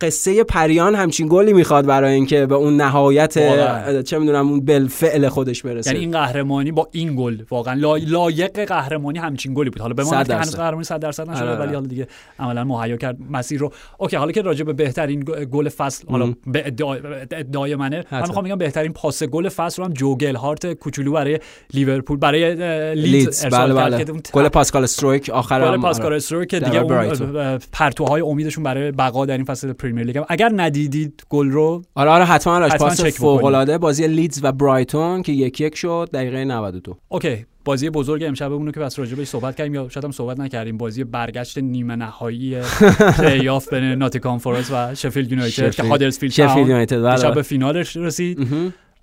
قصه 0.02 0.44
پریان 0.44 0.96
همچین 0.96 1.28
گلی 1.32 1.54
می‌خواد 1.54 1.86
برای 1.86 2.14
اینکه 2.14 2.46
به 2.46 2.56
اون 2.56 2.78
نهایت 2.78 3.38
واقعا. 3.38 4.02
چه 4.02 4.20
می‌دونم 4.20 4.48
اون 4.50 4.66
بالفعل 4.66 5.30
خودش 5.30 5.62
برسه 5.64 5.90
یعنی 5.92 6.00
این 6.00 6.12
قهرمانی 6.12 6.72
با 6.72 6.88
این 6.92 7.16
گل 7.16 7.38
واقعا 7.50 7.74
لا- 7.74 7.98
لایق 8.08 8.66
قهرمانی 8.66 9.20
همچین 9.20 9.54
گلی 9.54 9.70
بود 9.70 9.82
حالا 9.82 9.94
بماند 9.94 10.28
که 10.28 10.34
هنوز. 10.36 10.56
قهرمانی 10.56 10.84
100 10.84 11.00
درصد 11.00 11.30
نشده 11.30 11.50
آره. 11.50 11.60
ولی 11.60 11.74
حالا 11.74 11.88
دیگه 11.88 12.08
عملا 12.40 12.64
مهیا 12.64 12.98
کرد 12.98 13.18
مسیر 13.32 13.60
رو 13.60 13.72
okay 13.98 14.16
حالا 14.16 14.32
که 14.32 14.42
راجع 14.42 14.64
به 14.64 14.74
بهترین 14.74 15.20
گل 15.52 15.70
فصل 15.70 16.08
حالا 16.10 16.26
مم. 16.26 16.36
به 16.48 16.68
ادعای, 16.68 17.00
به 17.02 17.28
ادعای 17.32 17.76
منه 17.76 18.04
من. 18.12 18.22
می‌خوام 18.22 18.46
بگم 18.46 18.56
بهترین 18.58 18.94
پاس 18.94 19.24
گل 19.24 19.50
فصل 19.50 19.82
رو 19.82 19.88
هم 19.88 19.94
جوگل 19.94 20.36
هارت 20.36 20.74
کوچولو 20.74 21.12
برای 21.12 21.40
لیورپول 21.74 22.18
برای 22.18 22.56
لیدز 22.96 23.06
لیدز 23.06 23.44
ارسال 23.46 23.74
بله 23.74 23.98
کرد 23.98 24.12
بله 24.12 24.22
گل 24.34 24.48
پاسکال 24.50 24.84
استرویک 24.84 25.30
آخر 25.30 25.72
گل 25.72 25.82
پاسکال. 25.82 26.14
استرو 26.14 26.46
که 26.46 26.60
در 26.60 26.70
دیگه 26.70 26.82
اون 26.82 27.60
پرتوهای 27.72 28.22
امیدشون 28.22 28.64
برای 28.64 28.92
بقا 28.92 29.26
در 29.26 29.38
این 29.38 29.46
فصل 29.46 29.74
پریمیر 29.74 30.06
لیگ 30.06 30.18
هم. 30.18 30.26
اگر 30.30 30.52
ندیدید 30.56 31.24
گل 31.30 31.52
رو 31.52 31.82
آره 31.96 32.10
آره 32.10 32.26
حتما 32.26 32.56
آره 32.56 32.78
پاس 32.78 33.02
فوق. 33.06 33.44
العاده 33.44 33.78
بازی 33.78 34.08
لیدز 34.08 34.40
و 34.44 34.52
برایتون 34.52 35.22
که 35.22 35.32
یک 35.32 35.62
یک 35.62 35.76
شد 35.76 36.10
دقیقه 36.14 36.46
92 36.46 36.98
okay 37.10 37.46
بازی 37.66 37.90
بزرگ 37.90 38.24
امشبمون 38.24 38.66
رو 38.66 38.72
که 38.72 38.80
بس 38.80 39.00
راجع 39.00 39.16
بهش 39.16 39.28
صحبت 39.28 39.56
کردیم 39.56 39.76
یا 39.76 39.90
شاید 39.90 40.06
هم 40.06 40.12
صحبت 40.12 40.40
نکردیم. 40.40 40.78
بازی 40.78 41.04
برگشت 41.04 41.58
نیمه 41.58 41.96
نهایی 41.96 42.58
پلی 43.18 43.50
آف 43.50 43.74
بین 43.74 43.84
ناتینگهام 43.84 44.38
فارست 44.38 44.72
و 44.74 44.96
شفیلد 44.96 45.32
یونایتد 45.32 45.76
که 45.76 45.84
هادرسفیلد 45.84 46.32
شفیلد 46.32 46.68
یونایتد 46.68 47.04
بله. 47.04 47.32
به 47.32 47.42
فینالش 47.42 47.98
رسید. 47.98 48.48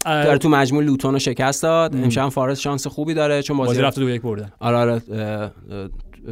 داره 0.05 0.39
تو 0.39 0.49
مجموع 0.49 0.85
لوتون 0.85 1.13
رو 1.13 1.19
شکست 1.19 1.63
داد. 1.63 1.97
امشب 1.97 2.23
هم 2.23 2.31
فارست 2.31 2.61
شانس 2.61 2.87
خوبی 2.87 3.15
داره 3.15 3.43
چون 3.43 3.57
بازی 3.57 3.69
بازی 3.69 3.83
رفت 3.83 3.99
دو 3.99 4.11
یک 4.11 4.23
بردن 4.23 4.53
آره 4.61 4.77
آره 4.77 5.03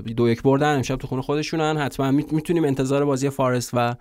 دو 0.01 0.29
یک 0.29 0.43
بردن 0.43 0.77
امشب 0.77 0.97
تو 0.97 1.07
خونه 1.07 1.23
خودشونن 1.23 1.77
حتما 1.79 2.11
می- 2.11 2.27
می‌تونیم 2.31 2.65
انتظار 2.65 3.05
بازی 3.05 3.31
فارست 3.31 3.71
و 3.73 3.95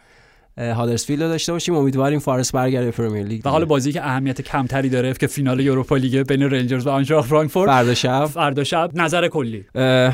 هادرسفیلد 0.58 1.24
رو 1.24 1.30
داشته 1.30 1.52
باشیم. 1.52 1.76
امیدواریم 1.76 2.20
فارست 2.20 2.52
برگرده 2.52 2.92
پرمیر 2.92 3.26
لیگ 3.26 3.42
و 3.46 3.50
حالا 3.50 3.66
بازی 3.66 3.92
که 3.92 4.06
اهمیت 4.06 4.42
کمتری 4.42 4.90
داره 4.90 5.14
که 5.14 5.28
فینال 5.28 5.60
یوروپا 5.60 5.98
لیگ 5.98 6.28
بین 6.28 6.42
رنجرز 6.44 6.88
و 6.88 6.90
آنتراخت 6.90 7.30
فرانکفورت. 7.30 7.72
فردا 7.72 7.94
شب. 7.94 8.26
فردا 8.26 8.64
شب. 8.64 8.92
نظر 8.96 9.28
کلی. 9.28 9.66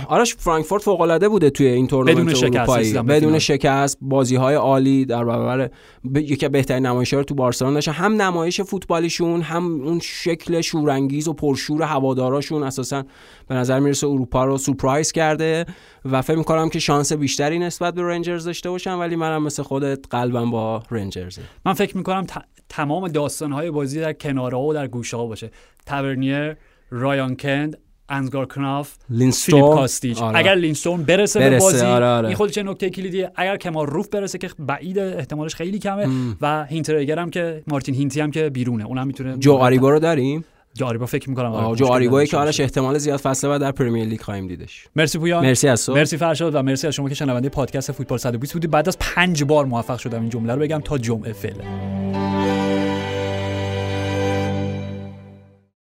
آرش 0.08 0.36
فرانکفورت 0.36 0.84
فوق 0.84 1.02
العاده 1.02 1.30
بوده 1.30 1.50
توی 1.50 1.68
این 1.68 1.86
بدون 1.86 2.06
تورنمنت 2.06 2.36
شکست 2.36 2.78
رسیدن 2.78 3.06
به 3.06 3.16
بدون. 3.16 3.40
شکست. 3.40 3.98
بازی 4.02 4.36
های 4.36 4.56
عالی 4.56 5.06
در 5.06 5.26
برابر 5.26 5.70
ب- 6.14 6.18
یکی 6.18 6.46
از 6.46 6.52
بهترین 6.52 6.86
نمایش‌ها 6.86 7.20
رو 7.20 7.24
تو 7.24 7.36
بارسلون 7.36 7.74
داشتن. 7.74 7.92
هم 7.92 8.22
نمایش 8.22 8.62
فوتبالیشون 8.62 9.42
هم 9.42 9.82
اون 9.82 10.00
شکل 10.04 10.62
شورانگیز 10.62 11.28
و 11.28 11.34
پرشور 11.34 11.84
هواداراشون 11.84 12.64
اساسا 12.64 13.04
به 13.48 13.56
نظر 13.56 13.80
می‌رسه 13.80 14.08
اروپا 14.08 14.46
رو 14.46 14.58
سورپرایز 14.58 15.12
کرده. 15.12 15.66
و 16.06 16.22
فکر 16.22 16.38
می‌کنم 16.38 16.70
که 16.70 16.80
شانس 16.80 17.14
بیشتری 17.14 17.60
نسبت 17.60 17.94
به 17.94 18.02
رنجرز 18.02 18.46
داشته 18.46 18.70
باشن. 18.70 18.94
ولی 18.94 19.16
منم 19.16 19.44
مثل 19.44 19.64
خودت 19.64 20.08
قلبم 20.32 20.52
با 20.52 20.84
رنجرزه 20.92 21.42
من 21.66 21.74
فکر 21.74 21.98
می‌کنم 21.98 22.28
تمام 22.70 23.08
داستانهای 23.08 23.72
بازی 23.72 24.00
در 24.00 24.14
کناره 24.14 24.58
و 24.58 24.74
در 24.74 24.88
گوشه 24.88 25.18
ها 25.18 25.26
باشه 25.26 25.52
تاورنیر 25.86 26.56
رایان 26.90 27.36
کنت 27.36 27.78
انسگار 28.10 28.46
کناف 28.46 28.96
لیندستروم 29.10 29.62
آره. 29.62 30.38
اگر 30.38 30.56
لیندستروم 30.56 31.04
برسه, 31.04 31.40
به 31.40 31.50
برسه، 31.50 31.66
بازی 31.66 31.86
آره، 31.86 32.06
آره. 32.06 32.28
این 32.28 32.38
خودش 32.38 32.58
نکته 32.58 32.90
کلیدیه 32.90 33.32
اگر 33.36 33.58
کمار 33.58 33.88
روف 33.88 34.08
برسه 34.10 34.38
که 34.38 34.50
بعید 34.60 35.00
احتمالش 35.00 35.56
خیلی 35.56 35.80
کمه 35.80 36.06
مم. 36.06 36.38
و 36.42 36.66
هینترگر 36.66 37.20
هم 37.20 37.30
که 37.30 37.64
مارتین 37.68 37.96
هینتی 37.96 38.22
هم 38.22 38.32
که 38.32 38.50
بیرونه 38.50 38.86
اونم 38.86 39.08
می‌تونه 39.08 39.38
جو 39.38 39.54
آریبا 39.54 39.90
رو 39.90 40.00
داریم 40.00 40.46
جو 40.74 40.86
آریبا 40.86 41.06
فکر 41.06 41.30
می‌کنم 41.30 41.52
آه، 41.52 41.76
جو 41.76 41.86
آریبایی 41.86 42.28
که 42.28 42.38
آرش 42.38 42.60
احتمال 42.60 42.98
زیاد 42.98 43.20
فصل 43.20 43.48
بعد 43.48 43.62
در 43.62 43.72
پرمیر 43.72 44.06
لیگ 44.06 44.22
خواهیم 44.22 44.48
دیدش. 44.48 44.88
مرسی 44.96 45.20
پویان. 45.20 45.46
مرسی 45.46 45.68
از 45.68 45.86
تو. 45.86 45.94
مرسی 45.94 46.18
فرشاد 46.18 46.56
و 46.56 46.62
مرسی 46.62 46.88
از 46.88 46.94
شما 46.94 47.10
که 47.10 47.16
شنونده 47.16 47.50
پادکست 47.50 47.92
فوتبال 47.92 48.18
120 48.18 48.54
بودید. 48.54 48.72
بعد 48.72 48.88
از 48.88 48.98
پنج 49.00 49.44
بار 49.44 49.66
موفق 49.66 49.98
شدم 49.98 50.22
این 50.22 50.30
جمله 50.30 50.54
رو 50.56 50.62
بگم 50.62 50.82
تا 50.84 50.98
جمعه 50.98 51.34
فعلا. 51.34 51.64